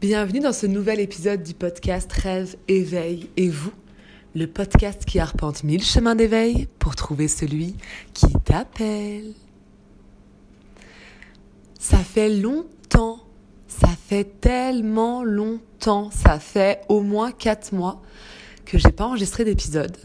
Bienvenue 0.00 0.38
dans 0.38 0.52
ce 0.52 0.68
nouvel 0.68 1.00
épisode 1.00 1.42
du 1.42 1.54
podcast 1.54 2.12
Rêve, 2.12 2.54
Éveil 2.68 3.28
et 3.36 3.48
vous, 3.48 3.72
le 4.32 4.46
podcast 4.46 5.04
qui 5.04 5.18
arpente 5.18 5.64
mille 5.64 5.82
chemins 5.82 6.14
d'éveil 6.14 6.68
pour 6.78 6.94
trouver 6.94 7.26
celui 7.26 7.74
qui 8.14 8.32
t'appelle. 8.44 9.32
Ça 11.80 11.96
fait 11.96 12.28
longtemps, 12.28 13.24
ça 13.66 13.88
fait 13.88 14.40
tellement 14.40 15.24
longtemps, 15.24 16.12
ça 16.12 16.38
fait 16.38 16.82
au 16.88 17.00
moins 17.00 17.32
quatre 17.32 17.72
mois 17.72 18.00
que 18.66 18.78
j'ai 18.78 18.92
pas 18.92 19.06
enregistré 19.06 19.44
d'épisode. 19.44 19.96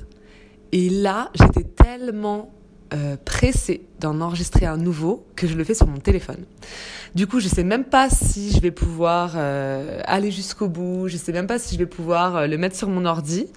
Et 0.71 0.89
là, 0.89 1.29
j'étais 1.35 1.65
tellement 1.65 2.51
euh, 2.93 3.15
pressée 3.23 3.81
d'en 3.99 4.21
enregistrer 4.21 4.65
un 4.65 4.77
nouveau 4.77 5.25
que 5.35 5.47
je 5.47 5.55
le 5.55 5.63
fais 5.63 5.73
sur 5.73 5.87
mon 5.87 5.99
téléphone. 5.99 6.45
Du 7.15 7.27
coup, 7.27 7.39
je 7.39 7.47
sais 7.47 7.63
même 7.63 7.85
pas 7.85 8.09
si 8.09 8.51
je 8.51 8.59
vais 8.59 8.71
pouvoir 8.71 9.33
euh, 9.35 9.99
aller 10.05 10.31
jusqu'au 10.31 10.67
bout, 10.67 11.07
je 11.07 11.17
sais 11.17 11.31
même 11.31 11.47
pas 11.47 11.59
si 11.59 11.73
je 11.73 11.79
vais 11.79 11.85
pouvoir 11.85 12.35
euh, 12.35 12.47
le 12.47 12.57
mettre 12.57 12.75
sur 12.75 12.89
mon 12.89 13.05
ordi, 13.05 13.47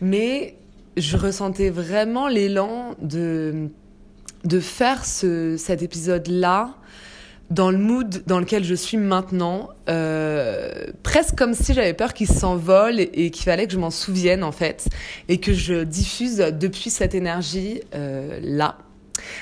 mais 0.00 0.56
je 0.96 1.16
ressentais 1.16 1.70
vraiment 1.70 2.28
l'élan 2.28 2.94
de 3.00 3.68
de 4.44 4.58
faire 4.58 5.04
ce, 5.04 5.56
cet 5.56 5.82
épisode-là 5.82 6.74
dans 7.52 7.70
le 7.70 7.76
mood 7.76 8.22
dans 8.26 8.38
lequel 8.38 8.64
je 8.64 8.74
suis 8.74 8.96
maintenant, 8.96 9.68
euh, 9.88 10.86
presque 11.02 11.36
comme 11.36 11.52
si 11.52 11.74
j'avais 11.74 11.92
peur 11.92 12.14
qu'il 12.14 12.26
s'envole 12.26 12.98
et, 12.98 13.30
qu'il 13.30 13.44
fallait 13.44 13.66
que 13.66 13.72
je 13.72 13.78
m'en 13.78 13.90
souvienne 13.90 14.42
en 14.42 14.52
fait, 14.52 14.88
et 15.28 15.38
que 15.38 15.52
je 15.52 15.84
diffuse 15.84 16.38
depuis 16.38 16.88
cette 16.88 17.14
énergie 17.14 17.82
euh, 17.94 18.38
là, 18.42 18.78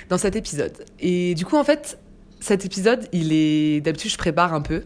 dans 0.08 0.18
cet 0.18 0.34
épisode. 0.34 0.84
Et 0.98 1.34
du 1.36 1.44
coup 1.44 1.56
en 1.56 1.62
fait, 1.62 1.98
cet 2.40 2.64
épisode, 2.64 3.06
il 3.12 3.32
est 3.32 3.80
d'habitude 3.80 4.10
je 4.10 4.18
prépare 4.18 4.54
un 4.54 4.60
peu. 4.60 4.82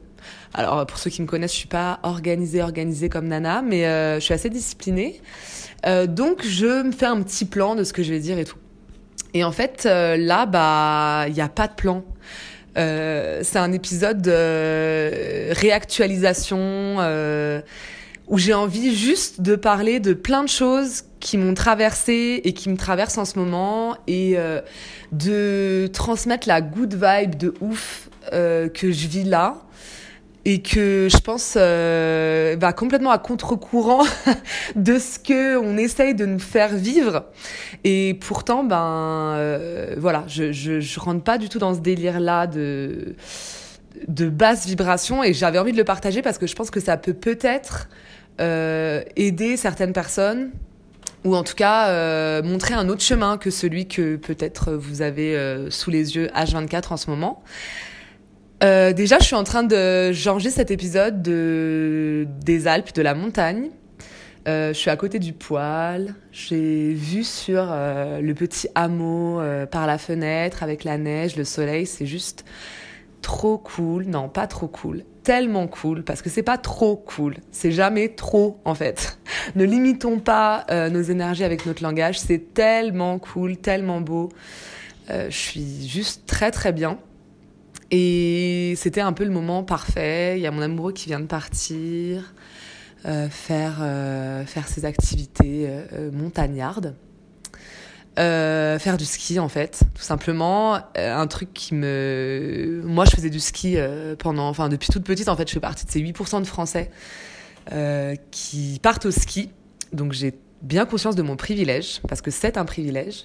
Alors 0.52 0.84
pour 0.86 0.98
ceux 0.98 1.10
qui 1.10 1.22
me 1.22 1.26
connaissent, 1.26 1.52
je 1.52 1.58
suis 1.58 1.68
pas 1.68 2.00
organisée 2.02 2.62
organisée 2.62 3.08
comme 3.08 3.28
Nana, 3.28 3.62
mais 3.62 3.86
euh, 3.86 4.16
je 4.16 4.20
suis 4.20 4.34
assez 4.34 4.50
disciplinée. 4.50 5.20
Donc 6.08 6.42
je 6.42 6.82
me 6.82 6.92
fais 6.92 7.04
un 7.04 7.20
petit 7.22 7.44
plan 7.44 7.74
de 7.74 7.84
ce 7.84 7.92
que 7.92 8.02
je 8.02 8.10
vais 8.10 8.18
dire 8.18 8.38
et 8.38 8.44
tout. 8.44 8.56
Et 9.34 9.44
en 9.44 9.52
fait 9.52 9.84
là, 9.84 10.46
bah 10.46 11.26
il 11.28 11.34
y 11.34 11.42
a 11.42 11.48
pas 11.48 11.68
de 11.68 11.74
plan. 11.74 12.04
Euh, 12.76 13.40
c'est 13.42 13.58
un 13.58 13.72
épisode 13.72 14.22
de 14.22 15.52
réactualisation 15.52 16.58
euh, 16.58 17.60
où 18.26 18.38
j'ai 18.38 18.54
envie 18.54 18.94
juste 18.94 19.40
de 19.40 19.56
parler 19.56 20.00
de 20.00 20.14
plein 20.14 20.42
de 20.42 20.48
choses 20.48 21.04
qui 21.20 21.38
m'ont 21.38 21.54
traversé 21.54 22.40
et 22.44 22.52
qui 22.52 22.68
me 22.68 22.76
traversent 22.76 23.18
en 23.18 23.24
ce 23.24 23.38
moment 23.38 23.96
et 24.06 24.34
euh, 24.36 24.60
de 25.12 25.88
transmettre 25.92 26.48
la 26.48 26.60
good 26.60 26.94
vibe 26.94 27.36
de 27.36 27.54
ouf 27.60 28.08
euh, 28.32 28.68
que 28.68 28.92
je 28.92 29.08
vis 29.08 29.24
là 29.24 29.63
et 30.44 30.60
que 30.60 31.08
je 31.10 31.18
pense 31.18 31.54
euh, 31.56 32.56
va 32.58 32.72
complètement 32.72 33.10
à 33.10 33.18
contre-courant 33.18 34.04
de 34.76 34.98
ce 34.98 35.18
que 35.18 35.56
on 35.56 35.76
essaye 35.76 36.14
de 36.14 36.26
nous 36.26 36.38
faire 36.38 36.74
vivre 36.74 37.24
et 37.84 38.18
pourtant 38.20 38.64
ben 38.64 39.34
euh, 39.36 39.94
voilà 39.96 40.24
je, 40.26 40.52
je 40.52 40.80
je 40.80 41.00
rentre 41.00 41.22
pas 41.22 41.38
du 41.38 41.48
tout 41.48 41.58
dans 41.58 41.74
ce 41.74 41.80
délire 41.80 42.20
là 42.20 42.46
de 42.46 43.14
de 44.08 44.28
basse 44.28 44.66
vibration 44.66 45.22
et 45.22 45.32
j'avais 45.32 45.58
envie 45.58 45.72
de 45.72 45.76
le 45.76 45.84
partager 45.84 46.22
parce 46.22 46.38
que 46.38 46.46
je 46.46 46.54
pense 46.54 46.70
que 46.70 46.80
ça 46.80 46.96
peut 46.96 47.14
peut-être 47.14 47.88
euh, 48.40 49.02
aider 49.16 49.56
certaines 49.56 49.92
personnes 49.92 50.50
ou 51.24 51.36
en 51.36 51.42
tout 51.42 51.54
cas 51.54 51.88
euh, 51.88 52.42
montrer 52.42 52.74
un 52.74 52.88
autre 52.88 53.00
chemin 53.00 53.38
que 53.38 53.50
celui 53.50 53.86
que 53.86 54.16
peut-être 54.16 54.72
vous 54.72 55.02
avez 55.02 55.36
euh, 55.36 55.70
sous 55.70 55.90
les 55.90 56.16
yeux 56.16 56.26
H24 56.34 56.92
en 56.92 56.96
ce 56.96 57.10
moment. 57.10 57.42
Euh, 58.62 58.92
déjà, 58.92 59.18
je 59.18 59.24
suis 59.24 59.34
en 59.34 59.44
train 59.44 59.62
de 59.62 60.12
changer 60.12 60.50
cet 60.50 60.70
épisode 60.70 61.22
de 61.22 62.26
des 62.44 62.66
Alpes, 62.66 62.94
de 62.94 63.02
la 63.02 63.14
montagne. 63.14 63.70
Euh, 64.46 64.74
je 64.74 64.78
suis 64.78 64.90
à 64.90 64.96
côté 64.96 65.18
du 65.18 65.32
poêle. 65.32 66.14
J'ai 66.30 66.92
vu 66.92 67.24
sur 67.24 67.68
euh, 67.70 68.20
le 68.20 68.34
petit 68.34 68.68
hameau 68.74 69.40
par 69.70 69.86
la 69.86 69.98
fenêtre 69.98 70.62
avec 70.62 70.84
la 70.84 70.98
neige, 70.98 71.36
le 71.36 71.44
soleil. 71.44 71.86
C'est 71.86 72.06
juste 72.06 72.44
trop 73.22 73.58
cool. 73.58 74.04
Non, 74.04 74.28
pas 74.28 74.46
trop 74.46 74.68
cool. 74.68 75.02
Tellement 75.24 75.66
cool 75.66 76.04
parce 76.04 76.20
que 76.20 76.28
c'est 76.28 76.42
pas 76.42 76.58
trop 76.58 76.96
cool. 76.96 77.36
C'est 77.50 77.72
jamais 77.72 78.10
trop 78.10 78.60
en 78.64 78.74
fait. 78.74 79.18
ne 79.56 79.64
limitons 79.64 80.18
pas 80.20 80.66
nos 80.90 81.02
énergies 81.02 81.44
avec 81.44 81.66
notre 81.66 81.82
langage. 81.82 82.20
C'est 82.20 82.54
tellement 82.54 83.18
cool, 83.18 83.56
tellement 83.56 84.00
beau. 84.00 84.28
Je 85.08 85.28
suis 85.30 85.88
juste 85.88 86.26
très 86.26 86.50
très 86.50 86.72
bien. 86.72 86.98
Et 87.96 88.74
c'était 88.76 89.02
un 89.02 89.12
peu 89.12 89.22
le 89.22 89.30
moment 89.30 89.62
parfait. 89.62 90.34
Il 90.36 90.42
y 90.42 90.48
a 90.48 90.50
mon 90.50 90.62
amoureux 90.62 90.92
qui 90.92 91.06
vient 91.06 91.20
de 91.20 91.26
partir, 91.26 92.34
euh, 93.06 93.28
faire, 93.28 93.78
euh, 93.82 94.44
faire 94.44 94.66
ses 94.66 94.84
activités 94.84 95.68
euh, 95.68 96.10
montagnardes. 96.10 96.96
Faire 98.16 98.96
du 98.96 99.04
ski 99.04 99.38
en 99.38 99.48
fait, 99.48 99.82
tout 99.94 100.02
simplement. 100.02 100.80
Un 100.96 101.26
truc 101.28 101.52
qui 101.54 101.76
me... 101.76 102.82
Moi 102.84 103.04
je 103.04 103.12
faisais 103.12 103.30
du 103.30 103.38
ski 103.38 103.76
pendant... 104.18 104.48
Enfin 104.48 104.68
depuis 104.68 104.88
toute 104.88 105.04
petite 105.04 105.28
en 105.28 105.36
fait, 105.36 105.46
je 105.46 105.54
fais 105.54 105.60
partie 105.60 105.86
de 105.86 105.90
ces 105.92 106.00
8% 106.00 106.40
de 106.40 106.46
Français 106.46 106.90
qui 108.32 108.80
partent 108.82 109.06
au 109.06 109.12
ski. 109.12 109.50
Donc 109.92 110.12
j'ai 110.12 110.34
bien 110.62 110.86
conscience 110.86 111.14
de 111.14 111.22
mon 111.22 111.36
privilège, 111.36 112.00
parce 112.08 112.22
que 112.22 112.30
c'est 112.32 112.56
un 112.56 112.64
privilège. 112.64 113.24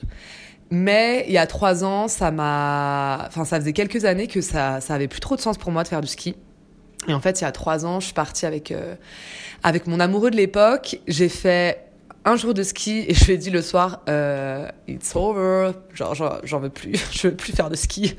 Mais 0.71 1.25
il 1.27 1.33
y 1.33 1.37
a 1.37 1.47
trois 1.47 1.83
ans, 1.83 2.07
ça 2.07 2.31
m'a, 2.31 3.25
enfin, 3.27 3.43
ça 3.43 3.59
faisait 3.59 3.73
quelques 3.73 4.05
années 4.05 4.27
que 4.27 4.41
ça, 4.41 4.81
ça 4.81 4.93
avait 4.93 5.07
plus 5.07 5.19
trop 5.19 5.35
de 5.35 5.41
sens 5.41 5.57
pour 5.57 5.71
moi 5.71 5.83
de 5.83 5.87
faire 5.87 6.01
du 6.01 6.07
ski. 6.07 6.35
Et 7.07 7.13
en 7.13 7.19
fait, 7.19 7.41
il 7.41 7.43
y 7.43 7.47
a 7.47 7.51
trois 7.51 7.85
ans, 7.85 7.99
je 7.99 8.05
suis 8.05 8.13
partie 8.13 8.45
avec, 8.45 8.71
euh, 8.71 8.95
avec 9.63 9.87
mon 9.87 9.99
amoureux 9.99 10.29
de 10.29 10.35
l'époque. 10.35 10.99
J'ai 11.07 11.29
fait 11.29 11.89
un 12.25 12.35
jour 12.35 12.53
de 12.53 12.63
ski 12.63 13.05
et 13.07 13.13
je 13.13 13.25
lui 13.25 13.33
ai 13.33 13.37
dit 13.37 13.49
le 13.49 13.61
soir, 13.61 14.01
euh, 14.09 14.67
it's 14.87 15.15
over. 15.15 15.71
Genre, 15.93 16.13
j'en 16.43 16.59
veux 16.59 16.69
plus. 16.69 16.93
je 17.11 17.29
veux 17.29 17.35
plus 17.35 17.53
faire 17.53 17.69
de 17.69 17.75
ski. 17.75 18.15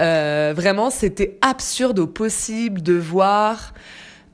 Euh, 0.00 0.52
vraiment, 0.56 0.90
c'était 0.90 1.38
absurde 1.40 1.98
au 1.98 2.06
possible 2.06 2.82
de 2.82 2.94
voir 2.94 3.74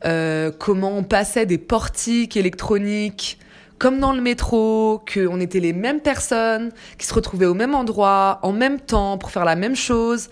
euh, 0.04 0.50
comment 0.56 0.96
on 0.96 1.02
passait 1.02 1.46
des 1.46 1.58
portiques 1.58 2.36
électroniques 2.36 3.38
comme 3.78 4.00
dans 4.00 4.12
le 4.12 4.22
métro, 4.22 5.02
qu'on 5.12 5.40
était 5.40 5.60
les 5.60 5.72
mêmes 5.72 6.00
personnes, 6.00 6.72
qui 6.98 7.06
se 7.06 7.14
retrouvaient 7.14 7.46
au 7.46 7.54
même 7.54 7.74
endroit, 7.74 8.38
en 8.42 8.52
même 8.52 8.80
temps, 8.80 9.18
pour 9.18 9.30
faire 9.30 9.44
la 9.44 9.56
même 9.56 9.76
chose, 9.76 10.30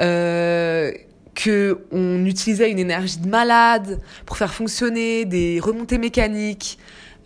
euh, 0.00 0.92
que 1.34 1.84
on 1.92 2.24
utilisait 2.24 2.70
une 2.70 2.78
énergie 2.78 3.18
de 3.18 3.28
malade 3.28 4.00
pour 4.26 4.36
faire 4.36 4.52
fonctionner 4.52 5.24
des 5.24 5.60
remontées 5.60 5.98
mécaniques, 5.98 6.78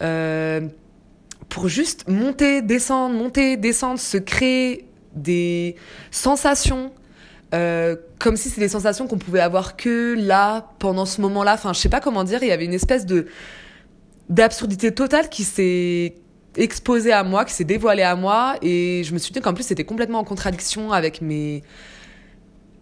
euh, 0.02 0.60
pour 1.48 1.68
juste 1.68 2.08
monter, 2.08 2.62
descendre, 2.62 3.14
monter, 3.14 3.56
descendre, 3.56 4.00
se 4.00 4.18
créer 4.18 4.86
des 5.14 5.76
sensations. 6.10 6.92
Euh, 7.54 7.96
comme 8.18 8.36
si 8.36 8.48
c'était 8.48 8.62
des 8.62 8.68
sensations 8.68 9.06
qu'on 9.06 9.18
pouvait 9.18 9.40
avoir 9.40 9.76
que 9.76 10.14
là, 10.18 10.70
pendant 10.78 11.04
ce 11.04 11.20
moment-là. 11.20 11.52
Enfin, 11.54 11.74
je 11.74 11.80
sais 11.80 11.90
pas 11.90 12.00
comment 12.00 12.24
dire, 12.24 12.42
il 12.42 12.48
y 12.48 12.52
avait 12.52 12.64
une 12.64 12.72
espèce 12.72 13.04
de 13.04 13.26
d'absurdité 14.28 14.92
totale 14.92 15.28
qui 15.28 15.44
s'est 15.44 16.14
exposée 16.56 17.12
à 17.12 17.24
moi, 17.24 17.44
qui 17.44 17.54
s'est 17.54 17.64
dévoilée 17.64 18.02
à 18.02 18.14
moi, 18.16 18.56
et 18.62 19.02
je 19.04 19.12
me 19.12 19.18
suis 19.18 19.32
dit 19.32 19.40
qu'en 19.40 19.54
plus 19.54 19.64
c'était 19.64 19.84
complètement 19.84 20.18
en 20.18 20.24
contradiction 20.24 20.92
avec 20.92 21.20
mes 21.22 21.62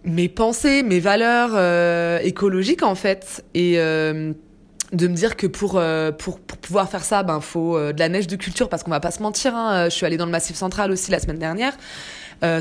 mes 0.05 0.29
pensées, 0.29 0.83
mes 0.83 1.01
valeurs 1.01 1.51
euh, 1.55 2.19
écologiques 2.23 2.83
en 2.83 2.95
fait, 2.95 3.45
et 3.55 3.75
euh, 3.77 4.33
de 4.93 5.09
me 5.09 5.15
dire 5.15 5.37
que 5.37 5.47
pour, 5.47 5.75
euh, 5.77 6.11
pour 6.11 6.41
pour 6.41 6.59
pouvoir 6.59 6.89
faire 6.89 7.05
ça, 7.05 7.23
ben 7.23 7.41
faut 7.41 7.79
de 7.79 7.99
la 7.99 8.09
neige 8.09 8.27
de 8.27 8.37
culture 8.37 8.69
parce 8.69 8.83
qu'on 8.83 8.91
va 8.91 9.01
pas 9.01 9.11
se 9.11 9.23
mentir. 9.23 9.55
Hein, 9.55 9.85
je 9.85 9.95
suis 9.95 10.07
allée 10.07 10.17
dans 10.17 10.27
le 10.27 10.33
Massif 10.33 10.57
Central 10.57 10.91
aussi 10.91 11.11
la 11.11 11.21
semaine 11.21 11.39
dernière. 11.39 11.77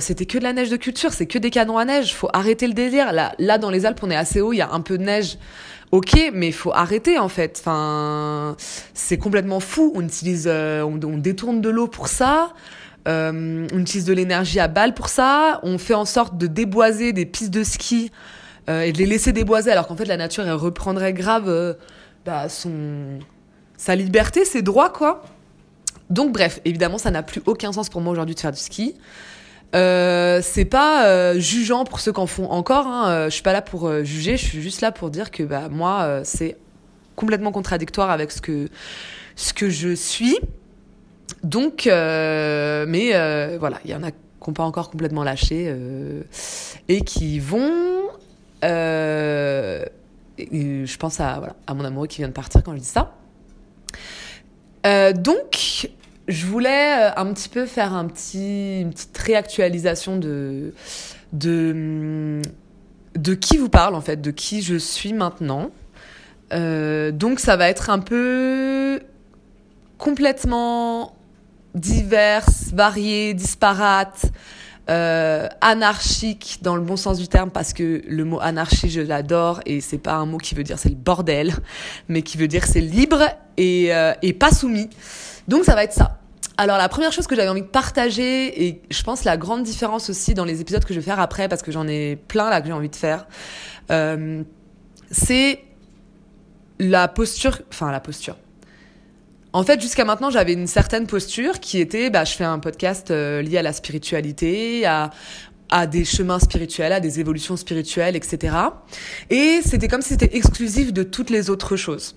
C'était 0.01 0.25
que 0.25 0.37
de 0.37 0.43
la 0.43 0.51
neige 0.51 0.69
de 0.69 0.75
culture, 0.75 1.13
c'est 1.13 1.25
que 1.25 1.39
des 1.39 1.51
canons 1.51 1.77
à 1.77 1.85
neige. 1.85 2.13
Faut 2.13 2.27
arrêter 2.33 2.67
le 2.67 2.73
délire. 2.73 3.13
Là, 3.13 3.33
là 3.39 3.57
dans 3.57 3.69
les 3.69 3.85
Alpes, 3.85 4.01
on 4.03 4.11
est 4.11 4.15
assez 4.15 4.41
haut, 4.41 4.51
il 4.51 4.57
y 4.57 4.61
a 4.61 4.71
un 4.71 4.81
peu 4.81 4.97
de 4.97 5.03
neige. 5.03 5.37
Ok, 5.91 6.19
mais 6.33 6.47
il 6.47 6.53
faut 6.53 6.71
arrêter 6.71 7.17
en 7.17 7.29
fait. 7.29 7.57
Enfin, 7.59 8.55
c'est 8.93 9.17
complètement 9.17 9.59
fou. 9.59 9.91
On 9.95 10.01
utilise, 10.01 10.45
euh, 10.47 10.83
on, 10.83 10.99
on 11.03 11.17
détourne 11.17 11.61
de 11.61 11.69
l'eau 11.69 11.87
pour 11.87 12.07
ça. 12.07 12.53
Euh, 13.07 13.67
on 13.73 13.79
utilise 13.79 14.05
de 14.05 14.13
l'énergie 14.13 14.59
à 14.59 14.67
balle 14.67 14.93
pour 14.93 15.09
ça. 15.09 15.59
On 15.63 15.79
fait 15.79 15.95
en 15.95 16.05
sorte 16.05 16.37
de 16.37 16.45
déboiser 16.45 17.11
des 17.11 17.25
pistes 17.25 17.49
de 17.49 17.63
ski 17.63 18.11
euh, 18.69 18.81
et 18.81 18.91
de 18.91 18.99
les 18.99 19.07
laisser 19.07 19.31
déboiser, 19.31 19.71
alors 19.71 19.87
qu'en 19.87 19.95
fait 19.95 20.05
la 20.05 20.17
nature 20.17 20.43
elle 20.43 20.53
reprendrait 20.53 21.13
grave 21.13 21.77
bah, 22.25 22.49
son 22.49 23.19
sa 23.77 23.95
liberté, 23.95 24.45
ses 24.45 24.61
droits 24.61 24.89
quoi. 24.89 25.23
Donc 26.11 26.33
bref, 26.33 26.59
évidemment 26.65 26.99
ça 26.99 27.09
n'a 27.09 27.23
plus 27.23 27.41
aucun 27.47 27.71
sens 27.71 27.89
pour 27.89 28.01
moi 28.01 28.11
aujourd'hui 28.11 28.35
de 28.35 28.39
faire 28.39 28.51
du 28.51 28.59
ski. 28.59 28.95
Euh, 29.75 30.39
c'est 30.41 30.65
pas 30.65 31.05
euh, 31.05 31.39
jugeant 31.39 31.83
pour 31.83 31.99
ceux 31.99 32.11
qui 32.11 32.19
en 32.19 32.25
font 32.27 32.49
encore. 32.49 32.87
Hein. 32.87 33.09
Euh, 33.09 33.25
je 33.25 33.29
suis 33.35 33.43
pas 33.43 33.53
là 33.53 33.61
pour 33.61 34.03
juger. 34.03 34.37
Je 34.37 34.45
suis 34.45 34.61
juste 34.61 34.81
là 34.81 34.91
pour 34.91 35.09
dire 35.09 35.31
que 35.31 35.43
bah 35.43 35.69
moi 35.69 36.21
c'est 36.23 36.57
complètement 37.15 37.51
contradictoire 37.51 38.09
avec 38.09 38.31
ce 38.31 38.41
que 38.41 38.69
ce 39.35 39.53
que 39.53 39.69
je 39.69 39.93
suis. 39.93 40.39
Donc, 41.43 41.85
mais 41.85 43.57
voilà, 43.57 43.79
il 43.85 43.91
y 43.91 43.95
en 43.95 44.03
a 44.03 44.11
qui 44.11 44.17
n'ont 44.47 44.53
pas 44.53 44.63
encore 44.63 44.89
complètement 44.89 45.23
lâché 45.23 45.75
et 46.87 47.01
qui 47.01 47.39
vont 47.39 48.09
je 50.41 50.97
pense 50.97 51.19
à, 51.19 51.37
voilà, 51.37 51.55
à 51.67 51.73
mon 51.73 51.85
amoureux 51.85 52.07
qui 52.07 52.17
vient 52.17 52.27
de 52.27 52.33
partir 52.33 52.63
quand 52.63 52.73
je 52.73 52.79
dis 52.79 52.85
ça. 52.85 53.13
Donc, 55.13 55.89
je 56.29 56.45
voulais 56.45 57.09
euh, 57.09 57.11
un 57.17 57.33
petit 57.33 57.49
peu 57.49 57.65
faire 57.65 57.93
un 57.93 58.05
petit, 58.05 58.81
une 58.81 58.91
petite 58.91 59.17
réactualisation 59.17 60.17
de, 60.17 60.73
de, 61.33 62.41
de 63.15 63.33
qui 63.33 63.57
vous 63.57 63.69
parle, 63.69 63.95
en 63.95 64.01
fait, 64.01 64.21
de 64.21 64.31
qui 64.31 64.61
je 64.61 64.75
suis 64.75 65.11
maintenant. 65.11 65.71
Euh, 66.53 67.11
donc, 67.11 67.39
ça 67.39 67.57
va 67.57 67.67
être 67.67 67.89
un 67.89 67.99
peu 67.99 69.01
complètement 69.97 71.15
diverse, 71.75 72.71
varié, 72.73 73.33
disparate. 73.33 74.31
Euh, 74.89 75.47
anarchique 75.61 76.59
dans 76.63 76.75
le 76.75 76.81
bon 76.81 76.97
sens 76.97 77.19
du 77.19 77.27
terme 77.27 77.51
parce 77.51 77.73
que 77.73 78.01
le 78.07 78.25
mot 78.25 78.39
anarchie 78.41 78.89
je 78.89 79.01
l'adore 79.01 79.59
et 79.67 79.81
c'est 79.81 79.99
pas 79.99 80.15
un 80.15 80.25
mot 80.25 80.39
qui 80.39 80.55
veut 80.55 80.63
dire 80.63 80.79
c'est 80.79 80.89
le 80.89 80.95
bordel 80.95 81.53
mais 82.07 82.23
qui 82.23 82.37
veut 82.39 82.47
dire 82.47 82.65
c'est 82.65 82.81
libre 82.81 83.21
et, 83.55 83.93
euh, 83.93 84.13
et 84.23 84.33
pas 84.33 84.49
soumis 84.49 84.89
donc 85.47 85.63
ça 85.63 85.75
va 85.75 85.83
être 85.83 85.93
ça 85.93 86.18
alors 86.59 86.77
la 86.77 86.89
première 86.89 87.13
chose 87.13 87.25
que 87.25 87.37
j'avais 87.37 87.47
envie 87.47 87.61
de 87.61 87.67
partager 87.67 88.67
et 88.67 88.81
je 88.91 89.03
pense 89.03 89.23
la 89.23 89.37
grande 89.37 89.63
différence 89.63 90.09
aussi 90.09 90.33
dans 90.33 90.43
les 90.43 90.59
épisodes 90.59 90.83
que 90.83 90.93
je 90.93 90.99
vais 90.99 91.05
faire 91.05 91.21
après 91.21 91.47
parce 91.47 91.61
que 91.61 91.71
j'en 91.71 91.87
ai 91.87 92.17
plein 92.17 92.49
là 92.49 92.59
que 92.59 92.67
j'ai 92.67 92.73
envie 92.73 92.89
de 92.89 92.97
faire 92.97 93.27
euh, 93.91 94.43
c'est 95.09 95.63
la 96.77 97.07
posture 97.07 97.61
enfin 97.71 97.91
la 97.91 98.01
posture 98.01 98.35
en 99.51 99.63
fait, 99.63 99.81
jusqu'à 99.81 100.05
maintenant, 100.05 100.29
j'avais 100.29 100.53
une 100.53 100.67
certaine 100.67 101.07
posture 101.07 101.59
qui 101.59 101.79
était, 101.79 102.11
bah, 102.11 102.23
je 102.23 102.33
fais 102.33 102.43
un 102.43 102.59
podcast 102.59 103.09
euh, 103.09 103.41
lié 103.41 103.57
à 103.57 103.63
la 103.63 103.73
spiritualité, 103.73 104.85
à, 104.85 105.09
à 105.71 105.87
des 105.87 106.05
chemins 106.05 106.37
spirituels, 106.37 106.93
à 106.93 106.99
des 106.99 107.19
évolutions 107.19 107.57
spirituelles, 107.57 108.15
etc. 108.15 108.55
Et 109.31 109.61
c'était 109.65 109.87
comme 109.87 110.03
si 110.03 110.09
c'était 110.09 110.37
exclusif 110.37 110.93
de 110.93 111.01
toutes 111.01 111.31
les 111.31 111.49
autres 111.49 111.77
choses. 111.77 112.15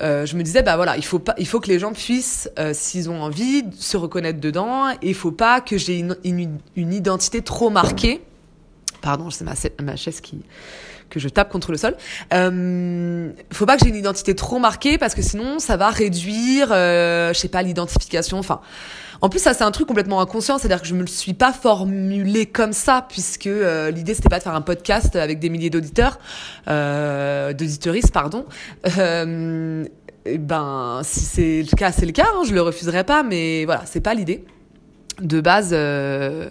Euh, 0.00 0.24
je 0.26 0.36
me 0.36 0.42
disais 0.42 0.62
bah 0.62 0.76
voilà 0.76 0.96
il 0.96 1.04
faut 1.04 1.18
pas 1.18 1.34
il 1.38 1.46
faut 1.46 1.58
que 1.60 1.68
les 1.68 1.78
gens 1.78 1.92
puissent 1.92 2.48
euh, 2.58 2.72
s'ils 2.72 3.10
ont 3.10 3.22
envie 3.22 3.64
se 3.78 3.96
reconnaître 3.96 4.40
dedans 4.40 4.90
et 4.90 5.08
il 5.08 5.14
faut 5.14 5.32
pas 5.32 5.60
que 5.60 5.78
j'ai 5.78 5.98
une, 5.98 6.16
une, 6.22 6.58
une, 6.76 6.92
identité 6.92 7.42
trop 7.42 7.70
marquée 7.70 8.22
pardon 9.00 9.30
c'est 9.30 9.44
ma, 9.44 9.54
ma 9.82 9.96
chaise 9.96 10.20
qui 10.20 10.44
que 11.10 11.20
je 11.20 11.28
tape 11.28 11.50
contre 11.50 11.72
le 11.72 11.76
sol. 11.76 11.96
Euh, 12.32 13.30
faut 13.52 13.66
pas 13.66 13.76
que 13.76 13.84
j'ai 13.84 13.90
une 13.90 13.96
identité 13.96 14.34
trop 14.34 14.58
marquée 14.58 14.96
parce 14.96 15.14
que 15.14 15.22
sinon 15.22 15.58
ça 15.58 15.76
va 15.76 15.90
réduire, 15.90 16.68
euh, 16.70 17.34
je 17.34 17.38
sais 17.38 17.48
pas, 17.48 17.62
l'identification. 17.62 18.38
Enfin, 18.38 18.60
en 19.20 19.28
plus 19.28 19.38
ça 19.38 19.54
c'est 19.54 19.64
un 19.64 19.70
truc 19.70 19.86
complètement 19.86 20.20
inconscient, 20.20 20.58
c'est-à-dire 20.58 20.82
que 20.82 20.88
je 20.88 20.94
me 20.94 21.00
le 21.00 21.06
suis 21.06 21.34
pas 21.34 21.52
formulé 21.52 22.46
comme 22.46 22.72
ça 22.72 23.06
puisque 23.08 23.46
euh, 23.46 23.90
l'idée 23.90 24.14
c'était 24.14 24.28
pas 24.28 24.38
de 24.38 24.44
faire 24.44 24.54
un 24.54 24.60
podcast 24.60 25.16
avec 25.16 25.38
des 25.38 25.48
milliers 25.48 25.70
d'auditeurs, 25.70 26.18
euh, 26.68 27.52
pardon. 28.12 28.46
Euh, 28.98 29.84
ben 30.38 31.00
si 31.02 31.20
c'est 31.20 31.62
le 31.62 31.76
cas 31.76 31.92
c'est 31.92 32.06
le 32.06 32.12
cas, 32.12 32.26
hein, 32.34 32.42
je 32.46 32.52
le 32.52 32.60
refuserai 32.60 33.04
pas, 33.04 33.22
mais 33.22 33.64
voilà 33.64 33.82
c'est 33.86 34.00
pas 34.00 34.14
l'idée 34.14 34.44
de 35.20 35.40
base. 35.40 35.70
Euh, 35.72 36.50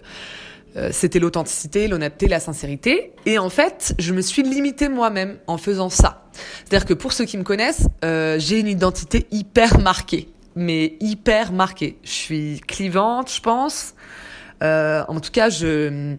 euh, 0.75 0.89
c'était 0.91 1.19
l'authenticité, 1.19 1.87
l'honnêteté, 1.87 2.27
la 2.27 2.39
sincérité. 2.39 3.13
Et 3.25 3.39
en 3.39 3.49
fait, 3.49 3.95
je 3.97 4.13
me 4.13 4.21
suis 4.21 4.43
limitée 4.43 4.87
moi-même 4.87 5.37
en 5.47 5.57
faisant 5.57 5.89
ça. 5.89 6.29
C'est-à-dire 6.65 6.85
que 6.85 6.93
pour 6.93 7.11
ceux 7.11 7.25
qui 7.25 7.37
me 7.37 7.43
connaissent, 7.43 7.87
euh, 8.05 8.37
j'ai 8.39 8.59
une 8.59 8.67
identité 8.67 9.27
hyper 9.31 9.79
marquée, 9.79 10.29
mais 10.59 10.97
hyper 10.99 11.53
marquée. 11.53 11.97
Je 12.03 12.09
suis 12.09 12.61
clivante, 12.67 13.31
je 13.33 13.41
pense. 13.41 13.95
Euh, 14.61 15.03
en 15.07 15.19
tout 15.21 15.31
cas, 15.31 15.49
je, 15.49 16.15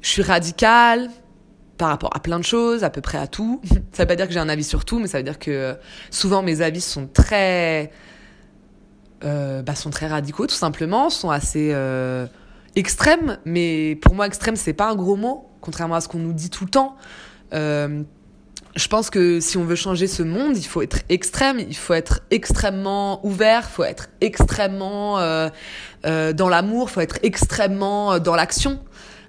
je 0.00 0.08
suis 0.08 0.22
radicale 0.22 1.08
par 1.78 1.88
rapport 1.88 2.14
à 2.14 2.20
plein 2.20 2.38
de 2.38 2.44
choses, 2.44 2.84
à 2.84 2.90
peu 2.90 3.00
près 3.00 3.16
à 3.16 3.26
tout. 3.26 3.62
Ça 3.92 4.02
veut 4.02 4.06
pas 4.06 4.16
dire 4.16 4.26
que 4.26 4.34
j'ai 4.34 4.38
un 4.38 4.50
avis 4.50 4.64
sur 4.64 4.84
tout, 4.84 4.98
mais 4.98 5.06
ça 5.06 5.16
veut 5.16 5.24
dire 5.24 5.38
que 5.38 5.76
souvent 6.10 6.42
mes 6.42 6.60
avis 6.60 6.82
sont 6.82 7.06
très, 7.06 7.90
euh, 9.24 9.62
bah, 9.62 9.74
sont 9.74 9.88
très 9.88 10.06
radicaux, 10.06 10.46
tout 10.46 10.54
simplement, 10.54 11.08
sont 11.08 11.30
assez 11.30 11.70
euh, 11.72 12.26
extrême, 12.76 13.38
mais 13.46 13.96
pour 14.02 14.14
moi 14.14 14.26
extrême 14.26 14.56
c'est 14.56 14.74
pas 14.74 14.90
un 14.90 14.94
gros 14.94 15.16
mot, 15.16 15.48
contrairement 15.62 15.94
à 15.94 16.02
ce 16.02 16.08
qu'on 16.08 16.18
nous 16.18 16.34
dit 16.34 16.50
tout 16.50 16.64
le 16.64 16.70
temps. 16.70 16.96
Euh, 17.54 18.02
je 18.80 18.88
pense 18.88 19.10
que 19.10 19.40
si 19.40 19.58
on 19.58 19.64
veut 19.64 19.76
changer 19.76 20.06
ce 20.06 20.22
monde, 20.22 20.56
il 20.56 20.66
faut 20.66 20.80
être 20.80 21.00
extrême, 21.10 21.58
il 21.58 21.76
faut 21.76 21.92
être 21.92 22.20
extrêmement 22.30 23.24
ouvert, 23.26 23.68
il 23.70 23.74
faut 23.74 23.84
être 23.84 24.08
extrêmement 24.22 25.18
euh, 25.18 25.50
euh, 26.06 26.32
dans 26.32 26.48
l'amour, 26.48 26.88
il 26.88 26.92
faut 26.92 27.00
être 27.00 27.18
extrêmement 27.22 28.14
euh, 28.14 28.18
dans 28.18 28.34
l'action. 28.34 28.80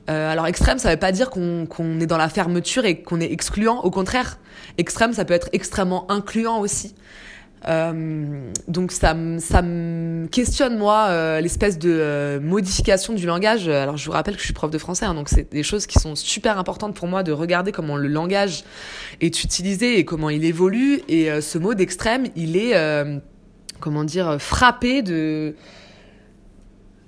Euh, 0.09 0.31
alors 0.31 0.47
extrême, 0.47 0.79
ça 0.79 0.89
veut 0.89 0.99
pas 0.99 1.11
dire 1.11 1.29
qu'on 1.29 1.65
qu'on 1.65 1.99
est 1.99 2.05
dans 2.05 2.17
la 2.17 2.29
fermeture 2.29 2.85
et 2.85 3.01
qu'on 3.01 3.19
est 3.19 3.31
excluant. 3.31 3.81
Au 3.81 3.91
contraire, 3.91 4.39
extrême, 4.77 5.13
ça 5.13 5.25
peut 5.25 5.33
être 5.33 5.49
extrêmement 5.51 6.09
incluant 6.09 6.59
aussi. 6.59 6.95
Euh, 7.67 8.51
donc 8.67 8.91
ça, 8.91 9.15
ça 9.39 9.61
me 9.61 10.27
questionne 10.27 10.77
moi 10.77 11.07
euh, 11.09 11.41
l'espèce 11.41 11.77
de 11.77 11.91
euh, 11.91 12.39
modification 12.39 13.13
du 13.13 13.25
langage. 13.25 13.67
Alors 13.67 13.97
je 13.97 14.05
vous 14.05 14.11
rappelle 14.11 14.35
que 14.35 14.39
je 14.39 14.45
suis 14.45 14.53
prof 14.53 14.71
de 14.71 14.77
français, 14.77 15.05
hein, 15.05 15.13
donc 15.13 15.29
c'est 15.29 15.51
des 15.51 15.63
choses 15.63 15.85
qui 15.85 15.99
sont 15.99 16.15
super 16.15 16.57
importantes 16.57 16.95
pour 16.95 17.07
moi 17.07 17.23
de 17.23 17.31
regarder 17.31 17.71
comment 17.71 17.97
le 17.97 18.07
langage 18.07 18.63
est 19.19 19.43
utilisé 19.43 19.99
et 19.99 20.05
comment 20.05 20.29
il 20.29 20.43
évolue. 20.43 21.01
Et 21.07 21.29
ce 21.41 21.57
mot 21.57 21.73
d'extrême, 21.73 22.27
il 22.35 22.57
est 22.57 22.73
comment 23.79 24.03
dire 24.03 24.37
frappé 24.39 25.01
de 25.01 25.55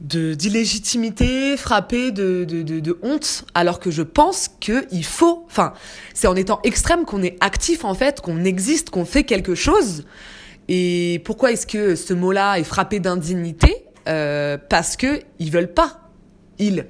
d'illégitimité, 0.03 1.55
frappé 1.55 2.11
de, 2.11 2.43
de, 2.43 2.61
de, 2.61 2.81
de, 2.81 2.99
honte, 3.03 3.45
alors 3.53 3.79
que 3.79 3.89
je 3.89 4.01
pense 4.01 4.49
que 4.59 4.85
il 4.91 5.05
faut, 5.05 5.45
enfin, 5.45 5.71
c'est 6.13 6.27
en 6.27 6.35
étant 6.35 6.59
extrême 6.63 7.05
qu'on 7.05 7.23
est 7.23 7.37
actif 7.39 7.85
en 7.85 7.93
fait, 7.93 8.19
qu'on 8.19 8.43
existe, 8.43 8.89
qu'on 8.89 9.05
fait 9.05 9.23
quelque 9.23 9.55
chose. 9.55 10.03
Et 10.67 11.21
pourquoi 11.25 11.51
est-ce 11.51 11.67
que 11.67 11.95
ce 11.95 12.13
mot-là 12.13 12.59
est 12.59 12.63
frappé 12.63 12.99
d'indignité? 12.99 13.85
Euh, 14.07 14.57
Parce 14.69 14.95
que 14.95 15.21
ils 15.39 15.51
veulent 15.51 15.73
pas. 15.73 16.09
Ils. 16.59 16.85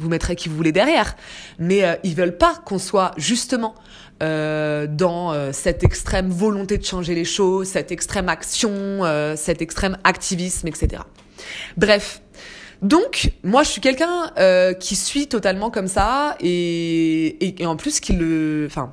Vous 0.00 0.08
mettrez 0.08 0.36
qui 0.36 0.48
vous 0.48 0.54
voulez 0.54 0.70
derrière, 0.70 1.16
mais 1.58 1.84
euh, 1.84 1.96
ils 2.04 2.14
veulent 2.14 2.36
pas 2.36 2.54
qu'on 2.64 2.78
soit 2.78 3.10
justement 3.16 3.74
euh, 4.22 4.86
dans 4.88 5.32
euh, 5.32 5.50
cette 5.52 5.82
extrême 5.82 6.28
volonté 6.30 6.78
de 6.78 6.84
changer 6.84 7.16
les 7.16 7.24
choses, 7.24 7.66
cette 7.66 7.90
extrême 7.90 8.28
action, 8.28 8.70
euh, 8.72 9.34
cet 9.34 9.60
extrême 9.60 9.98
activisme, 10.04 10.68
etc. 10.68 11.02
Bref. 11.76 12.22
Donc, 12.80 13.32
moi, 13.42 13.64
je 13.64 13.70
suis 13.70 13.80
quelqu'un 13.80 14.30
euh, 14.38 14.72
qui 14.72 14.94
suit 14.94 15.26
totalement 15.26 15.68
comme 15.68 15.88
ça 15.88 16.36
et, 16.38 17.26
et, 17.44 17.62
et 17.62 17.66
en 17.66 17.74
plus 17.74 17.98
qui 17.98 18.12
le, 18.12 18.66
enfin, 18.70 18.92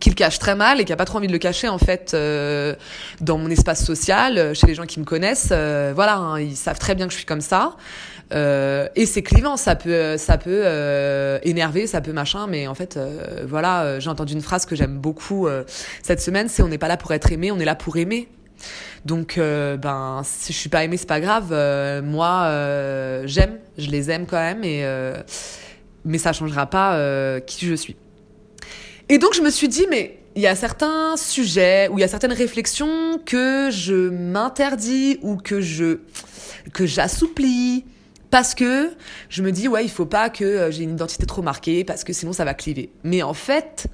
qui 0.00 0.10
le 0.10 0.14
cache 0.14 0.38
très 0.38 0.54
mal 0.54 0.80
et 0.80 0.84
qui 0.84 0.92
a 0.92 0.96
pas 0.96 1.04
trop 1.04 1.18
envie 1.18 1.26
de 1.26 1.32
le 1.32 1.38
cacher 1.38 1.68
en 1.68 1.78
fait 1.78 2.12
euh, 2.14 2.74
dans 3.20 3.38
mon 3.38 3.50
espace 3.50 3.84
social, 3.84 4.38
euh, 4.38 4.54
chez 4.54 4.66
les 4.66 4.74
gens 4.74 4.86
qui 4.86 5.00
me 5.00 5.04
connaissent. 5.04 5.48
Euh, 5.52 5.92
voilà, 5.94 6.16
hein, 6.16 6.40
ils 6.40 6.56
savent 6.56 6.78
très 6.78 6.94
bien 6.94 7.06
que 7.06 7.12
je 7.12 7.18
suis 7.18 7.26
comme 7.26 7.40
ça. 7.40 7.76
Euh, 8.32 8.88
et 8.96 9.06
c'est 9.06 9.22
clivant, 9.22 9.56
ça 9.56 9.76
peut, 9.76 10.16
ça 10.16 10.38
peut 10.38 10.62
euh, 10.64 11.38
énerver, 11.42 11.86
ça 11.86 12.00
peut 12.00 12.12
machin, 12.12 12.46
mais 12.48 12.66
en 12.66 12.74
fait, 12.74 12.96
euh, 12.96 13.44
voilà, 13.46 14.00
j'ai 14.00 14.10
entendu 14.10 14.32
une 14.32 14.40
phrase 14.40 14.66
que 14.66 14.74
j'aime 14.74 14.98
beaucoup 14.98 15.48
cette 16.02 16.20
semaine, 16.20 16.48
c'est 16.48 16.62
on 16.62 16.68
n'est 16.68 16.78
pas 16.78 16.88
là 16.88 16.96
pour 16.96 17.12
être 17.12 17.30
aimé, 17.32 17.52
on 17.52 17.58
est 17.58 17.64
là 17.64 17.74
pour 17.74 17.96
aimer. 17.96 18.28
Donc, 19.04 19.38
ben, 19.38 20.22
si 20.24 20.52
je 20.52 20.58
suis 20.58 20.68
pas 20.68 20.82
aimée, 20.82 20.96
c'est 20.96 21.08
pas 21.08 21.20
grave. 21.20 21.50
moi, 22.02 22.50
j'aime, 23.24 23.58
je 23.78 23.90
les 23.90 24.10
aime 24.10 24.26
quand 24.26 24.38
même, 24.38 24.64
et 24.64 24.84
mais 26.04 26.18
ça 26.18 26.32
changera 26.32 26.66
pas 26.66 27.40
qui 27.46 27.66
je 27.66 27.74
suis. 27.74 27.96
Et 29.08 29.18
donc 29.18 29.34
je 29.34 29.42
me 29.42 29.50
suis 29.50 29.68
dit, 29.68 29.86
mais 29.88 30.18
il 30.36 30.42
y 30.42 30.46
a 30.46 30.54
certains 30.54 31.16
sujets 31.16 31.88
ou 31.88 31.98
il 31.98 32.02
y 32.02 32.04
a 32.04 32.08
certaines 32.08 32.32
réflexions 32.32 33.20
que 33.24 33.70
je 33.70 34.10
m'interdis 34.10 35.18
ou 35.22 35.36
que 35.36 35.60
je 35.60 36.00
que 36.74 36.84
j'assouplis 36.84 37.84
parce 38.30 38.54
que 38.54 38.90
je 39.30 39.42
me 39.42 39.50
dis 39.50 39.66
ouais 39.66 39.84
il 39.84 39.90
faut 39.90 40.04
pas 40.04 40.28
que 40.28 40.44
euh, 40.44 40.70
j'ai 40.70 40.82
une 40.82 40.90
identité 40.92 41.24
trop 41.24 41.40
marquée 41.40 41.84
parce 41.84 42.04
que 42.04 42.12
sinon 42.12 42.34
ça 42.34 42.44
va 42.44 42.52
cliver. 42.52 42.90
Mais 43.02 43.22
en 43.22 43.32
fait, 43.32 43.86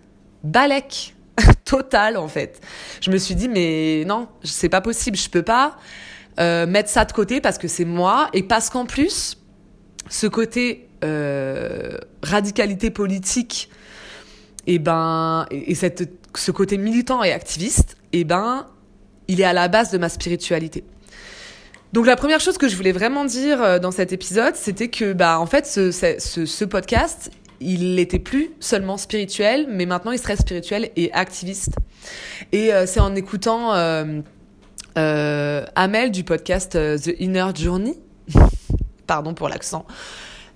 balèque 0.42 1.14
total 1.64 2.16
en 2.16 2.28
fait. 2.28 2.60
Je 3.00 3.10
me 3.10 3.18
suis 3.18 3.36
dit 3.36 3.48
mais 3.48 4.04
non, 4.04 4.26
c'est 4.42 4.68
pas 4.68 4.80
possible, 4.80 5.16
je 5.16 5.30
peux 5.30 5.42
pas 5.44 5.76
euh, 6.40 6.66
mettre 6.66 6.88
ça 6.88 7.04
de 7.04 7.12
côté 7.12 7.40
parce 7.40 7.58
que 7.58 7.68
c'est 7.68 7.84
moi 7.84 8.30
et 8.32 8.42
parce 8.42 8.68
qu'en 8.68 8.86
plus 8.86 9.38
ce 10.08 10.26
côté 10.26 10.88
euh, 11.04 11.98
radicalité 12.22 12.90
politique 12.90 13.68
et 14.66 14.78
ben 14.78 15.46
et 15.50 15.74
cette 15.74 16.10
ce 16.34 16.50
côté 16.50 16.78
militant 16.78 17.22
et 17.22 17.32
activiste, 17.32 17.96
et 18.12 18.24
ben 18.24 18.66
il 19.28 19.40
est 19.40 19.44
à 19.44 19.52
la 19.52 19.68
base 19.68 19.90
de 19.90 19.98
ma 19.98 20.08
spiritualité. 20.08 20.84
Donc 21.92 22.06
la 22.06 22.16
première 22.16 22.40
chose 22.40 22.56
que 22.56 22.68
je 22.68 22.76
voulais 22.76 22.92
vraiment 22.92 23.24
dire 23.24 23.62
euh, 23.62 23.78
dans 23.78 23.90
cet 23.90 24.12
épisode, 24.12 24.56
c'était 24.56 24.88
que 24.88 25.12
bah 25.12 25.38
en 25.38 25.46
fait 25.46 25.66
ce, 25.66 25.90
ce, 25.90 26.46
ce 26.46 26.64
podcast, 26.64 27.30
il 27.62 27.94
n'était 27.94 28.18
plus 28.18 28.50
seulement 28.60 28.96
spirituel, 28.96 29.66
mais 29.68 29.86
maintenant 29.86 30.12
il 30.12 30.18
serait 30.18 30.36
spirituel 30.36 30.90
et 30.96 31.12
activiste. 31.12 31.76
Et 32.52 32.72
euh, 32.72 32.86
c'est 32.86 33.00
en 33.00 33.14
écoutant 33.14 33.74
euh, 33.74 34.20
euh, 34.98 35.64
Amel 35.74 36.10
du 36.10 36.24
podcast 36.24 36.72
The 36.72 37.14
Inner 37.20 37.50
Journey, 37.54 37.98
pardon 39.06 39.34
pour 39.34 39.48
l'accent, 39.48 39.86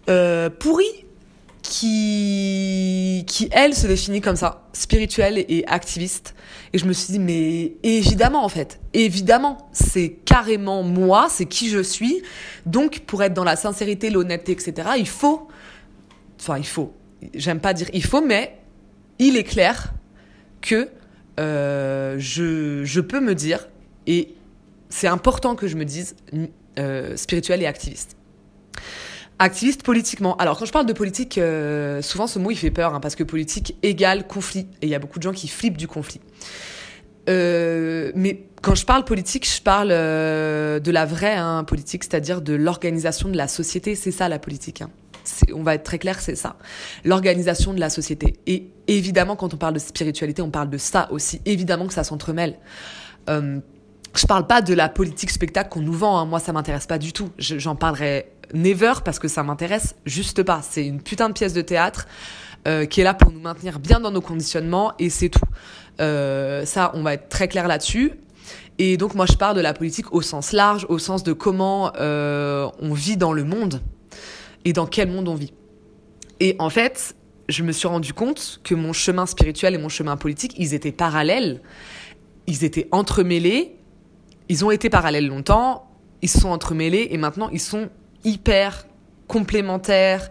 pourri 0.06 1.05
qui, 1.68 3.24
qui 3.26 3.48
elle 3.50 3.74
se 3.74 3.86
définit 3.86 4.20
comme 4.20 4.36
ça, 4.36 4.68
spirituelle 4.72 5.44
et 5.48 5.64
activiste. 5.66 6.34
Et 6.72 6.78
je 6.78 6.84
me 6.86 6.92
suis 6.92 7.12
dit, 7.12 7.18
mais 7.18 7.72
évidemment 7.82 8.44
en 8.44 8.48
fait, 8.48 8.80
évidemment, 8.92 9.68
c'est 9.72 10.10
carrément 10.24 10.82
moi, 10.82 11.26
c'est 11.28 11.46
qui 11.46 11.68
je 11.68 11.82
suis. 11.82 12.22
Donc 12.66 13.00
pour 13.00 13.22
être 13.22 13.34
dans 13.34 13.44
la 13.44 13.56
sincérité, 13.56 14.10
l'honnêteté, 14.10 14.52
etc., 14.52 14.90
il 14.96 15.08
faut, 15.08 15.48
enfin 16.40 16.58
il 16.58 16.66
faut, 16.66 16.94
j'aime 17.34 17.60
pas 17.60 17.74
dire 17.74 17.88
il 17.92 18.04
faut, 18.04 18.22
mais 18.22 18.58
il 19.18 19.36
est 19.36 19.44
clair 19.44 19.92
que 20.60 20.88
euh, 21.40 22.16
je, 22.18 22.84
je 22.84 23.00
peux 23.00 23.20
me 23.20 23.34
dire, 23.34 23.68
et 24.06 24.34
c'est 24.88 25.08
important 25.08 25.56
que 25.56 25.66
je 25.66 25.76
me 25.76 25.84
dise, 25.84 26.14
euh, 26.78 27.16
spirituel 27.16 27.62
et 27.62 27.66
activiste. 27.66 28.16
Activiste 29.38 29.82
politiquement. 29.82 30.36
Alors 30.36 30.58
quand 30.58 30.64
je 30.64 30.72
parle 30.72 30.86
de 30.86 30.92
politique, 30.92 31.36
euh, 31.36 32.00
souvent 32.00 32.26
ce 32.26 32.38
mot 32.38 32.50
il 32.50 32.56
fait 32.56 32.70
peur 32.70 32.94
hein, 32.94 33.00
parce 33.00 33.16
que 33.16 33.22
politique 33.22 33.76
égale 33.82 34.26
conflit 34.26 34.66
et 34.80 34.86
il 34.86 34.88
y 34.88 34.94
a 34.94 34.98
beaucoup 34.98 35.18
de 35.18 35.22
gens 35.24 35.32
qui 35.32 35.48
flippent 35.48 35.76
du 35.76 35.86
conflit. 35.86 36.20
Euh, 37.28 38.12
mais 38.14 38.46
quand 38.62 38.74
je 38.74 38.86
parle 38.86 39.04
politique, 39.04 39.48
je 39.48 39.60
parle 39.60 39.90
euh, 39.90 40.80
de 40.80 40.90
la 40.90 41.04
vraie 41.06 41.34
hein, 41.34 41.64
politique, 41.64 42.04
c'est-à-dire 42.04 42.40
de 42.40 42.54
l'organisation 42.54 43.28
de 43.28 43.36
la 43.36 43.48
société. 43.48 43.94
C'est 43.94 44.10
ça 44.10 44.28
la 44.28 44.38
politique. 44.38 44.82
Hein. 44.82 44.90
On 45.52 45.62
va 45.62 45.74
être 45.74 45.82
très 45.82 45.98
clair, 45.98 46.20
c'est 46.20 46.36
ça. 46.36 46.56
L'organisation 47.04 47.74
de 47.74 47.80
la 47.80 47.90
société. 47.90 48.38
Et 48.46 48.70
évidemment, 48.86 49.34
quand 49.34 49.54
on 49.54 49.56
parle 49.56 49.74
de 49.74 49.78
spiritualité, 49.80 50.40
on 50.42 50.50
parle 50.50 50.70
de 50.70 50.78
ça 50.78 51.08
aussi. 51.10 51.40
Évidemment 51.44 51.86
que 51.86 51.94
ça 51.94 52.04
s'entremêle. 52.04 52.58
Euh, 53.28 53.58
je 54.14 54.26
parle 54.26 54.46
pas 54.46 54.62
de 54.62 54.72
la 54.72 54.88
politique 54.88 55.30
spectacle 55.30 55.68
qu'on 55.68 55.80
nous 55.80 55.92
vend. 55.92 56.24
Moi, 56.26 56.38
ça 56.38 56.52
m'intéresse 56.52 56.86
pas 56.86 56.98
du 56.98 57.12
tout. 57.12 57.30
J'en 57.38 57.74
parlerai 57.74 58.32
never 58.54 58.94
parce 59.04 59.18
que 59.18 59.28
ça 59.28 59.42
m'intéresse 59.42 59.94
juste 60.04 60.42
pas. 60.42 60.60
C'est 60.62 60.86
une 60.86 61.00
putain 61.00 61.28
de 61.28 61.34
pièce 61.34 61.52
de 61.52 61.62
théâtre 61.62 62.06
euh, 62.66 62.86
qui 62.86 63.00
est 63.00 63.04
là 63.04 63.14
pour 63.14 63.32
nous 63.32 63.40
maintenir 63.40 63.78
bien 63.78 64.00
dans 64.00 64.10
nos 64.10 64.20
conditionnements 64.20 64.92
et 64.98 65.10
c'est 65.10 65.28
tout. 65.28 65.40
Euh, 66.00 66.64
ça, 66.64 66.90
on 66.94 67.02
va 67.02 67.14
être 67.14 67.28
très 67.28 67.48
clair 67.48 67.68
là-dessus. 67.68 68.12
Et 68.78 68.96
donc 68.96 69.14
moi, 69.14 69.26
je 69.26 69.34
parle 69.34 69.56
de 69.56 69.60
la 69.60 69.72
politique 69.72 70.12
au 70.12 70.20
sens 70.20 70.52
large, 70.52 70.86
au 70.88 70.98
sens 70.98 71.22
de 71.22 71.32
comment 71.32 71.92
euh, 71.98 72.68
on 72.80 72.92
vit 72.92 73.16
dans 73.16 73.32
le 73.32 73.44
monde 73.44 73.80
et 74.64 74.72
dans 74.72 74.86
quel 74.86 75.10
monde 75.10 75.28
on 75.28 75.34
vit. 75.34 75.52
Et 76.40 76.56
en 76.58 76.70
fait, 76.70 77.14
je 77.48 77.62
me 77.62 77.72
suis 77.72 77.88
rendu 77.88 78.12
compte 78.12 78.60
que 78.64 78.74
mon 78.74 78.92
chemin 78.92 79.26
spirituel 79.26 79.74
et 79.74 79.78
mon 79.78 79.88
chemin 79.88 80.16
politique, 80.16 80.54
ils 80.58 80.74
étaient 80.74 80.92
parallèles, 80.92 81.62
ils 82.46 82.64
étaient 82.64 82.88
entremêlés, 82.90 83.76
ils 84.48 84.64
ont 84.64 84.70
été 84.70 84.90
parallèles 84.90 85.26
longtemps, 85.26 85.88
ils 86.22 86.28
se 86.28 86.40
sont 86.40 86.50
entremêlés 86.50 87.08
et 87.10 87.18
maintenant 87.18 87.48
ils 87.52 87.60
sont 87.60 87.88
hyper 88.26 88.86
complémentaires, 89.26 90.30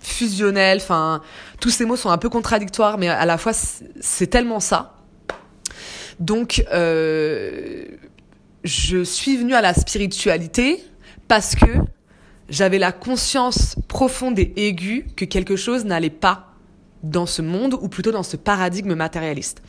fusionnels. 0.00 0.78
Enfin, 0.82 1.22
tous 1.60 1.70
ces 1.70 1.86
mots 1.86 1.96
sont 1.96 2.10
un 2.10 2.18
peu 2.18 2.28
contradictoires, 2.28 2.98
mais 2.98 3.08
à 3.08 3.24
la 3.24 3.38
fois 3.38 3.52
c'est 3.54 4.26
tellement 4.26 4.60
ça. 4.60 4.96
Donc, 6.20 6.64
euh, 6.72 7.86
je 8.64 9.02
suis 9.02 9.36
venue 9.36 9.54
à 9.54 9.62
la 9.62 9.72
spiritualité 9.72 10.84
parce 11.26 11.54
que 11.54 11.66
j'avais 12.48 12.78
la 12.78 12.92
conscience 12.92 13.76
profonde 13.88 14.38
et 14.38 14.52
aiguë 14.56 15.06
que 15.16 15.24
quelque 15.24 15.56
chose 15.56 15.84
n'allait 15.84 16.10
pas 16.10 16.48
dans 17.02 17.26
ce 17.26 17.42
monde, 17.42 17.76
ou 17.80 17.88
plutôt 17.88 18.12
dans 18.12 18.22
ce 18.22 18.36
paradigme 18.36 18.94
matérialiste. 18.94 19.62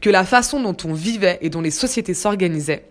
Que 0.00 0.10
la 0.10 0.24
façon 0.24 0.60
dont 0.60 0.76
on 0.84 0.94
vivait 0.94 1.38
et 1.40 1.48
dont 1.48 1.60
les 1.60 1.70
sociétés 1.70 2.14
s'organisaient, 2.14 2.88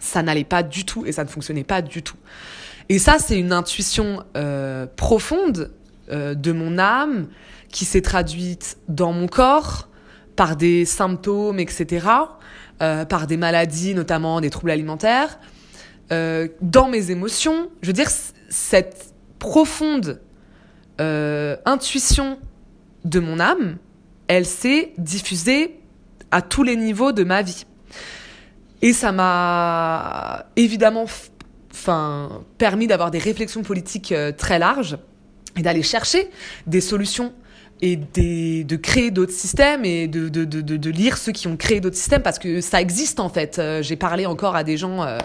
ça 0.00 0.22
n'allait 0.22 0.44
pas 0.44 0.62
du 0.62 0.84
tout 0.84 1.06
et 1.06 1.12
ça 1.12 1.22
ne 1.22 1.28
fonctionnait 1.28 1.62
pas 1.62 1.82
du 1.82 2.02
tout. 2.02 2.16
Et 2.90 2.98
ça, 2.98 3.20
c'est 3.20 3.38
une 3.38 3.52
intuition 3.52 4.24
euh, 4.36 4.84
profonde 4.96 5.70
euh, 6.10 6.34
de 6.34 6.50
mon 6.50 6.76
âme 6.76 7.28
qui 7.70 7.84
s'est 7.84 8.02
traduite 8.02 8.78
dans 8.88 9.12
mon 9.12 9.28
corps 9.28 9.88
par 10.34 10.56
des 10.56 10.84
symptômes, 10.84 11.60
etc., 11.60 12.08
euh, 12.82 13.04
par 13.04 13.28
des 13.28 13.36
maladies, 13.36 13.94
notamment 13.94 14.40
des 14.40 14.50
troubles 14.50 14.72
alimentaires, 14.72 15.38
dans 16.10 16.88
mes 16.88 17.12
émotions. 17.12 17.70
Je 17.82 17.86
veux 17.86 17.92
dire, 17.92 18.10
cette 18.48 19.14
profonde 19.38 20.20
intuition 20.98 22.40
de 23.04 23.20
mon 23.20 23.38
âme, 23.38 23.76
elle 24.26 24.44
s'est 24.44 24.92
diffusée 24.98 25.78
à 26.32 26.42
tous 26.42 26.64
les 26.64 26.74
niveaux 26.74 27.12
de 27.12 27.22
ma 27.22 27.42
vie. 27.42 27.64
Et 28.82 28.92
ça 28.92 29.12
m'a 29.12 30.46
évidemment 30.56 31.06
enfin, 31.72 32.42
permis 32.58 32.86
d'avoir 32.86 33.10
des 33.10 33.18
réflexions 33.18 33.62
politiques 33.62 34.12
euh, 34.12 34.32
très 34.32 34.58
larges 34.58 34.98
et 35.56 35.62
d'aller 35.62 35.82
chercher 35.82 36.30
des 36.66 36.80
solutions 36.80 37.32
et 37.82 37.96
des, 37.96 38.64
de 38.64 38.76
créer 38.76 39.10
d'autres 39.10 39.32
systèmes 39.32 39.84
et 39.84 40.06
de, 40.06 40.28
de, 40.28 40.44
de, 40.44 40.60
de, 40.60 40.90
lire 40.90 41.16
ceux 41.16 41.32
qui 41.32 41.48
ont 41.48 41.56
créé 41.56 41.80
d'autres 41.80 41.96
systèmes 41.96 42.22
parce 42.22 42.38
que 42.38 42.60
ça 42.60 42.80
existe 42.80 43.20
en 43.20 43.28
fait. 43.28 43.58
Euh, 43.58 43.82
j'ai 43.82 43.96
parlé 43.96 44.26
encore 44.26 44.54
à 44.54 44.64
des 44.64 44.76
gens, 44.76 45.02
euh, 45.02 45.18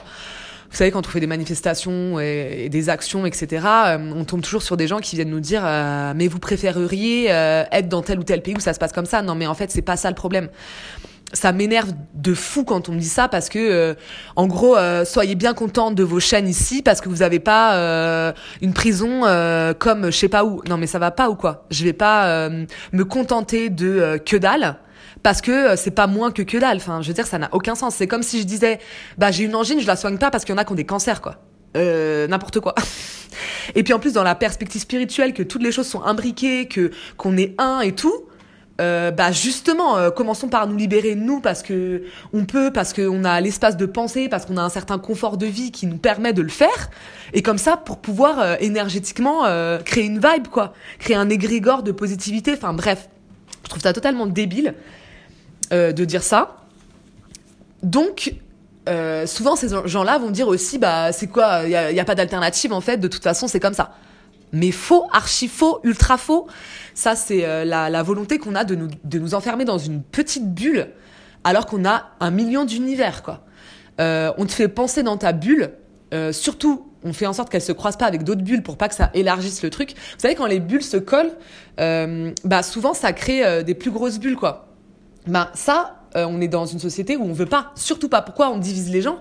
vous 0.71 0.77
savez, 0.77 0.91
quand 0.91 1.05
on 1.05 1.09
fait 1.09 1.19
des 1.19 1.27
manifestations 1.27 2.19
et, 2.19 2.69
des 2.69 2.89
actions, 2.89 3.25
etc., 3.25 3.65
on 3.97 4.23
tombe 4.25 4.41
toujours 4.41 4.61
sur 4.63 4.77
des 4.77 4.87
gens 4.87 4.99
qui 4.99 5.15
viennent 5.15 5.29
nous 5.29 5.39
dire 5.39 5.63
mais 6.15 6.27
vous 6.27 6.39
préféreriez 6.39 7.27
être 7.27 7.87
dans 7.87 8.01
tel 8.01 8.19
ou 8.19 8.23
tel 8.23 8.41
pays 8.41 8.55
où 8.55 8.59
ça 8.59 8.73
se 8.73 8.79
passe 8.79 8.91
comme 8.91 9.05
ça? 9.05 9.21
Non 9.21 9.35
mais 9.35 9.47
en 9.47 9.53
fait 9.53 9.71
c'est 9.71 9.81
pas 9.81 9.95
ça 9.95 10.09
le 10.09 10.15
problème 10.15 10.49
ça 11.33 11.51
m'énerve 11.51 11.91
de 12.13 12.33
fou 12.33 12.63
quand 12.63 12.89
on 12.89 12.93
me 12.93 12.99
dit 12.99 13.09
ça 13.09 13.27
parce 13.27 13.49
que 13.49 13.59
euh, 13.59 13.93
en 14.35 14.47
gros 14.47 14.77
euh, 14.77 15.05
soyez 15.05 15.35
bien 15.35 15.53
contents 15.53 15.91
de 15.91 16.03
vos 16.03 16.19
chaînes 16.19 16.47
ici 16.47 16.81
parce 16.81 17.01
que 17.01 17.09
vous 17.09 17.21
avez 17.21 17.39
pas 17.39 17.75
euh, 17.75 18.33
une 18.61 18.73
prison 18.73 19.21
comme 19.79 20.05
je 20.05 20.17
sais 20.17 20.29
pas 20.29 20.45
où. 20.45 20.61
Non 20.67 20.77
mais 20.77 20.87
ça 20.87 20.99
va 20.99 21.11
pas 21.11 21.29
ou 21.29 21.35
quoi? 21.35 21.65
Je 21.71 21.83
vais 21.83 21.93
pas 21.93 22.49
me 22.49 23.03
contenter 23.03 23.69
de 23.69 24.21
que 24.25 24.37
dalle 24.37 24.77
parce 25.23 25.41
que 25.41 25.75
c'est 25.75 25.91
pas 25.91 26.07
moins 26.07 26.31
que 26.31 26.41
que 26.41 26.57
dalle. 26.57 26.77
Enfin 26.77 27.01
je 27.01 27.07
veux 27.07 27.13
dire 27.13 27.27
ça 27.27 27.37
n'a 27.37 27.49
aucun 27.51 27.75
sens. 27.75 27.95
C'est 27.95 28.07
comme 28.07 28.23
si 28.23 28.39
je 28.39 28.45
disais 28.45 28.79
bah 29.17 29.31
j'ai 29.31 29.43
une 29.43 29.55
angine 29.55 29.79
je 29.79 29.87
la 29.87 29.95
soigne 29.95 30.17
pas 30.17 30.31
parce 30.31 30.45
qu'il 30.45 30.53
y 30.53 30.57
en 30.57 30.61
a 30.61 30.65
qui 30.65 30.71
ont 30.71 30.75
des 30.75 30.85
cancers 30.85 31.21
quoi. 31.21 31.37
N'importe 31.75 32.59
quoi. 32.59 32.75
Et 33.75 33.83
puis 33.83 33.93
en 33.93 33.99
plus 33.99 34.13
dans 34.13 34.23
la 34.23 34.35
perspective 34.35 34.81
spirituelle 34.81 35.33
que 35.33 35.43
toutes 35.43 35.63
les 35.63 35.71
choses 35.71 35.87
sont 35.87 36.03
imbriquées, 36.03 36.67
que 36.67 36.91
qu'on 37.17 37.35
est 37.35 37.55
un 37.57 37.81
et 37.81 37.93
tout, 37.93 38.25
euh, 38.81 39.11
bah 39.11 39.31
justement, 39.31 39.97
euh, 39.97 40.11
commençons 40.11 40.49
par 40.49 40.67
nous 40.67 40.75
libérer 40.75 41.15
nous 41.15 41.39
parce 41.39 41.63
que 41.63 42.03
on 42.33 42.43
peut, 42.45 42.71
parce 42.71 42.91
qu'on 42.91 43.23
a 43.23 43.39
l'espace 43.39 43.77
de 43.77 43.85
penser, 43.85 44.27
parce 44.27 44.45
qu'on 44.45 44.57
a 44.57 44.61
un 44.61 44.69
certain 44.69 44.99
confort 44.99 45.37
de 45.37 45.45
vie 45.45 45.71
qui 45.71 45.87
nous 45.87 45.97
permet 45.97 46.33
de 46.33 46.41
le 46.41 46.49
faire, 46.49 46.89
et 47.31 47.41
comme 47.41 47.57
ça 47.57 47.77
pour 47.77 47.99
pouvoir 47.99 48.39
euh, 48.39 48.55
énergétiquement 48.59 49.43
créer 49.85 50.05
une 50.05 50.19
vibe 50.19 50.47
quoi, 50.51 50.73
créer 50.99 51.15
un 51.15 51.29
égrégore 51.29 51.83
de 51.83 51.91
positivité. 51.91 52.53
Enfin 52.53 52.73
bref, 52.73 53.07
je 53.63 53.69
trouve 53.69 53.81
ça 53.81 53.93
totalement 53.93 54.25
débile 54.25 54.73
de 55.71 56.05
dire 56.05 56.23
ça. 56.23 56.57
Donc 57.81 58.33
souvent 59.25 59.55
ces 59.55 59.69
gens-là 59.85 60.17
vont 60.17 60.31
dire 60.31 60.47
aussi 60.47 60.77
bah 60.77 61.13
c'est 61.13 61.27
quoi, 61.27 61.61
il 61.63 61.69
y 61.69 61.95
y 61.95 61.99
a 61.99 62.05
pas 62.05 62.15
d'alternative 62.15 62.73
en 62.73 62.81
fait, 62.81 62.97
de 62.97 63.07
toute 63.07 63.23
façon 63.23 63.47
c'est 63.47 63.59
comme 63.59 63.73
ça 63.73 63.95
mais 64.55 64.71
faux, 64.71 65.05
archi 65.11 65.47
faux, 65.47 65.79
ultra 65.83 66.17
faux. 66.17 66.47
Ça, 66.93 67.15
c'est 67.15 67.45
euh, 67.45 67.65
la, 67.65 68.03
volonté 68.03 68.39
qu'on 68.39 68.55
a 68.55 68.63
de 68.63 68.73
nous, 68.73 68.87
de 69.03 69.19
nous 69.19 69.35
enfermer 69.35 69.65
dans 69.65 69.77
une 69.77 70.01
petite 70.01 70.53
bulle 70.53 70.87
alors 71.43 71.65
qu'on 71.65 71.85
a 71.85 72.11
un 72.21 72.31
million 72.31 72.65
d'univers, 72.65 73.21
quoi. 73.21 73.41
Euh, 74.01 74.31
on 74.37 74.45
te 74.45 74.51
fait 74.51 74.67
penser 74.67 75.03
dans 75.03 75.17
ta 75.17 75.31
bulle, 75.31 75.71
euh, 76.13 76.31
surtout, 76.31 76.87
on 77.03 77.13
fait 77.13 77.27
en 77.27 77.33
sorte 77.33 77.49
qu'elle 77.49 77.61
se 77.61 77.71
croise 77.71 77.97
pas 77.97 78.05
avec 78.05 78.23
d'autres 78.23 78.41
bulles 78.41 78.63
pour 78.63 78.77
pas 78.77 78.89
que 78.89 78.95
ça 78.95 79.11
élargisse 79.13 79.61
le 79.61 79.69
truc. 79.69 79.91
Vous 79.91 80.19
savez, 80.19 80.35
quand 80.35 80.47
les 80.47 80.59
bulles 80.59 80.83
se 80.83 80.97
collent, 80.97 81.33
bah 81.77 82.63
souvent 82.63 82.93
ça 82.93 83.13
crée 83.13 83.63
des 83.63 83.75
plus 83.75 83.91
grosses 83.91 84.19
bulles, 84.19 84.35
quoi. 84.35 84.69
Bah 85.27 85.51
ça, 85.53 86.01
on 86.15 86.41
est 86.41 86.47
dans 86.47 86.65
une 86.65 86.79
société 86.79 87.15
où 87.15 87.23
on 87.23 87.33
veut 87.33 87.45
pas, 87.45 87.71
surtout 87.75 88.09
pas. 88.09 88.21
Pourquoi 88.21 88.49
on 88.49 88.57
divise 88.57 88.89
les 88.89 89.01
gens? 89.01 89.19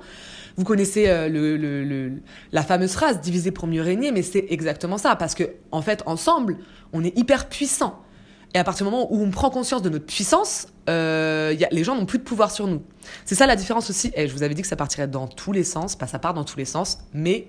Vous 0.56 0.64
connaissez 0.64 1.08
euh, 1.08 1.28
le, 1.28 1.56
le, 1.56 2.12
la 2.52 2.62
fameuse 2.62 2.92
phrase 2.92 3.20
diviser 3.20 3.50
pour 3.50 3.66
mieux 3.66 3.82
régner, 3.82 4.12
mais 4.12 4.22
c'est 4.22 4.46
exactement 4.50 4.98
ça, 4.98 5.16
parce 5.16 5.34
que 5.34 5.50
en 5.72 5.82
fait, 5.82 6.02
ensemble, 6.06 6.58
on 6.92 7.02
est 7.02 7.16
hyper 7.18 7.48
puissant. 7.48 8.00
Et 8.54 8.58
à 8.58 8.62
partir 8.64 8.86
du 8.86 8.92
moment 8.92 9.12
où 9.12 9.20
on 9.20 9.30
prend 9.30 9.50
conscience 9.50 9.82
de 9.82 9.88
notre 9.88 10.06
puissance, 10.06 10.68
euh, 10.88 11.52
y 11.58 11.64
a, 11.64 11.68
les 11.72 11.82
gens 11.82 11.96
n'ont 11.96 12.06
plus 12.06 12.18
de 12.18 12.22
pouvoir 12.24 12.52
sur 12.52 12.68
nous. 12.68 12.82
C'est 13.24 13.34
ça 13.34 13.46
la 13.46 13.56
différence 13.56 13.90
aussi. 13.90 14.12
Et 14.14 14.28
je 14.28 14.32
vous 14.32 14.44
avais 14.44 14.54
dit 14.54 14.62
que 14.62 14.68
ça 14.68 14.76
partirait 14.76 15.08
dans 15.08 15.26
tous 15.26 15.50
les 15.50 15.64
sens, 15.64 15.96
pas 15.96 16.06
ça 16.06 16.20
part 16.20 16.34
dans 16.34 16.44
tous 16.44 16.56
les 16.56 16.64
sens, 16.64 16.98
mais 17.12 17.48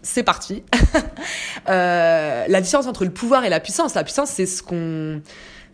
c'est 0.00 0.22
parti. 0.22 0.62
euh, 1.68 2.44
la 2.48 2.60
différence 2.62 2.86
entre 2.86 3.04
le 3.04 3.10
pouvoir 3.10 3.44
et 3.44 3.50
la 3.50 3.60
puissance, 3.60 3.94
la 3.94 4.02
puissance, 4.02 4.30
c'est 4.30 4.46
ce 4.46 4.62
qu'on, 4.62 5.20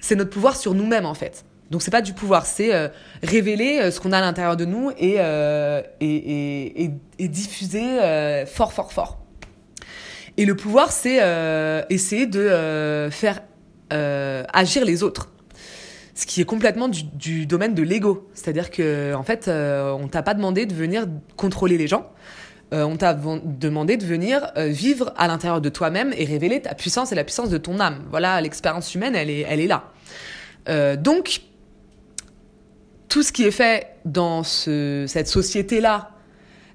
c'est 0.00 0.16
notre 0.16 0.30
pouvoir 0.30 0.56
sur 0.56 0.74
nous-mêmes 0.74 1.06
en 1.06 1.14
fait. 1.14 1.44
Donc 1.70 1.82
c'est 1.82 1.92
pas 1.92 2.02
du 2.02 2.12
pouvoir, 2.12 2.46
c'est 2.46 2.74
euh, 2.74 2.88
révéler 3.22 3.78
euh, 3.78 3.90
ce 3.92 4.00
qu'on 4.00 4.10
a 4.10 4.18
à 4.18 4.20
l'intérieur 4.20 4.56
de 4.56 4.64
nous 4.64 4.90
et, 4.98 5.16
euh, 5.18 5.80
et, 6.00 6.84
et, 6.84 6.90
et, 7.20 7.28
diffuser 7.28 7.98
fort, 8.46 8.72
fort, 8.72 8.92
fort. 8.92 9.18
Et 10.36 10.44
le 10.44 10.56
pouvoir, 10.56 10.90
c'est 10.90 11.20
essayer 11.90 12.26
de 12.26 13.08
faire 13.10 13.42
agir 13.90 14.84
les 14.84 15.02
autres. 15.02 15.30
Ce 16.14 16.26
qui 16.26 16.40
est 16.40 16.44
complètement 16.44 16.88
du, 16.88 17.04
du 17.04 17.46
domaine 17.46 17.74
de 17.74 17.82
l'ego. 17.82 18.28
C'est-à-dire 18.34 18.70
que 18.70 19.14
en 19.14 19.22
fait, 19.22 19.48
on 19.48 20.08
t'a 20.08 20.22
pas 20.22 20.34
demandé 20.34 20.66
de 20.66 20.74
venir 20.74 21.06
contrôler 21.36 21.78
les 21.78 21.86
gens. 21.86 22.10
on 22.72 22.96
t'a 22.96 23.14
demandé 23.14 23.96
de 23.96 24.04
venir 24.04 24.50
vivre 24.56 25.12
à 25.16 25.28
l'intérieur 25.28 25.60
de 25.60 25.68
toi-même 25.68 26.12
et 26.16 26.24
révéler 26.24 26.62
ta 26.62 26.74
puissance 26.74 27.12
et 27.12 27.14
la 27.14 27.24
puissance 27.24 27.50
de 27.50 27.58
ton 27.58 27.78
âme. 27.78 28.04
Voilà, 28.10 28.40
l'expérience 28.40 28.94
humaine, 28.94 29.14
elle 29.14 29.30
est, 29.30 29.46
elle 29.48 29.60
est 29.60 29.68
là. 29.68 30.96
Donc, 30.96 31.42
tout 33.10 33.22
ce 33.22 33.32
qui 33.32 33.42
est 33.42 33.50
fait 33.50 33.88
dans 34.06 34.42
ce, 34.42 35.04
cette 35.06 35.28
société-là, 35.28 36.12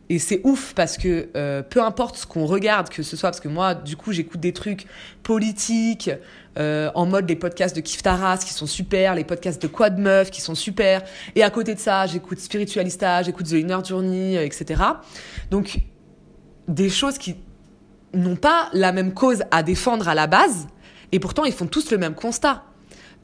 et 0.10 0.20
c'est 0.20 0.42
ouf 0.44 0.74
parce 0.76 0.98
que 0.98 1.30
euh, 1.36 1.64
peu 1.64 1.82
importe 1.82 2.18
ce 2.18 2.28
qu'on 2.28 2.46
regarde, 2.46 2.90
que 2.90 3.02
ce 3.02 3.18
soit 3.18 3.30
parce 3.30 3.40
que 3.40 3.48
moi, 3.48 3.74
du 3.74 3.98
coup, 3.98 4.12
j'écoute 4.12 4.40
des 4.40 4.54
trucs 4.54 4.86
politiques, 5.24 6.12
euh, 6.60 6.92
en 6.94 7.08
mode 7.08 7.28
les 7.28 7.36
podcasts 7.36 7.76
de 7.76 7.82
Kif 7.82 8.04
Taras 8.04 8.38
qui 8.38 8.54
sont 8.54 8.68
super, 8.68 9.16
les 9.16 9.24
podcasts 9.24 9.62
de 9.62 9.68
Quad 9.68 9.98
Meuf 9.98 10.30
qui 10.30 10.42
sont 10.42 10.54
super, 10.54 11.04
et 11.36 11.42
à 11.42 11.50
côté 11.50 11.74
de 11.74 11.80
ça, 11.80 12.06
j'écoute 12.06 12.40
Spiritualista, 12.40 13.24
j'écoute 13.24 13.48
The 13.48 13.54
Inner 13.54 13.80
Journey, 13.84 14.38
euh, 14.38 14.46
etc. 14.46 14.84
Donc, 15.50 15.80
des 16.68 16.90
choses 16.90 17.18
qui 17.18 17.38
n'ont 18.14 18.36
pas 18.36 18.70
la 18.74 18.92
même 18.92 19.14
cause 19.14 19.44
à 19.52 19.64
défendre 19.64 20.08
à 20.08 20.14
la 20.14 20.28
base, 20.28 20.68
et 21.14 21.20
pourtant 21.20 21.46
ils 21.46 21.54
font 21.54 21.68
tous 21.68 21.92
le 21.92 21.98
même 21.98 22.14
constat. 22.14 22.64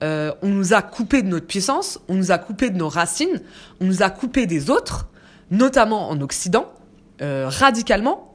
Euh, 0.03 0.31
on 0.41 0.49
nous 0.49 0.73
a 0.73 0.81
coupé 0.81 1.21
de 1.21 1.27
notre 1.27 1.45
puissance, 1.47 1.99
on 2.07 2.15
nous 2.15 2.31
a 2.31 2.37
coupé 2.37 2.69
de 2.69 2.77
nos 2.77 2.89
racines, 2.89 3.41
on 3.79 3.85
nous 3.85 4.01
a 4.01 4.09
coupé 4.09 4.47
des 4.47 4.69
autres, 4.69 5.07
notamment 5.51 6.09
en 6.09 6.19
Occident, 6.21 6.71
euh, 7.21 7.45
radicalement, 7.47 8.33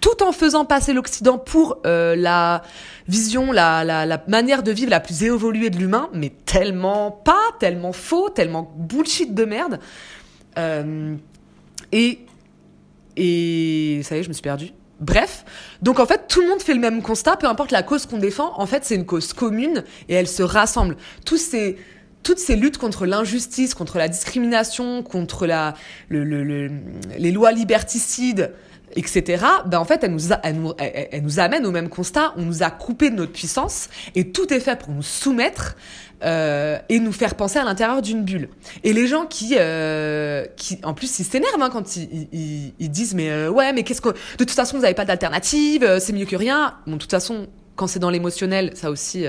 tout 0.00 0.22
en 0.22 0.32
faisant 0.32 0.64
passer 0.64 0.92
l'Occident 0.94 1.38
pour 1.38 1.78
euh, 1.84 2.16
la 2.16 2.62
vision, 3.06 3.52
la, 3.52 3.84
la, 3.84 4.24
manière 4.28 4.62
de 4.62 4.72
vivre 4.72 4.90
la 4.90 5.00
plus 5.00 5.22
évoluée 5.24 5.68
de 5.68 5.76
l'humain, 5.76 6.08
mais 6.14 6.30
tellement 6.46 7.10
pas, 7.10 7.50
tellement 7.58 7.92
faux, 7.92 8.30
tellement 8.30 8.72
bullshit 8.76 9.34
de 9.34 9.44
merde. 9.44 9.80
Et, 11.92 12.18
et 13.16 14.00
ça 14.02 14.16
y 14.16 14.20
est, 14.20 14.22
je 14.22 14.28
me 14.28 14.32
suis 14.32 14.42
perdue. 14.42 14.72
Bref, 15.04 15.44
donc 15.82 16.00
en 16.00 16.06
fait, 16.06 16.28
tout 16.28 16.40
le 16.40 16.48
monde 16.48 16.62
fait 16.62 16.72
le 16.72 16.80
même 16.80 17.02
constat, 17.02 17.36
peu 17.36 17.46
importe 17.46 17.72
la 17.72 17.82
cause 17.82 18.06
qu'on 18.06 18.16
défend, 18.16 18.58
en 18.58 18.64
fait, 18.64 18.86
c'est 18.86 18.94
une 18.94 19.04
cause 19.04 19.34
commune 19.34 19.84
et 20.08 20.14
elle 20.14 20.28
se 20.28 20.42
rassemble. 20.42 20.96
Ces, 21.36 21.76
toutes 22.22 22.38
ces 22.38 22.56
luttes 22.56 22.78
contre 22.78 23.04
l'injustice, 23.04 23.74
contre 23.74 23.98
la 23.98 24.08
discrimination, 24.08 25.02
contre 25.02 25.46
la, 25.46 25.74
le, 26.08 26.24
le, 26.24 26.42
le, 26.42 26.70
les 27.18 27.32
lois 27.32 27.52
liberticides, 27.52 28.54
etc., 28.96 29.44
ben 29.66 29.78
en 29.78 29.84
fait, 29.84 30.02
elles 30.04 30.12
nous, 30.12 30.32
elles, 30.42 30.56
nous, 30.56 30.72
elles, 30.78 31.22
nous 31.22 31.38
amènent 31.38 31.66
au 31.66 31.70
même 31.70 31.90
constat. 31.90 32.32
On 32.38 32.42
nous 32.42 32.62
a 32.62 32.70
coupé 32.70 33.10
de 33.10 33.16
notre 33.16 33.32
puissance 33.32 33.90
et 34.14 34.30
tout 34.30 34.54
est 34.54 34.60
fait 34.60 34.78
pour 34.78 34.90
nous 34.90 35.02
soumettre 35.02 35.76
euh, 36.22 36.78
et 36.88 37.00
nous 37.00 37.12
faire 37.12 37.34
penser 37.34 37.58
à 37.58 37.64
l'intérieur 37.64 38.00
d'une 38.00 38.22
bulle. 38.22 38.48
Et 38.82 38.92
les 38.92 39.06
gens 39.06 39.26
qui, 39.26 39.56
euh, 39.58 40.46
qui 40.56 40.78
en 40.82 40.94
plus, 40.94 41.18
ils 41.18 41.24
s'énervent 41.24 41.60
hein, 41.60 41.70
quand 41.70 41.96
ils, 41.96 42.72
ils, 42.78 42.90
disent 42.90 43.14
mais 43.14 43.30
euh, 43.30 43.50
ouais, 43.50 43.72
mais 43.72 43.82
qu'est-ce 43.82 44.00
que 44.00 44.10
de 44.10 44.14
toute 44.38 44.50
façon 44.50 44.76
vous 44.76 44.82
n'avez 44.82 44.94
pas 44.94 45.04
d'alternative, 45.04 45.98
c'est 45.98 46.12
mieux 46.12 46.24
que 46.24 46.36
rien. 46.36 46.74
Bon, 46.86 46.94
de 46.94 46.98
toute 46.98 47.10
façon, 47.10 47.48
quand 47.76 47.86
c'est 47.86 47.98
dans 47.98 48.10
l'émotionnel, 48.10 48.72
ça 48.74 48.90
aussi. 48.90 49.26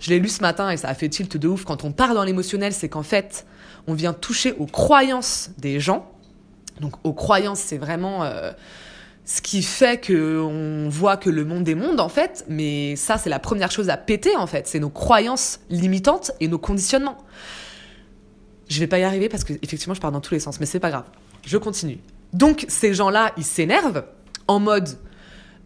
Je 0.00 0.08
l'ai 0.08 0.18
lu 0.18 0.28
ce 0.28 0.40
matin 0.40 0.70
et 0.70 0.78
ça 0.78 0.88
a 0.88 0.94
fait 0.94 1.10
tilt 1.10 1.36
de 1.36 1.46
ouf. 1.46 1.64
Quand 1.64 1.84
on 1.84 1.92
part 1.92 2.14
dans 2.14 2.24
l'émotionnel, 2.24 2.72
c'est 2.72 2.88
qu'en 2.88 3.02
fait, 3.02 3.46
on 3.86 3.92
vient 3.92 4.14
toucher 4.14 4.54
aux 4.58 4.64
croyances 4.64 5.50
des 5.58 5.78
gens. 5.78 6.10
Donc, 6.80 6.94
aux 7.04 7.12
croyances, 7.12 7.60
c'est 7.60 7.76
vraiment 7.76 8.24
ce 9.24 9.40
qui 9.40 9.62
fait 9.62 10.00
que 10.00 10.40
on 10.40 10.88
voit 10.88 11.16
que 11.16 11.30
le 11.30 11.44
monde 11.44 11.68
est 11.68 11.74
monde, 11.74 12.00
en 12.00 12.08
fait. 12.08 12.44
Mais 12.48 12.96
ça, 12.96 13.18
c'est 13.18 13.30
la 13.30 13.38
première 13.38 13.70
chose 13.70 13.88
à 13.88 13.96
péter, 13.96 14.34
en 14.36 14.46
fait. 14.46 14.66
C'est 14.66 14.80
nos 14.80 14.90
croyances 14.90 15.60
limitantes 15.70 16.32
et 16.40 16.48
nos 16.48 16.58
conditionnements. 16.58 17.18
Je 18.68 18.80
vais 18.80 18.86
pas 18.86 18.98
y 18.98 19.02
arriver 19.02 19.28
parce 19.28 19.44
que, 19.44 19.52
effectivement, 19.62 19.94
je 19.94 20.00
pars 20.00 20.12
dans 20.12 20.20
tous 20.20 20.34
les 20.34 20.40
sens, 20.40 20.60
mais 20.60 20.66
c'est 20.66 20.80
pas 20.80 20.90
grave. 20.90 21.04
Je 21.46 21.58
continue. 21.58 21.98
Donc, 22.32 22.64
ces 22.68 22.94
gens-là, 22.94 23.32
ils 23.36 23.44
s'énervent 23.44 24.04
en 24.46 24.60
mode 24.60 24.88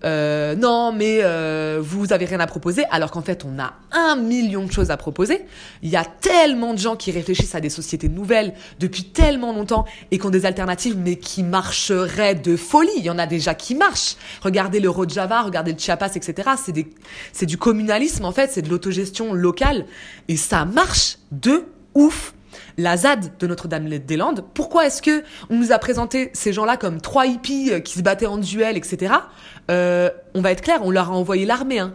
euh, 0.05 0.55
non, 0.55 0.93
mais 0.93 1.21
euh, 1.23 1.81
vous 1.83 2.13
avez 2.13 2.27
rien 2.27 2.41
à 2.41 2.47
proposer, 2.47 2.85
alors 2.91 3.11
qu'en 3.11 3.23
fait, 3.23 3.45
on 3.45 3.59
a 3.59 3.73
un 3.93 4.17
million 4.17 4.65
de 4.65 4.73
choses 4.73 4.91
à 4.91 4.97
proposer. 4.97 5.47
Il 5.83 5.89
y 5.89 5.97
a 5.97 6.05
tellement 6.05 6.75
de 6.75 6.79
gens 6.79 6.97
qui 6.97 7.11
réfléchissent 7.11 7.55
à 7.55 7.61
des 7.61 7.71
sociétés 7.71 8.09
nouvelles 8.09 8.55
depuis 8.81 9.05
tellement 9.05 9.53
longtemps 9.53 9.87
et 10.11 10.19
qui 10.19 10.27
ont 10.27 10.31
des 10.31 10.47
alternatives, 10.47 10.97
mais 10.99 11.17
qui 11.17 11.43
marcheraient 11.43 12.35
de 12.35 12.57
folie. 12.57 12.91
Il 12.99 13.05
y 13.05 13.11
en 13.11 13.19
a 13.19 13.27
déjà 13.27 13.55
qui 13.55 13.75
marchent. 13.75 14.17
Regardez 14.43 14.81
le 14.81 14.91
Rojava, 14.91 15.43
regardez 15.43 15.73
le 15.73 15.79
Chiapas, 15.79 16.11
etc. 16.15 16.51
C'est 16.63 16.73
des, 16.73 16.87
c'est 17.33 17.47
du 17.47 17.57
communalisme, 17.57 18.25
en 18.25 18.33
fait, 18.33 18.51
c'est 18.51 18.63
de 18.63 18.69
l'autogestion 18.69 19.33
locale. 19.33 19.87
Et 20.29 20.37
ça 20.37 20.65
marche 20.65 21.19
de 21.33 21.65
ouf 21.95 22.35
la 22.77 22.97
ZAD 22.97 23.37
de 23.39 23.47
Notre-Dame-des-Landes, 23.47 24.45
pourquoi 24.55 24.87
est-ce 24.87 25.03
que 25.03 25.23
on 25.51 25.57
nous 25.57 25.73
a 25.73 25.79
présenté 25.79 26.31
ces 26.33 26.53
gens-là 26.53 26.77
comme 26.77 27.01
trois 27.01 27.27
hippies 27.27 27.71
euh, 27.71 27.81
qui 27.81 27.99
se 27.99 28.03
battaient 28.03 28.27
en 28.27 28.39
duel, 28.39 28.77
etc. 28.77 29.15
Euh, 29.71 30.11
on 30.35 30.41
va 30.41 30.51
être 30.51 30.63
clair, 30.63 30.81
on 30.83 30.91
leur 30.91 31.11
a 31.11 31.15
envoyé 31.15 31.47
l'armée. 31.47 31.79
Hein. 31.79 31.95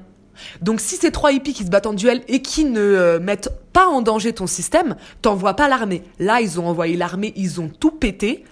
Donc 0.61 0.79
si 0.79 0.95
c'est 0.95 1.11
trois 1.11 1.31
hippies 1.31 1.53
qui 1.53 1.63
se 1.63 1.69
battent 1.69 1.87
en 1.87 1.93
duel 1.93 2.21
et 2.27 2.41
qui 2.41 2.65
ne 2.65 2.81
euh, 2.81 3.19
mettent 3.19 3.51
pas 3.73 3.87
en 3.87 4.01
danger 4.01 4.33
ton 4.33 4.47
système, 4.47 4.95
t'envoies 5.21 5.55
pas 5.55 5.67
l'armée. 5.67 6.03
Là, 6.19 6.41
ils 6.41 6.59
ont 6.59 6.67
envoyé 6.67 6.95
l'armée, 6.95 7.33
ils 7.35 7.61
ont 7.61 7.69
tout 7.69 7.91
pété. 7.91 8.43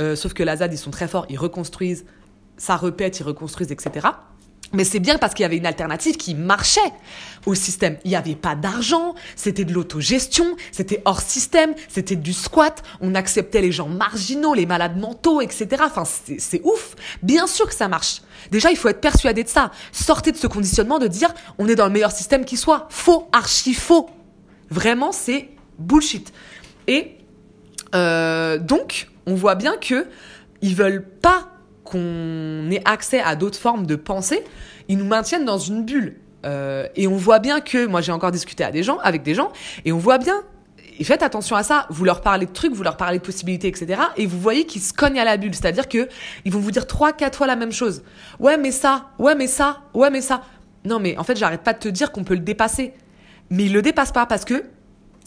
Euh, 0.00 0.16
sauf 0.16 0.34
que 0.34 0.42
la 0.42 0.56
ZAD, 0.56 0.72
ils 0.72 0.78
sont 0.78 0.90
très 0.90 1.06
forts, 1.06 1.26
ils 1.28 1.38
reconstruisent, 1.38 2.04
ça 2.56 2.76
repète, 2.76 3.20
ils 3.20 3.22
reconstruisent, 3.22 3.70
etc. 3.70 4.08
Mais 4.74 4.84
c'est 4.84 4.98
bien 4.98 5.18
parce 5.18 5.34
qu'il 5.34 5.42
y 5.42 5.46
avait 5.46 5.56
une 5.56 5.66
alternative 5.66 6.16
qui 6.16 6.34
marchait 6.34 6.80
au 7.46 7.54
système. 7.54 7.96
Il 8.04 8.10
n'y 8.10 8.16
avait 8.16 8.34
pas 8.34 8.54
d'argent, 8.54 9.14
c'était 9.36 9.64
de 9.64 9.72
l'autogestion, 9.72 10.56
c'était 10.72 11.00
hors 11.04 11.20
système, 11.20 11.74
c'était 11.88 12.16
du 12.16 12.32
squat, 12.32 12.82
on 13.00 13.14
acceptait 13.14 13.60
les 13.60 13.72
gens 13.72 13.88
marginaux, 13.88 14.54
les 14.54 14.66
malades 14.66 14.98
mentaux, 14.98 15.40
etc. 15.40 15.82
Enfin, 15.84 16.04
c'est 16.04 16.60
ouf. 16.64 16.94
Bien 17.22 17.46
sûr 17.46 17.68
que 17.68 17.74
ça 17.74 17.88
marche. 17.88 18.22
Déjà, 18.50 18.70
il 18.70 18.76
faut 18.76 18.88
être 18.88 19.00
persuadé 19.00 19.44
de 19.44 19.48
ça. 19.48 19.70
Sortez 19.92 20.32
de 20.32 20.36
ce 20.36 20.46
conditionnement 20.46 20.98
de 20.98 21.06
dire 21.06 21.32
on 21.58 21.68
est 21.68 21.76
dans 21.76 21.86
le 21.86 21.92
meilleur 21.92 22.12
système 22.12 22.44
qui 22.44 22.56
soit. 22.56 22.86
Faux, 22.90 23.28
archi 23.32 23.74
faux. 23.74 24.10
Vraiment, 24.70 25.12
c'est 25.12 25.50
bullshit. 25.78 26.32
Et 26.86 27.16
euh, 27.94 28.58
donc, 28.58 29.08
on 29.26 29.34
voit 29.34 29.54
bien 29.54 29.76
que 29.76 30.06
ils 30.62 30.74
veulent 30.74 31.04
pas 31.04 31.48
qu'on 31.84 32.70
ait 32.70 32.82
accès 32.84 33.20
à 33.20 33.36
d'autres 33.36 33.58
formes 33.58 33.86
de 33.86 33.96
pensée, 33.96 34.42
ils 34.88 34.98
nous 34.98 35.04
maintiennent 35.04 35.44
dans 35.44 35.58
une 35.58 35.84
bulle. 35.84 36.16
Euh, 36.44 36.86
et 36.96 37.06
on 37.06 37.16
voit 37.16 37.38
bien 37.38 37.60
que, 37.60 37.86
moi 37.86 38.00
j'ai 38.00 38.12
encore 38.12 38.32
discuté 38.32 38.64
à 38.64 38.70
des 38.70 38.82
gens, 38.82 38.98
avec 38.98 39.22
des 39.22 39.34
gens, 39.34 39.52
et 39.84 39.92
on 39.92 39.98
voit 39.98 40.18
bien, 40.18 40.42
et 40.98 41.04
faites 41.04 41.22
attention 41.22 41.56
à 41.56 41.62
ça, 41.62 41.86
vous 41.90 42.04
leur 42.04 42.20
parlez 42.20 42.46
de 42.46 42.52
trucs, 42.52 42.72
vous 42.72 42.82
leur 42.82 42.96
parlez 42.96 43.18
de 43.18 43.22
possibilités, 43.22 43.68
etc. 43.68 44.00
Et 44.16 44.26
vous 44.26 44.38
voyez 44.38 44.64
qu'ils 44.64 44.82
se 44.82 44.92
cognent 44.92 45.18
à 45.18 45.24
la 45.24 45.36
bulle, 45.36 45.54
c'est-à-dire 45.54 45.88
que 45.88 46.08
ils 46.44 46.52
vont 46.52 46.60
vous 46.60 46.70
dire 46.70 46.86
trois, 46.86 47.12
quatre 47.12 47.38
fois 47.38 47.46
la 47.46 47.56
même 47.56 47.72
chose. 47.72 48.02
Ouais 48.38 48.56
mais 48.56 48.70
ça, 48.70 49.10
ouais 49.18 49.34
mais 49.34 49.46
ça, 49.46 49.80
ouais 49.94 50.10
mais 50.10 50.20
ça. 50.20 50.42
Non 50.84 51.00
mais 51.00 51.16
en 51.18 51.24
fait 51.24 51.36
j'arrête 51.36 51.62
pas 51.62 51.72
de 51.72 51.78
te 51.78 51.88
dire 51.88 52.12
qu'on 52.12 52.24
peut 52.24 52.34
le 52.34 52.40
dépasser. 52.40 52.92
Mais 53.50 53.64
ils 53.64 53.72
le 53.72 53.82
dépassent 53.82 54.12
pas 54.12 54.26
parce 54.26 54.44
que 54.44 54.64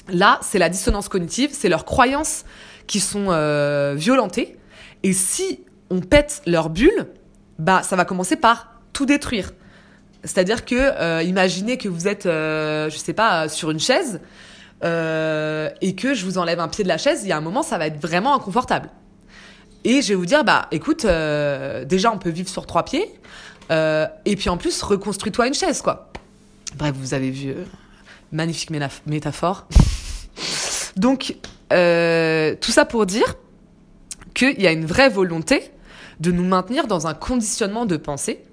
là 0.07 0.39
c'est 0.41 0.59
la 0.59 0.69
dissonance 0.69 1.09
cognitive, 1.09 1.49
c'est 1.51 1.69
leurs 1.69 1.85
croyances 1.85 2.45
qui 2.85 2.99
sont 2.99 3.27
euh, 3.29 3.93
violentées. 3.97 4.57
Et 5.03 5.13
si 5.13 5.65
on 5.89 5.99
pète 5.99 6.41
leur 6.45 6.69
bulle, 6.69 7.07
bah 7.59 7.83
ça 7.83 7.95
va 7.95 8.05
commencer 8.05 8.35
par 8.35 8.81
tout 8.93 9.05
détruire. 9.05 9.51
C'est-à-dire 10.23 10.65
que 10.65 10.75
euh, 10.75 11.23
imaginez 11.23 11.77
que 11.77 11.87
vous 11.87 12.07
êtes, 12.07 12.25
euh, 12.25 12.89
je 12.89 12.97
sais 12.97 13.13
pas, 13.13 13.47
sur 13.49 13.71
une 13.71 13.79
chaise 13.79 14.19
euh, 14.83 15.69
et 15.81 15.95
que 15.95 16.13
je 16.13 16.25
vous 16.25 16.37
enlève 16.37 16.59
un 16.59 16.67
pied 16.67 16.83
de 16.83 16.89
la 16.89 16.97
chaise, 16.97 17.21
il 17.23 17.29
y 17.29 17.31
a 17.31 17.37
un 17.37 17.41
moment 17.41 17.63
ça 17.63 17.77
va 17.77 17.87
être 17.87 17.99
vraiment 17.99 18.35
inconfortable. 18.35 18.89
Et 19.83 20.01
je 20.01 20.09
vais 20.09 20.15
vous 20.15 20.25
dire, 20.25 20.43
bah 20.43 20.67
écoute, 20.71 21.05
euh, 21.05 21.85
déjà 21.85 22.11
on 22.11 22.17
peut 22.17 22.29
vivre 22.29 22.49
sur 22.49 22.65
trois 22.65 22.83
pieds 22.83 23.09
euh, 23.71 24.07
et 24.25 24.35
puis 24.35 24.49
en 24.49 24.57
plus 24.57 24.81
reconstruis-toi 24.81 25.47
une 25.47 25.53
chaise 25.53 25.81
quoi. 25.81 26.11
Bref, 26.75 26.93
vous 26.97 27.13
avez 27.13 27.31
vu, 27.31 27.51
euh, 27.51 27.63
magnifique 28.31 28.71
métaphore. 29.05 29.67
Donc 30.97 31.37
tout 31.69 32.71
ça 32.71 32.85
pour 32.85 33.05
dire 33.05 33.35
qu'il 34.33 34.61
y 34.61 34.67
a 34.67 34.71
une 34.71 34.85
vraie 34.85 35.09
volonté 35.09 35.71
de 36.19 36.31
nous 36.31 36.43
maintenir 36.43 36.87
dans 36.87 37.07
un 37.07 37.13
conditionnement 37.13 37.85
de 37.85 37.97
pensée 37.97 38.43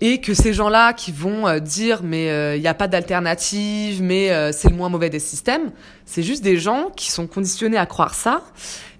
et 0.00 0.20
que 0.20 0.34
ces 0.34 0.52
gens-là 0.52 0.92
qui 0.92 1.12
vont 1.12 1.46
euh, 1.46 1.58
dire 1.58 2.00
mais 2.02 2.24
il 2.24 2.30
euh, 2.30 2.58
n'y 2.58 2.68
a 2.68 2.74
pas 2.74 2.88
d'alternative, 2.88 4.02
mais 4.02 4.30
euh, 4.30 4.52
c'est 4.52 4.68
le 4.68 4.76
moins 4.76 4.88
mauvais 4.88 5.10
des 5.10 5.18
systèmes, 5.18 5.72
c'est 6.06 6.22
juste 6.22 6.42
des 6.42 6.56
gens 6.56 6.90
qui 6.96 7.10
sont 7.10 7.26
conditionnés 7.26 7.76
à 7.76 7.86
croire 7.86 8.14
ça 8.14 8.42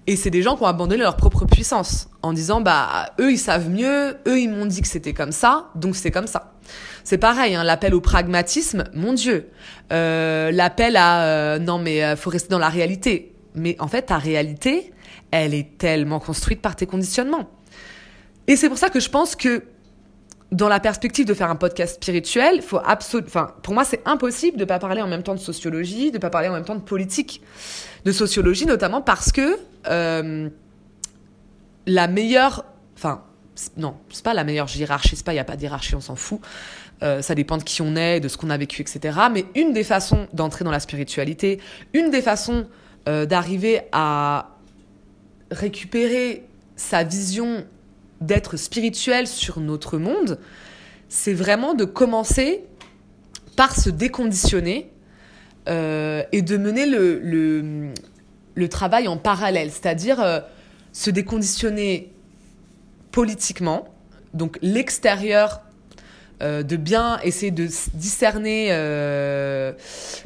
et 0.07 0.15
c'est 0.15 0.29
des 0.29 0.41
gens 0.41 0.55
qui 0.55 0.63
ont 0.63 0.67
abandonné 0.67 1.01
leur 1.01 1.17
propre 1.17 1.45
puissance 1.45 2.09
en 2.21 2.33
disant 2.33 2.61
bah 2.61 3.11
eux 3.19 3.31
ils 3.31 3.39
savent 3.39 3.69
mieux, 3.69 4.17
eux 4.27 4.39
ils 4.39 4.49
m'ont 4.49 4.65
dit 4.65 4.81
que 4.81 4.87
c'était 4.87 5.13
comme 5.13 5.31
ça, 5.31 5.69
donc 5.75 5.95
c'est 5.95 6.11
comme 6.11 6.27
ça. 6.27 6.53
C'est 7.03 7.17
pareil, 7.17 7.55
hein, 7.55 7.63
l'appel 7.63 7.95
au 7.95 8.01
pragmatisme, 8.01 8.83
mon 8.93 9.13
Dieu, 9.13 9.49
l'appel 9.89 10.95
à 10.97 11.57
non 11.59 11.79
mais 11.79 12.15
faut 12.15 12.29
rester 12.29 12.49
dans 12.49 12.59
la 12.59 12.69
réalité. 12.69 13.33
Mais 13.53 13.75
en 13.79 13.87
fait 13.87 14.03
ta 14.03 14.17
réalité, 14.17 14.93
elle 15.31 15.53
est 15.53 15.77
tellement 15.77 16.19
construite 16.19 16.61
par 16.61 16.75
tes 16.75 16.85
conditionnements. 16.85 17.49
Et 18.47 18.55
c'est 18.55 18.69
pour 18.69 18.77
ça 18.77 18.89
que 18.89 18.99
je 18.99 19.09
pense 19.09 19.35
que 19.35 19.63
dans 20.51 20.67
la 20.67 20.79
perspective 20.81 21.25
de 21.25 21.33
faire 21.33 21.49
un 21.49 21.55
podcast 21.55 21.95
spirituel, 21.95 22.61
faut 22.61 22.79
enfin, 22.85 23.53
pour 23.63 23.73
moi, 23.73 23.85
c'est 23.85 24.01
impossible 24.05 24.57
de 24.57 24.65
pas 24.65 24.79
parler 24.79 25.01
en 25.01 25.07
même 25.07 25.23
temps 25.23 25.35
de 25.35 25.39
sociologie, 25.39 26.11
de 26.11 26.17
pas 26.17 26.29
parler 26.29 26.49
en 26.49 26.53
même 26.53 26.65
temps 26.65 26.75
de 26.75 26.81
politique, 26.81 27.41
de 28.03 28.11
sociologie 28.11 28.65
notamment 28.65 29.01
parce 29.01 29.31
que 29.31 29.57
euh, 29.87 30.49
la 31.87 32.07
meilleure, 32.07 32.65
enfin, 32.97 33.23
non, 33.77 33.95
c'est 34.09 34.23
pas 34.23 34.33
la 34.33 34.43
meilleure 34.43 34.67
hiérarchie, 34.75 35.15
c'est 35.15 35.25
pas, 35.25 35.31
il 35.31 35.35
n'y 35.35 35.41
a 35.41 35.45
pas 35.45 35.55
d'hierarchie, 35.55 35.95
on 35.95 36.01
s'en 36.01 36.15
fout. 36.15 36.41
Euh, 37.03 37.21
ça 37.21 37.33
dépend 37.33 37.57
de 37.57 37.63
qui 37.63 37.81
on 37.81 37.95
est, 37.95 38.19
de 38.19 38.27
ce 38.27 38.37
qu'on 38.37 38.49
a 38.49 38.57
vécu, 38.57 38.81
etc. 38.81 39.17
Mais 39.31 39.45
une 39.55 39.73
des 39.73 39.83
façons 39.83 40.27
d'entrer 40.33 40.63
dans 40.63 40.71
la 40.71 40.79
spiritualité, 40.79 41.59
une 41.93 42.11
des 42.11 42.21
façons 42.21 42.67
euh, 43.07 43.25
d'arriver 43.25 43.81
à 43.91 44.57
récupérer 45.49 46.45
sa 46.75 47.03
vision 47.03 47.65
d'être 48.21 48.57
spirituel 48.57 49.27
sur 49.27 49.59
notre 49.59 49.97
monde, 49.97 50.39
c'est 51.09 51.33
vraiment 51.33 51.73
de 51.73 51.85
commencer 51.85 52.63
par 53.57 53.75
se 53.75 53.89
déconditionner 53.89 54.91
euh, 55.67 56.23
et 56.31 56.41
de 56.41 56.57
mener 56.57 56.85
le, 56.85 57.91
travail 58.69 59.07
en 59.07 59.17
parallèle, 59.17 59.71
c'est-à-dire 59.71 60.21
euh, 60.21 60.39
se 60.93 61.09
déconditionner 61.09 62.13
politiquement, 63.11 63.89
donc 64.33 64.57
l'extérieur 64.61 65.61
euh, 66.41 66.63
de 66.63 66.75
bien 66.77 67.19
essayer 67.23 67.51
de 67.51 67.67
discerner 67.93 68.69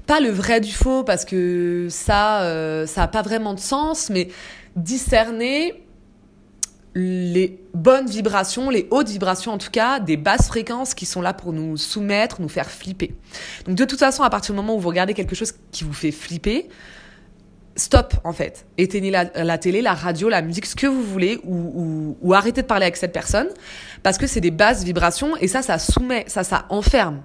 pas 0.05 0.19
le 0.19 0.29
vrai 0.29 0.61
du 0.61 0.71
faux 0.71 1.03
parce 1.03 1.25
que 1.25 1.87
ça 1.89 2.43
euh, 2.43 2.85
ça 2.85 3.03
a 3.03 3.07
pas 3.07 3.21
vraiment 3.21 3.53
de 3.53 3.59
sens 3.59 4.09
mais 4.09 4.29
discerner 4.75 5.84
les 6.95 7.59
bonnes 7.73 8.07
vibrations, 8.07 8.69
les 8.69 8.87
hautes 8.89 9.09
vibrations 9.09 9.51
en 9.51 9.57
tout 9.57 9.69
cas, 9.69 9.99
des 9.99 10.15
basses 10.15 10.47
fréquences 10.47 10.93
qui 10.93 11.05
sont 11.05 11.21
là 11.21 11.33
pour 11.33 11.51
nous 11.51 11.75
soumettre, 11.75 12.41
nous 12.41 12.49
faire 12.49 12.71
flipper. 12.71 13.13
Donc 13.67 13.75
de 13.75 13.83
toute 13.83 13.99
façon, 13.99 14.23
à 14.23 14.29
partir 14.29 14.53
du 14.53 14.61
moment 14.61 14.75
où 14.75 14.79
vous 14.79 14.87
regardez 14.87 15.13
quelque 15.13 15.35
chose 15.35 15.53
qui 15.71 15.83
vous 15.83 15.93
fait 15.93 16.11
flipper, 16.11 16.69
stop 17.75 18.13
en 18.23 18.31
fait. 18.31 18.65
Éteignez 18.77 19.11
la, 19.11 19.57
télé, 19.57 19.81
la 19.81 19.93
radio, 19.93 20.29
la 20.29 20.41
musique, 20.41 20.65
ce 20.65 20.75
que 20.77 20.87
vous 20.87 21.03
voulez, 21.03 21.39
ou, 21.43 22.15
ou, 22.21 22.33
arrêtez 22.33 22.61
de 22.61 22.67
parler 22.67 22.85
avec 22.85 22.95
cette 22.95 23.11
personne, 23.11 23.49
parce 24.01 24.17
que 24.17 24.25
c'est 24.25 24.41
des 24.41 24.51
basses 24.51 24.85
vibrations 24.85 25.35
et 25.37 25.49
ça, 25.49 25.61
ça 25.61 25.77
soumet, 25.77 26.23
ça, 26.27 26.45
ça 26.45 26.65
enferme. 26.69 27.21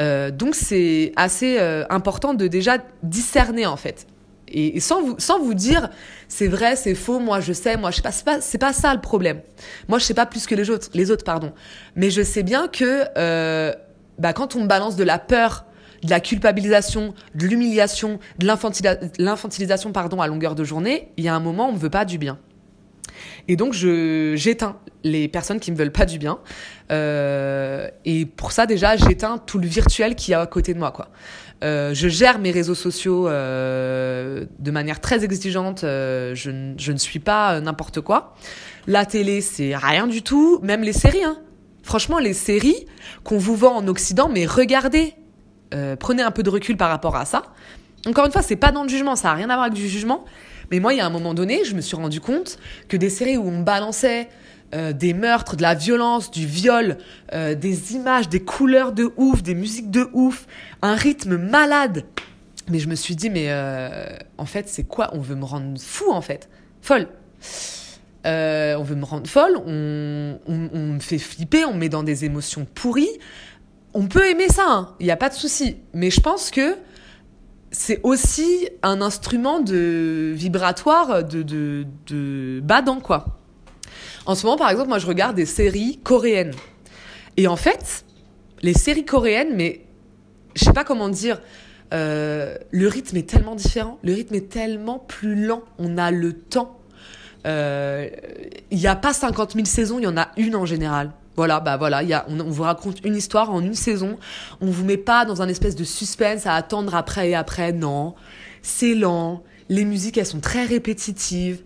Euh, 0.00 0.30
donc 0.30 0.54
c'est 0.54 1.12
assez 1.16 1.58
euh, 1.58 1.84
important 1.90 2.34
de 2.34 2.46
déjà 2.46 2.78
discerner 3.02 3.66
en 3.66 3.76
fait. 3.76 4.06
Et, 4.52 4.80
sans, 4.80 5.02
vous, 5.40 5.54
dire 5.54 5.88
c'est 6.28 6.46
vrai, 6.46 6.76
c'est 6.76 6.94
faux, 6.94 7.18
moi 7.18 7.40
je 7.40 7.52
sais, 7.52 7.76
moi 7.76 7.90
je 7.90 7.96
sais 7.96 8.02
pas, 8.02 8.12
c'est 8.12 8.24
pas, 8.24 8.40
c'est 8.40 8.58
pas 8.58 8.72
ça 8.72 8.94
le 8.94 9.00
problème. 9.00 9.40
Moi 9.88 9.98
je 9.98 10.04
sais 10.04 10.14
pas 10.14 10.26
plus 10.26 10.46
que 10.46 10.54
les 10.54 10.70
autres, 10.70 10.88
les 10.94 11.10
autres 11.10 11.24
pardon. 11.24 11.52
Mais 11.96 12.10
je 12.10 12.22
sais 12.22 12.42
bien 12.42 12.68
que 12.68 13.04
euh, 13.16 13.72
bah, 14.18 14.32
quand 14.32 14.54
on 14.54 14.62
me 14.62 14.66
balance 14.66 14.96
de 14.96 15.04
la 15.04 15.18
peur, 15.18 15.64
de 16.02 16.10
la 16.10 16.20
culpabilisation, 16.20 17.14
de 17.34 17.46
l'humiliation, 17.46 18.18
de 18.38 18.46
l'infantilisation 19.18 19.92
pardon 19.92 20.20
à 20.20 20.26
longueur 20.26 20.54
de 20.54 20.64
journée, 20.64 21.08
il 21.16 21.24
y 21.24 21.28
a 21.28 21.34
un 21.34 21.40
moment 21.40 21.68
on 21.68 21.72
ne 21.72 21.78
veut 21.78 21.90
pas 21.90 22.04
du 22.04 22.18
bien. 22.18 22.38
Et 23.48 23.56
donc 23.56 23.72
je 23.72 24.34
j'éteins 24.36 24.76
les 25.04 25.28
personnes 25.28 25.60
qui 25.60 25.72
me 25.72 25.76
veulent 25.76 25.92
pas 25.92 26.06
du 26.06 26.18
bien. 26.18 26.38
Euh, 26.90 27.88
et 28.04 28.26
pour 28.26 28.52
ça 28.52 28.66
déjà 28.66 28.96
j'éteins 28.96 29.38
tout 29.38 29.58
le 29.58 29.66
virtuel 29.66 30.14
qui 30.14 30.32
est 30.32 30.36
à 30.36 30.46
côté 30.46 30.74
de 30.74 30.78
moi 30.78 30.90
quoi. 30.90 31.08
Euh, 31.62 31.94
je 31.94 32.08
gère 32.08 32.38
mes 32.38 32.50
réseaux 32.50 32.74
sociaux 32.74 33.28
euh, 33.28 34.44
de 34.58 34.70
manière 34.70 35.00
très 35.00 35.24
exigeante. 35.24 35.84
Euh, 35.84 36.34
je, 36.34 36.50
ne 36.50 36.98
suis 36.98 37.20
pas 37.20 37.60
n'importe 37.60 38.00
quoi. 38.00 38.34
La 38.86 39.06
télé 39.06 39.40
c'est 39.40 39.76
rien 39.76 40.06
du 40.06 40.22
tout. 40.22 40.58
Même 40.62 40.82
les 40.82 40.92
séries. 40.92 41.24
Hein. 41.24 41.38
Franchement 41.82 42.18
les 42.18 42.34
séries 42.34 42.86
qu'on 43.22 43.38
vous 43.38 43.56
vend 43.56 43.76
en 43.76 43.86
Occident, 43.88 44.28
mais 44.28 44.46
regardez 44.46 45.14
prenez 45.98 46.20
un 46.22 46.30
peu 46.30 46.42
de 46.42 46.50
recul 46.50 46.76
par 46.76 46.90
rapport 46.90 47.16
à 47.16 47.24
ça. 47.24 47.44
Encore 48.06 48.26
une 48.26 48.32
fois, 48.32 48.42
c'est 48.42 48.56
pas 48.56 48.72
dans 48.72 48.82
le 48.82 48.90
jugement, 48.90 49.16
ça 49.16 49.30
a 49.30 49.34
rien 49.34 49.48
à 49.48 49.54
voir 49.54 49.62
avec 49.62 49.72
du 49.72 49.88
jugement. 49.88 50.26
Mais 50.70 50.80
moi, 50.80 50.92
il 50.92 50.98
y 50.98 51.00
a 51.00 51.06
un 51.06 51.10
moment 51.10 51.32
donné, 51.32 51.64
je 51.64 51.74
me 51.74 51.80
suis 51.80 51.96
rendu 51.96 52.20
compte 52.20 52.58
que 52.88 52.96
des 52.98 53.08
séries 53.08 53.38
où 53.38 53.48
on 53.48 53.60
balançait 53.60 54.28
euh, 54.74 54.92
des 54.92 55.14
meurtres, 55.14 55.56
de 55.56 55.62
la 55.62 55.74
violence, 55.74 56.30
du 56.30 56.46
viol, 56.46 56.98
euh, 57.32 57.54
des 57.54 57.94
images, 57.94 58.28
des 58.28 58.40
couleurs 58.40 58.92
de 58.92 59.10
ouf, 59.16 59.42
des 59.42 59.54
musiques 59.54 59.90
de 59.90 60.08
ouf, 60.12 60.46
un 60.82 60.94
rythme 60.94 61.36
malade. 61.36 62.04
Mais 62.68 62.78
je 62.78 62.88
me 62.88 62.94
suis 62.94 63.16
dit, 63.16 63.28
mais 63.28 63.52
en 64.38 64.46
fait, 64.46 64.68
c'est 64.68 64.84
quoi? 64.84 65.10
On 65.14 65.20
veut 65.20 65.34
me 65.34 65.44
rendre 65.44 65.80
fou, 65.80 66.12
en 66.12 66.20
fait. 66.20 66.48
Folle. 66.80 67.08
on 68.24 68.82
veut 68.84 68.94
me 68.94 69.04
rendre 69.04 69.28
folle, 69.28 69.56
on, 69.66 70.38
me 70.48 71.00
fait 71.00 71.18
flipper, 71.18 71.64
on 71.64 71.74
me 71.74 71.80
met 71.80 71.88
dans 71.88 72.04
des 72.04 72.24
émotions 72.24 72.64
pourries 72.72 73.18
on 73.94 74.06
peut 74.06 74.26
aimer 74.28 74.48
ça, 74.48 74.62
il 74.62 74.70
hein, 74.70 74.88
n'y 75.00 75.10
a 75.10 75.16
pas 75.16 75.28
de 75.28 75.34
souci. 75.34 75.76
Mais 75.92 76.10
je 76.10 76.20
pense 76.20 76.50
que 76.50 76.76
c'est 77.70 78.00
aussi 78.02 78.68
un 78.82 79.00
instrument 79.00 79.60
de 79.60 80.32
vibratoire 80.34 81.24
de, 81.24 81.42
de, 81.42 81.86
de 82.06 83.00
quoi. 83.02 83.41
En 84.26 84.34
ce 84.34 84.46
moment, 84.46 84.56
par 84.56 84.70
exemple, 84.70 84.88
moi, 84.88 84.98
je 84.98 85.06
regarde 85.06 85.36
des 85.36 85.46
séries 85.46 85.98
coréennes. 86.02 86.54
Et 87.36 87.48
en 87.48 87.56
fait, 87.56 88.04
les 88.62 88.74
séries 88.74 89.04
coréennes, 89.04 89.54
mais 89.56 89.84
je 90.54 90.64
sais 90.64 90.72
pas 90.72 90.84
comment 90.84 91.08
dire, 91.08 91.40
euh, 91.92 92.56
le 92.70 92.88
rythme 92.88 93.16
est 93.16 93.28
tellement 93.28 93.54
différent, 93.54 93.98
le 94.02 94.14
rythme 94.14 94.34
est 94.34 94.48
tellement 94.48 94.98
plus 94.98 95.46
lent, 95.46 95.62
on 95.78 95.98
a 95.98 96.10
le 96.10 96.32
temps. 96.32 96.78
Euh, 97.46 98.08
il 98.70 98.78
n'y 98.78 98.86
a 98.86 98.94
pas 98.94 99.12
50 99.12 99.54
000 99.54 99.64
saisons, 99.64 99.98
il 99.98 100.04
y 100.04 100.06
en 100.06 100.16
a 100.16 100.28
une 100.36 100.54
en 100.54 100.66
général. 100.66 101.10
Voilà, 101.34 101.60
bah 101.60 101.76
voilà, 101.76 101.98
a, 101.98 102.26
on, 102.28 102.36
vous 102.50 102.62
raconte 102.62 103.04
une 103.04 103.16
histoire 103.16 103.50
en 103.50 103.60
une 103.60 103.74
saison. 103.74 104.18
On 104.60 104.66
vous 104.66 104.84
met 104.84 104.98
pas 104.98 105.24
dans 105.24 105.40
un 105.40 105.48
espèce 105.48 105.74
de 105.74 105.84
suspense 105.84 106.46
à 106.46 106.54
attendre 106.54 106.94
après 106.94 107.30
et 107.30 107.34
après. 107.34 107.72
Non, 107.72 108.14
c'est 108.60 108.94
lent. 108.94 109.42
Les 109.68 109.84
musiques, 109.84 110.18
elles 110.18 110.26
sont 110.26 110.40
très 110.40 110.64
répétitives. 110.64 111.62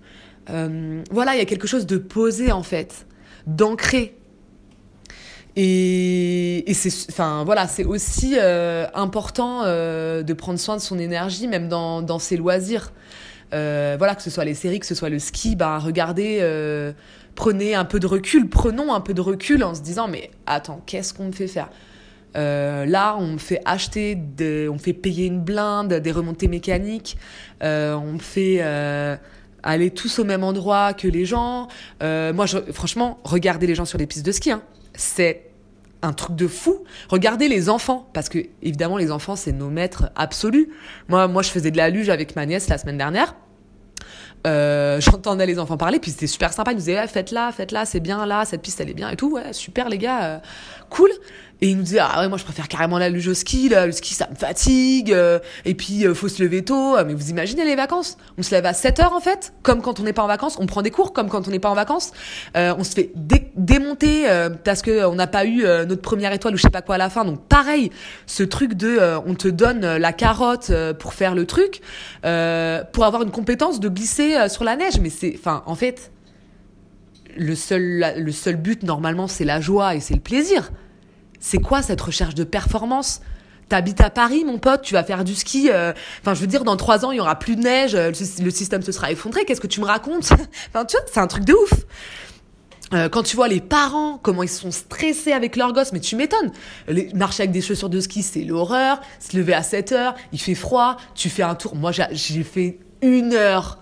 Euh, 0.50 1.02
voilà, 1.10 1.34
il 1.34 1.38
y 1.38 1.42
a 1.42 1.44
quelque 1.44 1.66
chose 1.66 1.86
de 1.86 1.98
posé 1.98 2.52
en 2.52 2.62
fait, 2.62 3.06
d'ancré. 3.46 4.16
Et, 5.58 6.64
c'est, 6.74 7.10
enfin 7.10 7.44
voilà, 7.44 7.66
c'est 7.66 7.84
aussi 7.84 8.34
euh, 8.38 8.86
important 8.92 9.62
euh, 9.64 10.22
de 10.22 10.32
prendre 10.34 10.58
soin 10.58 10.76
de 10.76 10.82
son 10.82 10.98
énergie, 10.98 11.48
même 11.48 11.68
dans, 11.68 12.02
dans 12.02 12.18
ses 12.18 12.36
loisirs. 12.36 12.92
Voilà, 13.52 14.14
que 14.14 14.22
ce 14.22 14.28
soit 14.28 14.44
les 14.44 14.54
séries, 14.54 14.80
que 14.80 14.86
ce 14.86 14.94
soit 14.94 15.08
le 15.08 15.18
ski, 15.18 15.56
bah 15.56 15.78
regardez 15.78 16.42
prenez 17.34 17.74
un 17.74 17.84
peu 17.84 18.00
de 18.00 18.06
recul, 18.06 18.48
prenons 18.48 18.94
un 18.94 19.00
peu 19.00 19.14
de 19.14 19.20
recul 19.20 19.62
en 19.64 19.74
se 19.74 19.80
disant 19.80 20.08
mais 20.08 20.30
attends, 20.46 20.82
qu'est-ce 20.84 21.14
qu'on 21.14 21.26
me 21.26 21.32
fait 21.32 21.46
faire? 21.46 21.70
Là, 22.34 23.16
on 23.18 23.28
me 23.28 23.38
fait 23.38 23.62
acheter, 23.64 24.18
on 24.68 24.74
me 24.74 24.78
fait 24.78 24.92
payer 24.92 25.24
une 25.24 25.40
blinde, 25.40 25.94
des 25.94 26.12
remontées 26.12 26.48
mécaniques, 26.48 27.16
on 27.62 28.12
me 28.12 28.18
fait 28.18 28.60
aller 29.72 29.90
tous 29.90 30.18
au 30.18 30.24
même 30.24 30.44
endroit 30.44 30.94
que 30.94 31.08
les 31.08 31.24
gens. 31.24 31.68
moi, 32.00 32.46
je, 32.46 32.58
franchement, 32.72 33.18
regardez 33.24 33.66
les 33.66 33.74
gens 33.74 33.84
sur 33.84 33.98
les 33.98 34.06
pistes 34.06 34.24
de 34.24 34.32
ski, 34.32 34.50
hein. 34.50 34.62
c'est 34.94 35.46
un 36.02 36.12
truc 36.12 36.36
de 36.36 36.46
fou. 36.46 36.84
Regardez 37.08 37.48
les 37.48 37.68
enfants, 37.68 38.08
parce 38.12 38.28
que 38.28 38.38
évidemment, 38.62 38.96
les 38.96 39.10
enfants, 39.10 39.36
c'est 39.36 39.52
nos 39.52 39.70
maîtres 39.70 40.10
absolus. 40.14 40.68
Moi, 41.08 41.28
moi, 41.28 41.42
je 41.42 41.50
faisais 41.50 41.70
de 41.70 41.76
la 41.76 41.90
luge 41.90 42.08
avec 42.08 42.36
ma 42.36 42.46
nièce 42.46 42.68
la 42.68 42.78
semaine 42.78 42.98
dernière. 42.98 43.34
Euh, 44.46 45.00
j'entendais 45.00 45.46
les 45.46 45.58
enfants 45.58 45.76
parler, 45.76 45.98
puis 45.98 46.12
c'était 46.12 46.28
super 46.28 46.52
sympa. 46.52 46.70
Ils 46.70 46.74
nous 46.74 46.80
disaient, 46.80 47.06
faites-la, 47.08 47.50
faites-la, 47.50 47.84
c'est 47.84 48.00
bien 48.00 48.24
là, 48.26 48.44
cette 48.44 48.62
piste 48.62 48.80
elle 48.80 48.90
est 48.90 48.94
bien 48.94 49.10
et 49.10 49.16
tout. 49.16 49.32
Ouais, 49.32 49.52
super 49.52 49.88
les 49.88 49.98
gars, 49.98 50.24
euh, 50.24 50.38
cool. 50.88 51.10
Et 51.62 51.68
il 51.68 51.76
nous 51.78 51.84
disait, 51.84 52.00
ah 52.00 52.20
ouais, 52.20 52.28
moi 52.28 52.36
je 52.36 52.44
préfère 52.44 52.68
carrément 52.68 52.98
la 52.98 53.08
luge 53.08 53.32
ski, 53.32 53.70
là, 53.70 53.86
le 53.86 53.92
ski 53.92 54.12
ça 54.12 54.28
me 54.30 54.36
fatigue, 54.36 55.10
euh, 55.12 55.38
et 55.64 55.74
puis 55.74 56.06
euh, 56.06 56.14
faut 56.14 56.28
se 56.28 56.42
lever 56.42 56.62
tôt. 56.62 56.96
Mais 57.04 57.14
vous 57.14 57.30
imaginez 57.30 57.64
les 57.64 57.76
vacances? 57.76 58.18
On 58.36 58.42
se 58.42 58.50
lève 58.54 58.66
à 58.66 58.74
7 58.74 59.00
heures 59.00 59.14
en 59.14 59.20
fait, 59.20 59.54
comme 59.62 59.80
quand 59.80 59.98
on 59.98 60.02
n'est 60.02 60.12
pas 60.12 60.22
en 60.22 60.26
vacances, 60.26 60.58
on 60.60 60.66
prend 60.66 60.82
des 60.82 60.90
cours 60.90 61.14
comme 61.14 61.30
quand 61.30 61.48
on 61.48 61.50
n'est 61.50 61.58
pas 61.58 61.70
en 61.70 61.74
vacances, 61.74 62.12
euh, 62.56 62.74
on 62.76 62.84
se 62.84 62.92
fait 62.92 63.12
démonter 63.56 64.26
parce 64.64 64.82
que 64.82 65.06
on 65.06 65.14
n'a 65.14 65.26
pas 65.26 65.46
eu 65.46 65.62
notre 65.86 66.02
première 66.02 66.32
étoile 66.32 66.54
ou 66.54 66.56
je 66.56 66.62
sais 66.62 66.70
pas 66.70 66.82
quoi 66.82 66.96
à 66.96 66.98
la 66.98 67.08
fin. 67.08 67.24
Donc 67.24 67.40
pareil, 67.46 67.90
ce 68.26 68.42
truc 68.42 68.74
de 68.74 68.98
on 69.26 69.34
te 69.34 69.48
donne 69.48 69.96
la 69.96 70.12
carotte 70.12 70.70
pour 70.98 71.14
faire 71.14 71.34
le 71.34 71.46
truc, 71.46 71.80
pour 72.22 73.04
avoir 73.04 73.22
une 73.22 73.30
compétence 73.30 73.80
de 73.80 73.88
glisser 73.88 74.48
sur 74.48 74.64
la 74.64 74.76
neige. 74.76 75.00
Mais 75.00 75.10
c'est, 75.10 75.34
enfin, 75.38 75.62
en 75.66 75.74
fait, 75.74 76.10
le 77.36 77.54
seul, 77.54 78.14
le 78.16 78.32
seul 78.32 78.56
but 78.56 78.82
normalement 78.82 79.26
c'est 79.26 79.44
la 79.44 79.60
joie 79.60 79.94
et 79.94 80.00
c'est 80.00 80.14
le 80.14 80.20
plaisir. 80.20 80.70
C'est 81.40 81.58
quoi 81.58 81.82
cette 81.82 82.00
recherche 82.00 82.34
de 82.34 82.44
performance? 82.44 83.20
T'habites 83.68 84.00
à 84.00 84.10
Paris, 84.10 84.44
mon 84.44 84.58
pote, 84.58 84.82
tu 84.82 84.94
vas 84.94 85.02
faire 85.02 85.24
du 85.24 85.34
ski. 85.34 85.70
Euh, 85.72 85.92
enfin, 86.20 86.34
je 86.34 86.40
veux 86.40 86.46
dire, 86.46 86.62
dans 86.62 86.76
trois 86.76 87.04
ans, 87.04 87.10
il 87.10 87.16
y 87.16 87.20
aura 87.20 87.36
plus 87.36 87.56
de 87.56 87.62
neige, 87.62 87.96
euh, 87.96 88.12
le 88.40 88.50
système 88.50 88.82
se 88.82 88.92
sera 88.92 89.10
effondré. 89.10 89.44
Qu'est-ce 89.44 89.60
que 89.60 89.66
tu 89.66 89.80
me 89.80 89.86
racontes? 89.86 90.30
Enfin, 90.68 90.84
tu 90.84 90.96
vois, 90.96 91.04
c'est 91.12 91.20
un 91.20 91.26
truc 91.26 91.44
de 91.44 91.52
ouf. 91.52 91.72
Euh, 92.94 93.08
quand 93.08 93.24
tu 93.24 93.34
vois 93.34 93.48
les 93.48 93.60
parents, 93.60 94.18
comment 94.22 94.44
ils 94.44 94.48
sont 94.48 94.70
stressés 94.70 95.32
avec 95.32 95.56
leurs 95.56 95.72
gosses, 95.72 95.92
mais 95.92 95.98
tu 95.98 96.14
m'étonnes. 96.14 96.52
Marcher 97.14 97.42
avec 97.42 97.50
des 97.50 97.60
chaussures 97.60 97.90
de 97.90 97.98
ski, 97.98 98.22
c'est 98.22 98.44
l'horreur. 98.44 99.00
Se 99.18 99.36
lever 99.36 99.54
à 99.54 99.64
7 99.64 99.92
heures, 99.92 100.14
il 100.32 100.40
fait 100.40 100.54
froid, 100.54 100.96
tu 101.16 101.28
fais 101.28 101.42
un 101.42 101.56
tour. 101.56 101.74
Moi, 101.74 101.90
j'ai 101.90 102.44
fait 102.44 102.78
une 103.02 103.32
heure 103.32 103.80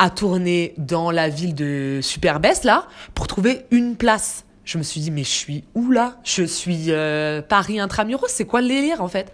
à 0.00 0.10
tourner 0.10 0.74
dans 0.78 1.12
la 1.12 1.28
ville 1.28 1.54
de 1.54 2.00
Superbest, 2.02 2.64
là, 2.64 2.88
pour 3.14 3.28
trouver 3.28 3.66
une 3.70 3.96
place. 3.96 4.44
Je 4.70 4.78
me 4.78 4.84
suis 4.84 5.00
dit, 5.00 5.10
mais 5.10 5.24
je 5.24 5.30
suis 5.30 5.64
où 5.74 5.90
là? 5.90 6.14
Je 6.22 6.44
suis 6.44 6.92
euh, 6.92 7.42
Paris 7.42 7.80
intramuros, 7.80 8.28
c'est 8.28 8.44
quoi 8.44 8.60
le 8.60 8.68
délire 8.68 9.02
en 9.02 9.08
fait? 9.08 9.32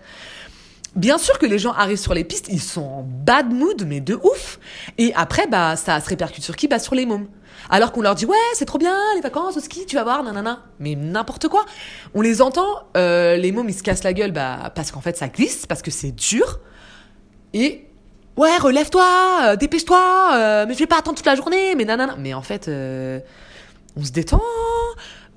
Bien 0.94 1.18
sûr 1.18 1.38
que 1.38 1.44
les 1.44 1.59
gens 1.59 1.72
arrivent 1.72 1.99
sur 1.99 2.14
les 2.14 2.25
pistes, 2.25 2.46
ils 2.49 2.62
sont 2.62 2.81
en 2.81 3.03
bad 3.03 3.53
mood, 3.53 3.85
mais 3.87 4.01
de 4.01 4.14
ouf. 4.14 4.59
Et 4.96 5.12
après, 5.14 5.46
bah, 5.46 5.77
ça 5.77 6.01
se 6.01 6.09
répercute 6.09 6.42
sur 6.42 6.57
qui? 6.57 6.68
Bah, 6.68 6.79
sur 6.79 6.94
les 6.94 7.05
mômes. 7.05 7.29
Alors 7.68 7.92
qu'on 7.92 8.01
leur 8.01 8.14
dit, 8.14 8.25
ouais, 8.25 8.35
c'est 8.55 8.64
trop 8.64 8.79
bien, 8.79 8.96
les 9.14 9.20
vacances 9.20 9.59
au 9.59 9.61
ski, 9.61 9.85
tu 9.85 9.96
vas 9.96 10.05
voir, 10.05 10.22
nanana. 10.22 10.62
Mais 10.81 10.94
n'importe 10.94 11.49
quoi. 11.49 11.66
On 12.14 12.22
les 12.22 12.40
entend, 12.40 12.88
euh, 12.96 13.37
les 13.37 13.53
mômes, 13.53 13.68
ils 13.68 13.75
se 13.75 13.83
cassent 13.83 14.05
la 14.05 14.14
gueule, 14.14 14.33
bah, 14.33 14.72
parce 14.75 14.90
qu'en 14.90 15.03
fait, 15.03 15.18
ça 15.18 15.29
glisse, 15.29 15.66
parce 15.66 15.83
que 15.83 15.90
c'est 15.90 16.12
dur. 16.12 16.61
Et, 17.53 17.85
ouais, 18.38 18.57
relève-toi, 18.57 19.07
euh, 19.42 19.57
dépêche-toi, 19.57 20.64
mais 20.66 20.72
je 20.72 20.79
vais 20.79 20.87
pas 20.87 21.01
attendre 21.01 21.18
toute 21.18 21.27
la 21.27 21.37
journée, 21.37 21.75
mais 21.75 21.85
nanana. 21.85 22.16
Mais 22.18 22.33
en 22.33 22.40
fait, 22.40 22.70
on 23.99 24.03
se 24.03 24.12
détend, 24.12 24.40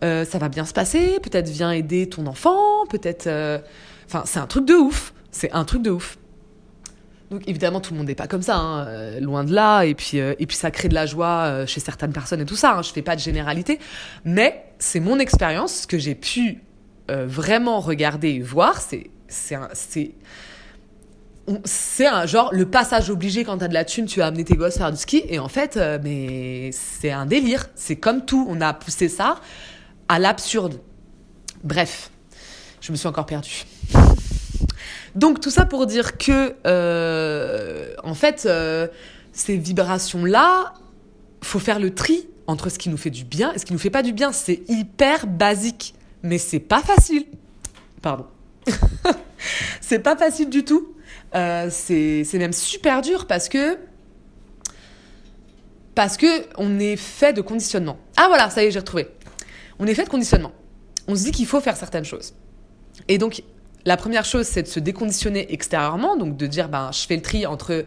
ça 0.01 0.37
va 0.37 0.49
bien 0.49 0.65
se 0.65 0.73
passer, 0.73 1.19
peut-être 1.21 1.49
viens 1.49 1.71
aider 1.71 2.07
ton 2.07 2.25
enfant, 2.27 2.85
peut-être, 2.89 3.27
enfin, 4.05 4.23
c'est 4.25 4.39
un 4.39 4.47
truc 4.47 4.65
de 4.65 4.73
ouf. 4.73 5.13
C'est 5.31 5.51
un 5.51 5.63
truc 5.63 5.81
de 5.81 5.91
ouf. 5.91 6.17
Donc 7.31 7.47
évidemment, 7.47 7.79
tout 7.79 7.93
le 7.93 7.99
monde 7.99 8.07
n'est 8.07 8.15
pas 8.15 8.27
comme 8.27 8.41
ça, 8.41 8.57
hein, 8.57 8.87
euh, 8.87 9.19
loin 9.19 9.43
de 9.43 9.53
là. 9.53 9.83
Et 9.83 9.93
puis, 9.93 10.19
euh, 10.19 10.33
et 10.39 10.47
puis 10.47 10.57
ça 10.57 10.71
crée 10.71 10.89
de 10.89 10.95
la 10.95 11.05
joie 11.05 11.45
euh, 11.45 11.67
chez 11.67 11.79
certaines 11.79 12.11
personnes 12.11 12.41
et 12.41 12.45
tout 12.45 12.55
ça. 12.55 12.77
Hein, 12.77 12.81
je 12.81 12.91
fais 12.91 13.03
pas 13.03 13.15
de 13.15 13.21
généralité, 13.21 13.79
mais 14.25 14.65
c'est 14.79 14.99
mon 14.99 15.19
expérience, 15.19 15.81
ce 15.81 15.87
que 15.87 15.97
j'ai 15.97 16.15
pu 16.15 16.63
vraiment 17.11 17.79
regarder 17.79 18.29
et 18.29 18.39
voir. 18.39 18.79
C'est 18.79 19.09
c'est 19.27 19.57
c'est 19.73 20.11
c'est 21.63 22.05
un 22.05 22.27
genre 22.27 22.51
le 22.53 22.67
passage 22.67 23.09
obligé 23.09 23.43
quand 23.43 23.57
t'as 23.57 23.67
de 23.67 23.73
la 23.73 23.83
thune, 23.83 24.05
tu 24.05 24.21
as 24.21 24.27
amené 24.27 24.43
tes 24.43 24.53
gosses 24.53 24.77
faire 24.77 24.91
du 24.91 24.97
ski. 24.97 25.23
Et 25.27 25.39
en 25.39 25.47
fait, 25.47 25.79
mais 26.03 26.69
c'est 26.71 27.09
un 27.09 27.25
délire. 27.25 27.65
C'est 27.73 27.95
comme 27.95 28.25
tout, 28.25 28.45
on 28.47 28.61
a 28.61 28.75
poussé 28.75 29.09
ça 29.09 29.37
à 30.09 30.19
l'absurde. 30.19 30.81
Bref, 31.63 32.11
je 32.81 32.91
me 32.91 32.97
suis 32.97 33.07
encore 33.07 33.25
perdue. 33.25 33.65
Donc 35.15 35.39
tout 35.39 35.49
ça 35.49 35.65
pour 35.65 35.85
dire 35.85 36.17
que, 36.17 36.55
euh, 36.67 37.93
en 38.03 38.13
fait, 38.13 38.43
euh, 38.45 38.87
ces 39.31 39.55
vibrations-là, 39.57 40.73
faut 41.41 41.59
faire 41.59 41.79
le 41.79 41.93
tri 41.93 42.27
entre 42.47 42.69
ce 42.69 42.77
qui 42.77 42.89
nous 42.89 42.97
fait 42.97 43.09
du 43.09 43.23
bien 43.23 43.53
et 43.53 43.59
ce 43.59 43.65
qui 43.65 43.73
nous 43.73 43.79
fait 43.79 43.89
pas 43.89 44.03
du 44.03 44.11
bien. 44.11 44.31
C'est 44.31 44.61
hyper 44.67 45.27
basique, 45.27 45.93
mais 46.23 46.37
c'est 46.37 46.59
pas 46.59 46.81
facile. 46.81 47.25
Pardon. 48.01 48.25
c'est 49.81 49.99
pas 49.99 50.15
facile 50.15 50.49
du 50.49 50.65
tout. 50.65 50.95
Euh, 51.35 51.69
c'est 51.71 52.25
même 52.33 52.53
super 52.53 53.01
dur 53.01 53.27
parce 53.27 53.49
que 53.49 53.77
parce 55.93 56.17
que 56.17 56.45
on 56.57 56.79
est 56.79 56.95
fait 56.95 57.33
de 57.33 57.41
conditionnement. 57.41 57.97
Ah 58.15 58.27
voilà, 58.29 58.49
ça 58.49 58.63
y 58.63 58.67
est, 58.67 58.71
j'ai 58.71 58.79
retrouvé. 58.79 59.09
On 59.79 59.87
est 59.87 59.93
fait 59.93 60.03
de 60.03 60.09
conditionnement. 60.09 60.51
On 61.07 61.15
se 61.15 61.23
dit 61.23 61.31
qu'il 61.31 61.45
faut 61.45 61.61
faire 61.61 61.77
certaines 61.77 62.05
choses. 62.05 62.33
Et 63.07 63.17
donc 63.17 63.41
la 63.85 63.97
première 63.97 64.25
chose, 64.25 64.45
c'est 64.45 64.63
de 64.63 64.67
se 64.67 64.79
déconditionner 64.79 65.53
extérieurement, 65.53 66.17
donc 66.17 66.37
de 66.37 66.47
dire, 66.47 66.69
ben, 66.69 66.91
je 66.91 67.05
fais 67.07 67.15
le 67.15 67.21
tri 67.21 67.45
entre 67.45 67.85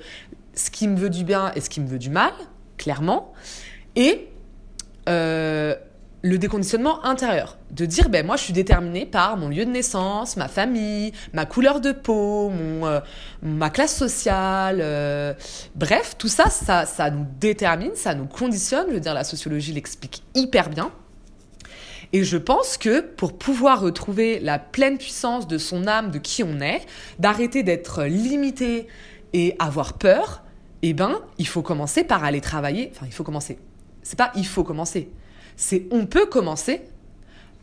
ce 0.55 0.71
qui 0.71 0.89
me 0.89 0.97
veut 0.97 1.11
du 1.11 1.25
bien 1.25 1.53
et 1.55 1.61
ce 1.61 1.69
qui 1.69 1.81
me 1.81 1.87
veut 1.87 1.99
du 1.99 2.11
mal, 2.11 2.33
clairement. 2.79 3.33
Et 3.95 4.29
euh, 5.09 5.75
le 6.23 6.39
déconditionnement 6.39 7.05
intérieur, 7.05 7.59
de 7.71 7.85
dire, 7.85 8.09
ben, 8.09 8.25
moi, 8.25 8.37
je 8.37 8.45
suis 8.45 8.53
déterminée 8.53 9.05
par 9.05 9.37
mon 9.37 9.49
lieu 9.49 9.67
de 9.67 9.71
naissance, 9.71 10.37
ma 10.37 10.49
famille, 10.49 11.13
ma 11.35 11.45
couleur 11.45 11.81
de 11.81 11.93
peau, 11.93 12.49
mon, 12.49 12.87
euh, 12.87 13.01
ma 13.43 13.71
classe 13.71 13.95
sociale. 13.95 14.79
Euh, 14.81 15.35
bref, 15.75 16.15
tout 16.17 16.29
ça, 16.29 16.49
ça, 16.49 16.87
ça 16.87 17.11
nous 17.11 17.27
détermine, 17.39 17.95
ça 17.95 18.15
nous 18.15 18.27
conditionne. 18.27 18.87
Je 18.89 18.95
veux 18.95 19.01
dire, 19.01 19.15
la 19.15 19.25
sociologie 19.25 19.73
l'explique 19.73 20.23
hyper 20.35 20.71
bien. 20.71 20.91
Et 22.13 22.25
je 22.25 22.37
pense 22.37 22.77
que 22.77 23.01
pour 23.01 23.37
pouvoir 23.39 23.81
retrouver 23.81 24.39
la 24.41 24.59
pleine 24.59 24.99
puissance 24.99 25.47
de 25.47 25.59
son 25.59 25.87
âme, 25.87 26.11
de 26.11 26.19
qui 26.19 26.43
on 26.43 26.61
est, 26.61 26.83
d'arrêter 27.19 27.63
d'être 27.63 28.05
limité 28.05 28.87
et 29.33 29.57
avoir 29.59 29.95
peur, 29.95 30.43
eh 30.83 30.93
ben, 30.93 31.21
il 31.39 31.47
faut 31.47 31.63
commencer 31.63 32.05
par 32.05 32.25
aller 32.25 32.41
travailler. 32.41 32.91
Enfin, 32.95 33.07
il 33.07 33.13
faut 33.13 33.25
commencer. 33.25 33.59
C'est 34.03 34.19
pas 34.19 34.33
il 34.35 34.47
faut 34.47 34.65
commencer. 34.65 35.11
C'est 35.57 35.87
on 35.91 36.07
peut 36.07 36.27
commencer 36.27 36.83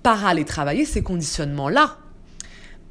par 0.01 0.25
aller 0.25 0.45
travailler 0.45 0.85
ces 0.85 1.03
conditionnements-là. 1.03 1.97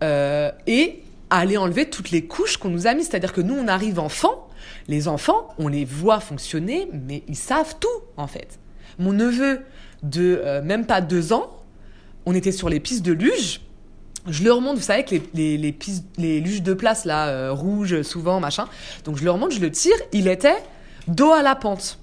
Euh, 0.05 0.53
et 0.69 1.03
aller 1.31 1.57
enlever 1.57 1.91
toutes 1.91 2.11
les 2.11 2.25
couches 2.27 2.57
qu'on 2.57 2.69
nous 2.69 2.87
a 2.87 2.95
mises. 2.95 3.09
C'est-à-dire 3.09 3.33
que 3.33 3.41
nous, 3.41 3.55
on 3.55 3.69
arrive 3.69 3.99
enfant, 3.99 4.49
les 4.87 5.09
enfants, 5.09 5.49
on 5.59 5.69
les 5.69 5.85
voit 5.85 6.21
fonctionner, 6.21 6.89
mais 6.93 7.23
ils 7.29 7.37
savent 7.37 7.77
tout, 7.81 7.89
en 8.17 8.27
fait. 8.27 8.59
Mon 8.99 9.13
neveu, 9.13 9.63
de 10.03 10.41
euh, 10.45 10.63
même 10.63 10.87
pas 10.87 11.01
deux 11.01 11.33
ans, 11.33 11.51
on 12.27 12.35
était 12.35 12.53
sur 12.53 12.69
les 12.69 12.81
pistes 12.81 13.05
de 13.05 13.13
luge. 13.13 13.61
Je 14.27 14.45
le 14.45 14.53
remonte, 14.53 14.77
vous 14.77 14.83
savez 14.83 15.05
que 15.05 15.15
les, 15.35 15.57
les, 15.57 15.73
pistes, 15.73 16.05
les 16.19 16.41
luges 16.41 16.63
de 16.63 16.75
place, 16.75 17.05
là, 17.05 17.29
euh, 17.29 17.53
rouges, 17.53 18.03
souvent, 18.03 18.41
machin. 18.41 18.67
Donc 19.05 19.17
je 19.17 19.25
le 19.25 19.31
remonte, 19.31 19.53
je 19.53 19.61
le 19.61 19.71
tire, 19.71 19.97
il 20.13 20.29
était 20.29 20.63
dos 21.07 21.33
à 21.33 21.43
la 21.43 21.55
pente. 21.55 21.99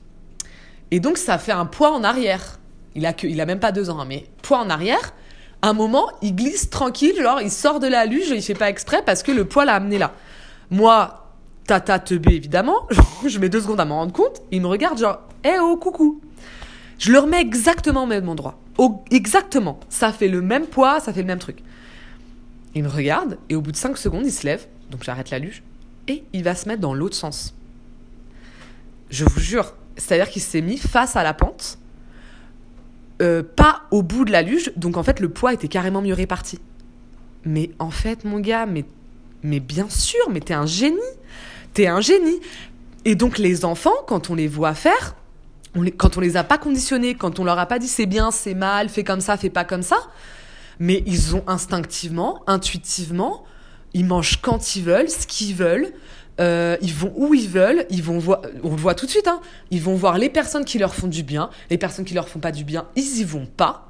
Et 0.91 0.99
donc 0.99 1.17
ça 1.17 1.37
fait 1.37 1.51
un 1.51 1.65
poids 1.65 1.91
en 1.91 2.03
arrière. 2.03 2.59
Il 2.95 3.05
a, 3.05 3.13
que, 3.13 3.27
il 3.27 3.39
a 3.41 3.45
même 3.45 3.59
pas 3.59 3.71
deux 3.71 3.89
ans, 3.89 3.99
hein, 3.99 4.05
mais 4.07 4.25
poids 4.41 4.59
en 4.59 4.69
arrière. 4.69 5.13
Un 5.61 5.73
moment, 5.73 6.09
il 6.21 6.35
glisse 6.35 6.69
tranquille, 6.69 7.15
genre 7.21 7.41
il 7.41 7.51
sort 7.51 7.79
de 7.79 7.87
la 7.87 8.05
luge, 8.05 8.29
il 8.29 8.41
fait 8.41 8.53
pas 8.53 8.69
exprès 8.69 9.01
parce 9.05 9.23
que 9.23 9.31
le 9.31 9.45
poids 9.45 9.65
l'a 9.65 9.75
amené 9.75 9.97
là. 9.97 10.13
Moi, 10.69 11.25
tata 11.67 11.99
teubé 11.99 12.35
évidemment, 12.35 12.87
je 13.25 13.39
mets 13.39 13.49
deux 13.49 13.61
secondes 13.61 13.79
à 13.79 13.85
m'en 13.85 13.97
rendre 13.97 14.13
compte, 14.13 14.41
il 14.51 14.61
me 14.61 14.67
regarde 14.67 14.97
genre, 14.97 15.21
eh 15.43 15.59
oh 15.59 15.77
coucou. 15.77 16.21
Je 16.97 17.11
le 17.11 17.19
remets 17.19 17.41
exactement 17.41 18.03
au 18.03 18.07
même 18.07 18.29
endroit. 18.29 18.59
exactement. 19.11 19.79
Ça 19.89 20.11
fait 20.11 20.27
le 20.27 20.41
même 20.41 20.67
poids, 20.67 20.99
ça 20.99 21.13
fait 21.13 21.21
le 21.21 21.27
même 21.27 21.39
truc. 21.39 21.59
Il 22.73 22.83
me 22.83 22.89
regarde 22.89 23.37
et 23.49 23.55
au 23.55 23.61
bout 23.61 23.71
de 23.71 23.77
5 23.77 23.97
secondes, 23.97 24.25
il 24.25 24.31
se 24.31 24.45
lève. 24.45 24.67
Donc 24.91 25.03
j'arrête 25.03 25.29
la 25.29 25.39
luge. 25.39 25.63
Et 26.07 26.23
il 26.33 26.43
va 26.43 26.55
se 26.55 26.67
mettre 26.67 26.81
dans 26.81 26.93
l'autre 26.93 27.15
sens. 27.15 27.55
Je 29.09 29.25
vous 29.25 29.39
jure. 29.39 29.73
C'est-à-dire 29.97 30.29
qu'il 30.29 30.41
s'est 30.41 30.61
mis 30.61 30.77
face 30.77 31.15
à 31.15 31.23
la 31.23 31.33
pente. 31.33 31.79
Euh, 33.21 33.43
pas 33.43 33.83
au 33.91 34.03
bout 34.03 34.25
de 34.25 34.31
la 34.31 34.41
luge. 34.41 34.73
Donc 34.75 34.97
en 34.97 35.03
fait, 35.03 35.19
le 35.19 35.29
poids 35.29 35.53
était 35.53 35.69
carrément 35.69 36.01
mieux 36.01 36.13
réparti. 36.13 36.59
Mais 37.45 37.71
en 37.79 37.91
fait, 37.91 38.25
mon 38.25 38.39
gars, 38.39 38.65
mais, 38.65 38.83
mais 39.41 39.59
bien 39.59 39.89
sûr, 39.89 40.29
mais 40.31 40.41
t'es 40.41 40.53
un 40.53 40.65
génie. 40.65 40.99
T'es 41.73 41.87
un 41.87 42.01
génie. 42.01 42.39
Et 43.05 43.15
donc 43.15 43.37
les 43.37 43.63
enfants, 43.63 43.95
quand 44.07 44.29
on 44.29 44.35
les 44.35 44.47
voit 44.47 44.73
faire, 44.73 45.15
quand 45.97 46.17
on 46.17 46.21
les 46.21 46.37
a 46.37 46.43
pas 46.43 46.57
conditionnés, 46.57 47.15
quand 47.15 47.39
on 47.39 47.43
leur 47.43 47.59
a 47.59 47.65
pas 47.65 47.79
dit 47.79 47.87
c'est 47.87 48.05
bien, 48.05 48.31
c'est 48.31 48.53
mal, 48.53 48.89
fais 48.89 49.03
comme 49.03 49.21
ça, 49.21 49.37
fais 49.37 49.49
pas 49.49 49.63
comme 49.63 49.83
ça, 49.83 49.97
mais 50.79 51.03
ils 51.05 51.35
ont 51.35 51.43
instinctivement, 51.47 52.43
intuitivement, 52.47 53.43
ils 53.93 54.05
mangent 54.05 54.41
quand 54.41 54.75
ils 54.75 54.83
veulent, 54.83 55.09
ce 55.09 55.27
qu'ils 55.27 55.55
veulent, 55.55 55.91
euh, 56.41 56.77
ils 56.81 56.93
vont 56.93 57.13
où 57.15 57.33
ils 57.33 57.47
veulent, 57.49 57.85
ils 57.89 58.03
vont 58.03 58.19
voir, 58.19 58.41
on 58.63 58.71
le 58.71 58.81
voit 58.81 58.95
tout 58.95 59.05
de 59.05 59.11
suite, 59.11 59.27
hein, 59.27 59.39
ils 59.71 59.81
vont 59.81 59.95
voir 59.95 60.17
les 60.17 60.29
personnes 60.29 60.65
qui 60.65 60.77
leur 60.79 60.95
font 60.95 61.07
du 61.07 61.23
bien, 61.23 61.49
les 61.69 61.77
personnes 61.77 62.05
qui 62.05 62.13
leur 62.13 62.27
font 62.27 62.39
pas 62.39 62.51
du 62.51 62.63
bien, 62.63 62.87
ils 62.95 63.19
y 63.19 63.23
vont 63.23 63.45
pas. 63.45 63.89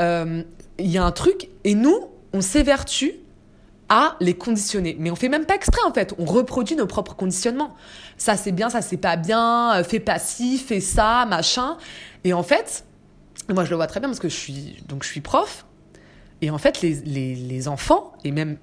Euh, 0.00 0.42
il 0.78 0.90
y 0.90 0.98
a 0.98 1.04
un 1.04 1.12
truc, 1.12 1.48
et 1.64 1.74
nous, 1.74 2.08
on 2.32 2.40
s'évertue 2.40 3.12
à 3.94 4.16
les 4.20 4.32
conditionner. 4.32 4.96
Mais 4.98 5.10
on 5.10 5.16
fait 5.16 5.28
même 5.28 5.44
pas 5.44 5.54
exprès 5.54 5.82
en 5.86 5.92
fait, 5.92 6.14
on 6.16 6.24
reproduit 6.24 6.76
nos 6.76 6.86
propres 6.86 7.14
conditionnements. 7.14 7.76
Ça 8.16 8.38
c'est 8.38 8.50
bien, 8.50 8.70
ça 8.70 8.80
c'est 8.80 8.96
pas 8.96 9.16
bien, 9.16 9.74
euh, 9.74 9.84
fais 9.84 10.00
pas 10.00 10.18
ci, 10.18 10.56
fais 10.56 10.80
ça, 10.80 11.26
machin. 11.26 11.76
Et 12.24 12.32
en 12.32 12.42
fait, 12.42 12.86
moi 13.50 13.66
je 13.66 13.70
le 13.70 13.76
vois 13.76 13.86
très 13.86 14.00
bien 14.00 14.08
parce 14.08 14.18
que 14.18 14.30
je 14.30 14.34
suis, 14.34 14.82
donc 14.88 15.02
je 15.02 15.10
suis 15.10 15.20
prof. 15.20 15.66
Et 16.40 16.48
en 16.48 16.56
fait, 16.56 16.80
les, 16.80 16.94
les, 17.04 17.34
les 17.34 17.68
enfants 17.68 18.14
et 18.24 18.30
même 18.30 18.56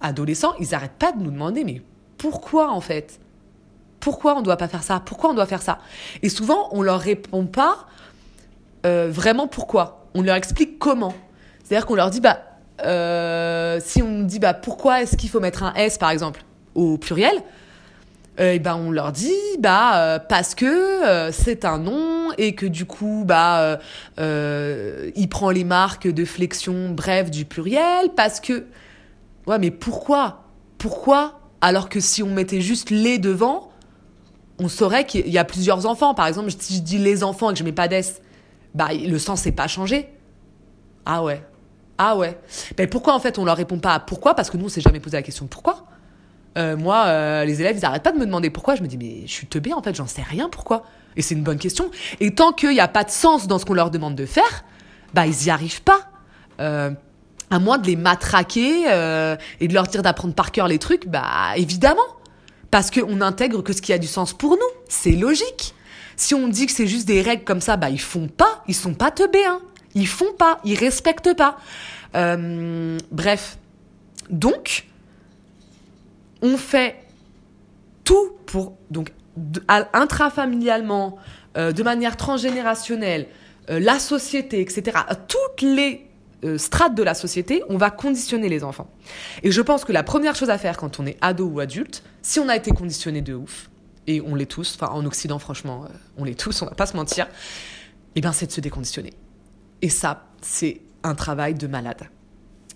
adolescents, 0.00 0.54
ils 0.60 0.76
arrêtent 0.76 0.92
pas 0.92 1.10
de 1.10 1.18
nous 1.18 1.32
demander 1.32 1.64
mais 1.64 1.82
pourquoi 2.16 2.70
en 2.70 2.80
fait? 2.80 3.18
Pourquoi 3.98 4.38
on 4.38 4.42
doit 4.42 4.56
pas 4.56 4.68
faire 4.68 4.84
ça? 4.84 5.02
Pourquoi 5.04 5.30
on 5.30 5.34
doit 5.34 5.46
faire 5.46 5.60
ça? 5.60 5.80
Et 6.22 6.28
souvent, 6.28 6.68
on 6.70 6.82
leur 6.82 7.00
répond 7.00 7.46
pas 7.46 7.88
euh, 8.86 9.10
vraiment 9.10 9.48
pourquoi. 9.48 10.06
On 10.14 10.22
leur 10.22 10.36
explique 10.36 10.78
comment. 10.78 11.14
C'est-à-dire 11.64 11.84
qu'on 11.84 11.96
leur 11.96 12.10
dit 12.10 12.20
bah 12.20 12.44
euh, 12.84 13.80
si 13.84 14.02
on 14.02 14.22
dit 14.22 14.38
bah 14.38 14.54
pourquoi 14.54 15.02
est-ce 15.02 15.16
qu'il 15.16 15.30
faut 15.30 15.40
mettre 15.40 15.62
un 15.62 15.74
S 15.74 15.98
par 15.98 16.10
exemple 16.10 16.42
au 16.74 16.96
pluriel, 16.98 17.34
ben 18.38 18.76
on 18.76 18.92
leur 18.92 19.10
dit 19.10 19.32
bah 19.58 19.96
euh, 19.96 20.18
parce 20.20 20.54
que 20.54 21.30
c'est 21.32 21.64
un 21.64 21.78
nom 21.78 22.30
et 22.38 22.54
que 22.54 22.66
du 22.66 22.84
coup 22.84 23.24
bah 23.26 23.80
il 24.16 25.28
prend 25.28 25.50
les 25.50 25.64
marques 25.64 26.06
de 26.06 26.24
flexion 26.24 26.90
bref 26.90 27.30
du 27.30 27.44
pluriel 27.44 28.10
parce 28.16 28.38
que 28.40 28.66
ouais 29.46 29.58
mais 29.58 29.70
pourquoi? 29.70 30.44
Pourquoi? 30.78 31.40
Alors 31.60 31.88
que 31.88 31.98
si 31.98 32.22
on 32.22 32.30
mettait 32.30 32.60
juste 32.60 32.90
les 32.90 33.18
devant 33.18 33.70
on 34.60 34.68
saurait 34.68 35.04
qu'il 35.06 35.28
y 35.28 35.38
a 35.38 35.44
plusieurs 35.44 35.86
enfants. 35.86 36.14
Par 36.14 36.28
exemple 36.28 36.50
si 36.56 36.76
je 36.76 36.82
dis 36.82 36.98
les 36.98 37.24
enfants 37.24 37.50
et 37.50 37.54
que 37.54 37.58
je 37.58 37.64
mets 37.64 37.72
pas 37.72 37.88
d'S 37.88 38.20
bah 38.74 38.90
le 38.92 39.18
sens 39.18 39.44
n'est 39.44 39.52
pas 39.52 39.66
changé. 39.66 40.08
Ah 41.04 41.24
ouais 41.24 41.42
ah 41.98 42.16
ouais. 42.16 42.38
Ben 42.76 42.88
pourquoi 42.88 43.14
en 43.14 43.20
fait 43.20 43.38
on 43.38 43.44
leur 43.44 43.56
répond 43.56 43.78
pas 43.78 43.98
pourquoi? 44.00 44.34
Parce 44.34 44.50
que 44.50 44.56
nous 44.56 44.66
on 44.66 44.68
s'est 44.68 44.80
jamais 44.80 45.00
posé 45.00 45.16
la 45.16 45.22
question 45.22 45.46
pourquoi. 45.46 45.84
Euh, 46.56 46.76
moi, 46.76 47.04
euh, 47.06 47.44
les 47.44 47.60
élèves, 47.60 47.76
ils 47.78 47.84
arrêtent 47.84 48.02
pas 48.02 48.12
de 48.12 48.18
me 48.18 48.26
demander 48.26 48.50
pourquoi. 48.50 48.74
Je 48.74 48.82
me 48.82 48.88
dis, 48.88 48.98
mais 48.98 49.22
je 49.26 49.32
suis 49.32 49.46
teubée, 49.46 49.72
en 49.72 49.82
fait, 49.82 49.94
j'en 49.94 50.06
sais 50.06 50.22
rien 50.22 50.48
pourquoi? 50.48 50.84
Et 51.16 51.22
c'est 51.22 51.34
une 51.34 51.44
bonne 51.44 51.58
question. 51.58 51.90
Et 52.20 52.34
tant 52.34 52.52
qu'il 52.52 52.70
n'y 52.70 52.80
a 52.80 52.88
pas 52.88 53.04
de 53.04 53.10
sens 53.10 53.46
dans 53.46 53.58
ce 53.58 53.64
qu'on 53.64 53.74
leur 53.74 53.90
demande 53.90 54.16
de 54.16 54.26
faire, 54.26 54.64
bah, 55.14 55.26
ils 55.26 55.46
y 55.46 55.50
arrivent 55.50 55.82
pas. 55.82 56.08
Euh, 56.60 56.90
à 57.50 57.58
moins 57.60 57.78
de 57.78 57.86
les 57.86 57.96
matraquer 57.96 58.82
et 59.60 59.68
de 59.68 59.74
leur 59.74 59.86
dire 59.86 60.02
d'apprendre 60.02 60.34
par 60.34 60.52
cœur 60.52 60.68
les 60.68 60.78
trucs, 60.78 61.08
bah 61.08 61.56
évidemment. 61.56 62.02
Parce 62.70 62.90
qu'on 62.90 63.22
intègre 63.22 63.62
que 63.62 63.72
ce 63.72 63.80
qui 63.80 63.94
a 63.94 63.98
du 63.98 64.06
sens 64.06 64.34
pour 64.34 64.50
nous. 64.50 64.82
C'est 64.88 65.12
logique. 65.12 65.74
Si 66.16 66.34
on 66.34 66.48
dit 66.48 66.66
que 66.66 66.72
c'est 66.72 66.86
juste 66.86 67.06
des 67.06 67.22
règles 67.22 67.44
comme 67.44 67.62
ça, 67.62 67.78
bah 67.78 67.88
ils 67.88 68.00
font 68.00 68.28
pas. 68.28 68.62
Ils 68.68 68.74
sont 68.74 68.92
pas 68.92 69.10
teubés, 69.10 69.46
hein. 69.46 69.62
Ils 69.98 70.06
font 70.06 70.32
pas. 70.36 70.60
Ils 70.64 70.78
respectent 70.78 71.36
pas. 71.36 71.58
Euh, 72.14 72.98
bref. 73.10 73.58
Donc, 74.30 74.86
on 76.42 76.56
fait 76.56 76.96
tout 78.04 78.32
pour, 78.46 78.76
donc, 78.90 79.12
intrafamilialement, 79.68 81.18
euh, 81.56 81.72
de 81.72 81.82
manière 81.82 82.16
transgénérationnelle, 82.16 83.26
la 83.68 83.98
société, 83.98 84.62
etc. 84.62 84.96
Toutes 85.28 85.60
les 85.60 86.08
euh, 86.44 86.56
strate 86.56 86.94
de 86.94 87.02
la 87.02 87.14
société, 87.14 87.64
on 87.68 87.78
va 87.78 87.90
conditionner 87.90 88.48
les 88.48 88.62
enfants. 88.62 88.88
Et 89.42 89.50
je 89.50 89.60
pense 89.60 89.84
que 89.84 89.90
la 89.90 90.04
première 90.04 90.36
chose 90.36 90.50
à 90.50 90.58
faire 90.58 90.76
quand 90.76 91.00
on 91.00 91.06
est 91.06 91.16
ado 91.20 91.46
ou 91.46 91.58
adulte, 91.58 92.04
si 92.22 92.38
on 92.38 92.48
a 92.48 92.54
été 92.54 92.70
conditionné 92.70 93.22
de 93.22 93.34
ouf, 93.34 93.70
et 94.06 94.20
on 94.20 94.36
l'est 94.36 94.46
tous, 94.46 94.78
enfin 94.80 94.92
en 94.92 95.04
Occident 95.04 95.40
franchement, 95.40 95.84
euh, 95.84 95.88
on 96.16 96.22
l'est 96.22 96.38
tous, 96.38 96.62
on 96.62 96.66
va 96.66 96.76
pas 96.76 96.86
se 96.86 96.96
mentir, 96.96 97.26
eh 98.14 98.20
bien 98.20 98.30
c'est 98.30 98.46
de 98.46 98.52
se 98.52 98.60
déconditionner. 98.60 99.14
Et 99.82 99.88
ça, 99.88 100.24
c'est 100.40 100.80
un 101.02 101.14
travail 101.14 101.54
de 101.54 101.66
malade. 101.66 102.08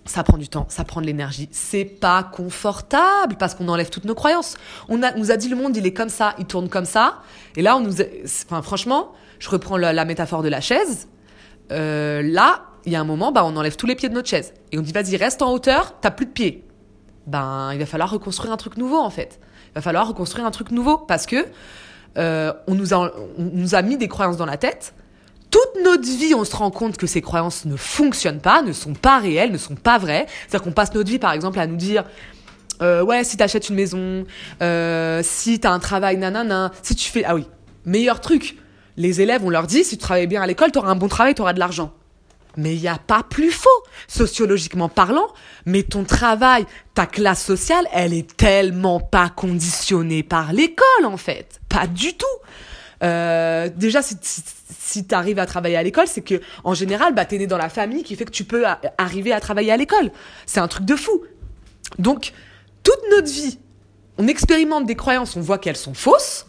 Ça 0.04 0.24
prend 0.24 0.36
du 0.36 0.48
temps, 0.48 0.66
ça 0.68 0.82
prend 0.84 1.00
de 1.00 1.06
l'énergie. 1.06 1.48
C'est 1.52 1.84
pas 1.84 2.24
confortable 2.24 3.36
parce 3.38 3.54
qu'on 3.54 3.68
enlève 3.68 3.88
toutes 3.88 4.04
nos 4.04 4.16
croyances. 4.16 4.56
On, 4.88 4.98
nous 4.98 5.30
a 5.30 5.36
dit 5.36 5.48
le 5.48 5.54
monde, 5.54 5.76
il 5.76 5.86
est 5.86 5.92
comme 5.92 6.08
ça, 6.08 6.34
il 6.38 6.46
tourne 6.46 6.68
comme 6.68 6.84
ça. 6.84 7.22
Et 7.56 7.62
là, 7.62 7.76
on 7.76 7.80
nous, 7.80 7.94
enfin 8.44 8.62
franchement, 8.62 9.12
je 9.38 9.48
reprends 9.48 9.76
la, 9.76 10.04
métaphore 10.04 10.42
de 10.42 10.48
la 10.48 10.60
chaise. 10.60 11.08
Euh, 11.70 12.20
là, 12.22 12.64
il 12.84 12.92
y 12.92 12.96
a 12.96 13.00
un 13.00 13.04
moment, 13.04 13.30
bah, 13.30 13.44
on 13.44 13.56
enlève 13.56 13.76
tous 13.76 13.86
les 13.86 13.94
pieds 13.94 14.08
de 14.08 14.14
notre 14.14 14.28
chaise. 14.28 14.54
Et 14.72 14.78
on 14.78 14.82
dit, 14.82 14.92
vas-y, 14.92 15.16
reste 15.16 15.40
en 15.40 15.52
hauteur, 15.52 15.94
t'as 16.00 16.10
plus 16.10 16.26
de 16.26 16.32
pieds. 16.32 16.64
Ben, 17.28 17.70
il 17.72 17.78
va 17.78 17.86
falloir 17.86 18.10
reconstruire 18.10 18.52
un 18.52 18.56
truc 18.56 18.76
nouveau, 18.76 18.98
en 18.98 19.10
fait. 19.10 19.38
Il 19.70 19.74
va 19.76 19.82
falloir 19.82 20.08
reconstruire 20.08 20.44
un 20.44 20.50
truc 20.50 20.72
nouveau 20.72 20.98
parce 20.98 21.26
que 21.26 21.46
euh, 22.18 22.52
on, 22.66 22.74
nous 22.74 22.92
a, 22.92 23.12
on 23.38 23.50
nous 23.52 23.76
a 23.76 23.82
mis 23.82 23.96
des 23.96 24.08
croyances 24.08 24.36
dans 24.36 24.46
la 24.46 24.56
tête. 24.56 24.94
Toute 25.52 25.84
notre 25.84 26.08
vie, 26.08 26.34
on 26.34 26.44
se 26.44 26.56
rend 26.56 26.72
compte 26.72 26.96
que 26.96 27.06
ces 27.06 27.20
croyances 27.20 27.66
ne 27.66 27.76
fonctionnent 27.76 28.40
pas, 28.40 28.62
ne 28.62 28.72
sont 28.72 28.94
pas 28.94 29.20
réelles, 29.20 29.52
ne 29.52 29.58
sont 29.58 29.76
pas 29.76 29.98
vraies. 29.98 30.26
C'est-à-dire 30.48 30.64
qu'on 30.64 30.72
passe 30.72 30.94
notre 30.94 31.10
vie, 31.10 31.20
par 31.20 31.32
exemple, 31.32 31.60
à 31.60 31.66
nous 31.68 31.76
dire 31.76 32.04
euh, 32.80 33.04
ouais, 33.04 33.22
si 33.22 33.36
t'achètes 33.36 33.68
une 33.68 33.76
maison, 33.76 34.24
euh, 34.62 35.20
si 35.22 35.60
t'as 35.60 35.70
un 35.70 35.78
travail, 35.78 36.16
nanana, 36.16 36.72
si 36.82 36.96
tu 36.96 37.10
fais... 37.10 37.22
Ah 37.24 37.34
oui, 37.34 37.46
meilleur 37.84 38.20
truc. 38.20 38.56
Les 38.96 39.20
élèves, 39.20 39.42
on 39.44 39.50
leur 39.50 39.66
dit, 39.66 39.84
si 39.84 39.98
tu 39.98 40.02
travailles 40.02 40.26
bien 40.26 40.42
à 40.42 40.46
l'école, 40.46 40.72
t'auras 40.72 40.90
un 40.90 40.96
bon 40.96 41.08
travail, 41.08 41.34
t'auras 41.34 41.52
de 41.52 41.58
l'argent. 41.58 41.92
Mais 42.56 42.74
il 42.74 42.80
n'y 42.80 42.88
a 42.88 42.98
pas 42.98 43.22
plus 43.22 43.50
faux, 43.50 43.68
sociologiquement 44.08 44.88
parlant. 44.88 45.28
Mais 45.64 45.82
ton 45.82 46.04
travail, 46.04 46.66
ta 46.94 47.06
classe 47.06 47.44
sociale, 47.44 47.86
elle 47.92 48.14
est 48.14 48.36
tellement 48.36 49.00
pas 49.00 49.28
conditionnée 49.28 50.22
par 50.22 50.52
l'école, 50.52 51.04
en 51.04 51.16
fait. 51.16 51.60
Pas 51.68 51.86
du 51.86 52.14
tout. 52.14 52.26
Euh, 53.02 53.68
déjà, 53.74 54.02
si, 54.02 54.16
si, 54.22 55.06
tu 55.06 55.14
arrives 55.14 55.38
à 55.38 55.46
travailler 55.46 55.76
à 55.76 55.82
l'école, 55.82 56.06
c'est 56.06 56.22
que 56.22 56.40
en 56.64 56.74
général, 56.74 57.14
bah, 57.14 57.26
es 57.30 57.38
né 57.38 57.46
dans 57.46 57.58
la 57.58 57.68
famille 57.68 58.02
qui 58.04 58.14
fait 58.16 58.24
que 58.24 58.30
tu 58.30 58.44
peux 58.44 58.64
arriver 58.98 59.32
à 59.32 59.40
travailler 59.40 59.72
à 59.72 59.76
l'école. 59.76 60.12
C'est 60.46 60.60
un 60.60 60.68
truc 60.68 60.84
de 60.84 60.96
fou. 60.96 61.22
Donc, 61.98 62.32
toute 62.82 63.00
notre 63.10 63.28
vie, 63.28 63.58
on 64.18 64.28
expérimente 64.28 64.86
des 64.86 64.94
croyances, 64.94 65.36
on 65.36 65.40
voit 65.40 65.58
qu'elles 65.58 65.76
sont 65.76 65.94
fausses. 65.94 66.46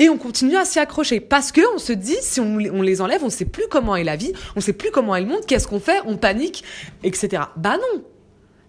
Et 0.00 0.08
on 0.08 0.16
continue 0.16 0.56
à 0.56 0.64
s'y 0.64 0.78
accrocher 0.78 1.18
parce 1.18 1.50
que 1.50 1.60
on 1.74 1.78
se 1.78 1.92
dit 1.92 2.16
si 2.20 2.40
on, 2.40 2.56
les 2.56 3.00
enlève, 3.00 3.24
on 3.24 3.30
sait 3.30 3.44
plus 3.44 3.64
comment 3.68 3.96
est 3.96 4.04
la 4.04 4.14
vie, 4.14 4.32
on 4.54 4.60
sait 4.60 4.72
plus 4.72 4.92
comment 4.92 5.16
est 5.16 5.20
le 5.22 5.26
monde, 5.26 5.44
qu'est-ce 5.44 5.66
qu'on 5.66 5.80
fait, 5.80 6.00
on 6.06 6.16
panique, 6.16 6.62
etc. 7.02 7.42
Bah 7.56 7.76
non. 7.76 8.04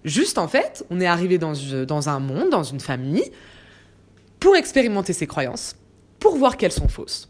Juste 0.04 0.40
en 0.40 0.48
fait, 0.48 0.84
on 0.90 1.00
est 1.00 1.06
arrivé 1.06 1.38
dans, 1.38 1.54
dans 1.86 2.10
un 2.10 2.20
monde, 2.20 2.50
dans 2.50 2.64
une 2.64 2.80
famille, 2.80 3.32
pour 4.40 4.56
expérimenter 4.56 5.14
ses 5.14 5.28
croyances, 5.28 5.76
pour 6.20 6.36
voir 6.38 6.58
qu'elles 6.58 6.72
sont 6.72 6.88
fausses. 6.88 7.30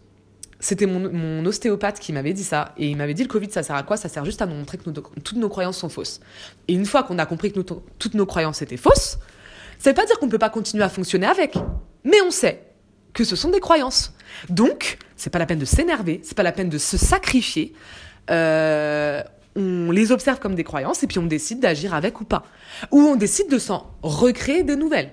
C'était 0.60 0.88
mon, 0.88 1.45
ostéopathe 1.45 1.99
qui 1.99 2.12
m'avait 2.12 2.34
dit 2.34 2.43
ça, 2.43 2.73
et 2.78 2.89
il 2.89 2.97
m'avait 2.97 3.13
dit 3.13 3.23
le 3.23 3.30
Covid, 3.30 3.49
ça 3.49 3.63
sert 3.63 3.75
à 3.75 3.84
quoi? 3.84 3.95
Ça 3.95 4.10
sert 4.10 4.25
juste 4.25 4.41
à 4.41 4.45
nous 4.45 4.56
montrer 4.56 4.78
que 4.78 4.89
toutes 4.89 5.38
nos 5.38 5.47
croyances 5.47 5.78
sont 5.78 5.88
fausses. 5.88 6.19
Et 6.67 6.73
une 6.73 6.86
fois 6.86 7.04
qu'on 7.04 7.17
a 7.17 7.25
compris 7.25 7.54
que 7.54 7.62
toutes 7.62 8.13
nos 8.13 8.25
croyances 8.25 8.62
étaient 8.62 8.78
fausses, 8.78 9.19
ça 9.78 9.91
veut 9.91 9.95
pas 9.95 10.06
dire 10.06 10.19
qu'on 10.19 10.25
ne 10.25 10.32
peut 10.32 10.38
pas 10.38 10.49
continuer 10.49 10.84
à 10.84 10.89
fonctionner 10.89 11.28
avec, 11.28 11.56
mais 12.04 12.21
on 12.21 12.32
sait 12.32 12.63
que 13.13 13.23
ce 13.23 13.38
sont 13.38 13.49
des 13.49 13.62
croyances. 13.62 14.13
Donc, 14.49 14.97
c'est 15.15 15.30
pas 15.30 15.39
la 15.39 15.45
peine 15.45 15.60
de 15.60 15.65
s'énerver, 15.65 16.19
c'est 16.23 16.36
pas 16.36 16.43
la 16.43 16.52
peine 16.52 16.69
de 16.69 16.78
se 16.78 16.97
sacrifier. 16.97 17.73
Euh, 18.30 19.23
on 19.56 19.91
les 19.91 20.12
observe 20.12 20.39
comme 20.39 20.56
des 20.56 20.63
croyances 20.63 21.04
et 21.04 21.08
puis 21.08 21.19
on 21.19 21.25
décide 21.25 21.60
d'agir 21.60 21.93
avec 21.93 22.19
ou 22.21 22.25
pas. 22.25 22.43
Ou 22.91 22.99
on 22.99 23.15
décide 23.15 23.49
de 23.49 23.58
s'en 23.58 23.91
recréer 24.04 24.63
de 24.63 24.75
nouvelles. 24.75 25.12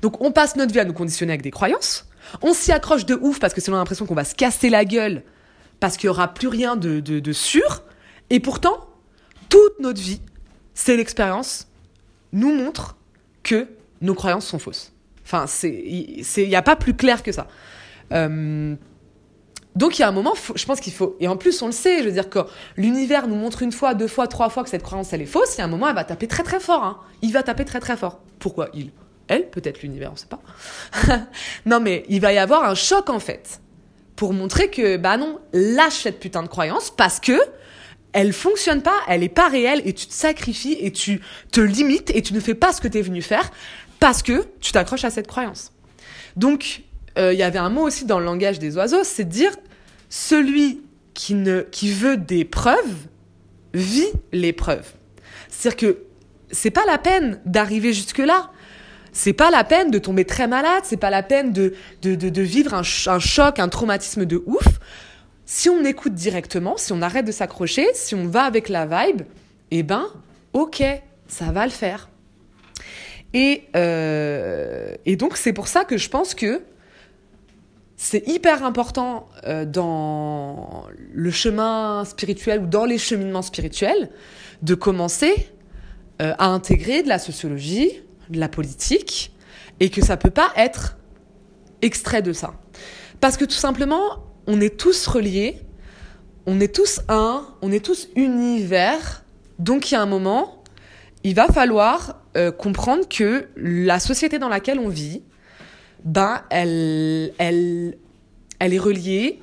Donc 0.00 0.20
on 0.20 0.32
passe 0.32 0.56
notre 0.56 0.72
vie 0.72 0.80
à 0.80 0.84
nous 0.84 0.92
conditionner 0.92 1.32
avec 1.32 1.42
des 1.42 1.50
croyances. 1.50 2.06
On 2.40 2.54
s'y 2.54 2.72
accroche 2.72 3.04
de 3.04 3.14
ouf 3.14 3.38
parce 3.38 3.52
que 3.52 3.60
c'est 3.60 3.70
l'impression 3.70 4.06
qu'on 4.06 4.14
va 4.14 4.24
se 4.24 4.34
casser 4.34 4.70
la 4.70 4.84
gueule 4.84 5.22
parce 5.80 5.96
qu'il 5.96 6.08
n'y 6.08 6.12
aura 6.12 6.28
plus 6.32 6.48
rien 6.48 6.76
de 6.76 7.32
sûr. 7.32 7.82
Et 8.30 8.40
pourtant, 8.40 8.88
toute 9.48 9.80
notre 9.80 10.00
vie, 10.00 10.22
c'est 10.72 10.96
l'expérience, 10.96 11.68
nous 12.32 12.54
montre 12.54 12.96
que 13.42 13.68
nos 14.00 14.14
croyances 14.14 14.46
sont 14.46 14.58
fausses. 14.58 14.92
Enfin, 15.24 15.44
il 15.62 16.24
n'y 16.36 16.56
a 16.56 16.62
pas 16.62 16.76
plus 16.76 16.94
clair 16.94 17.22
que 17.22 17.32
ça. 17.32 17.46
Euh, 18.12 18.74
donc 19.76 19.98
il 19.98 20.02
y 20.02 20.04
a 20.04 20.08
un 20.08 20.12
moment, 20.12 20.34
je 20.54 20.64
pense 20.66 20.80
qu'il 20.80 20.92
faut, 20.92 21.16
et 21.20 21.28
en 21.28 21.36
plus 21.36 21.62
on 21.62 21.66
le 21.66 21.72
sait, 21.72 22.00
je 22.00 22.04
veux 22.04 22.12
dire 22.12 22.28
que 22.28 22.40
l'univers 22.76 23.26
nous 23.26 23.36
montre 23.36 23.62
une 23.62 23.72
fois, 23.72 23.94
deux 23.94 24.08
fois, 24.08 24.26
trois 24.26 24.50
fois 24.50 24.64
que 24.64 24.70
cette 24.70 24.82
croyance 24.82 25.12
elle 25.12 25.22
est 25.22 25.26
fausse, 25.26 25.54
il 25.56 25.58
y 25.58 25.60
a 25.62 25.64
un 25.64 25.68
moment 25.68 25.88
elle 25.88 25.94
va 25.94 26.04
taper 26.04 26.28
très 26.28 26.42
très 26.42 26.60
fort. 26.60 26.84
Hein. 26.84 26.98
Il 27.22 27.32
va 27.32 27.42
taper 27.42 27.64
très 27.64 27.80
très 27.80 27.96
fort. 27.96 28.20
Pourquoi 28.38 28.68
il? 28.74 28.90
Peut-être 29.40 29.82
l'univers, 29.82 30.10
on 30.10 30.14
ne 30.14 30.18
sait 30.18 30.26
pas. 30.26 30.42
non 31.66 31.80
mais 31.80 32.04
il 32.08 32.20
va 32.20 32.32
y 32.32 32.38
avoir 32.38 32.64
un 32.64 32.74
choc 32.74 33.10
en 33.10 33.18
fait 33.18 33.60
pour 34.16 34.32
montrer 34.32 34.70
que 34.70 34.96
bah 34.96 35.16
non, 35.16 35.40
lâche 35.52 36.02
cette 36.02 36.20
putain 36.20 36.42
de 36.42 36.48
croyance 36.48 36.90
parce 36.90 37.18
que 37.20 37.38
elle 38.12 38.32
fonctionne 38.32 38.82
pas, 38.82 38.94
elle 39.08 39.22
est 39.22 39.28
pas 39.28 39.48
réelle 39.48 39.82
et 39.84 39.94
tu 39.94 40.06
te 40.06 40.12
sacrifies 40.12 40.76
et 40.80 40.92
tu 40.92 41.22
te 41.50 41.60
limites 41.60 42.10
et 42.14 42.22
tu 42.22 42.34
ne 42.34 42.40
fais 42.40 42.54
pas 42.54 42.72
ce 42.72 42.80
que 42.80 42.88
tu 42.88 42.98
es 42.98 43.02
venu 43.02 43.22
faire 43.22 43.50
parce 44.00 44.22
que 44.22 44.46
tu 44.60 44.72
t'accroches 44.72 45.04
à 45.04 45.10
cette 45.10 45.26
croyance. 45.26 45.72
Donc, 46.36 46.82
euh, 47.18 47.32
il 47.32 47.38
y 47.38 47.42
avait 47.42 47.58
un 47.58 47.70
mot 47.70 47.82
aussi 47.82 48.04
dans 48.04 48.18
le 48.18 48.24
langage 48.24 48.58
des 48.58 48.76
oiseaux, 48.76 49.04
c'est 49.04 49.24
de 49.24 49.30
dire 49.30 49.52
celui 50.08 50.82
qui, 51.14 51.34
ne, 51.34 51.62
qui 51.62 51.92
veut 51.92 52.16
des 52.16 52.44
preuves 52.44 53.06
vit 53.74 54.12
les 54.32 54.52
preuves. 54.52 54.92
C'est-à-dire 55.48 55.76
que 55.76 55.98
c'est 56.50 56.70
pas 56.70 56.84
la 56.86 56.98
peine 56.98 57.40
d'arriver 57.46 57.92
jusque-là. 57.92 58.50
C'est 59.12 59.34
pas 59.34 59.50
la 59.50 59.62
peine 59.62 59.90
de 59.90 59.98
tomber 59.98 60.24
très 60.24 60.48
malade, 60.48 60.82
c'est 60.84 60.96
pas 60.96 61.10
la 61.10 61.22
peine 61.22 61.52
de, 61.52 61.74
de, 62.00 62.14
de, 62.14 62.42
vivre 62.42 62.74
un, 62.74 62.82
choc, 62.82 63.58
un 63.58 63.68
traumatisme 63.68 64.24
de 64.24 64.42
ouf. 64.46 64.80
Si 65.44 65.68
on 65.68 65.84
écoute 65.84 66.14
directement, 66.14 66.76
si 66.78 66.92
on 66.92 67.02
arrête 67.02 67.26
de 67.26 67.32
s'accrocher, 67.32 67.86
si 67.92 68.14
on 68.14 68.26
va 68.26 68.44
avec 68.44 68.70
la 68.70 68.86
vibe, 68.86 69.22
eh 69.70 69.82
ben, 69.82 70.06
ok, 70.54 70.82
ça 71.28 71.52
va 71.52 71.66
le 71.66 71.72
faire. 71.72 72.08
Et, 73.34 73.64
euh, 73.76 74.94
et 75.04 75.16
donc 75.16 75.36
c'est 75.36 75.52
pour 75.52 75.68
ça 75.68 75.84
que 75.84 75.96
je 75.96 76.08
pense 76.08 76.34
que 76.34 76.62
c'est 77.96 78.26
hyper 78.26 78.64
important 78.64 79.28
euh, 79.46 79.64
dans 79.64 80.84
le 81.12 81.30
chemin 81.30 82.04
spirituel 82.04 82.60
ou 82.62 82.66
dans 82.66 82.84
les 82.84 82.98
cheminements 82.98 83.42
spirituels 83.42 84.10
de 84.62 84.74
commencer 84.74 85.50
euh, 86.20 86.34
à 86.38 86.46
intégrer 86.46 87.02
de 87.02 87.08
la 87.08 87.18
sociologie, 87.18 88.02
de 88.32 88.40
la 88.40 88.48
politique, 88.48 89.32
et 89.80 89.90
que 89.90 90.04
ça 90.04 90.16
peut 90.16 90.30
pas 90.30 90.52
être 90.56 90.96
extrait 91.82 92.22
de 92.22 92.32
ça. 92.32 92.54
Parce 93.20 93.36
que 93.36 93.44
tout 93.44 93.56
simplement, 93.56 94.24
on 94.46 94.60
est 94.60 94.76
tous 94.78 95.06
reliés, 95.06 95.60
on 96.46 96.60
est 96.60 96.74
tous 96.74 97.00
un, 97.08 97.46
on 97.62 97.70
est 97.70 97.84
tous 97.84 98.08
univers, 98.16 99.24
donc 99.58 99.90
il 99.90 99.94
y 99.94 99.96
a 99.96 100.02
un 100.02 100.06
moment, 100.06 100.62
il 101.24 101.34
va 101.34 101.46
falloir 101.48 102.20
euh, 102.36 102.50
comprendre 102.50 103.08
que 103.08 103.48
la 103.56 104.00
société 104.00 104.38
dans 104.38 104.48
laquelle 104.48 104.78
on 104.78 104.88
vit, 104.88 105.22
ben, 106.04 106.42
elle, 106.50 107.32
elle, 107.38 107.96
elle 108.58 108.74
est 108.74 108.78
reliée 108.78 109.38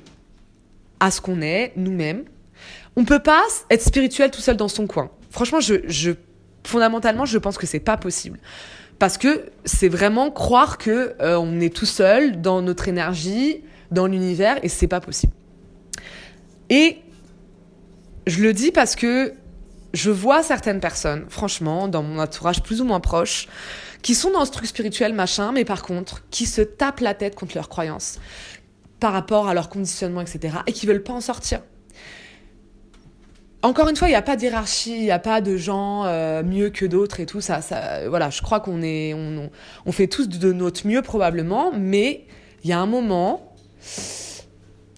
à 1.00 1.10
ce 1.10 1.20
qu'on 1.20 1.40
est, 1.40 1.72
nous-mêmes. 1.76 2.24
On 2.96 3.04
peut 3.04 3.22
pas 3.22 3.42
être 3.70 3.82
spirituel 3.82 4.30
tout 4.30 4.40
seul 4.40 4.56
dans 4.56 4.68
son 4.68 4.86
coin. 4.86 5.10
Franchement, 5.30 5.60
je, 5.60 5.76
je 5.86 6.12
fondamentalement, 6.64 7.24
je 7.24 7.38
pense 7.38 7.56
que 7.56 7.66
c'est 7.66 7.80
pas 7.80 7.96
possible. 7.96 8.38
Parce 9.00 9.16
que 9.16 9.46
c'est 9.64 9.88
vraiment 9.88 10.30
croire 10.30 10.76
que 10.76 11.14
euh, 11.22 11.38
on 11.38 11.58
est 11.58 11.74
tout 11.74 11.86
seul 11.86 12.42
dans 12.42 12.60
notre 12.60 12.86
énergie, 12.86 13.64
dans 13.90 14.06
l'univers, 14.06 14.58
et 14.62 14.68
c'est 14.68 14.88
pas 14.88 15.00
possible. 15.00 15.32
Et 16.68 16.98
je 18.26 18.42
le 18.42 18.52
dis 18.52 18.70
parce 18.70 18.96
que 18.96 19.32
je 19.94 20.10
vois 20.10 20.42
certaines 20.42 20.80
personnes, 20.80 21.24
franchement, 21.30 21.88
dans 21.88 22.02
mon 22.02 22.18
entourage 22.18 22.62
plus 22.62 22.82
ou 22.82 22.84
moins 22.84 23.00
proche, 23.00 23.48
qui 24.02 24.14
sont 24.14 24.32
dans 24.32 24.44
ce 24.44 24.50
truc 24.50 24.66
spirituel, 24.66 25.14
machin, 25.14 25.50
mais 25.50 25.64
par 25.64 25.82
contre, 25.82 26.22
qui 26.30 26.44
se 26.44 26.60
tapent 26.60 27.00
la 27.00 27.14
tête 27.14 27.34
contre 27.34 27.56
leurs 27.56 27.70
croyances 27.70 28.18
par 29.00 29.14
rapport 29.14 29.48
à 29.48 29.54
leur 29.54 29.70
conditionnement, 29.70 30.20
etc., 30.20 30.58
et 30.66 30.74
qui 30.74 30.84
veulent 30.84 31.02
pas 31.02 31.14
en 31.14 31.22
sortir. 31.22 31.60
Encore 33.62 33.88
une 33.88 33.96
fois, 33.96 34.08
il 34.08 34.12
n'y 34.12 34.16
a 34.16 34.22
pas 34.22 34.36
d'hierarchie, 34.36 34.96
il 34.96 35.02
n'y 35.02 35.10
a 35.10 35.18
pas 35.18 35.40
de 35.40 35.56
gens 35.56 36.04
euh, 36.04 36.42
mieux 36.42 36.70
que 36.70 36.86
d'autres 36.86 37.20
et 37.20 37.26
tout. 37.26 37.40
Ça, 37.40 37.60
voilà, 38.08 38.30
je 38.30 38.40
crois 38.40 38.60
qu'on 38.60 38.82
est, 38.82 39.14
on, 39.14 39.92
fait 39.92 40.06
tous 40.06 40.28
de 40.28 40.52
notre 40.52 40.86
mieux 40.86 41.02
probablement, 41.02 41.70
mais 41.76 42.24
il 42.64 42.70
y 42.70 42.72
a 42.72 42.78
un 42.78 42.86
moment, 42.86 43.54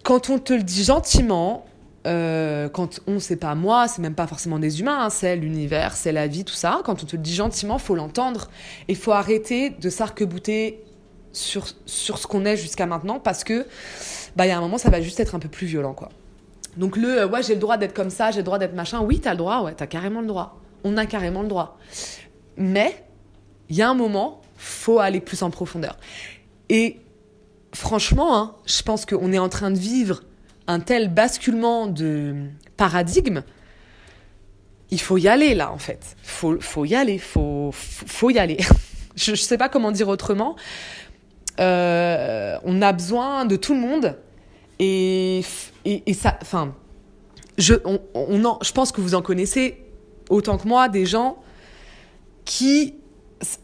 quand 0.04 0.30
on 0.30 0.38
te 0.38 0.52
le 0.52 0.62
dit 0.62 0.84
gentiment, 0.84 1.66
euh, 2.06 2.68
quand 2.68 3.00
on, 3.06 3.18
c'est 3.18 3.36
pas 3.36 3.54
moi, 3.54 3.88
c'est 3.88 4.02
même 4.02 4.14
pas 4.14 4.26
forcément 4.26 4.58
des 4.58 4.80
humains, 4.80 5.06
hein, 5.06 5.10
c'est 5.10 5.36
l'univers, 5.36 5.94
c'est 5.96 6.12
la 6.12 6.26
vie, 6.28 6.44
tout 6.44 6.54
ça. 6.54 6.82
Quand 6.84 7.02
on 7.02 7.06
te 7.06 7.16
le 7.16 7.22
dit 7.22 7.34
gentiment, 7.34 7.78
faut 7.78 7.96
l'entendre. 7.96 8.48
Il 8.88 8.96
faut 8.96 9.12
arrêter 9.12 9.70
de 9.70 9.90
s'arc-bouter 9.90 10.84
sur, 11.32 11.66
sur 11.86 12.18
ce 12.18 12.26
qu'on 12.26 12.44
est 12.44 12.56
jusqu'à 12.56 12.86
maintenant 12.86 13.18
parce 13.18 13.42
que, 13.42 13.66
bah, 14.36 14.46
il 14.46 14.50
y 14.50 14.52
a 14.52 14.58
un 14.58 14.60
moment, 14.60 14.78
ça 14.78 14.90
va 14.90 15.00
juste 15.00 15.18
être 15.18 15.34
un 15.34 15.38
peu 15.40 15.48
plus 15.48 15.66
violent, 15.66 15.94
quoi. 15.94 16.10
Donc 16.76 16.96
le 16.96 17.22
euh, 17.22 17.28
ouais, 17.28 17.42
j'ai 17.42 17.54
le 17.54 17.60
droit 17.60 17.76
d'être 17.76 17.94
comme 17.94 18.10
ça, 18.10 18.30
j'ai 18.30 18.38
le 18.38 18.44
droit 18.44 18.58
d'être 18.58 18.74
machin. 18.74 19.00
Oui, 19.00 19.20
t'as 19.20 19.32
le 19.32 19.38
droit, 19.38 19.62
ouais, 19.62 19.74
t'as 19.74 19.86
carrément 19.86 20.20
le 20.20 20.26
droit. 20.26 20.60
On 20.84 20.96
a 20.96 21.06
carrément 21.06 21.42
le 21.42 21.48
droit. 21.48 21.78
Mais 22.56 23.04
il 23.68 23.76
y 23.76 23.82
a 23.82 23.88
un 23.88 23.94
moment, 23.94 24.40
faut 24.56 24.98
aller 24.98 25.20
plus 25.20 25.42
en 25.42 25.50
profondeur. 25.50 25.96
Et 26.68 27.00
franchement, 27.74 28.36
hein, 28.36 28.54
je 28.66 28.82
pense 28.82 29.06
qu'on 29.06 29.32
est 29.32 29.38
en 29.38 29.48
train 29.48 29.70
de 29.70 29.78
vivre 29.78 30.22
un 30.66 30.80
tel 30.80 31.12
basculement 31.12 31.86
de 31.86 32.34
paradigme. 32.76 33.42
Il 34.90 35.00
faut 35.00 35.16
y 35.16 35.28
aller 35.28 35.54
là, 35.54 35.72
en 35.72 35.78
fait. 35.78 36.16
Faut, 36.22 36.60
faut 36.60 36.84
y 36.84 36.94
aller, 36.94 37.18
faut, 37.18 37.70
faut 37.72 38.30
y 38.30 38.38
aller. 38.38 38.58
je 39.16 39.32
ne 39.32 39.36
sais 39.36 39.58
pas 39.58 39.68
comment 39.68 39.90
dire 39.90 40.08
autrement. 40.08 40.56
Euh, 41.60 42.58
on 42.64 42.80
a 42.82 42.92
besoin 42.92 43.44
de 43.44 43.56
tout 43.56 43.74
le 43.74 43.80
monde 43.80 44.16
et, 44.78 45.42
et, 45.84 46.14
ça, 46.14 46.38
enfin, 46.42 46.74
je, 47.58 47.74
on, 47.84 48.00
on 48.14 48.58
je 48.62 48.72
pense 48.72 48.92
que 48.92 49.00
vous 49.00 49.14
en 49.14 49.22
connaissez 49.22 49.84
autant 50.28 50.58
que 50.58 50.66
moi 50.66 50.88
des 50.88 51.06
gens 51.06 51.38
qui 52.44 52.94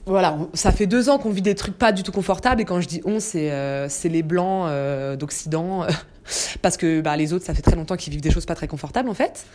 voilà, 0.07 0.37
ça 0.55 0.73
fait 0.73 0.87
deux 0.87 1.09
ans 1.09 1.19
qu'on 1.19 1.31
vit 1.31 1.43
des 1.43 1.55
trucs 1.55 1.79
pas 1.79 1.93
du 1.93 2.03
tout 2.03 2.13
confortables 2.13 2.61
et 2.61 2.65
quand 2.65 2.81
je 2.81 2.89
dis 2.89 3.01
on, 3.05 3.21
c'est 3.21 3.53
euh, 3.53 3.89
les 4.05 4.23
blancs 4.23 4.67
euh, 4.69 5.17
d'Occident 5.17 5.87
parce 6.63 6.77
que 6.77 7.01
bah, 7.01 7.17
les 7.17 7.33
autres, 7.33 7.45
ça 7.45 7.55
fait 7.55 7.63
très 7.63 7.77
longtemps 7.77 7.97
qu'ils 7.97 8.13
vivent 8.13 8.23
des 8.23 8.31
choses 8.31 8.47
pas 8.47 8.55
très 8.55 8.69
confortables 8.69 9.09
en 9.09 9.15
fait. 9.15 9.47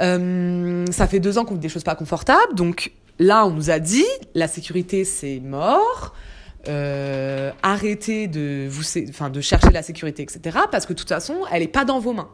Euh, 0.00 0.84
ça 0.92 1.08
fait 1.08 1.18
deux 1.18 1.38
ans 1.38 1.44
qu'on 1.44 1.54
vit 1.54 1.60
des 1.60 1.68
choses 1.68 1.82
pas 1.82 1.96
confortables, 1.96 2.54
donc 2.54 2.92
là 3.18 3.44
on 3.46 3.50
nous 3.50 3.70
a 3.70 3.80
dit 3.80 4.06
la 4.34 4.46
sécurité 4.46 5.04
c'est 5.04 5.40
mort, 5.40 6.14
euh, 6.66 7.52
arrêtez 7.62 8.26
de, 8.26 8.66
vous, 8.68 8.82
enfin, 9.08 9.30
de 9.30 9.40
chercher 9.40 9.70
la 9.70 9.82
sécurité, 9.82 10.22
etc. 10.22 10.58
Parce 10.70 10.86
que 10.86 10.92
de 10.92 10.98
toute 10.98 11.08
façon, 11.08 11.36
elle 11.52 11.62
n'est 11.62 11.68
pas 11.68 11.84
dans 11.84 12.00
vos 12.00 12.12
mains. 12.12 12.28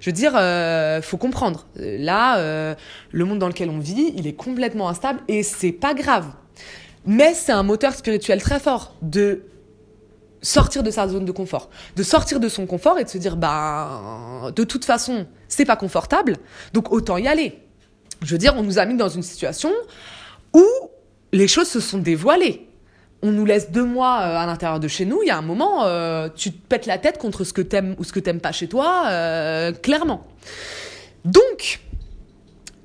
Je 0.00 0.10
veux 0.10 0.14
dire, 0.14 0.32
euh, 0.34 1.02
faut 1.02 1.18
comprendre. 1.18 1.66
Là, 1.76 2.38
euh, 2.38 2.74
le 3.12 3.24
monde 3.24 3.38
dans 3.38 3.48
lequel 3.48 3.70
on 3.70 3.78
vit, 3.78 4.12
il 4.16 4.26
est 4.26 4.32
complètement 4.32 4.88
instable 4.88 5.20
et 5.28 5.42
c'est 5.42 5.72
pas 5.72 5.94
grave. 5.94 6.26
Mais 7.06 7.34
c'est 7.34 7.52
un 7.52 7.62
moteur 7.62 7.94
spirituel 7.94 8.42
très 8.42 8.58
fort 8.58 8.94
de 9.02 9.42
sortir 10.40 10.82
de 10.82 10.90
sa 10.90 11.08
zone 11.08 11.24
de 11.24 11.32
confort, 11.32 11.68
de 11.96 12.02
sortir 12.02 12.40
de 12.40 12.48
son 12.48 12.66
confort 12.66 12.98
et 12.98 13.04
de 13.04 13.08
se 13.08 13.18
dire, 13.18 13.36
bah, 13.36 14.52
de 14.54 14.64
toute 14.64 14.84
façon, 14.84 15.26
c'est 15.48 15.64
pas 15.64 15.76
confortable, 15.76 16.36
donc 16.72 16.92
autant 16.92 17.16
y 17.16 17.26
aller. 17.26 17.58
Je 18.22 18.32
veux 18.32 18.38
dire, 18.38 18.54
on 18.56 18.62
nous 18.62 18.78
a 18.78 18.84
mis 18.84 18.96
dans 18.96 19.08
une 19.08 19.22
situation 19.22 19.72
où 20.54 20.64
les 21.32 21.48
choses 21.48 21.68
se 21.68 21.80
sont 21.80 21.98
dévoilées 21.98 22.67
on 23.22 23.32
nous 23.32 23.44
laisse 23.44 23.70
deux 23.70 23.84
mois 23.84 24.20
euh, 24.20 24.36
à 24.36 24.46
l'intérieur 24.46 24.80
de 24.80 24.88
chez 24.88 25.04
nous, 25.04 25.22
il 25.22 25.28
y 25.28 25.30
a 25.30 25.36
un 25.36 25.42
moment, 25.42 25.84
euh, 25.84 26.28
tu 26.34 26.52
te 26.52 26.68
pètes 26.68 26.86
la 26.86 26.98
tête 26.98 27.18
contre 27.18 27.44
ce 27.44 27.52
que 27.52 27.62
t'aimes 27.62 27.96
ou 27.98 28.04
ce 28.04 28.12
que 28.12 28.20
t'aimes 28.20 28.40
pas 28.40 28.52
chez 28.52 28.68
toi, 28.68 29.04
euh, 29.06 29.72
clairement. 29.72 30.24
Donc, 31.24 31.80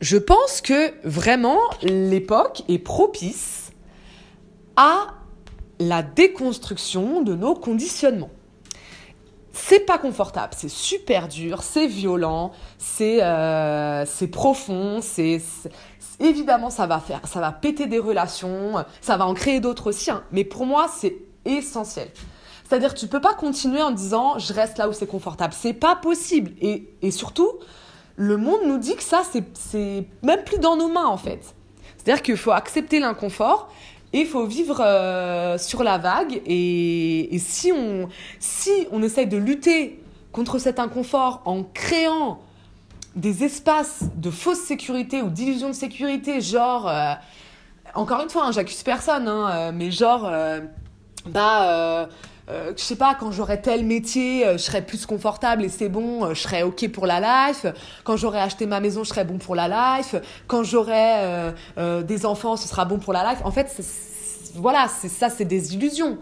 je 0.02 0.18
pense 0.18 0.62
que 0.62 0.94
vraiment 1.08 1.60
l'époque 1.84 2.64
est 2.68 2.80
propice 2.80 3.72
à 4.76 5.14
la 5.80 6.02
déconstruction 6.02 7.22
de 7.22 7.36
nos 7.36 7.54
conditionnements. 7.54 8.32
C'est 9.56 9.82
pas 9.82 10.00
confortable, 10.00 10.54
c'est 10.58 10.70
super 10.70 11.28
dur, 11.28 11.62
c'est 11.62 11.86
violent, 11.86 12.54
c'est 12.80 13.20
c'est 14.08 14.28
profond, 14.28 15.00
c'est 15.02 15.40
évidemment, 16.20 16.70
ça 16.70 16.88
va 16.88 17.00
faire, 17.00 17.22
ça 17.26 17.40
va 17.40 17.52
péter 17.52 17.88
des 17.88 18.00
relations, 18.00 18.84
ça 19.02 19.18
va 19.18 19.26
en 19.26 19.34
créer 19.34 19.60
d'autres 19.60 19.90
aussi. 19.90 20.12
Hein. 20.12 20.24
mais 20.32 20.44
pour 20.44 20.66
moi, 20.66 20.88
c'est 20.88 21.16
essentiel. 21.46 22.10
C'est-à-dire, 22.64 22.94
tu 22.94 23.08
peux 23.08 23.22
pas 23.22 23.34
continuer 23.34 23.82
en 23.82 23.92
disant 23.92 24.40
je 24.40 24.54
reste 24.54 24.78
là 24.78 24.90
où 24.90 24.94
c'est 24.94 25.08
confortable. 25.08 25.54
C'est 25.56 25.74
pas 25.74 25.96
possible. 25.96 26.54
Et, 26.62 27.12
surtout, 27.12 27.52
le 28.16 28.38
monde 28.38 28.62
nous 28.66 28.78
dit 28.78 28.96
que 28.96 29.04
ça, 29.04 29.22
c'est 29.24 30.08
même 30.24 30.44
plus 30.44 30.60
dans 30.60 30.76
nos 30.76 30.88
mains 30.88 31.06
en 31.06 31.18
fait. 31.18 31.54
C'est-à-dire 31.98 32.24
qu'il 32.24 32.38
faut 32.38 32.52
accepter 32.52 33.00
l'inconfort 33.00 33.72
et 34.12 34.22
il 34.22 34.28
faut 34.28 34.46
vivre 34.46 34.82
euh, 34.82 35.58
sur 35.58 35.84
la 35.84 35.98
vague. 35.98 36.42
Et, 36.46 37.36
et, 37.36 37.40
si, 37.40 37.72
on, 37.72 38.10
si 38.40 38.88
on 38.92 39.04
essaye 39.04 39.28
de 39.28 39.38
lutter 39.38 40.02
contre 40.32 40.58
cet 40.58 40.80
inconfort 40.80 41.42
en 41.46 41.64
créant 41.64 42.40
des 43.16 43.44
espaces 43.44 44.04
de 44.16 44.32
fausse 44.32 44.60
sécurité 44.60 45.22
ou 45.22 45.30
d'illusion 45.30 45.70
de 45.70 45.74
sécurité, 45.74 46.42
genre, 46.42 46.88
euh, 46.88 47.14
encore 47.96 48.22
une 48.22 48.30
fois, 48.30 48.46
hein, 48.46 48.52
j'accuse 48.52 48.82
personne, 48.84 49.28
hein, 49.28 49.50
euh, 49.52 49.72
mais 49.74 49.92
genre, 49.92 50.26
euh, 50.26 50.62
bah, 51.28 52.08
je 52.48 52.82
sais 52.82 52.96
pas, 52.96 53.16
quand 53.16 53.32
j'aurai 53.32 53.62
tel 53.62 53.86
métier, 53.86 54.46
je 54.54 54.58
serai 54.58 54.82
plus 54.82 55.06
confortable 55.06 55.64
et 55.64 55.70
c'est 55.70 55.88
bon, 55.88 56.34
je 56.34 56.42
serai 56.42 56.64
ok 56.64 56.90
pour 56.90 57.06
la 57.06 57.48
life. 57.48 57.66
Quand 58.04 58.18
j'aurai 58.18 58.40
acheté 58.40 58.66
ma 58.66 58.82
maison, 58.82 59.04
je 59.04 59.10
serai 59.10 59.24
bon 59.24 59.38
pour 59.38 59.56
la 59.56 59.98
life. 59.98 60.16
Quand 60.48 60.64
j'aurai 60.64 61.54
des 62.04 62.26
enfants, 62.26 62.58
ce 62.58 62.68
sera 62.68 62.84
bon 62.84 63.00
pour 63.00 63.14
la 63.14 63.32
life. 63.32 63.40
En 63.46 63.52
fait, 63.52 63.74
voilà, 64.56 64.88
c'est 64.90 65.08
ça, 65.08 65.30
c'est 65.30 65.46
des 65.46 65.74
illusions. 65.74 66.18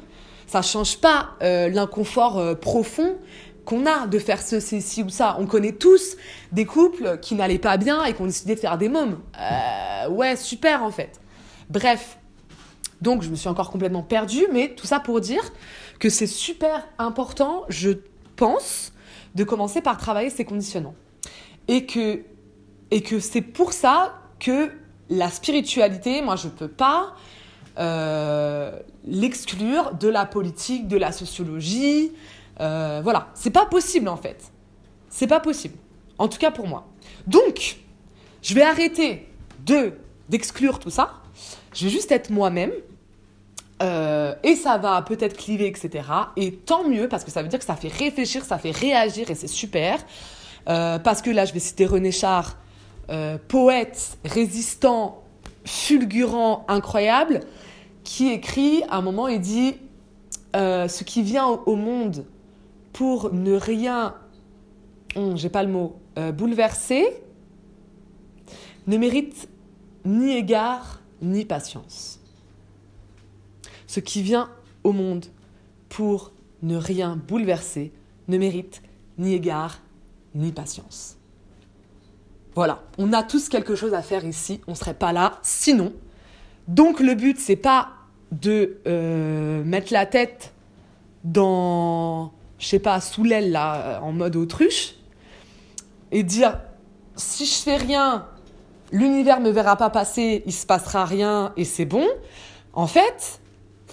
Ça 0.45 0.61
change 0.61 0.99
pas 0.99 1.29
l'inconfort 1.41 2.55
profond 2.59 3.15
qu'on 3.65 3.85
a 3.85 4.07
de 4.07 4.19
faire 4.19 4.41
ce, 4.41 4.59
ci 4.59 5.03
ou 5.03 5.09
ça. 5.09 5.37
On 5.39 5.45
connaît 5.45 5.73
tous 5.73 6.15
des 6.51 6.65
couples 6.65 7.19
qui 7.21 7.35
n'allaient 7.35 7.59
pas 7.59 7.77
bien 7.77 8.03
et 8.03 8.13
qui 8.13 8.21
ont 8.21 8.25
décidé 8.25 8.55
de 8.55 8.59
faire 8.59 8.77
des 8.77 8.89
mômes. 8.89 9.19
Euh, 9.39 10.09
ouais, 10.09 10.35
super 10.35 10.83
en 10.83 10.91
fait. 10.91 11.19
Bref. 11.69 12.17
Donc 13.01 13.23
je 13.23 13.29
me 13.29 13.35
suis 13.35 13.49
encore 13.49 13.71
complètement 13.71 14.03
perdue, 14.03 14.45
mais 14.51 14.75
tout 14.75 14.85
ça 14.85 14.99
pour 14.99 15.21
dire 15.21 15.41
que 15.99 16.09
c'est 16.09 16.27
super 16.27 16.87
important, 16.99 17.65
je 17.67 17.91
pense, 18.35 18.93
de 19.33 19.43
commencer 19.43 19.81
par 19.81 19.97
travailler 19.97 20.29
ces 20.29 20.45
conditionnements. 20.45 20.95
Et 21.67 21.85
que, 21.85 22.21
et 22.91 23.01
que 23.01 23.19
c'est 23.19 23.41
pour 23.41 23.73
ça 23.73 24.15
que 24.39 24.69
la 25.09 25.29
spiritualité, 25.29 26.21
moi 26.21 26.35
je 26.35 26.47
ne 26.47 26.51
peux 26.51 26.67
pas 26.67 27.15
euh, 27.77 28.79
l'exclure 29.05 29.93
de 29.93 30.07
la 30.07 30.25
politique, 30.25 30.87
de 30.87 30.97
la 30.97 31.11
sociologie, 31.11 32.11
euh, 32.61 33.01
voilà, 33.03 33.29
c'est 33.33 33.49
pas 33.49 33.65
possible 33.65 34.07
en 34.07 34.17
fait. 34.17 34.51
C'est 35.09 35.27
pas 35.27 35.39
possible. 35.39 35.77
En 36.17 36.27
tout 36.27 36.37
cas 36.37 36.51
pour 36.51 36.67
moi. 36.67 36.87
Donc, 37.27 37.77
je 38.41 38.53
vais 38.53 38.61
arrêter 38.61 39.27
de 39.65 39.93
d'exclure 40.29 40.79
tout 40.79 40.89
ça. 40.89 41.13
Je 41.73 41.85
vais 41.85 41.91
juste 41.91 42.11
être 42.11 42.29
moi-même. 42.29 42.71
Euh, 43.81 44.35
et 44.43 44.55
ça 44.55 44.77
va 44.77 45.01
peut-être 45.01 45.35
cliver, 45.35 45.65
etc. 45.65 46.07
Et 46.37 46.53
tant 46.53 46.87
mieux, 46.87 47.09
parce 47.09 47.23
que 47.23 47.31
ça 47.31 47.41
veut 47.41 47.47
dire 47.47 47.57
que 47.57 47.65
ça 47.65 47.75
fait 47.75 47.87
réfléchir, 47.87 48.45
ça 48.45 48.59
fait 48.59 48.69
réagir, 48.69 49.31
et 49.31 49.35
c'est 49.35 49.47
super. 49.47 49.97
Euh, 50.69 50.99
parce 50.99 51.23
que 51.23 51.31
là, 51.31 51.45
je 51.45 51.53
vais 51.53 51.59
citer 51.59 51.87
René 51.87 52.11
Char, 52.11 52.57
poète, 53.47 54.19
résistant, 54.23 55.23
fulgurant, 55.65 56.63
incroyable, 56.67 57.39
qui 58.03 58.29
écrit, 58.31 58.83
à 58.87 58.97
un 58.97 59.01
moment, 59.01 59.27
il 59.27 59.41
dit 59.41 59.77
Ce 60.53 61.03
qui 61.03 61.23
vient 61.23 61.47
au 61.47 61.75
monde 61.75 62.23
pour 62.93 63.33
ne 63.33 63.53
rien, 63.53 64.15
hum, 65.15 65.37
j'ai 65.37 65.49
pas 65.49 65.63
le 65.63 65.71
mot, 65.71 65.99
euh, 66.17 66.31
bouleverser, 66.31 67.07
ne 68.87 68.97
mérite 68.97 69.47
ni 70.05 70.35
égard 70.35 71.01
ni 71.21 71.45
patience. 71.45 72.19
Ce 73.87 73.99
qui 73.99 74.21
vient 74.21 74.49
au 74.83 74.91
monde 74.91 75.25
pour 75.89 76.31
ne 76.63 76.75
rien 76.75 77.15
bouleverser 77.15 77.91
ne 78.27 78.37
mérite 78.37 78.81
ni 79.17 79.33
égard 79.33 79.81
ni 80.33 80.51
patience. 80.51 81.17
Voilà, 82.55 82.83
on 82.97 83.13
a 83.13 83.23
tous 83.23 83.49
quelque 83.49 83.75
chose 83.75 83.93
à 83.93 84.01
faire 84.01 84.25
ici, 84.25 84.61
on 84.67 84.71
ne 84.71 84.75
serait 84.75 84.93
pas 84.93 85.13
là 85.13 85.39
sinon. 85.41 85.93
Donc 86.67 86.99
le 86.99 87.15
but 87.15 87.39
c'est 87.39 87.55
pas 87.55 87.89
de 88.31 88.77
euh, 88.87 89.63
mettre 89.63 89.93
la 89.93 90.05
tête 90.05 90.53
dans 91.23 92.31
je 92.61 92.67
sais 92.67 92.79
pas, 92.79 93.01
sous 93.01 93.23
l'aile, 93.23 93.51
là, 93.51 93.75
euh, 93.75 93.99
en 93.99 94.11
mode 94.13 94.35
autruche, 94.35 94.93
et 96.11 96.23
dire 96.23 96.59
si 97.15 97.45
je 97.45 97.55
fais 97.55 97.75
rien, 97.75 98.27
l'univers 98.91 99.41
me 99.41 99.49
verra 99.49 99.75
pas 99.75 99.89
passer, 99.89 100.43
il 100.45 100.53
se 100.53 100.65
passera 100.65 101.03
rien 101.03 101.53
et 101.57 101.65
c'est 101.65 101.85
bon. 101.85 102.07
En 102.73 102.87
fait, 102.87 103.41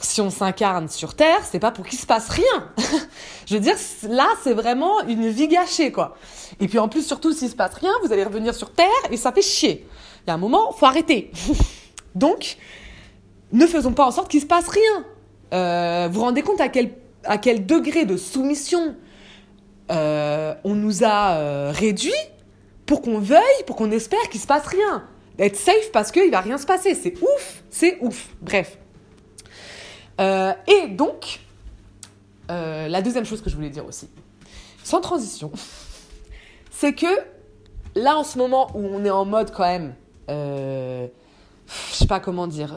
si 0.01 0.21
on 0.21 0.31
s'incarne 0.31 0.89
sur 0.89 1.15
Terre, 1.15 1.41
c'est 1.45 1.59
pas 1.59 1.71
pour 1.71 1.87
qu'il 1.87 1.99
se 1.99 2.07
passe 2.07 2.29
rien. 2.29 2.71
je 3.47 3.55
veux 3.55 3.61
dire, 3.61 3.75
là, 4.09 4.29
c'est 4.43 4.53
vraiment 4.53 5.01
une 5.03 5.29
vie 5.29 5.49
gâchée, 5.49 5.91
quoi. 5.91 6.15
Et 6.61 6.69
puis 6.69 6.79
en 6.79 6.89
plus, 6.89 7.07
surtout, 7.07 7.33
s'il 7.33 7.49
se 7.49 7.57
passe 7.57 7.75
rien, 7.75 7.93
vous 8.05 8.13
allez 8.13 8.25
revenir 8.25 8.55
sur 8.55 8.71
Terre 8.71 8.89
et 9.11 9.17
ça 9.17 9.33
fait 9.33 9.43
chier. 9.43 9.87
Il 10.27 10.29
y 10.29 10.31
a 10.31 10.35
un 10.35 10.39
moment, 10.39 10.73
faut 10.73 10.87
arrêter. 10.87 11.33
Donc, 12.15 12.59
ne 13.53 13.67
faisons 13.67 13.93
pas 13.93 14.07
en 14.07 14.11
sorte 14.11 14.31
qu'il 14.31 14.43
se 14.43 14.47
passe 14.47 14.69
rien. 14.69 15.05
Euh, 15.55 16.09
vous 16.09 16.19
vous 16.19 16.25
rendez 16.27 16.43
compte 16.43 16.61
à 16.61 16.69
quel, 16.69 16.91
à 17.25 17.39
quel 17.39 17.67
degré 17.67 18.05
de 18.05 18.17
soumission 18.17 18.97
euh, 19.91 20.55
on 20.65 20.75
nous 20.75 21.05
a 21.05 21.37
euh, 21.37 21.73
réduit 21.75 22.13
pour 22.87 23.03
qu'on 23.03 23.19
veuille, 23.19 23.65
pour 23.67 23.77
qu'on 23.77 23.91
espère 23.91 24.29
qu'il 24.31 24.41
se 24.41 24.47
passe 24.47 24.67
rien. 24.67 25.05
Être 25.39 25.57
safe 25.57 25.93
parce 25.93 26.11
qu'il 26.11 26.31
va 26.31 26.41
rien 26.41 26.59
se 26.59 26.67
passer. 26.67 26.95
C'est 26.95 27.15
ouf, 27.23 27.63
c'est 27.71 27.99
ouf. 28.01 28.29
Bref. 28.41 28.79
Euh, 30.21 30.53
et 30.67 30.89
donc, 30.89 31.41
euh, 32.51 32.89
la 32.89 33.03
deuxième 33.03 33.25
chose 33.25 33.41
que 33.41 33.51
je 33.51 33.55
voulais 33.55 33.71
dire 33.71 33.87
aussi, 33.87 34.09
sans 34.83 35.01
transition, 35.01 35.53
c'est 36.71 36.93
que 36.93 37.07
là 37.95 38.17
en 38.17 38.25
ce 38.25 38.37
moment 38.37 38.71
où 38.75 38.81
on 38.81 39.05
est 39.05 39.11
en 39.11 39.25
mode 39.25 39.53
quand 39.53 39.65
même, 39.65 39.95
je 40.29 41.09
sais 41.93 42.07
pas 42.07 42.21
comment 42.21 42.47
dire, 42.47 42.75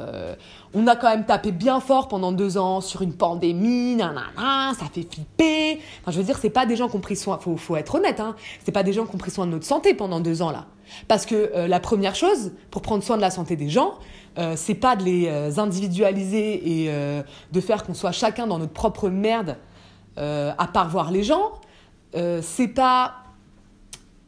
on 0.74 0.88
a 0.88 0.96
quand 0.96 1.10
même 1.10 1.26
tapé 1.26 1.52
bien 1.52 1.80
fort 1.80 2.08
pendant 2.08 2.32
deux 2.32 2.58
ans 2.58 2.82
sur 2.82 3.02
une 3.02 3.14
pandémie, 3.14 3.96
nanana, 3.96 4.74
ça 4.80 4.86
fait 4.92 5.06
flipper. 5.10 5.80
Enfin, 6.02 6.12
je 6.12 6.18
veux 6.18 6.24
dire, 6.24 6.38
c'est 6.38 6.50
pas 6.50 6.66
des 6.66 6.76
gens 6.76 6.88
qui 6.88 6.96
ont 6.96 7.02
pris 7.02 7.16
soin, 7.16 7.38
faut, 7.38 7.58
faut 7.58 7.76
être 7.76 7.96
honnête, 7.96 8.20
hein, 8.20 8.36
c'est 8.64 8.72
pas 8.72 8.84
des 8.84 8.94
gens 8.94 9.06
qui 9.06 9.16
ont 9.16 9.20
pris 9.20 9.32
soin 9.32 9.46
de 9.46 9.52
notre 9.52 9.66
santé 9.66 9.94
pendant 9.94 10.20
deux 10.20 10.42
ans 10.42 10.52
là. 10.52 10.66
Parce 11.08 11.26
que 11.26 11.52
euh, 11.56 11.68
la 11.68 11.80
première 11.80 12.16
chose, 12.16 12.52
pour 12.70 12.82
prendre 12.82 13.04
soin 13.04 13.16
de 13.16 13.22
la 13.22 13.32
santé 13.32 13.56
des 13.56 13.70
gens, 13.70 13.94
euh, 14.38 14.54
c'est 14.56 14.76
pas 14.76 14.96
de 14.96 15.04
les 15.04 15.28
euh, 15.28 15.52
individualiser 15.58 16.84
et 16.84 16.90
euh, 16.90 17.22
de 17.52 17.62
faire 17.62 17.84
qu'on 17.84 17.94
soit 17.94 18.14
chacun 18.14 18.48
dans 18.48 18.60
notre 18.60 18.74
propre 18.74 19.10
merde 19.10 19.58
à 20.18 20.68
part 20.72 20.88
voir 20.90 21.10
les 21.10 21.24
gens. 21.24 21.54
C'est 22.14 22.68
pas 22.68 23.21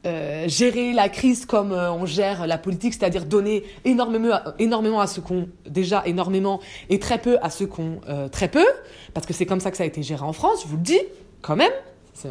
euh, 0.05 0.47
gérer 0.47 0.93
la 0.93 1.09
crise 1.09 1.45
comme 1.45 1.71
euh, 1.71 1.91
on 1.91 2.05
gère 2.05 2.45
la 2.45 2.57
politique, 2.57 2.93
c'est-à-dire 2.93 3.25
donner 3.25 3.63
énormément, 3.85 4.37
énormément 4.59 4.99
à 4.99 5.07
ceux 5.07 5.21
qu'on 5.21 5.47
déjà 5.67 6.03
énormément 6.05 6.59
et 6.89 6.99
très 6.99 7.19
peu 7.19 7.37
à 7.41 7.49
ceux 7.49 7.67
qu'on 7.67 8.01
euh, 8.09 8.27
très 8.27 8.49
peu, 8.49 8.65
parce 9.13 9.25
que 9.25 9.33
c'est 9.33 9.45
comme 9.45 9.59
ça 9.59 9.71
que 9.71 9.77
ça 9.77 9.83
a 9.83 9.87
été 9.87 10.03
géré 10.03 10.23
en 10.23 10.33
France. 10.33 10.63
Je 10.63 10.67
vous 10.67 10.75
le 10.75 10.83
dis 10.83 10.99
quand 11.41 11.55
même. 11.55 11.71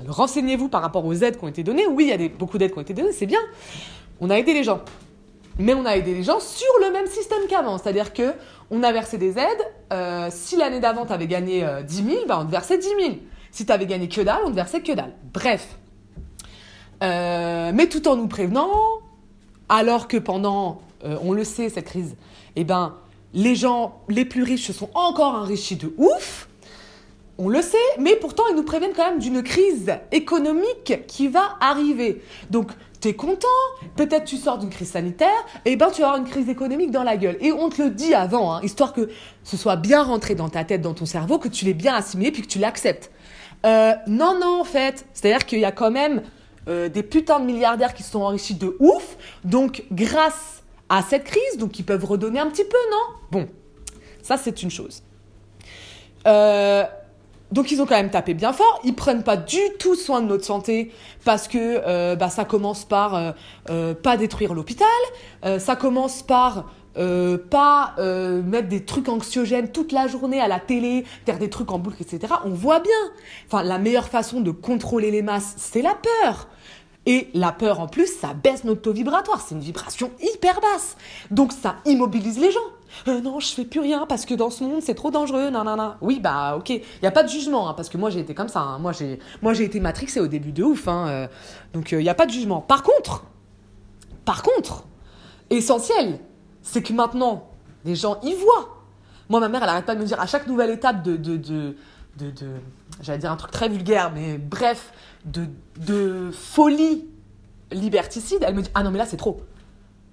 Renseignez-vous 0.06 0.68
par 0.68 0.80
rapport 0.80 1.04
aux 1.04 1.14
aides 1.14 1.38
qui 1.38 1.44
ont 1.44 1.48
été 1.48 1.62
données. 1.62 1.86
Oui, 1.86 2.10
il 2.12 2.20
y 2.20 2.24
a 2.24 2.28
beaucoup 2.28 2.58
d'aides 2.58 2.72
qui 2.72 2.78
ont 2.78 2.82
été 2.82 2.94
données, 2.94 3.12
c'est 3.12 3.26
bien. 3.26 3.40
On 4.20 4.30
a 4.30 4.38
aidé 4.38 4.54
les 4.54 4.62
gens, 4.62 4.80
mais 5.58 5.74
on 5.74 5.84
a 5.84 5.96
aidé 5.96 6.14
les 6.14 6.22
gens 6.22 6.40
sur 6.40 6.72
le 6.84 6.92
même 6.92 7.06
système 7.06 7.40
qu'avant, 7.48 7.78
c'est-à-dire 7.78 8.12
que 8.12 8.34
on 8.70 8.82
a 8.82 8.92
versé 8.92 9.18
des 9.18 9.38
aides. 9.38 9.66
euh, 9.92 10.28
si 10.30 10.56
l'année 10.56 10.80
d'avant 10.80 11.04
tu 11.04 11.12
avais 11.12 11.26
gagné 11.26 11.64
euh, 11.64 11.82
10 11.82 12.04
000, 12.04 12.16
bah, 12.26 12.38
on 12.40 12.46
te 12.46 12.50
versait 12.50 12.78
10 12.78 12.86
000. 12.86 12.98
Si 13.50 13.66
tu 13.66 13.72
avais 13.72 13.86
gagné 13.86 14.08
que 14.08 14.20
dalle, 14.22 14.40
on 14.44 14.50
te 14.50 14.54
versait 14.54 14.80
que 14.80 14.92
dalle. 14.92 15.12
Bref. 15.32 15.76
Euh, 17.02 17.72
mais 17.74 17.88
tout 17.88 18.06
en 18.06 18.16
nous 18.16 18.28
prévenant, 18.28 18.70
alors 19.68 20.08
que 20.08 20.16
pendant, 20.16 20.80
euh, 21.04 21.16
on 21.22 21.32
le 21.32 21.44
sait, 21.44 21.68
cette 21.68 21.86
crise, 21.86 22.16
eh 22.56 22.64
ben, 22.64 22.94
les 23.34 23.54
gens 23.54 24.00
les 24.08 24.24
plus 24.24 24.42
riches 24.42 24.66
se 24.66 24.72
sont 24.72 24.90
encore 24.94 25.34
enrichis 25.34 25.76
de 25.76 25.92
ouf. 25.96 26.48
On 27.38 27.48
le 27.48 27.62
sait, 27.62 27.76
mais 27.98 28.14
pourtant 28.14 28.44
ils 28.50 28.56
nous 28.56 28.62
préviennent 28.62 28.92
quand 28.94 29.08
même 29.08 29.18
d'une 29.18 29.42
crise 29.42 29.92
économique 30.12 31.06
qui 31.08 31.28
va 31.28 31.56
arriver. 31.60 32.22
Donc 32.50 32.70
t'es 33.00 33.14
content, 33.14 33.48
peut-être 33.96 34.24
tu 34.26 34.36
sors 34.36 34.58
d'une 34.58 34.70
crise 34.70 34.90
sanitaire, 34.90 35.28
et 35.64 35.74
ben 35.74 35.90
tu 35.90 36.02
vas 36.02 36.08
avoir 36.08 36.20
une 36.20 36.30
crise 36.30 36.48
économique 36.48 36.92
dans 36.92 37.02
la 37.02 37.16
gueule. 37.16 37.36
Et 37.40 37.50
on 37.50 37.68
te 37.68 37.82
le 37.82 37.90
dit 37.90 38.14
avant, 38.14 38.54
hein, 38.54 38.60
histoire 38.62 38.92
que 38.92 39.08
ce 39.42 39.56
soit 39.56 39.76
bien 39.76 40.02
rentré 40.04 40.36
dans 40.36 40.50
ta 40.50 40.62
tête, 40.62 40.82
dans 40.82 40.94
ton 40.94 41.06
cerveau, 41.06 41.38
que 41.38 41.48
tu 41.48 41.64
l'aies 41.64 41.74
bien 41.74 41.94
assimilé, 41.94 42.30
puis 42.30 42.42
que 42.42 42.46
tu 42.46 42.60
l'acceptes. 42.60 43.10
Euh, 43.64 43.94
non, 44.06 44.38
non, 44.38 44.60
en 44.60 44.64
fait, 44.64 45.06
c'est-à-dire 45.14 45.46
qu'il 45.46 45.58
y 45.58 45.64
a 45.64 45.72
quand 45.72 45.90
même 45.90 46.22
euh, 46.68 46.88
des 46.88 47.02
putains 47.02 47.40
de 47.40 47.44
milliardaires 47.44 47.94
qui 47.94 48.02
se 48.02 48.12
sont 48.12 48.22
enrichis 48.22 48.54
de 48.54 48.76
ouf, 48.78 49.16
donc 49.44 49.84
grâce 49.90 50.62
à 50.88 51.02
cette 51.02 51.24
crise, 51.24 51.58
donc 51.58 51.78
ils 51.78 51.84
peuvent 51.84 52.04
redonner 52.04 52.38
un 52.38 52.48
petit 52.48 52.64
peu, 52.64 52.76
non? 52.90 53.16
Bon, 53.30 53.48
ça 54.22 54.36
c'est 54.36 54.62
une 54.62 54.70
chose. 54.70 55.02
Euh, 56.26 56.84
donc 57.50 57.70
ils 57.70 57.82
ont 57.82 57.86
quand 57.86 57.96
même 57.96 58.10
tapé 58.10 58.34
bien 58.34 58.52
fort. 58.52 58.80
Ils 58.84 58.94
prennent 58.94 59.24
pas 59.24 59.36
du 59.36 59.60
tout 59.78 59.94
soin 59.94 60.22
de 60.22 60.26
notre 60.26 60.44
santé 60.44 60.92
parce 61.24 61.48
que 61.48 61.58
euh, 61.58 62.14
bah, 62.16 62.30
ça 62.30 62.44
commence 62.44 62.84
par 62.84 63.34
pas 63.66 64.16
détruire 64.16 64.54
l'hôpital, 64.54 64.88
ça 65.58 65.76
commence 65.76 66.22
par 66.22 66.66
euh, 66.98 67.38
pas 67.38 67.94
euh, 67.98 68.42
mettre 68.42 68.68
des 68.68 68.84
trucs 68.84 69.08
anxiogènes 69.08 69.70
toute 69.72 69.92
la 69.92 70.06
journée 70.06 70.40
à 70.40 70.48
la 70.48 70.60
télé, 70.60 71.04
faire 71.26 71.38
des 71.38 71.50
trucs 71.50 71.70
en 71.72 71.78
boucle, 71.78 72.02
etc. 72.02 72.34
On 72.44 72.50
voit 72.50 72.80
bien. 72.80 72.92
Enfin, 73.46 73.62
la 73.62 73.78
meilleure 73.78 74.08
façon 74.08 74.40
de 74.40 74.50
contrôler 74.50 75.10
les 75.10 75.22
masses, 75.22 75.54
c'est 75.56 75.82
la 75.82 75.94
peur. 75.94 76.48
Et 77.04 77.30
la 77.34 77.50
peur, 77.50 77.80
en 77.80 77.88
plus, 77.88 78.06
ça 78.06 78.32
baisse 78.32 78.62
notre 78.62 78.82
taux 78.82 78.92
vibratoire. 78.92 79.40
C'est 79.40 79.56
une 79.56 79.60
vibration 79.60 80.12
hyper 80.22 80.60
basse. 80.60 80.96
Donc, 81.32 81.52
ça 81.52 81.76
immobilise 81.84 82.38
les 82.38 82.52
gens. 82.52 82.60
Euh, 83.08 83.20
non, 83.20 83.40
je 83.40 83.48
fais 83.48 83.64
plus 83.64 83.80
rien 83.80 84.06
parce 84.06 84.24
que 84.24 84.34
dans 84.34 84.50
ce 84.50 84.62
monde, 84.62 84.82
c'est 84.82 84.94
trop 84.94 85.10
dangereux. 85.10 85.50
Non, 85.50 85.64
non, 85.64 85.74
non. 85.76 85.94
Oui, 86.00 86.20
bah, 86.20 86.54
ok. 86.56 86.68
Il 86.70 86.82
n'y 87.02 87.08
a 87.08 87.10
pas 87.10 87.24
de 87.24 87.28
jugement, 87.28 87.68
hein, 87.68 87.74
parce 87.74 87.88
que 87.88 87.96
moi, 87.98 88.10
j'ai 88.10 88.20
été 88.20 88.34
comme 88.34 88.48
ça. 88.48 88.60
hein. 88.60 88.78
Moi, 88.78 88.92
j'ai, 88.92 89.18
moi, 89.40 89.52
j'ai 89.52 89.64
été 89.64 89.80
matrixée 89.80 90.20
au 90.20 90.28
début 90.28 90.52
de 90.52 90.62
ouf. 90.62 90.86
hein, 90.86 91.06
euh. 91.08 91.26
donc, 91.72 91.90
il 91.90 91.98
n'y 91.98 92.08
a 92.08 92.14
pas 92.14 92.26
de 92.26 92.30
jugement. 92.30 92.60
Par 92.60 92.84
contre, 92.84 93.24
par 94.24 94.44
contre, 94.44 94.84
essentiel, 95.50 96.20
c'est 96.62 96.82
que 96.82 96.92
maintenant, 96.92 97.50
les 97.84 97.94
gens 97.94 98.18
y 98.22 98.34
voient. 98.34 98.78
Moi, 99.28 99.40
ma 99.40 99.48
mère, 99.48 99.62
elle 99.62 99.68
arrête 99.68 99.86
pas 99.86 99.94
de 99.94 100.00
me 100.00 100.06
dire 100.06 100.20
à 100.20 100.26
chaque 100.26 100.46
nouvelle 100.46 100.70
étape 100.70 101.02
de, 101.02 101.16
de, 101.16 101.36
de, 101.36 101.74
j'allais 103.00 103.18
dire 103.18 103.32
un 103.32 103.36
truc 103.36 103.50
très 103.50 103.68
vulgaire, 103.68 104.12
mais 104.14 104.38
bref, 104.38 104.92
de, 105.24 106.30
folie 106.32 107.06
liberticide, 107.70 108.44
elle 108.46 108.54
me 108.54 108.62
dit 108.62 108.70
ah 108.74 108.82
non 108.82 108.90
mais 108.90 108.98
là 108.98 109.06
c'est 109.06 109.16
trop. 109.16 109.40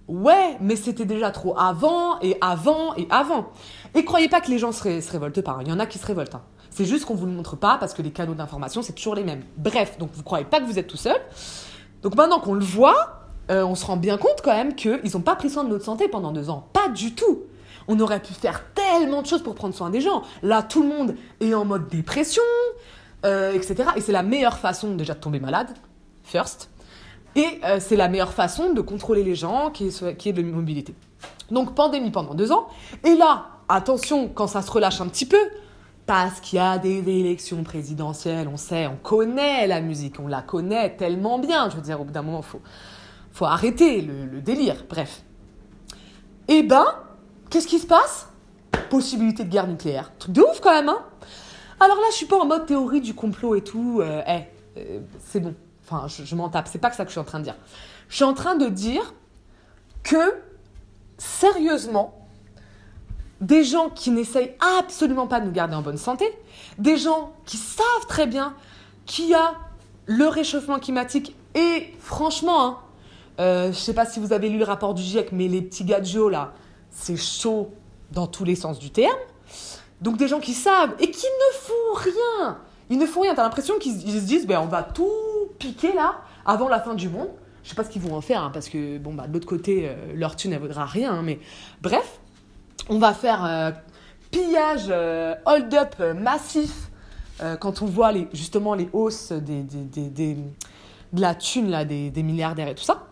Ouais, 0.07 0.57
mais 0.61 0.75
c'était 0.75 1.05
déjà 1.05 1.29
trop 1.29 1.55
avant 1.59 2.19
et 2.21 2.37
avant 2.41 2.95
et 2.95 3.05
avant. 3.11 3.49
Et 3.93 4.05
croyez 4.05 4.29
pas 4.29 4.41
que 4.41 4.49
les 4.49 4.57
gens 4.57 4.71
se, 4.71 5.01
se 5.01 5.11
révoltent 5.11 5.41
pas. 5.41 5.51
hein. 5.51 5.59
Il 5.61 5.67
y 5.67 5.71
en 5.71 5.79
a 5.79 5.85
qui 5.85 5.99
se 5.99 6.05
révoltent. 6.05 6.35
hein. 6.35 6.41
C'est 6.71 6.85
juste 6.85 7.05
qu'on 7.05 7.15
vous 7.15 7.25
le 7.25 7.31
montre 7.31 7.55
pas 7.57 7.77
parce 7.77 7.93
que 7.93 8.01
les 8.01 8.11
canaux 8.11 8.33
d'information 8.33 8.81
c'est 8.81 8.93
toujours 8.93 9.13
les 9.15 9.23
mêmes. 9.23 9.43
Bref, 9.57 9.97
donc 9.99 10.09
vous 10.13 10.23
croyez 10.23 10.45
pas 10.45 10.59
que 10.61 10.65
vous 10.65 10.79
êtes 10.79 10.87
tout 10.87 10.97
seul. 10.97 11.17
Donc 12.01 12.15
maintenant 12.15 12.39
qu'on 12.39 12.53
le 12.53 12.63
voit, 12.63 13.18
euh, 13.49 13.63
on 13.65 13.75
se 13.75 13.85
rend 13.85 13.97
bien 13.97 14.17
compte 14.17 14.41
quand 14.43 14.53
même 14.53 14.75
qu'ils 14.75 15.11
n'ont 15.13 15.21
pas 15.21 15.35
pris 15.35 15.49
soin 15.49 15.63
de 15.63 15.69
notre 15.69 15.85
santé 15.85 16.07
pendant 16.07 16.31
deux 16.31 16.49
ans. 16.49 16.67
Pas 16.73 16.89
du 16.89 17.15
tout. 17.15 17.39
On 17.87 17.99
aurait 17.99 18.21
pu 18.21 18.33
faire 18.33 18.63
tellement 18.73 19.21
de 19.21 19.27
choses 19.27 19.41
pour 19.41 19.55
prendre 19.55 19.73
soin 19.73 19.89
des 19.89 20.01
gens. 20.01 20.21
Là, 20.43 20.61
tout 20.61 20.83
le 20.83 20.89
monde 20.89 21.15
est 21.39 21.53
en 21.53 21.65
mode 21.65 21.87
dépression, 21.87 22.43
euh, 23.25 23.53
etc. 23.53 23.89
Et 23.95 24.01
c'est 24.01 24.11
la 24.11 24.23
meilleure 24.23 24.59
façon 24.59 24.95
déjà 24.95 25.15
de 25.15 25.19
tomber 25.19 25.39
malade, 25.39 25.69
first. 26.23 26.69
Et 27.35 27.59
euh, 27.63 27.79
c'est 27.79 27.95
la 27.95 28.07
meilleure 28.07 28.33
façon 28.33 28.73
de 28.73 28.81
contrôler 28.81 29.23
les 29.23 29.35
gens, 29.35 29.71
qui 29.71 29.87
est, 29.87 30.17
qui 30.17 30.29
est 30.29 30.33
de 30.33 30.41
l'immobilité. 30.41 30.93
Donc 31.49 31.73
pandémie 31.73 32.11
pendant 32.11 32.35
deux 32.35 32.51
ans. 32.51 32.67
Et 33.03 33.15
là, 33.15 33.47
attention, 33.67 34.27
quand 34.27 34.47
ça 34.47 34.61
se 34.61 34.69
relâche 34.69 35.01
un 35.01 35.07
petit 35.07 35.25
peu, 35.25 35.39
parce 36.05 36.39
qu'il 36.39 36.57
y 36.57 36.59
a 36.59 36.77
des 36.79 36.97
élections 36.97 37.63
présidentielles, 37.63 38.47
on 38.47 38.57
sait, 38.57 38.87
on 38.87 38.95
connaît 38.95 39.67
la 39.67 39.79
musique, 39.79 40.15
on 40.19 40.27
la 40.27 40.41
connaît 40.41 40.95
tellement 40.95 41.37
bien. 41.37 41.69
Je 41.69 41.75
veux 41.75 41.81
dire, 41.81 42.01
au 42.01 42.03
bout 42.03 42.11
d'un 42.11 42.23
moment, 42.23 42.41
faut, 42.41 42.61
faut 43.31 43.45
arrêter 43.45 44.01
le, 44.01 44.41
délire. 44.41 44.85
Bref. 44.89 45.23
Eh 46.47 46.63
ben, 46.63 46.85
qu'est-ce 47.49 47.67
qui 47.67 47.79
se 47.79 47.87
passe? 47.87 48.27
Possibilité 48.89 49.43
de 49.43 49.49
guerre 49.49 49.67
nucléaire. 49.67 50.11
Truc 50.17 50.33
de 50.33 50.41
ouf 50.41 50.59
quand 50.61 50.73
même, 50.73 50.89
hein? 50.89 51.03
Alors 51.79 51.97
là, 51.97 52.07
je 52.11 52.15
suis 52.15 52.25
pas 52.25 52.37
en 52.37 52.45
mode 52.45 52.65
théorie 52.65 53.01
du 53.01 53.13
complot 53.13 53.55
et 53.55 53.63
tout. 53.63 53.99
Euh, 54.01 54.21
eh, 54.27 54.41
euh, 54.77 54.99
c'est 55.19 55.39
bon. 55.39 55.55
Enfin, 55.85 56.07
je, 56.07 56.23
je 56.23 56.35
m'en 56.35 56.49
tape. 56.49 56.67
C'est 56.67 56.79
pas 56.79 56.89
que 56.89 56.95
ça 56.95 57.03
que 57.03 57.09
je 57.09 57.13
suis 57.13 57.21
en 57.21 57.25
train 57.25 57.39
de 57.39 57.45
dire. 57.45 57.55
Je 58.09 58.15
suis 58.15 58.25
en 58.25 58.33
train 58.33 58.55
de 58.55 58.67
dire 58.67 59.13
que, 60.03 60.35
sérieusement, 61.17 62.19
des 63.41 63.63
gens 63.63 63.89
qui 63.89 64.11
n'essayent 64.11 64.55
absolument 64.79 65.27
pas 65.27 65.39
de 65.39 65.45
nous 65.45 65.51
garder 65.51 65.75
en 65.75 65.81
bonne 65.81 65.97
santé, 65.97 66.25
des 66.77 66.97
gens 66.97 67.33
qui 67.45 67.57
savent 67.57 68.07
très 68.07 68.27
bien 68.27 68.53
qu'il 69.05 69.29
y 69.29 69.33
a 69.33 69.53
le 70.05 70.27
réchauffement 70.27 70.79
climatique 70.79 71.35
et 71.55 71.93
franchement, 71.99 72.65
hein, 72.65 72.77
euh, 73.39 73.71
je 73.71 73.77
sais 73.77 73.93
pas 73.93 74.05
si 74.05 74.19
vous 74.19 74.33
avez 74.33 74.49
lu 74.49 74.57
le 74.57 74.65
rapport 74.65 74.93
du 74.93 75.01
GIEC, 75.01 75.31
mais 75.31 75.47
les 75.47 75.61
petits 75.61 75.85
gadgets 75.85 76.29
là, 76.29 76.53
c'est 76.91 77.17
chaud 77.17 77.71
dans 78.11 78.27
tous 78.27 78.43
les 78.43 78.55
sens 78.55 78.79
du 78.79 78.91
terme. 78.91 79.17
Donc 80.01 80.17
des 80.17 80.27
gens 80.27 80.39
qui 80.39 80.53
savent 80.53 80.93
et 80.99 81.11
qui 81.11 81.25
ne 81.25 81.57
font 81.59 81.93
rien. 81.95 82.57
Ils 82.89 82.97
ne 82.97 83.05
font 83.05 83.21
rien. 83.21 83.35
T'as 83.35 83.43
l'impression 83.43 83.77
qu'ils 83.79 84.07
ils 84.07 84.21
se 84.21 84.25
disent, 84.25 84.47
ben 84.47 84.59
on 84.59 84.67
va 84.67 84.83
tout 84.83 85.11
piquer 85.57 85.93
là 85.93 86.21
avant 86.45 86.69
la 86.69 86.79
fin 86.79 86.95
du 86.95 87.09
monde. 87.09 87.29
Je 87.63 87.69
sais 87.69 87.75
pas 87.75 87.83
ce 87.83 87.89
qu'ils 87.89 88.01
vont 88.01 88.15
en 88.15 88.21
faire, 88.21 88.41
hein, 88.41 88.51
parce 88.53 88.69
que 88.69 88.97
bon 88.97 89.13
bah 89.13 89.27
de 89.27 89.33
l'autre 89.33 89.47
côté, 89.47 89.87
euh, 89.87 90.13
leur 90.15 90.35
thune 90.35 90.53
elle 90.53 90.59
vaudra 90.61 90.85
rien. 90.85 91.13
hein, 91.13 91.21
mais 91.23 91.39
bref, 91.81 92.19
on 92.89 92.97
va 92.97 93.13
faire 93.13 93.45
euh, 93.45 93.71
pillage, 94.31 94.87
euh, 94.89 95.35
hold-up 95.45 95.95
euh, 95.99 96.13
massif 96.13 96.89
quand 97.61 97.81
on 97.81 97.85
voit 97.85 98.11
justement 98.33 98.73
les 98.73 98.89
hausses 98.91 99.31
de 99.31 100.35
la 101.13 101.35
thune 101.35 101.69
là, 101.69 101.85
des 101.85 102.11
milliardaires 102.21 102.67
et 102.67 102.75
tout 102.75 102.83
ça. 102.83 103.07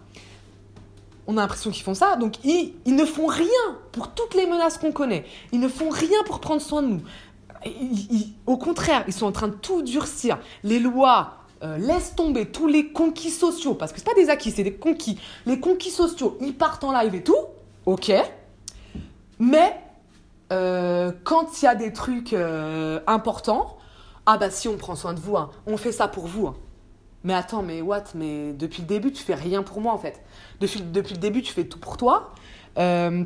On 1.28 1.38
a 1.38 1.42
l'impression 1.42 1.72
qu'ils 1.72 1.84
font 1.84 1.94
ça, 1.94 2.16
donc 2.16 2.44
ils, 2.46 2.74
ne 2.88 3.06
font 3.06 3.28
rien 3.28 3.46
pour 3.92 4.12
toutes 4.12 4.34
les 4.34 4.46
menaces 4.46 4.78
qu'on 4.78 4.94
connaît. 4.94 5.26
Ils 5.52 5.60
ne 5.60 5.68
font 5.68 5.90
rien 5.90 6.24
pour 6.26 6.40
prendre 6.40 6.62
soin 6.62 6.82
de 6.82 6.88
nous. 6.88 7.02
au 8.46 8.58
contraire, 8.58 9.04
ils 9.08 9.14
sont 9.14 9.26
en 9.26 9.32
train 9.34 9.50
de 9.50 9.56
tout 9.56 9.82
durcir. 9.82 10.40
Les 10.64 10.80
lois, 10.80 11.38
euh, 11.64 11.78
laissent 11.78 12.14
tomber 12.16 12.46
tous 12.46 12.68
les 12.68 12.92
conquis 12.92 13.32
sociaux, 13.32 13.74
parce 13.74 13.92
que 13.92 13.98
c'est 13.98 14.06
pas 14.06 14.14
des 14.14 14.30
acquis, 14.30 14.52
c'est 14.52 14.64
des 14.64 14.76
conquis. 14.76 15.20
Les 15.48 15.60
conquis 15.60 15.90
sociaux, 15.90 16.38
ils 16.40 16.56
partent 16.56 16.84
en 16.84 16.92
live 16.92 17.16
et 17.16 17.24
tout, 17.24 17.36
ok. 17.88 18.12
Mais 19.40 19.82
euh, 20.54 21.12
quand 21.24 21.60
il 21.60 21.66
y 21.66 21.68
a 21.68 21.74
des 21.74 21.94
trucs 21.94 22.34
euh, 22.34 23.00
importants, 23.08 23.78
ah 24.28 24.38
bah 24.38 24.52
si 24.52 24.68
on 24.68 24.78
prend 24.78 24.96
soin 24.96 25.14
de 25.14 25.20
vous, 25.20 25.36
hein, 25.36 25.50
on 25.66 25.78
fait 25.78 25.92
ça 25.92 26.08
pour 26.08 26.28
vous. 26.28 26.48
Hein. 26.48 26.56
Mais 27.28 27.34
attends, 27.34 27.62
mais 27.62 27.82
what? 27.82 28.06
Mais 28.16 28.54
depuis 28.54 28.84
le 28.84 28.88
début, 28.88 29.12
tu 29.12 29.22
fais 29.22 29.36
rien 29.36 29.62
pour 29.62 29.82
moi 29.82 29.92
en 29.92 29.98
fait. 29.98 30.24
Depuis, 30.62 30.80
le 30.80 31.18
début, 31.18 31.42
tu 31.42 31.52
fais 31.52 31.66
tout 31.66 31.78
pour 31.78 31.98
toi. 31.98 32.32
Euh, 32.78 33.26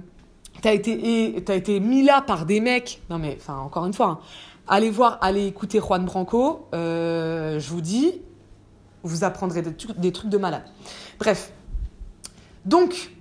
t'as 0.63 0.73
été, 0.73 1.43
as 1.47 1.53
été 1.53 1.79
mis 1.79 2.01
là 2.01 2.23
par 2.23 2.47
des 2.47 2.61
mecs. 2.61 3.03
Non 3.11 3.19
mais, 3.19 3.37
enfin, 3.39 3.57
encore 3.57 3.85
une 3.85 3.93
fois, 3.93 4.07
hein. 4.07 4.19
allez 4.67 4.89
voir, 4.89 5.19
allez 5.21 5.45
écouter 5.45 5.79
Juan 5.79 6.03
Branco. 6.03 6.67
Euh, 6.73 7.59
je 7.59 7.69
vous 7.69 7.81
dis, 7.81 8.23
vous 9.03 9.23
apprendrez 9.23 9.61
des, 9.61 10.11
trucs 10.11 10.29
de 10.29 10.37
malade. 10.39 10.63
Bref. 11.19 11.53
Donc, 12.65 13.11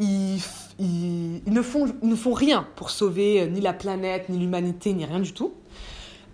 ils, 0.00 0.40
ils, 0.80 1.40
ne 1.46 1.62
font, 1.62 1.86
ils 2.02 2.08
ne 2.08 2.16
font 2.16 2.32
rien 2.32 2.66
pour 2.74 2.90
sauver 2.90 3.42
euh, 3.42 3.46
ni 3.46 3.60
la 3.60 3.74
planète, 3.74 4.28
ni 4.28 4.38
l'humanité, 4.38 4.92
ni 4.92 5.04
rien 5.04 5.20
du 5.20 5.32
tout. 5.34 5.54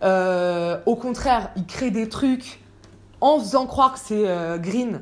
Euh, 0.02 0.78
au 0.86 0.96
contraire, 0.96 1.50
ils 1.56 1.66
créent 1.66 1.90
des 1.90 2.08
trucs 2.08 2.63
en 3.24 3.38
faisant 3.38 3.66
croire 3.66 3.94
que 3.94 3.98
c'est 3.98 4.28
euh, 4.28 4.58
green. 4.58 5.00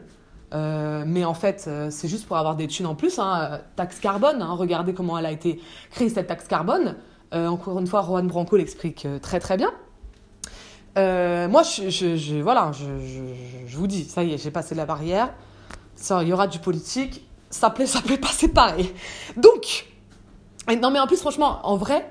Euh, 0.55 1.03
mais 1.07 1.25
en 1.25 1.35
fait, 1.35 1.69
c'est 1.91 2.09
juste 2.09 2.27
pour 2.27 2.37
avoir 2.37 2.55
des 2.55 2.69
thunes 2.69 2.87
en 2.87 2.95
plus. 2.95 3.19
Hein. 3.19 3.61
Taxe 3.75 3.99
carbone, 3.99 4.41
hein. 4.41 4.55
regardez 4.55 4.95
comment 4.95 5.19
elle 5.19 5.27
a 5.27 5.33
été 5.33 5.61
créée 5.91 6.09
cette 6.09 6.29
taxe 6.29 6.47
carbone. 6.47 6.97
encore 7.33 7.79
une 7.81 7.87
fois, 7.87 8.03
Juan 8.03 8.29
Branco 8.29 8.57
l'explique 8.57 9.09
très 9.23 9.41
très 9.41 9.57
bien. 9.57 9.73
moi, 10.95 11.63
je, 11.63 12.41
voilà, 12.43 12.71
je, 12.73 13.77
vous 13.77 13.87
dis, 13.87 14.05
ça 14.05 14.23
y 14.23 14.35
est, 14.35 14.39
j'ai 14.39 14.51
passé 14.51 14.75
la 14.75 14.87
barrière. 14.87 15.33
Ça, 15.97 16.23
il 16.23 16.29
y 16.29 16.33
aura 16.33 16.47
du 16.47 16.59
politique. 16.59 17.27
Ça 17.51 17.71
plaît, 17.71 17.87
ça 17.87 18.01
plaît 18.01 18.19
pas, 18.19 18.29
c'est 18.31 18.49
pareil. 18.49 18.93
Donc, 19.37 19.87
non 20.81 20.91
mais 20.91 21.01
en 21.01 21.07
plus, 21.07 21.19
franchement, 21.19 21.61
en 21.65 21.77
vrai, 21.77 22.09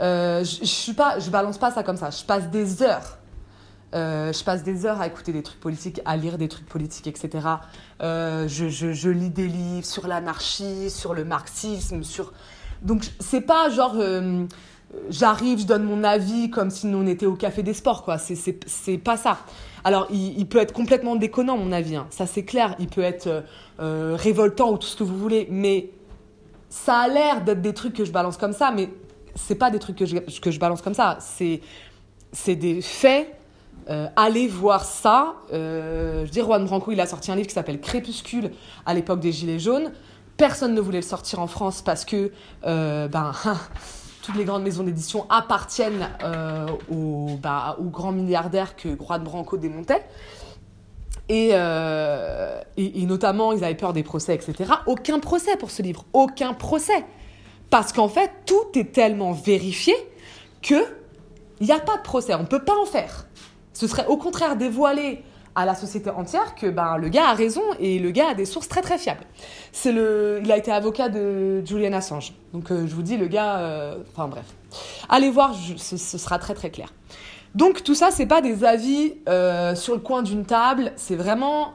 euh, 0.00 0.44
je, 0.44 0.60
je 0.60 0.64
suis 0.66 0.92
pas, 0.92 1.18
je 1.18 1.30
balance 1.30 1.58
pas 1.58 1.70
ça 1.72 1.82
comme 1.82 1.96
ça. 1.96 2.10
Je 2.10 2.22
passe 2.24 2.48
des 2.50 2.82
heures. 2.82 3.17
Euh, 3.94 4.32
je 4.32 4.44
passe 4.44 4.62
des 4.62 4.84
heures 4.84 5.00
à 5.00 5.06
écouter 5.06 5.32
des 5.32 5.42
trucs 5.42 5.60
politiques, 5.60 6.00
à 6.04 6.16
lire 6.16 6.36
des 6.36 6.48
trucs 6.48 6.66
politiques, 6.66 7.06
etc. 7.06 7.46
Euh, 8.02 8.46
je, 8.46 9.08
lis 9.08 9.30
des 9.30 9.48
livres 9.48 9.86
sur 9.86 10.06
l'anarchie, 10.06 10.90
sur 10.90 11.14
le 11.14 11.24
marxisme, 11.24 12.02
sur. 12.02 12.32
Donc 12.82 13.02
c'est 13.18 13.40
pas 13.40 13.70
genre 13.70 13.94
euh, 13.96 14.44
j'arrive, 15.08 15.60
je 15.60 15.66
donne 15.66 15.84
mon 15.84 16.04
avis 16.04 16.50
comme 16.50 16.70
si 16.70 16.86
on 16.86 17.06
était 17.06 17.26
au 17.26 17.34
café 17.34 17.62
des 17.62 17.72
sports, 17.72 18.04
quoi. 18.04 18.18
C'est 18.18 18.98
pas 18.98 19.16
ça. 19.16 19.38
Alors 19.84 20.06
il, 20.10 20.46
peut 20.46 20.58
être 20.58 20.74
complètement 20.74 21.16
déconnant 21.16 21.56
mon 21.56 21.72
avis, 21.72 21.96
hein. 21.96 22.06
ça 22.10 22.26
c'est 22.26 22.44
clair. 22.44 22.74
Il 22.78 22.88
peut 22.88 23.02
être 23.02 23.44
révoltant 23.78 24.72
ou 24.72 24.76
tout 24.76 24.86
ce 24.86 24.96
que 24.96 25.04
vous 25.04 25.16
voulez, 25.16 25.48
mais 25.50 25.90
ça 26.68 26.98
a 26.98 27.08
l'air 27.08 27.42
d'être 27.42 27.62
des 27.62 27.72
trucs 27.72 27.94
que 27.94 28.04
je 28.04 28.12
balance 28.12 28.36
comme 28.36 28.52
ça, 28.52 28.70
mais 28.70 28.90
c'est 29.34 29.54
pas 29.54 29.70
des 29.70 29.78
trucs 29.78 29.96
que 29.96 30.04
je, 30.04 30.18
que 30.18 30.50
je 30.50 30.58
balance 30.58 30.82
comme 30.82 30.94
ça. 30.94 31.18
C'est 31.20 32.56
des 32.56 32.82
faits. 32.82 33.37
Euh, 33.88 34.06
allez 34.16 34.48
voir 34.48 34.84
ça. 34.84 35.36
Euh, 35.52 36.26
je 36.26 36.30
dis, 36.30 36.40
Juan 36.40 36.64
Branco, 36.64 36.92
il 36.92 37.00
a 37.00 37.06
sorti 37.06 37.30
un 37.30 37.36
livre 37.36 37.48
qui 37.48 37.54
s'appelle 37.54 37.80
Crépuscule 37.80 38.52
à 38.86 38.94
l'époque 38.94 39.20
des 39.20 39.32
Gilets 39.32 39.58
jaunes. 39.58 39.92
Personne 40.38 40.74
ne 40.74 40.80
voulait 40.80 40.98
le 40.98 41.02
sortir 41.02 41.40
en 41.40 41.48
France 41.48 41.82
parce 41.82 42.04
que 42.04 42.30
euh, 42.64 43.08
ben, 43.08 43.32
toutes 44.22 44.36
les 44.36 44.44
grandes 44.44 44.62
maisons 44.62 44.84
d'édition 44.84 45.26
appartiennent 45.30 46.08
euh, 46.22 46.68
aux, 46.90 47.36
bah, 47.42 47.76
aux, 47.80 47.90
grands 47.90 48.12
milliardaires 48.12 48.76
que 48.76 48.90
Juan 48.96 49.24
Branco 49.24 49.56
démontait. 49.56 50.04
Et, 51.28 51.50
euh, 51.52 52.60
et, 52.76 53.04
notamment, 53.04 53.52
ils 53.52 53.64
avaient 53.64 53.74
peur 53.74 53.92
des 53.92 54.02
procès, 54.02 54.34
etc. 54.34 54.72
Aucun 54.86 55.18
procès 55.18 55.56
pour 55.56 55.70
ce 55.70 55.82
livre. 55.82 56.04
Aucun 56.12 56.54
procès. 56.54 57.04
Parce 57.68 57.92
qu'en 57.92 58.08
fait, 58.08 58.30
tout 58.46 58.78
est 58.78 58.92
tellement 58.92 59.32
vérifié 59.32 59.94
que 60.62 60.86
il 61.60 61.66
n'y 61.66 61.72
a 61.72 61.80
pas 61.80 61.96
de 61.96 62.02
procès. 62.02 62.34
On 62.34 62.42
ne 62.42 62.46
peut 62.46 62.64
pas 62.64 62.76
en 62.76 62.86
faire. 62.86 63.26
Ce 63.78 63.86
serait 63.86 64.06
au 64.08 64.16
contraire 64.16 64.56
dévoiler 64.56 65.22
à 65.54 65.64
la 65.64 65.76
société 65.76 66.10
entière 66.10 66.56
que 66.56 66.66
ben, 66.66 66.96
le 66.96 67.08
gars 67.08 67.28
a 67.28 67.34
raison 67.34 67.62
et 67.78 68.00
le 68.00 68.10
gars 68.10 68.30
a 68.30 68.34
des 68.34 68.44
sources 68.44 68.66
très 68.66 68.82
très 68.82 68.98
fiables. 68.98 69.22
C'est 69.70 69.92
le, 69.92 70.40
il 70.42 70.50
a 70.50 70.56
été 70.56 70.72
avocat 70.72 71.08
de 71.08 71.64
Julian 71.64 71.92
Assange. 71.92 72.32
Donc 72.52 72.72
euh, 72.72 72.88
je 72.88 72.94
vous 72.96 73.02
dis, 73.02 73.16
le 73.16 73.28
gars, 73.28 73.58
euh, 73.58 73.98
enfin 74.10 74.26
bref, 74.26 74.46
allez 75.08 75.30
voir, 75.30 75.54
ce, 75.76 75.96
sera 75.96 76.40
très 76.40 76.54
très 76.54 76.70
clair. 76.70 76.92
Donc 77.54 77.84
tout 77.84 77.94
ça, 77.94 78.10
c'est 78.10 78.26
pas 78.26 78.40
des 78.40 78.64
avis 78.64 79.14
euh, 79.28 79.76
sur 79.76 79.94
le 79.94 80.00
coin 80.00 80.24
d'une 80.24 80.44
table, 80.44 80.90
c'est 80.96 81.14
vraiment 81.14 81.74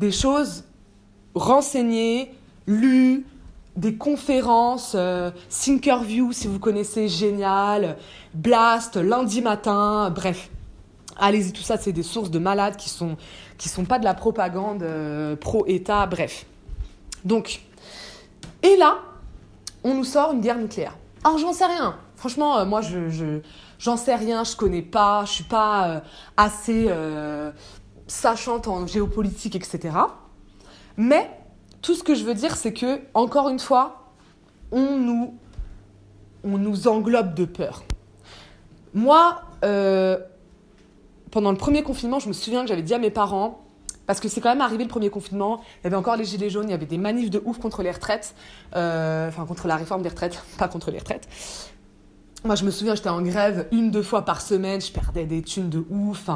des 0.00 0.10
choses 0.10 0.64
renseignées, 1.36 2.34
lues, 2.66 3.24
des 3.76 3.94
conférences, 3.94 4.96
euh, 4.96 5.30
Thinkerview 5.48 6.32
si 6.32 6.48
vous 6.48 6.58
connaissez, 6.58 7.06
génial, 7.06 7.98
Blast, 8.34 8.96
lundi 8.96 9.42
matin, 9.42 10.10
bref. 10.10 10.50
Allez-y, 11.18 11.52
tout 11.52 11.62
ça, 11.62 11.78
c'est 11.78 11.92
des 11.92 12.02
sources 12.02 12.30
de 12.30 12.38
malades 12.38 12.76
qui 12.76 12.90
sont, 12.90 13.16
sont 13.58 13.84
pas 13.84 13.98
de 13.98 14.04
la 14.04 14.14
propagande 14.14 14.82
euh, 14.82 15.34
pro-État, 15.34 16.06
bref. 16.06 16.46
Donc, 17.24 17.62
et 18.62 18.76
là, 18.76 18.98
on 19.82 19.94
nous 19.94 20.04
sort 20.04 20.32
une 20.32 20.40
guerre 20.40 20.58
nucléaire. 20.58 20.96
Alors, 21.24 21.38
j'en 21.38 21.52
sais 21.52 21.64
rien. 21.64 21.96
Franchement, 22.16 22.58
euh, 22.58 22.64
moi, 22.66 22.82
je, 22.82 23.08
je, 23.08 23.40
j'en 23.78 23.96
sais 23.96 24.14
rien, 24.14 24.44
je 24.44 24.56
connais 24.56 24.82
pas, 24.82 25.24
je 25.24 25.32
suis 25.32 25.44
pas 25.44 25.88
euh, 25.88 26.00
assez 26.36 26.90
sachante 28.06 28.68
en 28.68 28.86
géopolitique, 28.86 29.56
etc. 29.56 29.96
Mais 30.96 31.30
tout 31.82 31.94
ce 31.94 32.02
que 32.02 32.14
je 32.14 32.24
veux 32.24 32.34
dire, 32.34 32.56
c'est 32.56 32.72
que, 32.72 33.00
encore 33.14 33.48
une 33.48 33.58
fois, 33.58 34.12
on 34.70 34.98
nous, 34.98 35.34
on 36.44 36.58
nous 36.58 36.88
englobe 36.88 37.34
de 37.34 37.46
peur. 37.46 37.84
Moi, 38.94 39.40
pendant 41.36 41.50
le 41.50 41.58
premier 41.58 41.82
confinement, 41.82 42.18
je 42.18 42.28
me 42.28 42.32
souviens 42.32 42.62
que 42.62 42.68
j'avais 42.68 42.80
dit 42.80 42.94
à 42.94 42.98
mes 42.98 43.10
parents, 43.10 43.60
parce 44.06 44.20
que 44.20 44.28
c'est 44.30 44.40
quand 44.40 44.48
même 44.48 44.62
arrivé 44.62 44.84
le 44.84 44.88
premier 44.88 45.10
confinement, 45.10 45.60
il 45.60 45.84
y 45.84 45.86
avait 45.88 45.96
encore 45.96 46.16
les 46.16 46.24
gilets 46.24 46.48
jaunes, 46.48 46.66
il 46.66 46.70
y 46.70 46.74
avait 46.74 46.86
des 46.86 46.96
manifs 46.96 47.28
de 47.28 47.42
ouf 47.44 47.58
contre 47.58 47.82
les 47.82 47.90
retraites, 47.90 48.34
euh, 48.74 49.28
enfin 49.28 49.44
contre 49.44 49.68
la 49.68 49.76
réforme 49.76 50.00
des 50.00 50.08
retraites, 50.08 50.42
pas 50.58 50.66
contre 50.66 50.90
les 50.90 50.98
retraites. 50.98 51.28
Moi, 52.42 52.54
je 52.54 52.64
me 52.64 52.70
souviens, 52.70 52.94
j'étais 52.94 53.10
en 53.10 53.20
grève 53.20 53.68
une, 53.70 53.90
deux 53.90 54.02
fois 54.02 54.22
par 54.22 54.40
semaine, 54.40 54.80
je 54.80 54.90
perdais 54.90 55.26
des 55.26 55.42
thunes 55.42 55.68
de 55.68 55.84
ouf. 55.90 56.30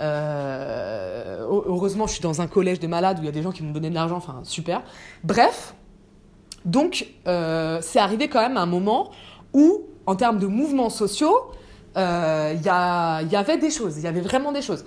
Euh, 0.00 1.46
heureusement, 1.48 2.08
je 2.08 2.14
suis 2.14 2.22
dans 2.22 2.40
un 2.40 2.48
collège 2.48 2.80
des 2.80 2.88
malades 2.88 3.20
où 3.20 3.22
il 3.22 3.26
y 3.26 3.28
a 3.28 3.32
des 3.32 3.42
gens 3.42 3.52
qui 3.52 3.62
m'ont 3.62 3.70
donné 3.70 3.88
de 3.88 3.94
l'argent, 3.94 4.16
enfin, 4.16 4.40
super. 4.42 4.82
Bref, 5.22 5.76
donc, 6.64 7.06
euh, 7.28 7.78
c'est 7.82 8.00
arrivé 8.00 8.26
quand 8.26 8.40
même 8.40 8.56
un 8.56 8.66
moment 8.66 9.12
où, 9.52 9.82
en 10.06 10.16
termes 10.16 10.40
de 10.40 10.48
mouvements 10.48 10.90
sociaux, 10.90 11.52
euh, 11.96 12.52
il 12.54 12.60
y, 12.60 13.32
y, 13.32 13.36
avait 13.36 13.58
des 13.58 13.70
choses, 13.70 13.98
il 13.98 14.04
y 14.04 14.06
avait 14.06 14.20
vraiment 14.20 14.52
des 14.52 14.62
choses. 14.62 14.84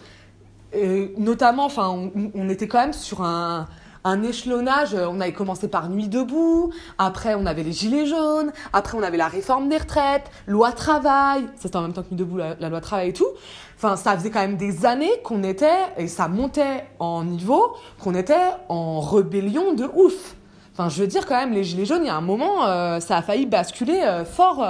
Notamment, 1.17 1.65
enfin, 1.65 2.11
on, 2.35 2.49
était 2.49 2.67
quand 2.67 2.79
même 2.79 2.93
sur 2.93 3.21
un, 3.23 3.67
un 4.07 4.23
échelonnage. 4.23 4.93
On 4.93 5.19
avait 5.19 5.33
commencé 5.33 5.67
par 5.67 5.89
Nuit 5.89 6.07
debout, 6.07 6.71
après 6.97 7.35
on 7.35 7.45
avait 7.45 7.63
les 7.63 7.71
Gilets 7.71 8.05
jaunes, 8.05 8.51
après 8.73 8.97
on 8.97 9.03
avait 9.03 9.17
la 9.17 9.27
réforme 9.27 9.69
des 9.69 9.77
retraites, 9.77 10.29
loi 10.47 10.71
travail, 10.71 11.47
c'était 11.55 11.75
en 11.75 11.81
même 11.81 11.93
temps 11.93 12.03
que 12.03 12.09
Nuit 12.09 12.17
debout, 12.17 12.37
la, 12.37 12.69
loi 12.69 12.81
travail 12.81 13.09
et 13.09 13.13
tout. 13.13 13.27
Enfin, 13.75 13.95
ça 13.95 14.17
faisait 14.17 14.31
quand 14.31 14.39
même 14.39 14.57
des 14.57 14.85
années 14.85 15.11
qu'on 15.23 15.43
était, 15.43 15.85
et 15.97 16.07
ça 16.07 16.27
montait 16.27 16.85
en 16.99 17.23
niveau, 17.23 17.75
qu'on 17.99 18.15
était 18.15 18.49
en 18.69 18.99
rébellion 19.01 19.73
de 19.73 19.85
ouf. 19.95 20.35
Enfin, 20.73 20.89
je 20.89 21.01
veux 21.01 21.07
dire 21.07 21.25
quand 21.25 21.35
même, 21.35 21.53
les 21.53 21.63
Gilets 21.63 21.85
jaunes, 21.85 22.03
il 22.03 22.07
y 22.07 22.09
a 22.09 22.15
un 22.15 22.21
moment, 22.21 22.65
euh, 22.65 22.99
ça 22.99 23.17
a 23.17 23.21
failli 23.21 23.45
basculer 23.45 24.01
euh, 24.03 24.25
fort 24.25 24.63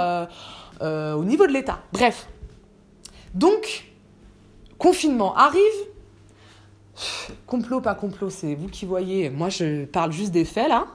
euh, 0.82 1.14
au 1.14 1.24
niveau 1.24 1.46
de 1.46 1.52
l'État. 1.52 1.80
Bref. 1.92 2.28
Donc, 3.34 3.86
confinement 4.78 5.34
arrive. 5.36 5.62
Complot, 7.46 7.80
pas 7.80 7.94
complot, 7.94 8.30
c'est 8.30 8.54
vous 8.54 8.68
qui 8.68 8.84
voyez. 8.84 9.30
Moi, 9.30 9.48
je 9.48 9.84
parle 9.84 10.12
juste 10.12 10.32
des 10.32 10.44
faits, 10.44 10.68
là. 10.68 10.86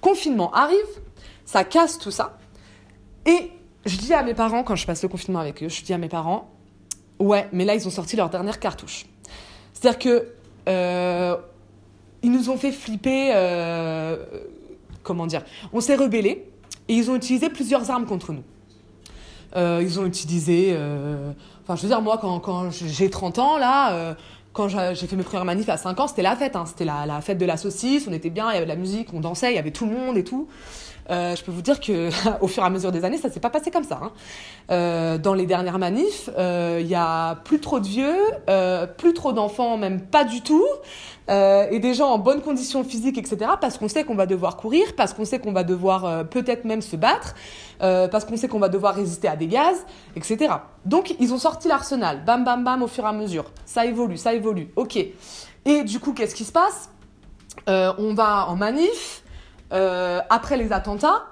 Confinement 0.00 0.52
arrive, 0.52 0.76
ça 1.44 1.64
casse 1.64 1.98
tout 1.98 2.10
ça. 2.10 2.38
Et 3.24 3.50
je 3.86 3.96
dis 3.96 4.12
à 4.12 4.22
mes 4.22 4.34
parents, 4.34 4.62
quand 4.62 4.76
je 4.76 4.86
passe 4.86 5.02
le 5.02 5.08
confinement 5.08 5.40
avec 5.40 5.62
eux, 5.62 5.68
je 5.68 5.82
dis 5.82 5.92
à 5.92 5.98
mes 5.98 6.08
parents, 6.08 6.50
Ouais, 7.18 7.48
mais 7.52 7.64
là, 7.64 7.74
ils 7.74 7.86
ont 7.86 7.90
sorti 7.90 8.16
leur 8.16 8.30
dernière 8.30 8.60
cartouche. 8.60 9.06
C'est-à-dire 9.72 9.98
que. 9.98 10.28
Euh, 10.68 11.36
ils 12.22 12.32
nous 12.32 12.50
ont 12.50 12.56
fait 12.56 12.72
flipper. 12.72 13.32
Euh, 13.34 14.16
comment 15.02 15.26
dire 15.26 15.44
On 15.72 15.80
s'est 15.80 15.94
rebellés 15.94 16.50
et 16.88 16.94
ils 16.94 17.10
ont 17.10 17.16
utilisé 17.16 17.48
plusieurs 17.48 17.90
armes 17.90 18.06
contre 18.06 18.32
nous. 18.32 18.42
Euh, 19.56 19.80
ils 19.82 19.98
ont 19.98 20.06
utilisé. 20.06 20.70
Euh, 20.72 21.32
enfin, 21.62 21.76
je 21.76 21.82
veux 21.82 21.88
dire, 21.88 22.02
moi, 22.02 22.18
quand, 22.20 22.38
quand 22.40 22.70
j'ai 22.70 23.10
30 23.10 23.38
ans, 23.38 23.58
là. 23.58 23.92
Euh, 23.92 24.14
quand 24.54 24.66
j'ai 24.66 25.06
fait 25.06 25.14
mes 25.14 25.22
premières 25.22 25.44
manifs 25.44 25.68
à 25.68 25.76
5 25.76 26.00
ans, 26.00 26.08
c'était 26.08 26.22
la 26.22 26.34
fête. 26.34 26.56
Hein. 26.56 26.64
C'était 26.66 26.84
la, 26.84 27.06
la, 27.06 27.20
fête 27.20 27.38
de 27.38 27.44
la 27.44 27.56
saucisse, 27.56 28.08
on 28.08 28.12
était 28.12 28.30
bien, 28.30 28.50
il 28.50 28.54
y 28.54 28.56
avait 28.56 28.64
de 28.64 28.70
la 28.70 28.76
musique, 28.76 29.14
on 29.14 29.20
dansait, 29.20 29.52
il 29.52 29.54
y 29.54 29.58
avait 29.58 29.70
tout 29.70 29.86
le 29.86 29.92
monde 29.92 30.16
et 30.16 30.24
tout. 30.24 30.48
Euh, 31.10 31.34
je 31.34 31.42
peux 31.42 31.50
vous 31.50 31.62
dire 31.62 31.80
que 31.80 32.10
au 32.40 32.48
fur 32.48 32.62
et 32.62 32.66
à 32.66 32.70
mesure 32.70 32.92
des 32.92 33.04
années, 33.04 33.18
ça 33.18 33.30
s'est 33.30 33.40
pas 33.40 33.50
passé 33.50 33.70
comme 33.70 33.84
ça. 33.84 34.00
Hein. 34.02 34.12
Euh, 34.70 35.18
dans 35.18 35.34
les 35.34 35.46
dernières 35.46 35.78
manifs, 35.78 36.28
il 36.38 36.86
y 36.86 36.94
a 36.94 37.36
plus 37.36 37.60
trop 37.60 37.80
de 37.80 37.86
vieux, 37.86 38.16
plus 38.96 39.14
trop 39.14 39.32
d'enfants, 39.32 39.76
même 39.76 40.00
pas 40.00 40.24
du 40.24 40.42
tout, 40.42 40.66
et 41.28 41.78
des 41.78 41.94
gens 41.94 42.08
en 42.08 42.18
bonne 42.18 42.40
condition 42.40 42.84
physique, 42.84 43.18
etc. 43.18 43.52
Parce 43.60 43.78
qu'on 43.78 43.88
sait 43.88 44.04
qu'on 44.04 44.14
va 44.14 44.26
devoir 44.26 44.56
courir, 44.56 44.94
parce 44.96 45.12
qu'on 45.14 45.24
sait 45.24 45.38
qu'on 45.38 45.52
va 45.52 45.64
devoir 45.64 46.26
peut-être 46.28 46.64
même 46.64 46.82
se 46.82 46.96
battre, 46.96 47.34
parce 47.78 48.24
qu'on 48.24 48.36
sait 48.36 48.48
qu'on 48.48 48.58
va 48.58 48.68
devoir 48.68 48.94
résister 48.94 49.28
à 49.28 49.36
des 49.36 49.46
gaz, 49.46 49.84
etc. 50.16 50.54
Donc 50.84 51.14
ils 51.18 51.32
ont 51.32 51.38
sorti 51.38 51.68
l'arsenal, 51.68 52.24
bam 52.24 52.44
bam 52.44 52.64
bam 52.64 52.82
au 52.82 52.88
fur 52.88 53.04
et 53.04 53.08
à 53.08 53.12
mesure. 53.12 53.46
Ça 53.64 53.86
évolue, 53.86 54.16
ça 54.16 54.34
évolue. 54.34 54.68
Ok. 54.76 54.96
Et 55.64 55.82
du 55.84 56.00
coup, 56.00 56.12
qu'est-ce 56.12 56.34
qui 56.34 56.44
se 56.44 56.52
passe? 56.52 56.90
On 57.66 58.14
va 58.14 58.48
en 58.48 58.56
manif. 58.56 59.22
Euh, 59.72 60.20
après 60.30 60.56
les 60.56 60.72
attentats, 60.72 61.26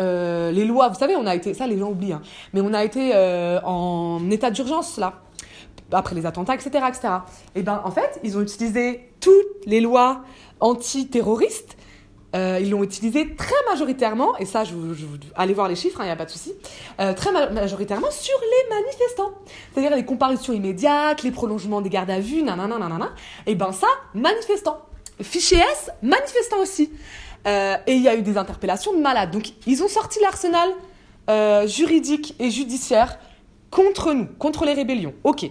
euh, 0.00 0.50
les 0.50 0.64
lois, 0.64 0.88
vous 0.88 0.98
savez, 0.98 1.16
on 1.16 1.26
a 1.26 1.34
été, 1.34 1.54
ça 1.54 1.66
les 1.66 1.78
gens 1.78 1.90
oublient, 1.90 2.12
hein, 2.12 2.22
mais 2.52 2.60
on 2.60 2.72
a 2.72 2.84
été 2.84 3.12
euh, 3.14 3.60
en 3.64 4.30
état 4.30 4.50
d'urgence 4.50 4.98
là, 4.98 5.20
après 5.92 6.14
les 6.14 6.26
attentats, 6.26 6.54
etc., 6.54 6.84
etc. 6.88 7.08
Et 7.54 7.62
ben 7.62 7.80
en 7.84 7.90
fait, 7.90 8.20
ils 8.22 8.36
ont 8.36 8.40
utilisé 8.40 9.12
toutes 9.20 9.66
les 9.66 9.80
lois 9.80 10.22
antiterroristes. 10.60 11.76
ils 12.34 12.70
l'ont 12.70 12.84
utilisé 12.84 13.34
très 13.34 13.54
majoritairement, 13.68 14.36
et 14.38 14.44
ça, 14.44 14.62
allez 15.34 15.54
voir 15.54 15.68
les 15.68 15.74
chiffres, 15.74 15.98
il 16.00 16.02
hein, 16.02 16.06
n'y 16.06 16.12
a 16.12 16.16
pas 16.16 16.26
de 16.26 16.30
souci, 16.30 16.54
très 16.96 17.32
majoritairement 17.50 18.10
sur 18.10 18.38
les 18.40 18.74
manifestants. 18.76 19.32
C'est-à-dire 19.72 19.96
les 19.96 20.04
comparutions 20.04 20.52
immédiates, 20.52 21.22
les 21.22 21.32
prolongements 21.32 21.80
des 21.80 21.90
gardes 21.90 22.10
à 22.10 22.20
vue, 22.20 22.42
nanana, 22.42 22.78
nanana. 22.78 23.10
Et 23.46 23.54
ben 23.54 23.72
ça, 23.72 23.88
manifestants. 24.14 24.78
Fichier 25.22 25.58
S, 25.58 25.90
manifestant 26.02 26.58
aussi. 26.60 26.90
Euh, 27.46 27.76
et 27.86 27.94
il 27.94 28.02
y 28.02 28.08
a 28.08 28.14
eu 28.14 28.22
des 28.22 28.36
interpellations 28.36 28.92
de 28.92 29.00
malades. 29.00 29.30
Donc 29.30 29.52
ils 29.66 29.82
ont 29.82 29.88
sorti 29.88 30.18
l'arsenal 30.20 30.68
euh, 31.28 31.66
juridique 31.66 32.34
et 32.38 32.50
judiciaire 32.50 33.18
contre 33.70 34.12
nous, 34.12 34.26
contre 34.26 34.64
les 34.64 34.74
rébellions. 34.74 35.14
Ok, 35.24 35.50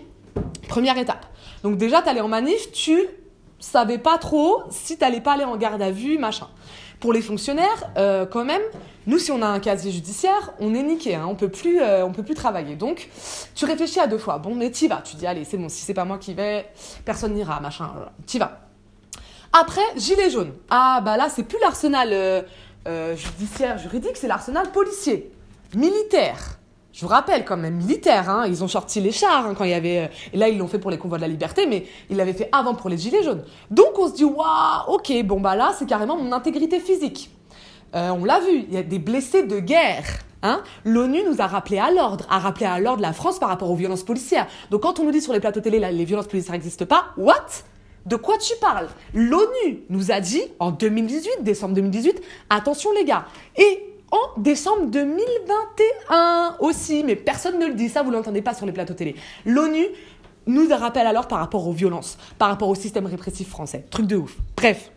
première 0.67 0.97
étape. 0.97 1.25
Donc 1.63 1.77
déjà, 1.77 2.01
tu 2.01 2.09
allais 2.09 2.21
en 2.21 2.27
manif, 2.27 2.71
tu 2.71 2.99
savais 3.59 3.97
pas 3.97 4.17
trop 4.17 4.63
si 4.69 4.97
tu 4.97 5.03
n'allais 5.03 5.21
pas 5.21 5.33
aller 5.33 5.43
en 5.43 5.57
garde 5.57 5.81
à 5.81 5.91
vue, 5.91 6.17
machin. 6.17 6.47
Pour 6.99 7.13
les 7.13 7.21
fonctionnaires, 7.21 7.91
euh, 7.97 8.25
quand 8.25 8.43
même, 8.43 8.61
nous, 9.07 9.19
si 9.19 9.31
on 9.31 9.41
a 9.41 9.47
un 9.47 9.59
casier 9.59 9.91
judiciaire, 9.91 10.53
on 10.59 10.75
est 10.75 10.83
niqué, 10.83 11.15
hein, 11.15 11.25
on 11.29 11.35
peut 11.35 11.49
plus, 11.49 11.81
on 11.81 12.11
peut 12.11 12.23
plus 12.23 12.35
travailler. 12.35 12.75
Donc, 12.75 13.09
tu 13.55 13.63
réfléchis 13.65 14.01
à 14.01 14.07
deux 14.07 14.17
fois. 14.17 14.37
Bon, 14.37 14.53
mais 14.53 14.69
t'y 14.69 14.89
vas. 14.89 15.01
Tu 15.01 15.15
dis, 15.15 15.25
allez, 15.25 15.45
c'est 15.45 15.57
bon, 15.57 15.69
si 15.69 15.81
c'est 15.81 15.93
pas 15.93 16.05
moi 16.05 16.17
qui 16.17 16.33
vais, 16.33 16.67
personne 17.05 17.33
n'ira, 17.33 17.61
machin. 17.61 17.89
T'y 18.25 18.37
vas. 18.37 18.68
Après, 19.51 19.81
gilet 19.95 20.29
jaune. 20.29 20.53
Ah, 20.69 21.01
bah 21.03 21.17
là, 21.17 21.27
c'est 21.29 21.43
plus 21.43 21.57
l'arsenal 21.59 22.09
euh, 22.11 22.41
euh, 22.87 23.15
judiciaire, 23.15 23.79
juridique, 23.79 24.15
c'est 24.15 24.27
l'arsenal 24.27 24.71
policier, 24.71 25.31
militaire. 25.75 26.59
Je 26.93 27.01
vous 27.01 27.07
rappelle 27.07 27.45
quand 27.45 27.57
même, 27.57 27.75
militaire, 27.75 28.29
hein, 28.29 28.45
ils 28.47 28.63
ont 28.63 28.67
sorti 28.67 28.99
les 28.99 29.11
chars 29.11 29.47
hein, 29.47 29.55
quand 29.57 29.63
il 29.63 29.71
y 29.71 29.73
avait... 29.73 29.99
Euh, 29.99 30.07
et 30.33 30.37
là, 30.37 30.49
ils 30.49 30.57
l'ont 30.57 30.67
fait 30.67 30.77
pour 30.77 30.91
les 30.91 30.99
convois 30.99 31.17
de 31.17 31.23
la 31.23 31.27
liberté, 31.27 31.65
mais 31.65 31.87
ils 32.11 32.17
l'avaient 32.17 32.33
fait 32.33 32.49
avant 32.51 32.75
pour 32.75 32.89
les 32.89 32.97
gilets 32.97 33.23
jaunes. 33.23 33.43
Donc 33.71 33.97
on 33.97 34.07
se 34.07 34.13
dit, 34.13 34.23
waouh, 34.23 34.87
ok, 34.87 35.11
bon 35.23 35.39
bah 35.39 35.55
là, 35.55 35.73
c'est 35.77 35.87
carrément 35.87 36.17
mon 36.17 36.31
intégrité 36.31 36.79
physique. 36.79 37.31
on 37.93 38.23
l'a 38.25 38.39
vu, 38.39 38.65
il 38.67 38.73
y 38.73 38.77
a 38.77 38.83
des 38.83 38.99
blessés 38.99 39.43
de 39.43 39.59
guerre. 39.59 40.05
Hein 40.43 40.61
L'ONU 40.85 41.23
nous 41.23 41.41
a 41.41 41.47
rappelé 41.47 41.79
à 41.79 41.91
l'ordre, 41.91 42.25
a 42.29 42.39
rappelé 42.39 42.65
à 42.65 42.79
l'ordre 42.79 43.01
la 43.01 43.13
France 43.13 43.39
par 43.39 43.49
rapport 43.49 43.69
aux 43.71 43.75
violences 43.75 44.03
policières. 44.03 44.47
Donc 44.69 44.81
quand 44.81 44.99
on 44.99 45.05
nous 45.05 45.11
dit 45.11 45.21
sur 45.21 45.33
les 45.33 45.39
plateaux 45.39 45.59
télé, 45.59 45.79
là, 45.79 45.91
les 45.91 46.05
violences 46.05 46.27
policières 46.27 46.53
n'existent 46.53 46.85
pas, 46.85 47.07
what? 47.17 47.63
De 48.05 48.15
quoi 48.15 48.37
tu 48.37 48.53
parles? 48.59 48.87
L'ONU 49.13 49.83
nous 49.89 50.11
a 50.11 50.19
dit 50.19 50.41
en 50.59 50.71
2018, 50.71 51.43
décembre 51.43 51.75
2018, 51.75 52.21
attention 52.49 52.91
les 52.93 53.05
gars. 53.05 53.25
Et 53.57 53.85
en 54.11 54.41
décembre 54.41 54.87
2021 54.87 56.57
aussi, 56.59 57.03
mais 57.03 57.15
personne 57.15 57.59
ne 57.59 57.67
le 57.67 57.73
dit, 57.73 57.89
ça 57.89 58.01
vous 58.01 58.11
l'entendez 58.11 58.41
pas 58.41 58.53
sur 58.53 58.65
les 58.65 58.71
plateaux 58.71 58.93
télé. 58.93 59.15
L'ONU 59.45 59.85
nous 60.47 60.67
rappelle 60.69 61.07
alors 61.07 61.27
par 61.27 61.39
rapport 61.39 61.67
aux 61.67 61.73
violences, 61.73 62.17
par 62.37 62.49
rapport 62.49 62.69
au 62.69 62.75
système 62.75 63.05
répressif 63.05 63.49
français. 63.49 63.85
Truc 63.89 64.07
de 64.07 64.15
ouf. 64.15 64.37
Bref. 64.57 64.91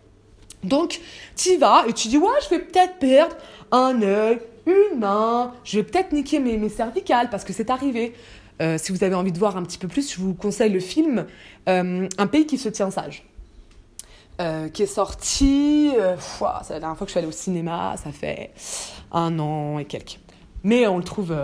Donc, 0.64 1.00
tu 1.36 1.57
vas 1.57 1.84
et 1.88 1.92
tu 1.92 2.09
dis, 2.09 2.18
ouais, 2.18 2.28
je 2.44 2.50
vais 2.50 2.61
peut-être 2.61 2.98
perdre 2.98 3.36
un 3.72 4.00
œil, 4.03 4.38
une 4.66 5.00
main, 5.00 5.53
je 5.64 5.78
vais 5.78 5.82
peut-être 5.82 6.12
niquer 6.12 6.38
mes, 6.38 6.57
mes 6.57 6.68
cervicales 6.68 7.28
parce 7.30 7.44
que 7.44 7.53
c'est 7.53 7.68
arrivé. 7.68 8.14
Euh, 8.62 8.78
si 8.78 8.92
vous 8.92 9.02
avez 9.02 9.14
envie 9.14 9.32
de 9.32 9.38
voir 9.38 9.56
un 9.56 9.62
petit 9.62 9.78
peu 9.78 9.88
plus, 9.88 10.12
je 10.12 10.20
vous 10.20 10.34
conseille 10.34 10.70
le 10.72 10.80
film 10.80 11.26
euh, 11.68 12.08
Un 12.16 12.26
pays 12.28 12.46
qui 12.46 12.58
se 12.58 12.68
tient 12.68 12.90
sage. 12.90 13.26
Euh, 14.40 14.68
qui 14.68 14.84
est 14.84 14.86
sorti, 14.86 15.90
c'est 16.62 16.72
la 16.72 16.80
dernière 16.80 16.96
fois 16.96 17.04
que 17.04 17.10
je 17.10 17.12
suis 17.12 17.18
allée 17.18 17.28
au 17.28 17.32
cinéma, 17.32 17.94
ça 18.02 18.10
fait 18.12 18.50
un 19.12 19.38
an 19.38 19.78
et 19.78 19.84
quelques. 19.84 20.18
Mais 20.64 20.86
on 20.86 20.96
le 20.96 21.04
trouve, 21.04 21.34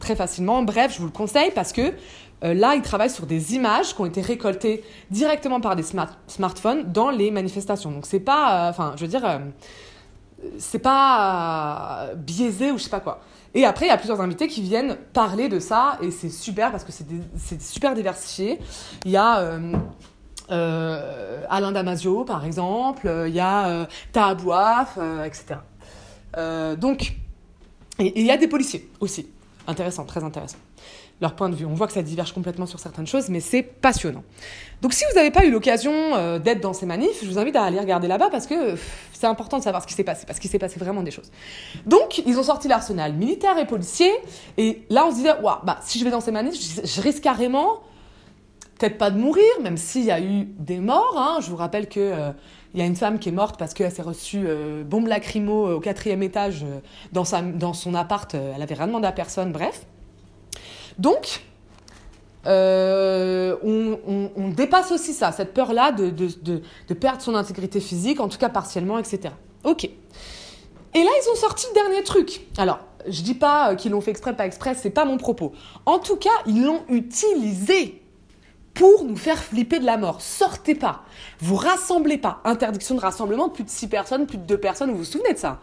très 0.00 0.16
facilement. 0.16 0.62
Bref, 0.62 0.94
je 0.94 1.00
vous 1.00 1.06
le 1.06 1.12
conseille 1.12 1.50
parce 1.54 1.72
que 1.72 1.92
là, 2.42 2.74
il 2.74 2.82
travaille 2.82 3.10
sur 3.10 3.26
des 3.26 3.54
images 3.54 3.94
qui 3.94 4.00
ont 4.00 4.06
été 4.06 4.22
récoltées 4.22 4.82
directement 5.10 5.60
par 5.60 5.76
des 5.76 5.84
smartphones 6.26 6.90
dans 6.90 7.10
les 7.10 7.30
manifestations. 7.30 7.90
Donc 7.90 8.06
c'est 8.06 8.20
pas, 8.20 8.68
enfin, 8.70 8.94
je 8.96 9.02
veux 9.02 9.10
dire, 9.10 9.40
c'est 10.58 10.78
pas 10.78 12.08
biaisé 12.16 12.70
ou 12.70 12.78
je 12.78 12.84
sais 12.84 12.90
pas 12.90 13.00
quoi. 13.00 13.20
Et 13.56 13.64
après, 13.64 13.86
il 13.86 13.88
y 13.88 13.92
a 13.92 13.96
plusieurs 13.96 14.20
invités 14.20 14.48
qui 14.48 14.60
viennent 14.60 14.98
parler 15.14 15.48
de 15.48 15.58
ça, 15.60 15.98
et 16.02 16.10
c'est 16.10 16.28
super 16.28 16.70
parce 16.70 16.84
que 16.84 16.92
c'est 16.92 17.62
super 17.62 17.94
diversifié. 17.94 18.58
Il 19.06 19.10
y 19.10 19.16
a 19.16 19.38
euh, 19.38 19.72
euh, 20.50 21.42
Alain 21.48 21.72
Damasio, 21.72 22.24
par 22.24 22.44
exemple, 22.44 23.10
il 23.26 23.34
y 23.34 23.40
a 23.40 23.68
euh, 23.68 23.86
Tahabouaf, 24.12 24.98
etc. 25.24 25.60
donc, 26.76 27.16
et 27.98 28.20
il 28.20 28.26
y 28.26 28.30
a 28.30 28.36
des 28.36 28.46
policiers 28.46 28.90
aussi. 29.00 29.26
Intéressant, 29.66 30.04
très 30.04 30.22
intéressant 30.22 30.58
leur 31.20 31.34
point 31.34 31.48
de 31.48 31.54
vue. 31.54 31.64
On 31.64 31.74
voit 31.74 31.86
que 31.86 31.92
ça 31.92 32.02
diverge 32.02 32.32
complètement 32.32 32.66
sur 32.66 32.78
certaines 32.78 33.06
choses, 33.06 33.28
mais 33.28 33.40
c'est 33.40 33.62
passionnant. 33.62 34.22
Donc 34.82 34.92
si 34.92 35.04
vous 35.10 35.16
n'avez 35.16 35.30
pas 35.30 35.44
eu 35.44 35.50
l'occasion 35.50 35.92
euh, 35.92 36.38
d'être 36.38 36.60
dans 36.60 36.74
ces 36.74 36.84
manifs, 36.84 37.22
je 37.22 37.28
vous 37.28 37.38
invite 37.38 37.56
à 37.56 37.64
aller 37.64 37.80
regarder 37.80 38.08
là-bas 38.08 38.28
parce 38.30 38.46
que 38.46 38.76
c'est 39.14 39.26
important 39.26 39.58
de 39.58 39.62
savoir 39.62 39.82
ce 39.82 39.86
qui 39.86 39.94
s'est 39.94 40.04
passé, 40.04 40.26
parce 40.26 40.38
qu'il 40.38 40.50
s'est 40.50 40.58
passé 40.58 40.78
vraiment 40.78 41.02
des 41.02 41.10
choses. 41.10 41.30
Donc 41.86 42.22
ils 42.26 42.38
ont 42.38 42.42
sorti 42.42 42.68
l'arsenal 42.68 43.14
militaire 43.14 43.56
et 43.58 43.66
policier, 43.66 44.10
et 44.58 44.82
là 44.90 45.06
on 45.06 45.10
se 45.10 45.16
disait, 45.16 45.40
waouh, 45.40 45.56
bah, 45.64 45.78
si 45.82 45.98
je 45.98 46.04
vais 46.04 46.10
dans 46.10 46.20
ces 46.20 46.32
manifs, 46.32 46.84
je, 46.84 47.00
risque 47.00 47.22
carrément, 47.22 47.80
peut-être 48.78 48.98
pas 48.98 49.10
de 49.10 49.18
mourir, 49.18 49.44
même 49.62 49.78
s'il 49.78 50.04
y 50.04 50.10
a 50.10 50.20
eu 50.20 50.44
des 50.58 50.80
morts. 50.80 51.16
Hein. 51.16 51.38
Je 51.40 51.48
vous 51.50 51.56
rappelle 51.56 51.88
que... 51.88 52.00
Euh, 52.00 52.32
il 52.74 52.80
y 52.80 52.82
a 52.82 52.86
une 52.86 52.96
femme 52.96 53.18
qui 53.18 53.30
est 53.30 53.32
morte 53.32 53.58
parce 53.58 53.72
qu'elle 53.72 53.90
s'est 53.90 54.02
reçue 54.02 54.44
euh, 54.46 54.84
bombe 54.84 55.06
lacrymo 55.06 55.76
au 55.76 55.80
quatrième 55.80 56.22
étage 56.22 56.62
dans, 57.10 57.24
sa, 57.24 57.40
dans 57.40 57.72
son 57.72 57.94
appart. 57.94 58.34
elle 58.34 58.60
avait 58.60 58.74
rien 58.74 58.88
demandé 58.88 59.06
à 59.06 59.12
personne, 59.12 59.50
bref. 59.50 59.86
Donc, 60.98 61.42
euh, 62.46 63.56
on, 63.62 64.48
dépasse 64.48 64.92
aussi 64.92 65.12
ça, 65.12 65.32
cette 65.32 65.52
peur-là 65.52 65.92
de, 65.92 66.94
perdre 66.94 67.20
son 67.20 67.34
intégrité 67.34 67.80
physique, 67.80 68.20
en 68.20 68.28
tout 68.28 68.38
cas 68.38 68.48
partiellement, 68.48 68.98
etc. 68.98 69.34
Ok. 69.64 69.84
Et 69.84 71.02
là, 71.02 71.10
ils 71.22 71.30
ont 71.30 71.34
sorti 71.34 71.66
le 71.68 71.74
dernier 71.74 72.02
truc. 72.02 72.40
Alors, 72.56 72.78
je 73.06 73.22
dis 73.22 73.34
pas 73.34 73.74
qu'ils 73.74 73.92
l'ont 73.92 74.00
fait 74.00 74.12
exprès, 74.12 74.34
pas 74.34 74.46
exprès, 74.46 74.74
c'est 74.74 74.90
pas 74.90 75.04
mon 75.04 75.18
propos. 75.18 75.52
En 75.84 75.98
tout 75.98 76.16
cas, 76.16 76.30
ils 76.46 76.64
l'ont 76.64 76.82
utilisé 76.88 78.02
pour 78.72 79.04
nous 79.04 79.16
faire 79.16 79.42
flipper 79.42 79.78
de 79.78 79.84
la 79.84 79.96
mort. 79.96 80.20
Sortez 80.20 80.74
pas. 80.74 81.02
Vous 81.40 81.56
rassemblez 81.56 82.18
pas. 82.18 82.40
Interdiction 82.44 82.94
de 82.94 83.00
rassemblement, 83.00 83.48
plus 83.48 83.64
de 83.64 83.70
6 83.70 83.88
personnes, 83.88 84.26
plus 84.26 84.38
de 84.38 84.44
2 84.44 84.58
personnes, 84.58 84.90
vous 84.90 84.98
vous 84.98 85.04
souvenez 85.04 85.32
de 85.32 85.38
ça? 85.38 85.60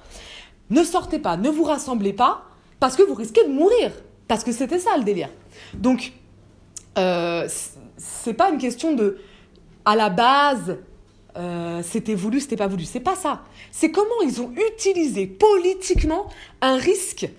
Ne 0.69 0.83
sortez 0.83 1.19
pas, 1.19 1.37
ne 1.37 1.49
vous 1.49 1.63
rassemblez 1.63 2.13
pas, 2.13 2.45
parce 2.79 2.95
que 2.95 3.03
vous 3.03 3.13
risquez 3.13 3.43
de 3.43 3.51
mourir. 3.51 3.91
Parce 4.27 4.43
que 4.43 4.51
c'était 4.51 4.79
ça 4.79 4.97
le 4.97 5.03
délire. 5.03 5.29
Donc, 5.73 6.13
euh, 6.97 7.47
c'est 7.97 8.33
pas 8.33 8.49
une 8.49 8.57
question 8.57 8.93
de. 8.93 9.17
À 9.85 9.95
la 9.95 10.09
base, 10.09 10.77
euh, 11.35 11.81
c'était 11.83 12.15
voulu, 12.15 12.39
c'était 12.39 12.55
pas 12.55 12.67
voulu. 12.67 12.85
C'est 12.85 13.01
pas 13.01 13.15
ça. 13.15 13.41
C'est 13.71 13.91
comment 13.91 14.21
ils 14.23 14.41
ont 14.41 14.51
utilisé 14.71 15.27
politiquement 15.27 16.27
un 16.61 16.77
risque 16.77 17.29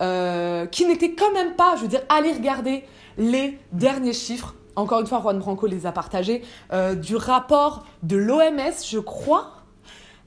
euh, 0.00 0.66
qui 0.66 0.86
n'était 0.86 1.12
quand 1.12 1.32
même 1.32 1.54
pas, 1.54 1.74
je 1.76 1.82
veux 1.82 1.88
dire, 1.88 2.02
allez 2.08 2.32
regarder 2.32 2.84
les 3.18 3.58
derniers 3.72 4.12
chiffres. 4.12 4.54
Encore 4.76 5.00
une 5.00 5.06
fois, 5.06 5.20
Juan 5.20 5.38
Branco 5.38 5.66
les 5.66 5.86
a 5.86 5.92
partagés, 5.92 6.42
du 6.96 7.16
rapport 7.16 7.84
de 8.02 8.16
l'OMS, 8.16 8.72
je 8.88 8.98
crois, 8.98 9.61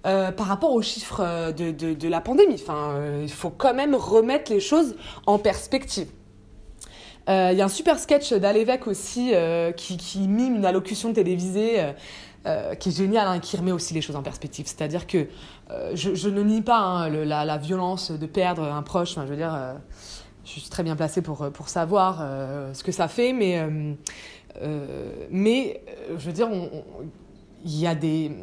euh, 0.05 0.31
par 0.31 0.45
rapport 0.45 0.71
aux 0.71 0.83
chiffres 0.83 1.21
euh, 1.23 1.51
de, 1.51 2.07
la 2.07 2.21
pandémie. 2.21 2.61
Enfin, 2.61 2.91
euh, 2.91 3.21
il 3.23 3.31
faut 3.31 3.49
quand 3.49 3.73
même 3.73 3.95
remettre 3.95 4.51
les 4.51 4.59
choses 4.59 4.95
en 5.25 5.39
perspective. 5.39 6.07
Il 7.27 7.57
y 7.57 7.61
a 7.61 7.65
un 7.65 7.69
super 7.69 7.97
sketch 7.97 8.33
d'Alévèque 8.33 8.85
aussi 8.85 9.33
qui, 9.75 10.27
mime 10.27 10.57
une 10.57 10.65
allocution 10.65 11.11
télévisée 11.11 11.83
qui 12.79 12.89
est 12.89 12.95
génial, 12.95 13.27
hein, 13.27 13.39
qui 13.39 13.57
remet 13.57 13.71
aussi 13.71 13.95
les 13.95 14.01
choses 14.01 14.15
en 14.15 14.21
perspective. 14.21 14.67
C'est-à-dire 14.67 15.07
que 15.07 15.25
je, 15.95 16.29
ne 16.29 16.43
nie 16.43 16.61
pas 16.61 16.77
hein, 16.77 17.09
la, 17.09 17.57
violence 17.57 18.11
de 18.11 18.25
perdre 18.27 18.61
un 18.61 18.83
proche. 18.83 19.15
Je 19.15 19.21
veux 19.21 19.35
dire, 19.35 19.57
je 20.43 20.51
suis 20.51 20.69
très 20.69 20.83
bien 20.83 20.95
placée 20.95 21.23
pour, 21.23 21.49
pour 21.51 21.67
savoir 21.67 22.23
ce 22.73 22.83
que 22.83 22.91
ça 22.91 23.07
fait, 23.07 23.33
mais, 23.33 23.67
mais 25.31 25.81
je 26.15 26.25
veux 26.27 26.31
dire, 26.31 26.49
il 27.63 27.79
y 27.79 27.87
a 27.87 27.95
des 27.95 28.33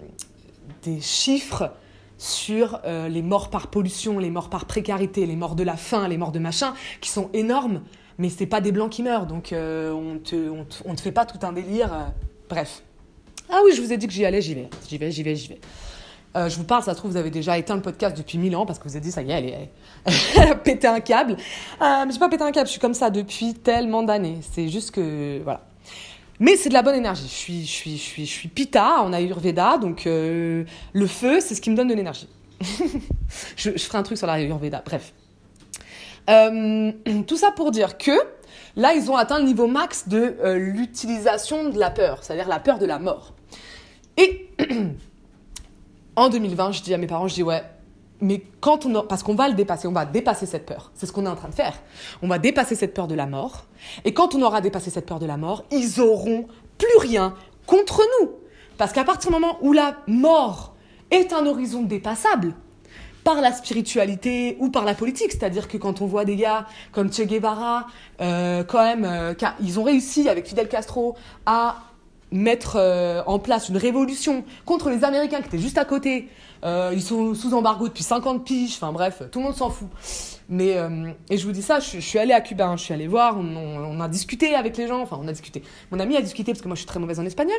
des 0.83 1.01
chiffres 1.01 1.71
sur 2.19 2.81
euh, 2.85 3.09
les 3.09 3.23
morts 3.23 3.51
par 3.51 3.67
pollution, 3.67 4.19
les 4.19 4.31
morts 4.31 4.49
par 4.49 4.67
précarité, 4.67 5.27
les 5.27 5.37
morts 5.37 5.57
de 5.57 5.65
la 5.65 5.77
faim, 5.77 6.07
les 6.07 6.17
morts 6.17 6.33
de 6.33 6.39
machin, 6.39 6.75
qui 7.01 7.11
sont 7.11 7.31
énormes, 7.33 7.83
mais 8.19 8.29
c'est 8.29 8.47
pas 8.47 8.61
des 8.61 8.71
blancs 8.71 8.91
qui 8.91 9.03
meurent, 9.03 9.27
donc 9.27 9.53
euh, 9.53 9.91
on, 9.93 10.19
te, 10.19 10.49
on, 10.49 10.65
te, 10.65 10.77
on, 10.85 10.95
te, 10.95 11.01
fait 11.01 11.13
pas 11.13 11.27
tout 11.27 11.45
un 11.45 11.53
délire. 11.53 11.93
Euh, 11.93 12.05
bref. 12.49 12.83
Ah 13.51 13.61
oui, 13.65 13.73
je 13.75 13.83
vous 13.83 13.93
ai 13.93 13.97
dit 13.97 14.07
que 14.07 14.13
j'y 14.13 14.25
allais, 14.25 14.41
j'y 14.41 14.55
vais, 14.55 14.69
j'y 14.89 14.99
vais, 14.99 15.11
j'y 15.11 15.23
vais, 15.23 15.35
j'y 15.35 15.49
vais. 15.49 15.61
Je 16.35 16.57
vous 16.57 16.65
parle, 16.65 16.83
ça 16.83 16.93
se 16.93 16.97
trouve, 16.97 17.11
vous 17.11 17.17
avez 17.19 17.31
déjà 17.31 17.59
éteint 17.59 17.75
le 17.77 17.83
podcast 17.83 18.17
depuis 18.17 18.39
mille 18.39 18.57
ans 18.57 18.65
parce 18.65 18.79
que 18.79 18.85
vous 18.85 18.97
avez 18.97 19.05
dit, 19.05 19.13
ça 19.13 19.21
y 19.21 19.31
est, 19.31 19.35
elle, 20.07 20.49
est, 20.49 20.55
pété 20.65 20.87
un 20.87 21.01
câble. 21.01 21.37
Euh, 21.83 22.05
mais 22.07 22.13
j'ai 22.13 22.19
pas 22.19 22.31
pété 22.31 22.43
un 22.43 22.53
câble, 22.53 22.67
je 22.69 22.73
suis 22.73 22.81
comme 22.81 22.95
ça 22.95 23.11
depuis 23.11 23.53
tellement 23.53 24.03
d'années. 24.03 24.39
C'est 24.53 24.69
juste 24.69 24.93
que, 24.93 25.41
voilà. 25.43 25.67
Mais 26.43 26.57
c'est 26.57 26.71
de 26.71 26.75
la 26.75 26.83
bonne 26.83 26.97
énergie. 26.97 27.29
Je 27.29 27.35
suis, 27.35 27.65
je 27.65 27.71
suis, 27.71 27.97
je 27.97 28.03
suis, 28.03 28.27
je 28.27 28.31
suis 28.33 28.49
pita 28.49 29.01
en 29.01 29.13
Ayurveda, 29.13 29.79
donc 29.79 30.09
euh, 30.09 30.65
le 30.93 31.07
feu, 31.07 31.39
c'est 31.39 31.55
ce 31.55 31.61
qui 31.61 31.71
me 31.71 31.77
donne 31.77 31.87
de 31.87 31.95
l'énergie. 31.95 32.29
je, 33.57 33.71
ferai 33.71 33.99
un 33.99 34.03
truc 34.03 34.19
sur 34.19 34.27
la 34.27 34.33
Ayurveda, 34.33 34.83
bref. 34.85 35.15
Euh, 36.29 36.91
tout 37.29 37.37
ça 37.37 37.53
pour 37.53 37.71
dire 37.71 37.97
que 37.97 38.11
là, 38.75 38.93
ils 38.93 39.09
ont 39.09 39.15
atteint 39.15 39.39
le 39.39 39.45
niveau 39.45 39.69
max 39.69 40.09
de 40.09 40.35
euh, 40.43 40.59
l'utilisation 40.59 41.69
de 41.69 41.79
la 41.79 41.91
peur, 41.91 42.19
c'est-à-dire 42.25 42.49
la 42.49 42.59
peur 42.59 42.81
de 42.81 42.87
la 42.87 42.99
mort. 42.99 43.35
Et 44.17 44.49
en 46.17 46.29
2020, 46.29 46.73
je 46.73 46.83
dis 46.83 46.93
à 46.93 46.99
mes 46.99 47.07
parents, 47.07 47.29
je 47.29 47.35
dis 47.35 47.45
ouais, 47.45 47.63
mais 48.23 48.43
quand 48.61 48.87
on 48.87 49.03
parce 49.03 49.23
qu'on 49.23 49.35
va 49.35 49.49
le 49.49 49.55
dépasser, 49.55 49.87
on 49.89 49.93
va 49.93 50.07
dépasser 50.07 50.47
cette 50.47 50.65
peur. 50.65 50.91
C'est 50.95 51.07
ce 51.07 51.13
qu'on 51.13 51.27
est 51.27 51.29
en 51.29 51.37
train 51.37 51.49
de 51.49 51.55
faire. 51.55 51.75
On 52.23 52.29
va 52.29 52.39
dépasser 52.39 52.75
cette 52.75 52.95
peur 52.95 53.09
de 53.09 53.15
la 53.15 53.27
mort. 53.27 53.67
Et 54.05 54.15
quand 54.15 54.35
on 54.35 54.43
aura 54.43 54.61
dépassé 54.61 54.91
cette 54.91 55.07
peur 55.07 55.19
de 55.19 55.27
la 55.27 55.37
mort, 55.37 55.65
ils 55.71 56.01
auront 56.01 56.47
plus 56.79 56.99
rien 56.99 57.35
contre 57.67 58.03
nous. 58.21 58.31
Parce 58.79 58.93
qu'à 58.93 59.05
partir 59.05 59.31
du 59.31 59.35
moment 59.39 59.59
où 59.61 59.73
la 59.73 59.97
mort 60.07 60.75
est 61.11 61.33
un 61.33 61.47
horizon 61.47 61.83
dépassable, 61.83 62.55
par 63.25 63.41
la 63.41 63.53
spiritualité 63.53 64.57
ou 64.59 64.69
par 64.69 64.85
la 64.85 64.95
politique. 64.95 65.33
C'est-à-dire 65.33 65.69
que 65.69 65.77
quand 65.77 66.01
on 66.01 66.07
voit 66.07 66.25
des 66.25 66.37
gars 66.37 66.67
comme 66.91 67.13
Che 67.13 67.23
Guevara, 67.23 67.87
euh, 68.21 68.65
quand 68.65 68.83
même, 68.83 69.05
euh, 69.05 69.35
ils 69.61 69.79
ont 69.79 69.85
réussi 69.85 70.29
avec 70.29 70.47
Fidel 70.47 70.69
Castro 70.69 71.17
à 71.47 71.77
mettre 72.33 72.77
euh, 72.77 73.23
en 73.27 73.39
place 73.39 73.69
une 73.69 73.77
révolution 73.77 74.45
contre 74.65 74.91
les 74.91 75.05
Américains 75.05 75.41
qui 75.41 75.49
étaient 75.49 75.59
juste 75.59 75.79
à 75.79 75.85
côté. 75.85 76.29
Euh, 76.65 76.91
ils 76.93 77.03
sont 77.03 77.35
sous 77.35 77.55
embargo 77.55 77.89
depuis 77.89 78.05
50 78.05 78.45
piges, 78.45 78.75
enfin 78.77 78.93
bref, 78.93 79.23
tout 79.31 79.41
le 79.41 79.47
monde 79.47 79.55
s'en 79.55 79.71
fout. 79.71 79.89
Mais, 80.49 80.77
euh, 80.77 81.11
et 81.29 81.39
je 81.39 81.47
vous 81.47 81.53
dis 81.53 81.63
ça, 81.63 81.81
je, 81.81 81.99
suis 81.99 82.19
allée 82.19 82.33
à 82.33 82.41
Cuba, 82.41 82.69
hein, 82.69 82.77
je 82.77 82.85
suis 82.85 82.95
allée 82.95 83.09
voir, 83.09 83.37
on, 83.39 83.57
on, 83.57 83.97
on, 83.97 84.01
a 84.01 84.09
discuté 84.09 84.55
avec 84.55 84.77
les 84.77 84.87
gens, 84.87 85.01
enfin 85.01 85.19
on 85.21 85.27
a 85.29 85.33
discuté. 85.33 85.63
Mon 85.91 85.99
ami 85.99 86.17
a 86.17 86.23
discuté 86.23 86.53
parce 86.53 86.63
que 86.63 86.69
moi 86.69 86.75
je 86.75 86.81
suis 86.81 86.87
très 86.87 87.01
mauvaise 87.01 87.19
en 87.19 87.25
espagnol. 87.25 87.59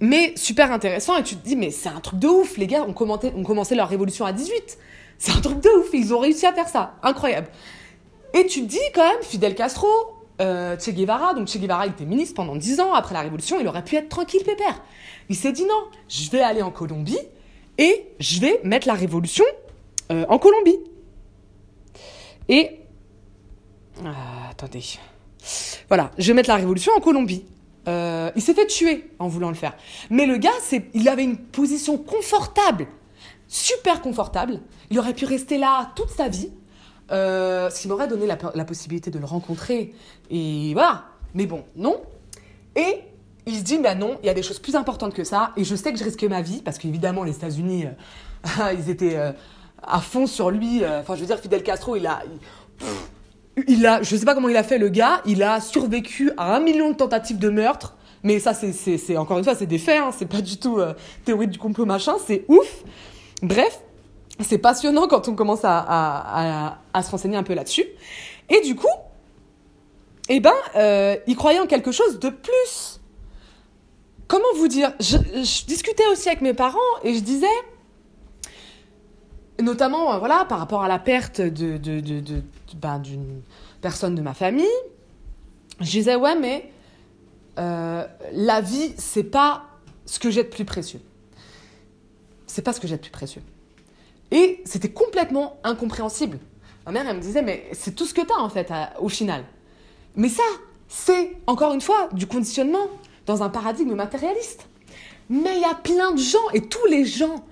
Mais 0.00 0.34
super 0.36 0.70
intéressant, 0.70 1.16
et 1.16 1.22
tu 1.22 1.36
te 1.36 1.46
dis, 1.46 1.56
mais 1.56 1.70
c'est 1.70 1.88
un 1.88 2.00
truc 2.00 2.18
de 2.18 2.28
ouf, 2.28 2.58
les 2.58 2.66
gars 2.66 2.82
ont, 2.82 2.92
commenté, 2.92 3.32
ont 3.34 3.42
commencé 3.42 3.74
leur 3.74 3.88
révolution 3.88 4.26
à 4.26 4.32
18. 4.32 4.78
C'est 5.18 5.32
un 5.32 5.40
truc 5.40 5.60
de 5.60 5.68
ouf, 5.80 5.88
ils 5.92 6.14
ont 6.14 6.18
réussi 6.18 6.46
à 6.46 6.52
faire 6.52 6.68
ça, 6.68 6.94
incroyable. 7.02 7.48
Et 8.34 8.46
tu 8.46 8.62
te 8.62 8.66
dis 8.66 8.78
quand 8.94 9.06
même, 9.06 9.22
Fidel 9.22 9.54
Castro, 9.54 9.88
euh, 10.40 10.76
Che 10.78 10.90
Guevara, 10.90 11.34
donc 11.34 11.48
Che 11.48 11.58
Guevara 11.58 11.86
il 11.86 11.92
était 11.92 12.04
ministre 12.04 12.34
pendant 12.34 12.56
10 12.56 12.80
ans, 12.80 12.94
après 12.94 13.14
la 13.14 13.20
révolution, 13.20 13.58
il 13.60 13.66
aurait 13.66 13.84
pu 13.84 13.96
être 13.96 14.08
tranquille, 14.08 14.42
pépère. 14.44 14.82
Il 15.28 15.36
s'est 15.36 15.52
dit 15.52 15.64
non, 15.64 15.84
je 16.08 16.30
vais 16.30 16.40
aller 16.40 16.62
en 16.62 16.70
Colombie 16.70 17.18
et 17.76 18.08
je 18.18 18.40
vais 18.40 18.60
mettre 18.64 18.86
la 18.86 18.94
révolution 18.94 19.44
euh, 20.10 20.24
en 20.28 20.38
Colombie. 20.38 20.78
Et... 22.48 22.80
Ah, 24.04 24.50
attendez. 24.50 24.82
Voilà, 25.88 26.10
je 26.18 26.28
vais 26.28 26.34
mettre 26.34 26.48
la 26.48 26.56
révolution 26.56 26.92
en 26.96 27.00
Colombie. 27.00 27.44
Euh, 27.88 28.30
il 28.36 28.42
s'est 28.42 28.54
fait 28.54 28.66
tuer 28.66 29.10
en 29.18 29.28
voulant 29.28 29.48
le 29.48 29.54
faire. 29.54 29.74
Mais 30.10 30.26
le 30.26 30.36
gars, 30.36 30.50
il 30.92 31.08
avait 31.08 31.24
une 31.24 31.38
position 31.38 31.96
confortable, 31.96 32.86
super 33.46 34.02
confortable. 34.02 34.60
Il 34.90 34.98
aurait 34.98 35.14
pu 35.14 35.24
rester 35.24 35.56
là 35.58 35.90
toute 35.94 36.10
sa 36.10 36.28
vie. 36.28 36.50
Euh, 37.10 37.70
ce 37.70 37.80
qui 37.80 37.88
m'aurait 37.88 38.08
donné 38.08 38.26
la, 38.26 38.64
possibilité 38.64 39.10
de 39.10 39.18
le 39.18 39.24
rencontrer. 39.24 39.94
Et 40.30 40.72
voilà. 40.74 41.04
Mais 41.34 41.46
bon, 41.46 41.64
non. 41.76 42.00
Et 42.76 43.00
il 43.46 43.56
se 43.56 43.62
dit, 43.62 43.78
bah 43.78 43.94
non, 43.94 44.18
il 44.22 44.26
y 44.26 44.30
a 44.30 44.34
des 44.34 44.42
choses 44.42 44.58
plus 44.58 44.76
importantes 44.76 45.14
que 45.14 45.24
ça. 45.24 45.52
Et 45.56 45.64
je 45.64 45.74
sais 45.74 45.92
que 45.92 45.98
je 45.98 46.04
risque 46.04 46.22
ma 46.24 46.42
vie, 46.42 46.62
parce 46.62 46.78
qu'évidemment, 46.78 47.24
les 47.24 47.36
États-Unis, 47.36 47.86
euh, 47.86 48.72
ils 48.78 48.90
étaient 48.90 49.16
euh, 49.16 49.32
à 49.82 50.00
fond 50.00 50.26
sur 50.26 50.50
lui. 50.50 50.82
Enfin, 50.84 51.14
je 51.14 51.20
veux 51.20 51.26
dire, 51.26 51.38
Fidel 51.38 51.62
Castro, 51.62 51.96
il 51.96 52.06
a. 52.06 52.20
Il, 52.24 52.38
pff, 52.78 53.10
il 53.66 53.86
a, 53.86 54.02
je 54.02 54.16
sais 54.16 54.24
pas 54.24 54.34
comment 54.34 54.48
il 54.48 54.56
a 54.56 54.62
fait 54.62 54.78
le 54.78 54.88
gars, 54.88 55.20
il 55.26 55.42
a 55.42 55.60
survécu 55.60 56.30
à 56.36 56.54
un 56.54 56.60
million 56.60 56.90
de 56.90 56.96
tentatives 56.96 57.38
de 57.38 57.48
meurtre. 57.48 57.96
Mais 58.22 58.40
ça, 58.40 58.52
c'est 58.52 59.16
encore 59.16 59.38
une 59.38 59.44
fois, 59.44 59.54
c'est 59.54 59.66
des 59.66 59.78
faits, 59.78 60.00
hein, 60.00 60.10
c'est 60.16 60.26
pas 60.26 60.40
du 60.40 60.58
tout 60.58 60.78
euh, 60.78 60.92
théorie 61.24 61.46
du 61.46 61.58
complot 61.58 61.86
machin, 61.86 62.16
c'est 62.24 62.44
ouf. 62.48 62.82
Bref, 63.42 63.80
c'est 64.44 64.58
passionnant 64.58 65.08
quand 65.08 65.28
on 65.28 65.34
commence 65.34 65.60
à, 65.64 66.78
se 67.02 67.10
renseigner 67.10 67.36
un 67.36 67.42
peu 67.42 67.54
là-dessus. 67.54 67.86
Et 68.48 68.60
du 68.62 68.74
coup, 68.74 68.86
eh 70.28 70.40
ben, 70.40 70.52
euh, 70.76 71.16
il 71.26 71.36
croyait 71.36 71.60
en 71.60 71.66
quelque 71.66 71.92
chose 71.92 72.18
de 72.18 72.28
plus. 72.28 73.00
Comment 74.26 74.44
vous 74.56 74.68
dire? 74.68 74.92
Je, 75.00 75.16
discutais 75.66 76.06
aussi 76.12 76.28
avec 76.28 76.42
mes 76.42 76.54
parents 76.54 76.78
et 77.02 77.14
je 77.14 77.20
disais, 77.20 77.46
notamment 79.60 80.14
euh, 80.14 80.18
voilà 80.18 80.44
par 80.44 80.58
rapport 80.58 80.82
à 80.82 80.88
la 80.88 80.98
perte 80.98 81.40
de 81.40 81.78
ben, 82.76 82.98
d'une 82.98 83.42
personne 83.80 84.14
de 84.14 84.22
ma 84.22 84.34
famille 84.34 84.66
je 85.80 85.90
disais 85.90 86.14
ouais 86.14 86.36
mais 86.36 86.70
euh, 87.58 88.06
la 88.32 88.60
vie 88.60 88.94
c'est 88.96 89.24
pas 89.24 89.64
ce 90.06 90.18
que 90.18 90.30
j'ai 90.30 90.44
de 90.44 90.48
plus 90.48 90.64
précieux 90.64 91.00
c'est 92.46 92.62
pas 92.62 92.72
ce 92.72 92.80
que 92.80 92.86
j'ai 92.86 92.96
de 92.96 93.02
plus 93.02 93.10
précieux 93.10 93.42
et 94.30 94.60
c'était 94.64 94.90
complètement 94.90 95.58
incompréhensible. 95.64 96.38
Ma 96.86 96.92
mère 96.92 97.08
elle 97.08 97.16
me 97.16 97.22
disait 97.22 97.42
mais 97.42 97.68
c'est 97.72 97.94
tout 97.94 98.06
ce 98.06 98.14
que 98.14 98.22
t'as 98.22 98.38
en 98.38 98.48
fait 98.48 98.72
au 99.00 99.08
final. 99.08 99.44
Mais 100.16 100.28
ça 100.28 100.42
c'est 100.88 101.32
encore 101.46 101.74
une 101.74 101.80
fois 101.80 102.08
du 102.12 102.26
conditionnement 102.26 102.88
dans 103.26 103.42
un 103.42 103.48
paradigme 103.48 103.94
matérialiste. 103.94 104.66
Mais 105.28 105.56
il 105.56 105.60
y 105.60 105.64
a 105.64 105.74
plein 105.74 106.12
de 106.12 106.20
gens 106.20 106.50
et 106.54 106.62
tous 106.62 106.86
les 106.86 107.04
gens 107.04 107.44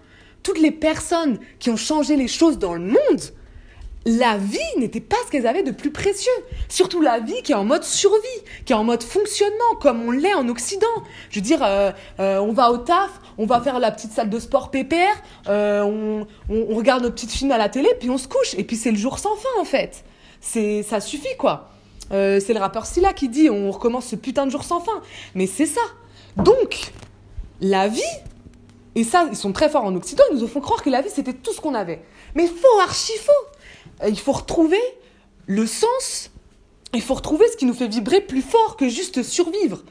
toutes 0.46 0.60
les 0.60 0.70
personnes 0.70 1.40
qui 1.58 1.70
ont 1.70 1.76
changé 1.76 2.14
les 2.14 2.28
choses 2.28 2.56
dans 2.56 2.74
le 2.74 2.80
monde, 2.80 3.20
la 4.06 4.38
vie 4.38 4.58
n'était 4.78 5.00
pas 5.00 5.16
ce 5.26 5.32
qu'elles 5.32 5.48
avaient 5.48 5.64
de 5.64 5.72
plus 5.72 5.90
précieux. 5.90 6.32
Surtout 6.68 7.00
la 7.02 7.18
vie 7.18 7.42
qui 7.42 7.50
est 7.50 7.56
en 7.56 7.64
mode 7.64 7.82
survie, 7.82 8.40
qui 8.64 8.72
est 8.72 8.76
en 8.76 8.84
mode 8.84 9.02
fonctionnement, 9.02 9.74
comme 9.80 10.00
on 10.06 10.12
l'est 10.12 10.32
en 10.32 10.48
Occident. 10.48 10.86
Je 11.28 11.40
veux 11.40 11.44
dire, 11.44 11.62
euh, 11.64 11.90
euh, 12.20 12.38
on 12.38 12.52
va 12.52 12.70
au 12.70 12.78
taf, 12.78 13.10
on 13.36 13.46
va 13.46 13.60
faire 13.60 13.80
la 13.80 13.90
petite 13.90 14.12
salle 14.12 14.30
de 14.30 14.38
sport 14.38 14.70
pépère, 14.70 15.12
euh, 15.48 16.24
on, 16.48 16.74
regarde 16.76 17.02
nos 17.02 17.10
petites 17.10 17.32
films 17.32 17.50
à 17.50 17.58
la 17.58 17.68
télé, 17.68 17.88
puis 17.98 18.08
on 18.08 18.16
se 18.16 18.28
couche. 18.28 18.54
Et 18.56 18.62
puis 18.62 18.76
c'est 18.76 18.92
le 18.92 18.96
jour 18.96 19.18
sans 19.18 19.34
fin, 19.34 19.60
en 19.60 19.64
fait. 19.64 20.04
C'est, 20.40 20.84
ça 20.84 21.00
suffit, 21.00 21.36
quoi. 21.36 21.70
C'est 22.10 22.52
le 22.52 22.60
rappeur 22.60 22.86
Silla 22.86 23.12
qui 23.12 23.28
dit 23.28 23.50
on 23.50 23.72
recommence 23.72 24.06
ce 24.06 24.14
putain 24.14 24.46
de 24.46 24.52
jour 24.52 24.62
sans 24.62 24.78
fin. 24.78 25.02
Mais 25.34 25.48
c'est 25.48 25.66
ça. 25.66 25.80
Donc, 26.36 26.92
la 27.60 27.88
vie, 27.88 28.02
et 28.94 29.02
ça, 29.02 29.26
ils 29.28 29.36
sont 29.36 29.52
très 29.52 29.68
forts 29.68 29.84
en 29.84 29.96
Occident, 29.96 30.22
ils 30.32 30.38
nous 30.38 30.46
font 30.46 30.60
croire 30.60 30.84
que 30.84 30.90
la 30.90 31.02
vie, 31.02 31.10
c'était 31.12 31.32
tout 31.32 31.52
ce 31.52 31.60
qu'on 31.60 31.74
avait. 31.74 32.04
Mais 32.36 32.46
faux, 32.46 32.80
archi 32.80 33.12
faux. 33.18 33.55
Il 34.06 34.18
faut 34.18 34.32
retrouver 34.32 34.80
le 35.46 35.66
sens, 35.66 36.30
il 36.94 37.02
faut 37.02 37.14
retrouver 37.14 37.46
ce 37.48 37.56
qui 37.56 37.66
nous 37.66 37.74
fait 37.74 37.88
vibrer 37.88 38.20
plus 38.20 38.42
fort 38.42 38.76
que 38.76 38.88
juste 38.88 39.22
survivre. 39.22 39.82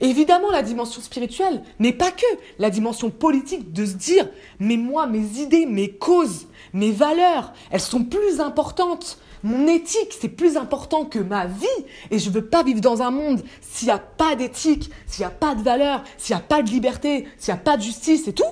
Évidemment, 0.00 0.50
la 0.50 0.62
dimension 0.62 1.00
spirituelle, 1.00 1.62
mais 1.78 1.92
pas 1.92 2.10
que. 2.10 2.26
La 2.58 2.70
dimension 2.70 3.10
politique 3.10 3.72
de 3.72 3.84
se 3.84 3.94
dire, 3.94 4.28
mais 4.60 4.76
moi, 4.76 5.06
mes 5.06 5.40
idées, 5.40 5.66
mes 5.66 5.90
causes, 5.90 6.46
mes 6.72 6.92
valeurs, 6.92 7.52
elles 7.70 7.80
sont 7.80 8.04
plus 8.04 8.40
importantes. 8.40 9.18
Mon 9.42 9.66
éthique, 9.68 10.14
c'est 10.20 10.28
plus 10.28 10.56
important 10.56 11.04
que 11.04 11.18
ma 11.18 11.46
vie. 11.46 11.66
Et 12.10 12.18
je 12.18 12.30
veux 12.30 12.44
pas 12.44 12.62
vivre 12.62 12.80
dans 12.80 13.02
un 13.02 13.10
monde 13.10 13.42
s'il 13.60 13.86
n'y 13.86 13.92
a 13.92 13.98
pas 13.98 14.34
d'éthique, 14.36 14.90
s'il 15.06 15.20
n'y 15.20 15.26
a 15.26 15.30
pas 15.30 15.54
de 15.54 15.62
valeur, 15.62 16.02
s'il 16.16 16.34
n'y 16.34 16.42
a 16.42 16.44
pas 16.44 16.62
de 16.62 16.70
liberté, 16.70 17.26
s'il 17.38 17.54
n'y 17.54 17.60
a 17.60 17.62
pas 17.62 17.76
de 17.76 17.82
justice 17.82 18.26
et 18.28 18.32
tout. 18.32 18.44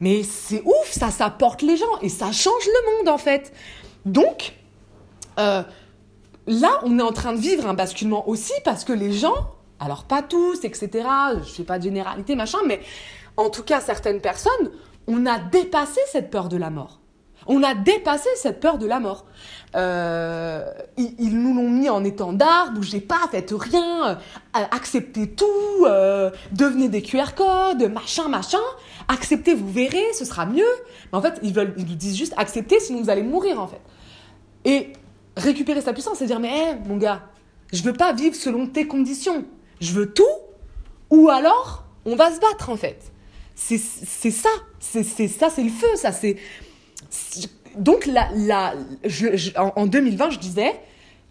Mais 0.00 0.22
c'est 0.22 0.62
ouf, 0.62 0.90
ça, 0.90 1.10
ça 1.10 1.28
porte 1.30 1.62
les 1.62 1.76
gens 1.76 1.98
et 2.02 2.08
ça 2.08 2.30
change 2.30 2.66
le 2.66 2.98
monde 2.98 3.08
en 3.08 3.18
fait. 3.18 3.52
Donc, 4.12 4.54
euh, 5.38 5.62
là, 6.46 6.70
on 6.82 6.98
est 6.98 7.02
en 7.02 7.12
train 7.12 7.32
de 7.32 7.38
vivre 7.38 7.66
un 7.66 7.74
basculement 7.74 8.28
aussi 8.28 8.54
parce 8.64 8.84
que 8.84 8.92
les 8.92 9.12
gens, 9.12 9.52
alors 9.80 10.04
pas 10.04 10.22
tous, 10.22 10.64
etc., 10.64 11.06
je 11.44 11.50
fais 11.50 11.64
pas 11.64 11.78
de 11.78 11.84
généralité, 11.84 12.34
machin, 12.34 12.58
mais 12.66 12.80
en 13.36 13.50
tout 13.50 13.62
cas, 13.62 13.80
certaines 13.80 14.20
personnes, 14.20 14.70
on 15.06 15.26
a 15.26 15.38
dépassé 15.38 16.00
cette 16.10 16.30
peur 16.30 16.48
de 16.48 16.56
la 16.56 16.70
mort. 16.70 17.00
On 17.46 17.62
a 17.62 17.74
dépassé 17.74 18.28
cette 18.36 18.60
peur 18.60 18.78
de 18.78 18.86
la 18.86 19.00
mort. 19.00 19.24
Euh, 19.74 20.64
ils, 20.96 21.38
nous 21.38 21.54
l'ont 21.54 21.70
mis 21.70 21.88
en 21.88 22.04
étendard, 22.04 22.72
bougez 22.72 23.00
pas, 23.00 23.20
faites 23.30 23.54
rien, 23.56 24.10
euh, 24.10 24.64
acceptez 24.70 25.30
tout, 25.30 25.86
devenez 26.52 26.88
des 26.88 27.02
QR 27.02 27.34
codes, 27.36 27.90
machin, 27.90 28.28
machin, 28.28 28.58
acceptez, 29.08 29.54
vous 29.54 29.70
verrez, 29.70 30.12
ce 30.14 30.24
sera 30.24 30.46
mieux. 30.46 30.64
Mais 31.12 31.18
en 31.18 31.22
fait, 31.22 31.38
ils, 31.42 31.54
veulent, 31.54 31.74
ils 31.76 31.86
nous 31.86 31.94
disent 31.94 32.16
juste 32.16 32.34
acceptez, 32.36 32.80
sinon 32.80 33.02
vous 33.02 33.10
allez 33.10 33.22
mourir 33.22 33.60
en 33.60 33.66
fait. 33.66 33.80
Et 34.64 34.92
récupérer 35.36 35.80
sa 35.80 35.92
puissance, 35.92 36.18
c'est 36.18 36.26
dire 36.26 36.40
mais 36.40 36.48
hey, 36.48 36.76
mon 36.86 36.96
gars, 36.96 37.22
je 37.72 37.82
veux 37.82 37.92
pas 37.92 38.12
vivre 38.12 38.34
selon 38.34 38.66
tes 38.66 38.86
conditions, 38.86 39.44
je 39.80 39.92
veux 39.92 40.12
tout, 40.12 40.24
ou 41.10 41.28
alors 41.28 41.84
on 42.04 42.16
va 42.16 42.32
se 42.34 42.40
battre 42.40 42.70
en 42.70 42.76
fait. 42.76 43.12
C'est 43.58 43.78
ça. 44.30 44.48
C'est 44.78 45.02
ça, 45.02 45.50
c'est 45.50 45.62
le 45.62 45.70
feu, 45.70 45.88
ça. 45.96 46.12
C'est. 46.12 46.36
Donc, 47.76 48.08
je, 49.04 49.58
en, 49.58 49.86
2020, 49.86 50.30
je 50.30 50.38
disais, 50.38 50.80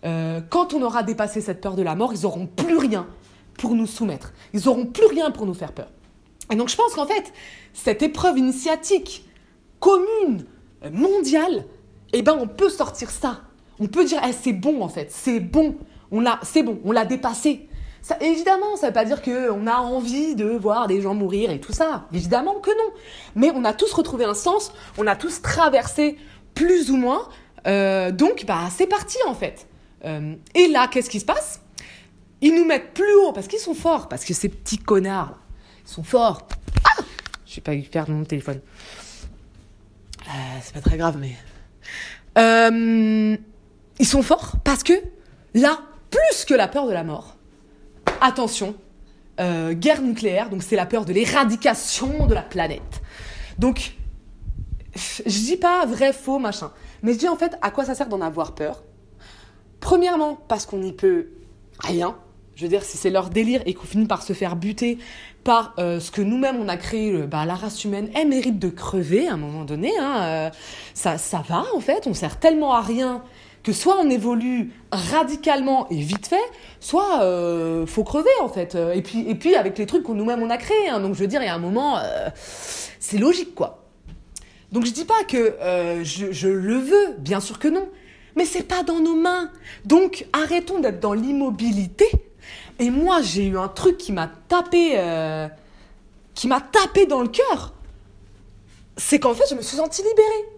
euh, 0.05 0.41
quand 0.49 0.73
on 0.73 0.81
aura 0.81 1.03
dépassé 1.03 1.41
cette 1.41 1.61
peur 1.61 1.75
de 1.75 1.81
la 1.81 1.95
mort, 1.95 2.13
ils 2.13 2.23
n'auront 2.23 2.45
plus 2.45 2.77
rien 2.77 3.07
pour 3.57 3.73
nous 3.73 3.87
soumettre. 3.87 4.33
Ils 4.53 4.65
n'auront 4.65 4.85
plus 4.85 5.07
rien 5.07 5.31
pour 5.31 5.45
nous 5.45 5.53
faire 5.53 5.71
peur. 5.71 5.89
Et 6.51 6.55
donc, 6.55 6.69
je 6.69 6.75
pense 6.75 6.93
qu'en 6.93 7.07
fait, 7.07 7.33
cette 7.73 8.01
épreuve 8.01 8.37
initiatique 8.37 9.25
commune, 9.79 10.45
mondiale, 10.91 11.65
eh 12.13 12.21
ben, 12.21 12.37
on 12.39 12.47
peut 12.47 12.69
sortir 12.69 13.09
ça. 13.09 13.41
On 13.79 13.87
peut 13.87 14.05
dire, 14.05 14.21
eh, 14.27 14.33
c'est 14.33 14.53
bon, 14.53 14.81
en 14.81 14.89
fait, 14.89 15.11
c'est 15.11 15.39
bon. 15.39 15.75
On 16.11 16.21
l'a, 16.21 16.39
c'est 16.43 16.63
bon, 16.63 16.79
on 16.83 16.91
l'a 16.91 17.05
dépassé. 17.05 17.67
Ça, 18.01 18.17
évidemment, 18.21 18.77
ça 18.77 18.87
ne 18.87 18.91
veut 18.91 18.93
pas 18.93 19.05
dire 19.05 19.21
qu'on 19.21 19.67
a 19.67 19.75
envie 19.75 20.35
de 20.35 20.45
voir 20.45 20.87
des 20.87 21.01
gens 21.01 21.13
mourir 21.13 21.51
et 21.51 21.59
tout 21.59 21.73
ça. 21.73 22.05
Évidemment 22.13 22.55
que 22.55 22.69
non. 22.69 22.93
Mais 23.35 23.51
on 23.53 23.65
a 23.65 23.73
tous 23.73 23.91
retrouvé 23.91 24.23
un 24.23 24.33
sens, 24.33 24.71
on 24.97 25.05
a 25.07 25.15
tous 25.15 25.41
traversé 25.41 26.17
plus 26.53 26.89
ou 26.89 26.95
moins. 26.95 27.27
Euh, 27.67 28.11
donc, 28.11 28.45
bah, 28.47 28.69
c'est 28.71 28.87
parti 28.87 29.17
en 29.27 29.33
fait. 29.33 29.67
Euh, 30.05 30.35
et 30.55 30.67
là, 30.67 30.87
qu'est-ce 30.87 31.09
qui 31.09 31.19
se 31.19 31.25
passe? 31.25 31.61
Ils 32.41 32.55
nous 32.55 32.65
mettent 32.65 32.93
plus 32.93 33.13
haut 33.15 33.33
parce 33.33 33.47
qu'ils 33.47 33.59
sont 33.59 33.73
forts, 33.73 34.07
parce 34.07 34.23
que 34.23 34.33
ces 34.33 34.47
petits 34.47 34.77
connards, 34.77 35.31
là, 35.31 35.37
ils 35.85 35.89
sont 35.89 36.03
forts. 36.03 36.47
Ah 36.85 37.03
Je 37.45 37.55
vais 37.55 37.61
pas 37.61 37.89
perdre 37.89 38.13
mon 38.13 38.23
téléphone. 38.23 38.61
Euh, 40.27 40.31
c'est 40.61 40.73
pas 40.73 40.81
très 40.81 40.97
grave, 40.97 41.17
mais. 41.19 41.35
Ils 42.37 44.07
sont 44.07 44.21
forts 44.21 44.55
parce 44.63 44.83
que 44.83 44.93
là, 45.53 45.79
plus 46.09 46.45
que 46.45 46.53
la 46.53 46.67
peur 46.67 46.87
de 46.87 46.93
la 46.93 47.03
mort, 47.03 47.35
attention, 48.21 48.75
euh, 49.39 49.73
guerre 49.73 50.01
nucléaire, 50.01 50.49
donc 50.49 50.63
c'est 50.63 50.75
la 50.75 50.85
peur 50.85 51.05
de 51.05 51.13
l'éradication 51.13 52.25
de 52.27 52.33
la 52.33 52.41
planète. 52.41 53.01
Donc, 53.57 53.93
je 54.95 55.21
dis 55.23 55.57
pas 55.57 55.85
vrai, 55.85 56.13
faux, 56.13 56.39
machin, 56.39 56.71
mais 57.03 57.13
je 57.13 57.19
dis 57.19 57.27
en 57.27 57.35
fait 57.35 57.57
à 57.61 57.71
quoi 57.71 57.85
ça 57.85 57.95
sert 57.95 58.07
d'en 58.07 58.21
avoir 58.21 58.55
peur. 58.55 58.83
Premièrement, 59.79 60.35
parce 60.47 60.65
qu'on 60.65 60.79
n'y 60.79 60.93
peut 60.93 61.27
rien. 61.79 62.15
Je 62.57 62.63
veux 62.63 62.67
dire, 62.67 62.83
si 62.83 62.97
c'est 62.97 63.09
leur 63.09 63.29
délire 63.29 63.61
et 63.65 63.73
qu'on 63.73 63.85
finit 63.85 64.07
par 64.07 64.23
se 64.23 64.33
faire 64.33 64.57
buter 64.57 64.97
par 65.45 65.75
euh, 65.79 66.01
ce 66.01 66.11
que 66.11 66.21
nous-mêmes 66.21 66.57
on 66.59 66.67
a 66.67 66.75
créé, 66.75 67.13
euh, 67.13 67.25
bah, 67.25 67.45
la 67.45 67.55
race 67.55 67.85
humaine, 67.85 68.09
elle 68.13 68.27
mérite 68.27 68.59
de 68.59 68.67
crever 68.67 69.29
à 69.29 69.33
un 69.33 69.37
moment 69.37 69.63
donné. 69.63 69.91
Hein, 69.97 70.51
ça, 70.93 71.17
ça 71.17 71.43
va 71.47 71.63
en 71.73 71.79
fait, 71.79 72.07
on 72.07 72.13
sert 72.13 72.39
tellement 72.39 72.73
à 72.73 72.81
rien 72.81 73.23
que 73.67 73.73
soit 73.73 73.97
on 73.99 74.09
évolue 74.09 74.71
radicalement 74.93 75.89
et 75.89 75.99
vite 75.99 76.27
fait, 76.27 76.37
soit 76.79 77.21
euh, 77.21 77.85
faut 77.85 78.05
crever 78.05 78.29
en 78.41 78.47
fait. 78.47 78.77
Et 78.95 79.01
puis, 79.01 79.27
et 79.27 79.35
puis 79.35 79.55
avec 79.55 79.77
les 79.77 79.85
trucs 79.85 80.03
que 80.03 80.11
nous-mêmes 80.13 80.41
on 80.41 80.49
a 80.49 80.55
créés. 80.55 80.87
Hein. 80.87 81.01
Donc 81.01 81.15
je 81.15 81.19
veux 81.19 81.27
dire, 81.27 81.41
il 81.41 81.47
y 81.47 81.49
a 81.49 81.53
un 81.53 81.59
moment, 81.59 81.97
euh, 81.97 82.29
c'est 82.99 83.17
logique 83.17 83.53
quoi. 83.55 83.83
Donc 84.71 84.85
je 84.85 84.91
dis 84.91 85.03
pas 85.03 85.23
que 85.27 85.37
euh, 85.37 86.01
je, 86.05 86.31
je, 86.31 86.47
le 86.47 86.77
veux, 86.77 87.15
bien 87.17 87.41
sûr 87.41 87.59
que 87.59 87.67
non. 87.67 87.89
Mais 88.37 88.45
c'est 88.45 88.63
pas 88.63 88.83
dans 88.83 89.01
nos 89.01 89.15
mains. 89.15 89.51
Donc 89.83 90.27
arrêtons 90.31 90.79
d'être 90.79 91.01
dans 91.01 91.13
l'immobilité. 91.13 92.05
Et 92.79 92.89
moi 92.89 93.21
j'ai 93.21 93.47
eu 93.47 93.57
un 93.57 93.67
truc 93.67 93.97
qui 93.97 94.11
m'a 94.11 94.29
tapé, 94.47 94.93
euh, 94.95 95.47
qui 96.33 96.47
m'a 96.47 96.61
tapé 96.61 97.05
dans 97.05 97.21
le 97.21 97.27
cœur. 97.27 97.73
C'est 98.97 99.19
qu'en 99.19 99.33
fait 99.33 99.45
je 99.49 99.55
me 99.55 99.61
suis 99.61 99.77
sentie 99.77 100.01
libérée. 100.01 100.57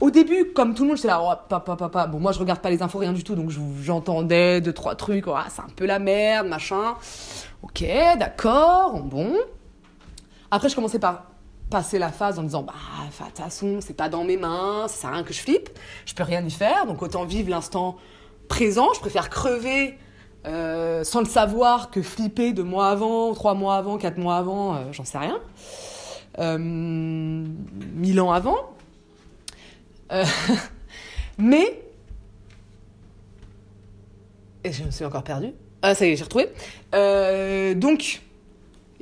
Au 0.00 0.10
début, 0.10 0.52
comme 0.54 0.74
tout 0.74 0.84
le 0.84 0.88
monde, 0.88 0.96
j'étais 0.96 1.08
là, 1.08 1.20
oh, 1.22 1.34
papa, 1.46 1.76
papa. 1.76 2.06
Bon, 2.06 2.18
moi, 2.18 2.32
je 2.32 2.38
regarde 2.38 2.60
pas 2.60 2.70
les 2.70 2.80
infos, 2.80 2.98
rien 2.98 3.12
du 3.12 3.22
tout, 3.22 3.34
donc 3.34 3.50
j'entendais 3.82 4.62
deux, 4.62 4.72
trois 4.72 4.94
trucs. 4.94 5.26
Oh, 5.26 5.34
c'est 5.50 5.60
un 5.60 5.68
peu 5.76 5.84
la 5.84 5.98
merde, 5.98 6.46
machin. 6.46 6.94
Ok, 7.62 7.84
d'accord, 8.18 9.02
bon. 9.02 9.34
Après, 10.50 10.70
je 10.70 10.74
commençais 10.74 10.98
par 10.98 11.24
passer 11.70 11.98
la 11.98 12.10
phase 12.10 12.38
en 12.38 12.42
disant, 12.42 12.62
bah, 12.62 12.72
de 13.10 13.26
toute 13.26 13.36
façon, 13.36 13.80
c'est 13.80 13.94
pas 13.94 14.08
dans 14.08 14.24
mes 14.24 14.38
mains, 14.38 14.86
ça 14.88 15.10
rien 15.10 15.22
que 15.22 15.34
je 15.34 15.40
flippe, 15.40 15.68
je 16.06 16.14
peux 16.14 16.24
rien 16.24 16.44
y 16.44 16.50
faire, 16.50 16.86
donc 16.86 17.02
autant 17.02 17.26
vivre 17.26 17.50
l'instant 17.50 17.96
présent. 18.48 18.88
Je 18.94 19.00
préfère 19.00 19.28
crever 19.28 19.98
euh, 20.46 21.04
sans 21.04 21.20
le 21.20 21.26
savoir 21.26 21.90
que 21.90 22.00
flipper 22.00 22.52
deux 22.52 22.64
mois 22.64 22.88
avant, 22.88 23.34
trois 23.34 23.54
mois 23.54 23.76
avant, 23.76 23.98
quatre 23.98 24.16
mois 24.16 24.36
avant, 24.36 24.74
euh, 24.74 24.78
j'en 24.92 25.04
sais 25.04 25.18
rien. 25.18 25.40
Euh, 26.38 26.58
mille 26.58 28.20
ans 28.20 28.32
avant. 28.32 28.56
Mais. 31.38 31.82
Et 34.64 34.72
je 34.72 34.84
me 34.84 34.90
suis 34.90 35.04
encore 35.04 35.24
perdue. 35.24 35.52
Ah, 35.82 35.94
ça 35.94 36.06
y 36.06 36.10
est, 36.10 36.16
j'ai 36.16 36.24
retrouvé. 36.24 36.48
Donc, 37.74 38.20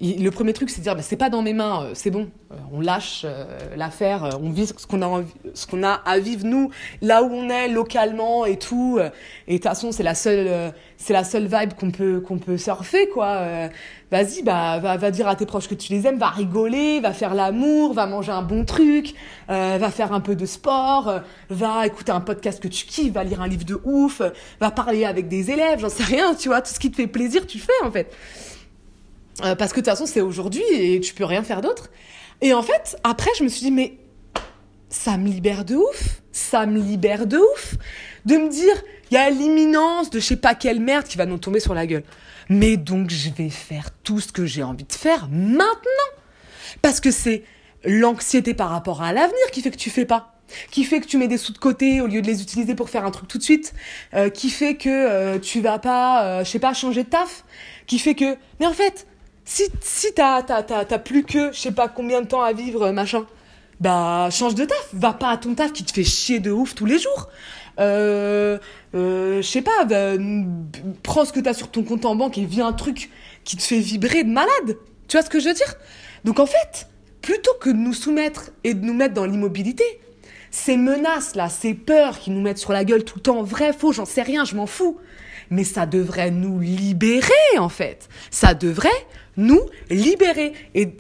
le 0.01 0.31
premier 0.31 0.53
truc, 0.53 0.71
c'est 0.71 0.79
de 0.79 0.83
dire, 0.85 0.95
bah, 0.95 1.03
c'est 1.03 1.17
pas 1.17 1.29
dans 1.29 1.43
mes 1.43 1.53
mains, 1.53 1.83
euh, 1.83 1.91
c'est 1.95 2.11
bon, 2.11 2.29
euh, 2.53 2.57
on 2.73 2.81
lâche 2.81 3.23
euh, 3.25 3.45
l'affaire, 3.77 4.39
on 4.41 4.51
vit 4.51 4.67
ce 4.67 4.87
qu'on 4.87 5.03
a, 5.03 5.23
ce 5.55 5.67
qu'on 5.67 5.83
a 5.83 5.93
à 6.05 6.19
vivre 6.19 6.47
nous, 6.47 6.71
là 7.03 7.25
où 7.25 7.31
on 7.33 7.49
est 7.51 7.69
localement 7.69 8.47
et 8.47 8.59
tout. 8.59 9.01
et 9.49 9.53
de 9.53 9.57
toute 9.57 9.65
façon, 9.65 9.91
c'est 9.91 10.05
la 10.05 10.15
seule, 10.15 10.73
c'est 10.97 11.13
la 11.13 11.25
seule 11.25 11.47
vibe 11.47 11.73
qu'on 11.75 11.91
peut, 11.91 12.21
qu'on 12.21 12.39
peut 12.39 12.57
surfer, 12.57 13.09
quoi. 13.09 13.43
Vas-y, 14.11 14.43
bah, 14.43 14.79
va, 14.79 14.97
va 14.97 15.11
dire 15.11 15.29
à 15.29 15.37
tes 15.37 15.47
proches 15.47 15.69
que 15.69 15.75
tu 15.75 15.93
les 15.93 16.07
aimes, 16.07 16.19
va 16.19 16.29
rigoler, 16.29 17.01
va 17.01 17.13
faire 17.13 17.35
l'amour, 17.35 17.93
va 17.93 18.07
manger 18.07 18.33
un 18.33 18.43
bon 18.43 18.65
truc, 18.65 19.15
va 19.49 19.91
faire 19.91 20.13
un 20.13 20.21
peu 20.21 20.37
de 20.37 20.47
sport, 20.47 21.21
va 21.51 21.87
écouter 21.87 22.13
un 22.13 22.21
podcast 22.21 22.63
que 22.63 22.69
tu 22.69 22.87
kiffes, 22.87 23.13
va 23.13 23.25
lire 23.25 23.43
un 23.43 23.49
livre 23.49 23.65
de 23.65 23.81
ouf, 23.85 24.23
va 24.61 24.71
parler 24.71 25.05
avec 25.05 25.29
des 25.29 25.51
élèves, 25.51 25.81
j'en 25.81 25.91
sais 25.91 26.05
rien, 26.05 26.35
tu 26.35 26.49
vois, 26.49 26.63
tout 26.63 26.73
ce 26.73 26.79
qui 26.79 26.91
te 26.91 26.97
fait 26.97 27.07
plaisir, 27.07 27.47
tu 27.47 27.59
fais 27.59 27.73
en 27.85 27.91
fait. 27.91 28.15
Euh, 29.45 29.55
parce 29.55 29.73
que 29.73 29.81
de 29.81 29.85
toute 29.85 29.91
façon, 29.91 30.07
c'est 30.07 30.21
aujourd'hui 30.21 30.63
et 30.71 31.01
tu 31.01 31.15
peux 31.15 31.25
rien 31.25 31.43
faire 31.43 31.61
d'autre. 31.61 31.91
Et 32.41 32.55
en 32.55 32.63
fait, 32.63 32.97
après, 33.05 33.31
je 33.39 33.45
me 33.45 33.49
suis 33.49 33.63
dit, 33.63 33.71
mais 33.71 33.99
ça 34.89 35.17
me 35.17 35.29
libère 35.29 35.65
de 35.65 35.77
ouf. 35.77 36.23
Ça 36.33 36.67
me 36.67 36.81
libère 36.81 37.27
de 37.27 37.39
ouf. 37.39 37.75
De 38.25 38.37
me 38.37 38.49
dire, 38.49 38.75
il 39.11 39.15
y 39.15 39.17
a 39.17 39.29
l'imminence 39.31 40.11
de 40.11 40.21
je 40.21 40.25
sais 40.25 40.37
pas 40.37 40.55
quelle 40.55 40.81
merde 40.81 41.05
qui 41.05 41.19
va 41.19 41.27
nous 41.27 41.39
tomber 41.39 41.61
sur 41.61 41.75
la 41.75 41.87
gueule. 41.87 42.05
Mais 42.49 42.77
donc, 42.77 43.11
je 43.11 43.31
vais 43.31 43.51
faire 43.51 43.91
tout 44.03 44.21
ce 44.21 44.33
que 44.33 44.47
j'ai 44.47 44.63
envie 44.63 44.85
de 44.85 44.93
faire 44.93 45.29
maintenant. 45.31 45.79
Parce 46.83 47.01
que 47.01 47.11
c'est 47.11 47.45
l'anxiété 47.85 48.55
par 48.55 48.71
rapport 48.71 49.03
à 49.03 49.13
l'avenir 49.13 49.51
qui 49.53 49.63
fait 49.63 49.71
que 49.71 49.77
tu 49.77 49.91
fais 49.91 50.05
pas 50.05 50.35
qui 50.71 50.85
fait 50.85 51.01
que 51.01 51.07
tu 51.07 51.19
mets 51.19 51.29
des 51.29 51.37
sous 51.37 51.53
de 51.53 51.59
côté 51.59 52.01
au 52.01 52.07
lieu 52.07 52.23
de 52.23 52.27
les 52.27 52.41
utiliser 52.41 52.75
pour 52.75 52.89
faire 52.89 53.05
un 53.05 53.11
truc 53.11 53.29
tout 53.29 53.37
de 53.37 53.43
suite, 53.43 53.75
euh, 54.15 54.31
qui 54.31 54.49
fait 54.49 54.77
que 54.77 54.89
euh, 54.89 55.39
tu 55.39 55.61
vas 55.61 55.79
pas, 55.79 56.43
je 56.43 56.49
sais 56.49 56.59
pas, 56.59 56.73
changer 56.73 57.05
de 57.05 57.11
taf, 57.11 57.45
qui 57.87 57.99
fait 57.99 58.15
que, 58.15 58.35
mais 58.59 58.65
en 58.65 58.73
fait, 58.73 59.07
si, 59.49 59.65
si 59.81 60.13
t'as, 60.13 60.43
plus 60.99 61.25
que 61.25 61.53
je 61.53 61.59
sais 61.59 61.73
pas 61.73 61.89
combien 61.89 62.21
de 62.21 62.27
temps 62.27 62.43
à 62.43 62.53
vivre, 62.53 62.91
machin, 62.91 63.27
bah 63.81 64.29
change 64.31 64.55
de 64.55 64.67
taf. 64.67 64.89
Va 64.93 65.15
pas 65.15 65.31
à 65.31 65.37
ton 65.39 65.55
taf 65.55 65.73
qui 65.73 65.85
te 65.85 65.93
fait 65.93 66.05
chier 66.05 66.39
de 66.39 66.51
ouf 66.51 66.75
tous 66.75 66.85
les 66.85 66.99
jours. 66.99 67.29
Euh, 67.81 68.59
euh, 68.95 69.41
je 69.41 69.49
sais 69.49 69.63
pas, 69.63 69.87
prends 71.03 71.25
ce 71.25 71.33
que 71.33 71.41
t'as 71.41 71.55
sur 71.55 71.71
ton 71.71 71.83
compte 71.83 72.05
en 72.05 72.15
banque 72.15 72.37
et 72.37 72.45
vis 72.45 72.61
un 72.61 72.75
truc 72.75 73.11
qui 73.45 73.57
te 73.57 73.63
fait 73.63 73.79
vibrer 73.79 74.23
de 74.23 74.31
malade. 74.31 74.77
Tu 75.09 75.17
vois 75.17 75.25
ce 75.25 75.31
que 75.31 75.41
je 75.41 75.49
veux 75.49 75.55
dire? 75.55 75.75
Donc 76.25 76.41
en 76.41 76.47
fait, 76.47 76.89
plutôt 77.23 77.55
que 77.59 77.71
de 77.71 77.77
nous 77.77 77.95
soumettre 77.95 78.51
et 78.65 78.75
de 78.75 78.85
nous 78.85 78.95
mettre 78.95 79.15
dans 79.15 79.25
l'immobilité, 79.25 79.85
ces 80.51 80.77
menaces 80.77 81.35
là, 81.37 81.49
ces 81.49 81.73
peurs 81.73 82.19
qui 82.19 82.31
nous 82.31 82.43
mettent 82.43 82.59
sur 82.59 82.73
la 82.73 82.85
gueule 82.85 83.05
tout 83.05 83.17
le 83.17 83.23
temps, 83.23 83.43
vrai, 83.43 83.73
faux, 83.73 83.93
j'en 83.93 84.05
sais 84.05 84.23
rien, 84.23 84.45
je 84.45 84.57
m'en 84.57 84.67
fous. 84.67 84.99
Mais 85.51 85.65
ça 85.65 85.87
devrait 85.87 86.31
nous 86.31 86.61
libérer 86.61 87.59
en 87.59 87.69
fait. 87.69 88.09
Ça 88.31 88.55
devrait 88.55 88.89
nous 89.39 89.61
libérer. 89.89 90.53
Et, 90.75 90.91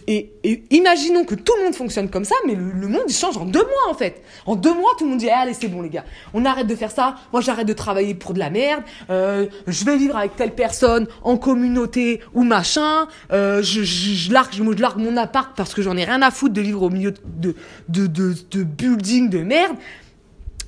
imaginons 0.71 1.25
que 1.25 1.35
tout 1.35 1.53
le 1.59 1.65
monde 1.65 1.75
fonctionne 1.75 2.09
comme 2.09 2.25
ça, 2.25 2.37
mais 2.47 2.55
le, 2.55 2.89
monde 2.89 3.03
il 3.09 3.15
change 3.15 3.37
en 3.37 3.45
deux 3.45 3.63
mois 3.63 3.91
en 3.91 3.95
fait. 3.95 4.23
En 4.47 4.55
deux 4.55 4.73
mois, 4.73 4.93
tout 4.97 5.05
le 5.05 5.11
monde 5.11 5.19
dit 5.19 5.29
allez 5.29 5.53
c'est 5.53 5.69
bon 5.69 5.83
les 5.83 5.91
gars, 5.91 6.05
on 6.33 6.45
arrête 6.45 6.67
de 6.67 6.75
faire 6.75 6.93
ça. 6.93 7.17
Moi 7.33 7.43
j'arrête 7.43 7.67
de 7.67 7.73
travailler 7.73 8.15
pour 8.15 8.33
de 8.33 8.39
la 8.39 8.49
merde. 8.49 8.83
Euh, 9.11 9.47
je 9.67 9.85
vais 9.85 9.97
vivre 9.97 10.17
avec 10.17 10.37
telle 10.37 10.55
personne 10.55 11.09
en 11.23 11.37
communauté 11.37 12.21
ou 12.33 12.45
machin. 12.45 13.09
Euh, 13.33 13.63
je, 13.63 13.83
je, 13.83 14.15
je, 14.15 14.33
largue, 14.33 14.55
je, 14.55 14.63
mon 14.63 15.17
appart 15.17 15.55
parce 15.57 15.75
que 15.75 15.83
j'en 15.83 15.97
ai 15.97 16.05
rien 16.05 16.23
à 16.23 16.31
foutre 16.31 16.55
de 16.55 16.61
vivre 16.61 16.83
au 16.83 16.91
milieu 16.91 17.13
de 17.25 17.55
de 17.89 18.07
de, 18.07 18.35
de 18.51 18.63
building 18.63 19.29
de 19.29 19.41
merde. 19.41 19.77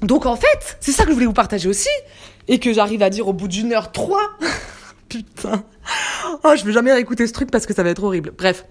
Donc 0.02 0.26
en 0.26 0.36
fait, 0.36 0.78
c'est 0.80 0.92
ça 0.92 1.04
que 1.04 1.10
je 1.10 1.14
voulais 1.14 1.26
vous 1.26 1.32
partager 1.32 1.68
aussi 1.68 1.88
et 2.50 2.58
que 2.58 2.74
j'arrive 2.74 3.02
à 3.02 3.08
dire 3.08 3.28
au 3.28 3.32
bout 3.32 3.48
d'une 3.48 3.72
heure 3.72 3.92
trois. 3.92 4.28
Putain. 5.08 5.64
Oh, 6.44 6.52
je 6.56 6.64
vais 6.64 6.72
jamais 6.72 6.92
réécouter 6.92 7.26
ce 7.26 7.32
truc 7.32 7.50
parce 7.50 7.64
que 7.64 7.72
ça 7.72 7.82
va 7.82 7.90
être 7.90 8.02
horrible. 8.02 8.32
Bref, 8.36 8.66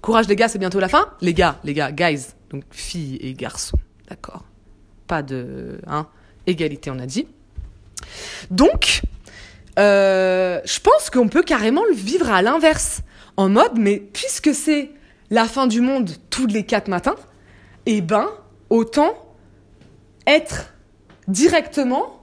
courage 0.00 0.28
les 0.28 0.36
gars, 0.36 0.48
c'est 0.48 0.58
bientôt 0.58 0.78
la 0.78 0.88
fin. 0.88 1.08
Les 1.20 1.34
gars, 1.34 1.58
les 1.64 1.74
gars, 1.74 1.90
guys, 1.90 2.28
donc 2.50 2.62
filles 2.70 3.18
et 3.20 3.32
garçons, 3.32 3.78
d'accord. 4.08 4.44
Pas 5.06 5.22
de, 5.22 5.80
hein, 5.86 6.06
égalité, 6.46 6.90
on 6.90 6.98
a 6.98 7.06
dit. 7.06 7.26
Donc, 8.50 9.00
euh, 9.78 10.60
je 10.64 10.80
pense 10.80 11.08
qu'on 11.08 11.28
peut 11.28 11.42
carrément 11.42 11.84
le 11.88 11.94
vivre 11.94 12.30
à 12.30 12.42
l'inverse, 12.42 13.00
en 13.38 13.48
mode, 13.48 13.78
mais 13.78 13.96
puisque 13.96 14.54
c'est 14.54 14.90
la 15.30 15.46
fin 15.46 15.66
du 15.66 15.80
monde 15.80 16.10
tous 16.28 16.46
les 16.46 16.64
quatre 16.64 16.88
matins, 16.88 17.16
eh 17.86 18.02
ben, 18.02 18.28
autant 18.68 19.14
être 20.26 20.74
directement 21.28 22.21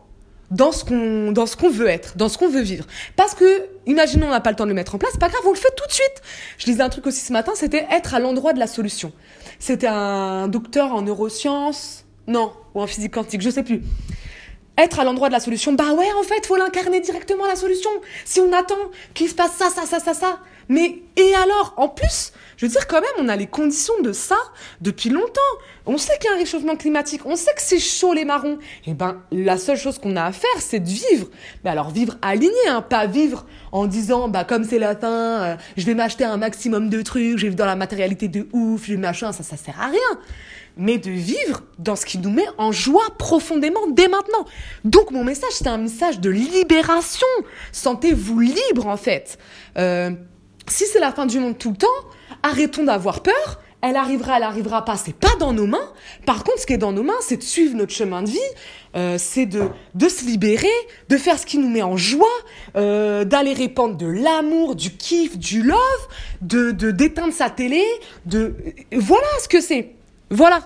dans 0.51 0.71
ce 0.71 0.83
qu'on 0.83 1.31
dans 1.31 1.45
ce 1.45 1.55
qu'on 1.55 1.69
veut 1.69 1.87
être, 1.87 2.17
dans 2.17 2.29
ce 2.29 2.37
qu'on 2.37 2.49
veut 2.49 2.61
vivre. 2.61 2.85
Parce 3.15 3.35
que 3.35 3.67
imaginons 3.85 4.27
on 4.27 4.31
n'a 4.31 4.41
pas 4.41 4.49
le 4.49 4.55
temps 4.55 4.65
de 4.65 4.69
le 4.69 4.75
mettre 4.75 4.95
en 4.95 4.97
place, 4.97 5.17
pas 5.17 5.29
grave, 5.29 5.41
on 5.45 5.51
le 5.51 5.57
fait 5.57 5.73
tout 5.75 5.85
de 5.85 5.91
suite. 5.91 6.21
Je 6.57 6.65
lisais 6.65 6.81
un 6.81 6.89
truc 6.89 7.07
aussi 7.07 7.21
ce 7.21 7.33
matin, 7.33 7.51
c'était 7.55 7.85
être 7.91 8.13
à 8.13 8.19
l'endroit 8.19 8.53
de 8.53 8.59
la 8.59 8.67
solution. 8.67 9.11
C'était 9.59 9.87
un 9.87 10.47
docteur 10.47 10.93
en 10.93 11.01
neurosciences, 11.01 12.05
non, 12.27 12.53
ou 12.73 12.81
en 12.81 12.87
physique 12.87 13.13
quantique, 13.13 13.41
je 13.41 13.49
sais 13.49 13.63
plus. 13.63 13.81
Être 14.77 15.01
à 15.01 15.03
l'endroit 15.03 15.27
de 15.27 15.33
la 15.33 15.41
solution, 15.41 15.73
bah 15.73 15.91
ouais, 15.91 16.07
en 16.17 16.23
fait, 16.23 16.45
faut 16.45 16.55
l'incarner 16.55 17.01
directement 17.01 17.45
la 17.45 17.57
solution. 17.57 17.89
Si 18.23 18.39
on 18.39 18.53
attend 18.53 18.75
qu'il 19.13 19.27
se 19.27 19.35
passe 19.35 19.51
ça, 19.57 19.69
ça, 19.69 19.85
ça, 19.85 19.99
ça, 19.99 20.13
ça, 20.13 20.39
mais 20.69 21.01
et 21.17 21.33
alors 21.35 21.73
En 21.77 21.89
plus, 21.89 22.31
je 22.55 22.65
veux 22.65 22.71
dire 22.71 22.87
quand 22.87 23.01
même, 23.01 23.09
on 23.17 23.27
a 23.27 23.35
les 23.35 23.47
conditions 23.47 23.99
de 24.01 24.13
ça 24.13 24.37
depuis 24.79 25.09
longtemps. 25.09 25.41
On 25.85 25.97
sait 25.97 26.17
qu'il 26.19 26.29
y 26.29 26.33
a 26.33 26.35
un 26.35 26.39
réchauffement 26.39 26.75
climatique, 26.75 27.21
on 27.25 27.35
sait 27.35 27.53
que 27.55 27.61
c'est 27.61 27.79
chaud 27.79 28.13
les 28.13 28.23
marrons. 28.23 28.59
Et 28.85 28.91
eh 28.91 28.93
ben, 28.93 29.21
la 29.31 29.57
seule 29.57 29.77
chose 29.77 29.97
qu'on 29.97 30.15
a 30.15 30.23
à 30.23 30.31
faire, 30.31 30.59
c'est 30.59 30.79
de 30.79 30.87
vivre. 30.87 31.27
Mais 31.63 31.71
alors 31.71 31.89
vivre 31.89 32.15
aligné, 32.21 32.67
hein, 32.67 32.81
pas 32.81 33.07
vivre 33.07 33.45
en 33.71 33.87
disant, 33.87 34.29
bah 34.29 34.43
comme 34.43 34.63
c'est 34.63 34.79
la 34.79 34.95
fin, 34.95 35.41
euh, 35.41 35.55
je 35.75 35.85
vais 35.85 35.95
m'acheter 35.95 36.23
un 36.23 36.37
maximum 36.37 36.89
de 36.89 37.01
trucs, 37.01 37.37
je 37.37 37.43
vais 37.43 37.49
vivre 37.49 37.55
dans 37.55 37.65
la 37.65 37.75
matérialité 37.75 38.27
de 38.27 38.47
ouf, 38.53 38.85
je 38.85 38.93
vais 38.93 38.99
machin, 38.99 39.31
ça, 39.31 39.43
ça 39.43 39.57
sert 39.57 39.79
à 39.81 39.87
rien 39.87 40.19
mais 40.77 40.97
de 40.97 41.11
vivre 41.11 41.61
dans 41.77 41.97
ce 41.97 42.05
qui 42.05 42.17
nous 42.17 42.29
met 42.29 42.45
en 42.57 42.71
joie 42.71 43.15
profondément 43.17 43.85
dès 43.91 44.07
maintenant. 44.07 44.45
Donc 44.85 45.11
mon 45.11 45.25
message, 45.25 45.51
c'est 45.51 45.67
un 45.67 45.77
message 45.77 46.21
de 46.21 46.29
libération. 46.29 47.27
Sentez-vous 47.73 48.39
libre 48.39 48.87
en 48.87 48.95
fait. 48.95 49.37
Euh, 49.77 50.11
si 50.69 50.85
c'est 50.85 50.99
la 50.99 51.11
fin 51.11 51.25
du 51.25 51.39
monde 51.39 51.57
tout 51.57 51.71
le 51.71 51.77
temps, 51.77 51.87
arrêtons 52.43 52.83
d'avoir 52.83 53.21
peur. 53.21 53.59
Elle 53.81 53.95
arrivera, 53.95 54.35
elle 54.35 54.43
arrivera 54.43 54.83
pas, 54.83 54.97
c'est 54.97 55.15
pas 55.15 55.33
dans 55.39 55.53
nos 55.53 55.65
mains. 55.65 55.93
Par 56.25 56.43
contre, 56.43 56.59
ce 56.59 56.65
qui 56.65 56.73
est 56.73 56.77
dans 56.77 56.91
nos 56.91 57.03
mains, 57.03 57.13
c'est 57.21 57.37
de 57.37 57.43
suivre 57.43 57.77
notre 57.77 57.93
chemin 57.93 58.23
de 58.23 58.29
vie, 58.29 58.37
euh, 58.97 59.15
c'est 59.17 59.45
de, 59.45 59.69
de 59.95 60.09
se 60.09 60.25
libérer, 60.25 60.67
de 61.07 61.15
faire 61.15 61.39
ce 61.39 61.45
qui 61.45 61.57
nous 61.57 61.69
met 61.69 61.81
en 61.81 61.95
joie, 61.95 62.27
euh, 62.75 63.23
d'aller 63.23 63.53
répandre 63.53 63.95
de 63.95 64.05
l'amour, 64.05 64.75
du 64.75 64.91
kiff, 64.91 65.37
du 65.37 65.63
love, 65.63 65.79
de 66.41 66.71
d'éteindre 66.91 67.31
sa 67.31 67.49
télé, 67.49 67.81
de 68.25 68.53
voilà 68.91 69.27
ce 69.41 69.47
que 69.47 69.61
c'est. 69.61 69.95
Voilà. 70.29 70.59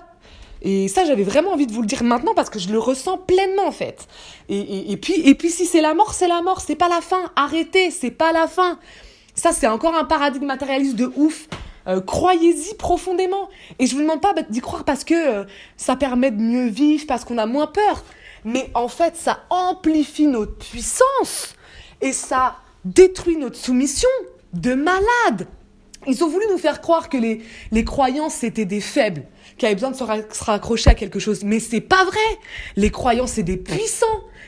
Et 0.62 0.88
ça, 0.88 1.04
j'avais 1.04 1.22
vraiment 1.22 1.52
envie 1.52 1.68
de 1.68 1.72
vous 1.72 1.82
le 1.82 1.86
dire 1.86 2.02
maintenant 2.02 2.34
parce 2.34 2.50
que 2.50 2.58
je 2.58 2.70
le 2.70 2.80
ressens 2.80 3.18
pleinement 3.18 3.66
en 3.66 3.72
fait. 3.72 4.08
Et, 4.48 4.90
et 4.90 4.96
puis, 4.96 5.14
et 5.24 5.36
puis 5.36 5.50
si 5.50 5.66
c'est 5.66 5.82
la 5.82 5.94
mort, 5.94 6.14
c'est 6.14 6.26
la 6.26 6.42
mort, 6.42 6.60
c'est 6.60 6.74
pas 6.74 6.88
la 6.88 7.00
fin. 7.00 7.30
Arrêtez, 7.36 7.92
c'est 7.92 8.10
pas 8.10 8.32
la 8.32 8.48
fin. 8.48 8.78
Ça, 9.34 9.52
c'est 9.52 9.66
encore 9.66 9.94
un 9.94 10.04
paradigme 10.04 10.46
matérialiste 10.46 10.96
de 10.96 11.12
ouf. 11.16 11.48
Euh, 11.86 12.00
croyez-y 12.00 12.74
profondément. 12.74 13.48
Et 13.78 13.86
je 13.86 13.94
vous 13.94 14.00
demande 14.00 14.20
pas 14.20 14.32
d'y 14.48 14.60
croire 14.60 14.84
parce 14.84 15.04
que 15.04 15.14
euh, 15.14 15.44
ça 15.76 15.96
permet 15.96 16.30
de 16.30 16.40
mieux 16.40 16.68
vivre, 16.68 17.04
parce 17.06 17.24
qu'on 17.24 17.38
a 17.38 17.46
moins 17.46 17.66
peur. 17.66 18.04
Mais 18.44 18.70
en 18.74 18.88
fait, 18.88 19.16
ça 19.16 19.40
amplifie 19.50 20.26
notre 20.26 20.56
puissance 20.56 21.54
et 22.00 22.12
ça 22.12 22.56
détruit 22.84 23.36
notre 23.36 23.56
soumission 23.56 24.08
de 24.52 24.74
malade. 24.74 25.48
Ils 26.06 26.22
ont 26.22 26.28
voulu 26.28 26.44
nous 26.50 26.58
faire 26.58 26.80
croire 26.80 27.08
que 27.08 27.16
les, 27.16 27.42
les 27.72 27.84
croyances 27.84 28.34
c'était 28.34 28.66
des 28.66 28.80
faibles, 28.80 29.24
qui 29.56 29.64
avaient 29.64 29.74
besoin 29.74 29.90
de 29.90 29.96
se, 29.96 30.44
raccrocher 30.44 30.90
à 30.90 30.94
quelque 30.94 31.18
chose. 31.18 31.44
Mais 31.44 31.60
c'est 31.60 31.80
pas 31.80 32.04
vrai. 32.04 32.18
Les 32.76 32.90
croyances 32.90 33.32
c'est 33.32 33.42
des 33.42 33.56
puissants. 33.56 34.06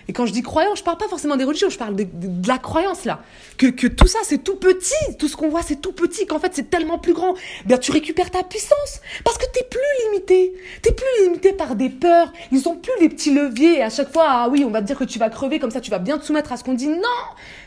Et 0.09 0.13
quand 0.13 0.27
je 0.27 0.33
dis 0.33 0.43
croyant, 0.43 0.75
je 0.75 0.83
parle 0.83 0.99
pas 0.99 1.09
forcément 1.09 1.37
des 1.37 1.45
religions, 1.45 1.69
je 1.69 1.79
parle 1.79 1.97
de, 1.97 2.07
la 2.47 2.59
croyance 2.59 3.05
là. 3.05 3.21
Que, 3.59 3.67
que 3.67 3.87
tout 3.87 4.07
ça 4.07 4.19
c'est 4.23 4.45
tout 4.45 4.57
petit, 4.57 4.95
tout 5.19 5.29
ce 5.29 5.37
qu'on 5.37 5.49
voit 5.49 5.63
c'est 5.63 5.81
tout 5.81 5.93
petit, 5.93 6.27
qu'en 6.27 6.39
fait 6.39 6.53
c'est 6.55 6.71
tellement 6.71 6.99
plus 6.99 7.13
grand. 7.13 7.35
Bien 7.65 7.79
tu 7.79 7.91
récupères 7.91 8.31
ta 8.31 8.43
puissance 8.43 9.01
parce 9.25 9.39
que 9.39 9.47
t'es 9.53 9.65
plus 9.65 9.81
limité. 10.05 10.55
T'es 10.83 10.93
plus 10.93 11.25
limité 11.25 11.53
par 11.53 11.75
des 11.75 11.91
peurs. 11.91 12.33
Ils 12.53 12.69
ont 12.69 12.77
plus 12.77 12.93
les 13.01 13.09
petits 13.09 13.33
leviers. 13.33 13.79
Et 13.79 13.83
à 13.83 13.91
chaque 13.91 14.13
fois, 14.13 14.25
ah 14.27 14.49
oui, 14.51 14.65
on 14.65 14.71
va 14.71 14.81
te 14.81 14.87
dire 14.87 14.99
que 14.99 15.05
tu 15.05 15.19
vas 15.19 15.31
crever 15.31 15.59
comme 15.59 15.71
ça, 15.71 15.81
tu 15.81 15.91
vas 15.91 15.99
bien 15.99 16.19
te 16.19 16.25
soumettre 16.25 16.53
à 16.53 16.57
ce 16.57 16.65
qu'on 16.65 16.75
dit. 16.75 16.89
Non, 16.89 17.01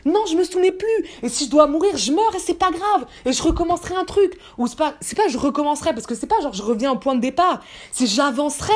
non, 0.04 0.24
je 0.30 0.36
me 0.36 0.44
soumets 0.44 0.72
plus. 0.72 0.88
Et 1.22 1.28
si 1.28 1.46
je 1.46 1.50
dois 1.50 1.66
mourir, 1.66 1.96
je 1.96 2.12
meurs 2.12 2.34
et 2.34 2.38
c'est 2.38 2.54
pas 2.54 2.70
grave. 2.70 3.06
Et 3.26 3.32
je 3.32 3.42
recommencerai 3.42 3.94
un 3.94 4.04
truc. 4.04 4.38
Ou 4.58 4.66
c'est 4.66 4.78
pas, 4.78 4.94
c'est 5.00 5.16
pas 5.16 5.28
je 5.28 5.38
recommencerai 5.38 5.92
parce 5.92 6.06
que 6.06 6.14
c'est 6.14 6.26
pas 6.26 6.40
genre 6.40 6.54
je 6.54 6.62
reviens 6.62 6.92
au 6.92 6.96
point 6.96 7.14
de 7.14 7.20
départ. 7.20 7.62
C'est 7.92 8.06
j'avancerai. 8.06 8.72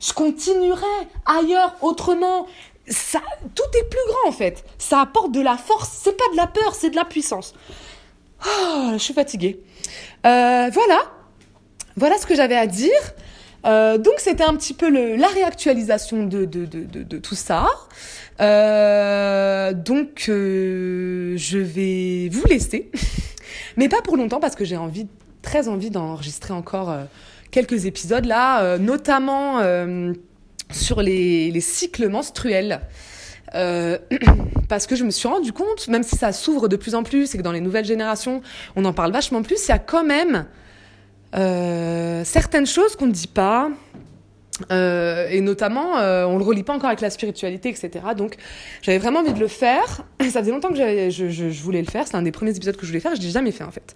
Je 0.00 0.12
continuerai 0.12 0.84
ailleurs, 1.24 1.74
autrement 1.80 2.46
ça, 2.88 3.20
tout 3.54 3.78
est 3.78 3.88
plus 3.88 4.00
grand 4.08 4.28
en 4.28 4.32
fait. 4.32 4.64
Ça 4.78 5.00
apporte 5.00 5.32
de 5.32 5.40
la 5.40 5.56
force. 5.56 6.00
C'est 6.02 6.16
pas 6.16 6.28
de 6.32 6.36
la 6.36 6.46
peur, 6.46 6.74
c'est 6.74 6.90
de 6.90 6.96
la 6.96 7.04
puissance. 7.04 7.54
Oh, 8.46 8.90
je 8.92 8.98
suis 8.98 9.14
fatiguée. 9.14 9.60
Euh, 10.26 10.70
voilà. 10.72 11.02
Voilà 11.96 12.18
ce 12.18 12.26
que 12.26 12.34
j'avais 12.34 12.56
à 12.56 12.66
dire. 12.66 12.90
Euh, 13.64 13.96
donc 13.96 14.14
c'était 14.18 14.44
un 14.44 14.54
petit 14.56 14.74
peu 14.74 14.90
la 15.16 15.28
réactualisation 15.28 16.24
de, 16.24 16.44
tout 17.18 17.34
ça. 17.34 17.66
Euh, 18.40 19.72
donc 19.72 20.24
je 20.26 21.58
vais 21.58 22.28
vous 22.30 22.46
laisser, 22.46 22.90
mais 23.76 23.88
pas 23.88 24.02
pour 24.02 24.18
longtemps 24.18 24.40
parce 24.40 24.54
que 24.54 24.66
j'ai 24.66 24.76
envie, 24.76 25.06
très 25.40 25.68
envie 25.68 25.88
d'enregistrer 25.88 26.52
encore 26.52 26.94
quelques 27.50 27.86
épisodes 27.86 28.26
là, 28.26 28.76
notamment 28.76 29.62
sur 30.74 31.02
les, 31.02 31.50
les 31.50 31.60
cycles 31.60 32.08
menstruels. 32.08 32.80
Euh, 33.54 33.98
parce 34.68 34.86
que 34.86 34.96
je 34.96 35.04
me 35.04 35.10
suis 35.10 35.28
rendu 35.28 35.52
compte, 35.52 35.88
même 35.88 36.02
si 36.02 36.16
ça 36.16 36.32
s'ouvre 36.32 36.68
de 36.68 36.76
plus 36.76 36.94
en 36.94 37.02
plus 37.02 37.34
et 37.34 37.38
que 37.38 37.42
dans 37.42 37.52
les 37.52 37.60
nouvelles 37.60 37.84
générations, 37.84 38.42
on 38.76 38.84
en 38.84 38.92
parle 38.92 39.12
vachement 39.12 39.42
plus, 39.42 39.66
il 39.66 39.68
y 39.68 39.72
a 39.72 39.78
quand 39.78 40.04
même 40.04 40.46
euh, 41.36 42.24
certaines 42.24 42.66
choses 42.66 42.96
qu'on 42.96 43.06
ne 43.06 43.12
dit 43.12 43.26
pas. 43.26 43.70
Euh, 44.70 45.26
et 45.30 45.40
notamment, 45.40 45.94
on 45.94 46.38
le 46.38 46.44
relie 46.44 46.62
pas 46.62 46.72
encore 46.72 46.86
avec 46.86 47.00
la 47.00 47.10
spiritualité, 47.10 47.70
etc. 47.70 47.90
Donc, 48.16 48.36
j'avais 48.82 48.98
vraiment 48.98 49.18
envie 49.18 49.32
de 49.32 49.40
le 49.40 49.48
faire. 49.48 50.04
Ça 50.20 50.40
faisait 50.40 50.52
longtemps 50.52 50.68
que 50.68 50.76
je, 50.76 51.28
je, 51.28 51.62
voulais 51.62 51.82
le 51.82 51.90
faire. 51.90 52.06
C'est 52.06 52.14
un 52.14 52.22
des 52.22 52.30
premiers 52.30 52.56
épisodes 52.56 52.76
que 52.76 52.82
je 52.82 52.86
voulais 52.86 53.00
faire. 53.00 53.16
Je 53.16 53.20
l'ai 53.20 53.30
jamais 53.30 53.50
fait 53.50 53.64
en 53.64 53.72
fait. 53.72 53.94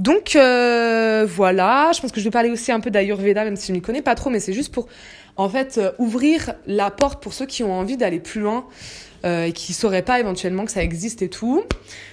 Donc 0.00 0.32
voilà. 0.34 1.92
Je 1.94 2.00
pense 2.00 2.10
que 2.10 2.18
je 2.18 2.24
vais 2.24 2.32
parler 2.32 2.50
aussi 2.50 2.72
un 2.72 2.80
peu 2.80 2.90
d'Ayurveda, 2.90 3.44
même 3.44 3.56
si 3.56 3.68
je 3.68 3.72
m'y 3.72 3.80
connais 3.80 4.02
pas 4.02 4.16
trop, 4.16 4.30
mais 4.30 4.40
c'est 4.40 4.52
juste 4.52 4.72
pour 4.72 4.88
en 5.36 5.48
fait, 5.48 5.78
euh, 5.78 5.92
ouvrir 5.98 6.54
la 6.66 6.90
porte 6.90 7.22
pour 7.22 7.32
ceux 7.32 7.46
qui 7.46 7.64
ont 7.64 7.72
envie 7.72 7.96
d'aller 7.96 8.20
plus 8.20 8.40
loin 8.40 8.66
euh, 9.24 9.44
et 9.44 9.52
qui 9.52 9.72
sauraient 9.72 10.02
pas 10.02 10.20
éventuellement 10.20 10.64
que 10.64 10.70
ça 10.70 10.82
existe 10.82 11.22
et 11.22 11.28
tout. 11.28 11.64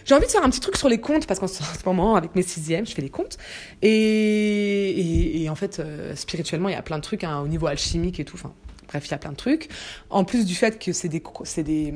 J'ai 0.05 0.15
envie 0.15 0.25
de 0.25 0.31
faire 0.31 0.43
un 0.43 0.49
petit 0.49 0.59
truc 0.59 0.75
sur 0.75 0.89
les 0.89 0.99
comptes 0.99 1.27
parce 1.27 1.39
qu'en 1.39 1.47
ce 1.47 1.61
moment, 1.85 2.15
avec 2.15 2.35
mes 2.35 2.41
sixièmes, 2.41 2.85
je 2.85 2.93
fais 2.93 3.01
les 3.01 3.09
comptes. 3.09 3.37
Et, 3.81 5.43
et, 5.43 5.49
en 5.49 5.55
fait, 5.55 5.79
euh, 5.79 6.15
spirituellement, 6.15 6.69
il 6.69 6.73
y 6.73 6.77
a 6.77 6.81
plein 6.81 6.97
de 6.97 7.03
trucs 7.03 7.23
hein, 7.23 7.41
au 7.41 7.47
niveau 7.47 7.67
alchimique 7.67 8.19
et 8.19 8.25
tout. 8.25 8.37
Enfin, 8.37 8.53
bref, 8.87 9.07
il 9.07 9.11
y 9.11 9.13
a 9.13 9.19
plein 9.19 9.31
de 9.31 9.37
trucs. 9.37 9.69
En 10.09 10.23
plus 10.23 10.45
du 10.45 10.55
fait 10.55 10.79
que 10.83 10.91
c'est 10.91 11.09
des, 11.09 11.21
c'est 11.43 11.63
des, 11.63 11.93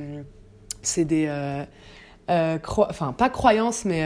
c'est 0.83 1.05
des, 1.05 1.65
enfin 2.27 3.13
pas 3.13 3.29
croyances, 3.29 3.85
mais 3.85 4.03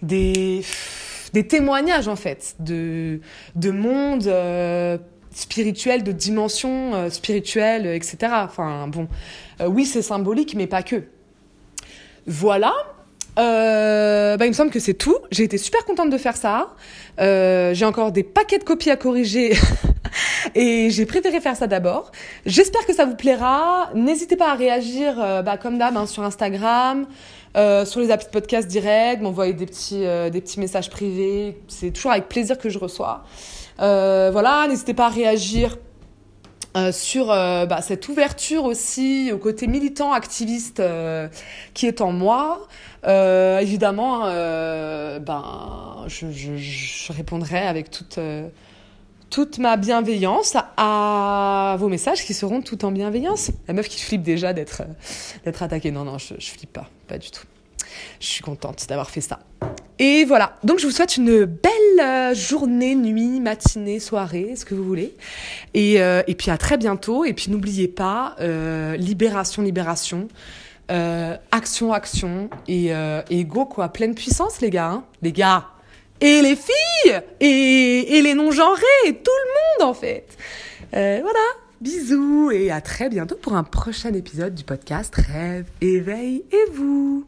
des 0.00 0.64
des 1.32 1.46
témoignages 1.46 2.08
en 2.08 2.16
fait 2.16 2.56
de 2.60 3.20
de 3.54 3.70
monde 3.70 4.26
euh, 4.26 4.98
spirituel, 5.34 6.02
de 6.02 6.12
dimension 6.12 6.94
euh, 6.94 7.10
spirituelle, 7.10 7.86
etc. 7.86 8.32
Enfin 8.44 8.88
bon, 8.88 9.08
euh, 9.60 9.66
oui 9.66 9.86
c'est 9.86 10.02
symbolique, 10.02 10.54
mais 10.54 10.66
pas 10.66 10.82
que. 10.82 11.04
Voilà. 12.26 12.72
Euh, 13.38 14.36
bah, 14.36 14.44
il 14.44 14.48
me 14.50 14.54
semble 14.54 14.70
que 14.70 14.80
c'est 14.80 14.94
tout. 14.94 15.16
J'ai 15.30 15.44
été 15.44 15.56
super 15.56 15.84
contente 15.84 16.10
de 16.10 16.18
faire 16.18 16.36
ça. 16.36 16.74
Euh, 17.18 17.72
j'ai 17.72 17.86
encore 17.86 18.12
des 18.12 18.22
paquets 18.22 18.58
de 18.58 18.64
copies 18.64 18.90
à 18.90 18.96
corriger 18.96 19.56
et 20.54 20.90
j'ai 20.90 21.06
préféré 21.06 21.40
faire 21.40 21.56
ça 21.56 21.66
d'abord. 21.66 22.12
J'espère 22.44 22.84
que 22.84 22.92
ça 22.92 23.06
vous 23.06 23.16
plaira. 23.16 23.90
N'hésitez 23.94 24.36
pas 24.36 24.50
à 24.50 24.54
réagir 24.54 25.16
bah, 25.16 25.56
comme 25.56 25.78
d'hab 25.78 25.96
hein, 25.96 26.06
sur 26.06 26.22
Instagram. 26.22 27.06
Euh, 27.54 27.84
sur 27.84 28.00
les 28.00 28.10
applis 28.10 28.26
de 28.26 28.30
podcast 28.30 28.66
direct, 28.66 29.20
m'envoyer 29.20 29.52
des 29.52 29.66
petits, 29.66 30.06
euh, 30.06 30.30
des 30.30 30.40
petits 30.40 30.58
messages 30.58 30.88
privés. 30.88 31.58
C'est 31.68 31.90
toujours 31.90 32.12
avec 32.12 32.28
plaisir 32.28 32.56
que 32.58 32.70
je 32.70 32.78
reçois. 32.78 33.24
Euh, 33.80 34.30
voilà, 34.32 34.66
n'hésitez 34.68 34.94
pas 34.94 35.06
à 35.06 35.10
réagir 35.10 35.76
sur 36.90 37.26
bah, 37.26 37.82
cette 37.82 38.08
ouverture 38.08 38.64
aussi 38.64 39.30
au 39.30 39.36
côté 39.36 39.66
militant, 39.66 40.14
activiste 40.14 40.82
qui 41.74 41.86
est 41.86 42.00
en 42.00 42.12
moi. 42.12 42.66
évidemment, 43.04 44.20
ben, 44.20 46.06
je, 46.06 47.12
répondrai 47.12 47.58
avec 47.58 47.90
toute 47.90 48.18
toute 49.28 49.58
ma 49.58 49.76
bienveillance 49.76 50.56
à 50.78 51.76
vos 51.78 51.88
messages 51.88 52.24
qui 52.24 52.32
seront 52.32 52.62
tout 52.62 52.86
en 52.86 52.90
bienveillance. 52.90 53.50
La 53.68 53.74
meuf 53.74 53.90
qui 53.90 54.00
flippe 54.00 54.22
déjà 54.22 54.54
d'être 54.54 54.82
d'être 55.44 55.62
attaquée. 55.62 55.90
Non, 55.90 56.04
non, 56.04 56.16
je, 56.16 56.34
je 56.38 56.50
flippe 56.50 56.72
pas, 56.72 56.88
du 57.18 57.30
tout. 57.30 57.44
Je 58.20 58.26
suis 58.26 58.42
contente 58.42 58.86
d'avoir 58.88 59.10
fait 59.10 59.20
ça. 59.20 59.40
Et 59.98 60.24
voilà, 60.24 60.56
donc 60.64 60.78
je 60.78 60.86
vous 60.86 60.92
souhaite 60.92 61.16
une 61.16 61.44
belle 61.44 62.00
euh, 62.00 62.34
journée, 62.34 62.94
nuit, 62.94 63.40
matinée, 63.40 64.00
soirée, 64.00 64.54
ce 64.56 64.64
que 64.64 64.74
vous 64.74 64.84
voulez. 64.84 65.14
Et, 65.74 66.02
euh, 66.02 66.22
puis 66.36 66.50
à 66.50 66.58
très 66.58 66.76
bientôt. 66.76 67.24
Et 67.24 67.32
puis 67.34 67.50
n'oubliez 67.50 67.88
pas, 67.88 68.34
euh, 68.40 68.96
libération, 68.96 69.62
libération, 69.62 70.28
action, 71.50 71.92
action, 71.92 72.50
et, 72.68 73.44
go 73.44 73.64
quoi, 73.64 73.88
pleine 73.88 74.14
puissance 74.14 74.60
les 74.60 74.70
gars. 74.70 74.90
Hein 74.90 75.04
les 75.22 75.32
gars, 75.32 75.68
et 76.20 76.42
les 76.42 76.56
filles, 76.56 77.20
et, 77.40 78.18
et 78.18 78.22
les 78.22 78.34
non-genrés, 78.34 78.82
tout 79.06 79.30
le 79.30 79.84
monde 79.84 79.90
en 79.90 79.94
fait. 79.94 80.26
Voilà. 80.92 81.61
Bisous 81.82 82.52
et 82.52 82.70
à 82.70 82.80
très 82.80 83.08
bientôt 83.08 83.34
pour 83.34 83.54
un 83.54 83.64
prochain 83.64 84.12
épisode 84.12 84.54
du 84.54 84.62
podcast 84.62 85.12
Rêve, 85.16 85.66
éveil 85.80 86.44
et 86.52 86.70
vous. 86.72 87.26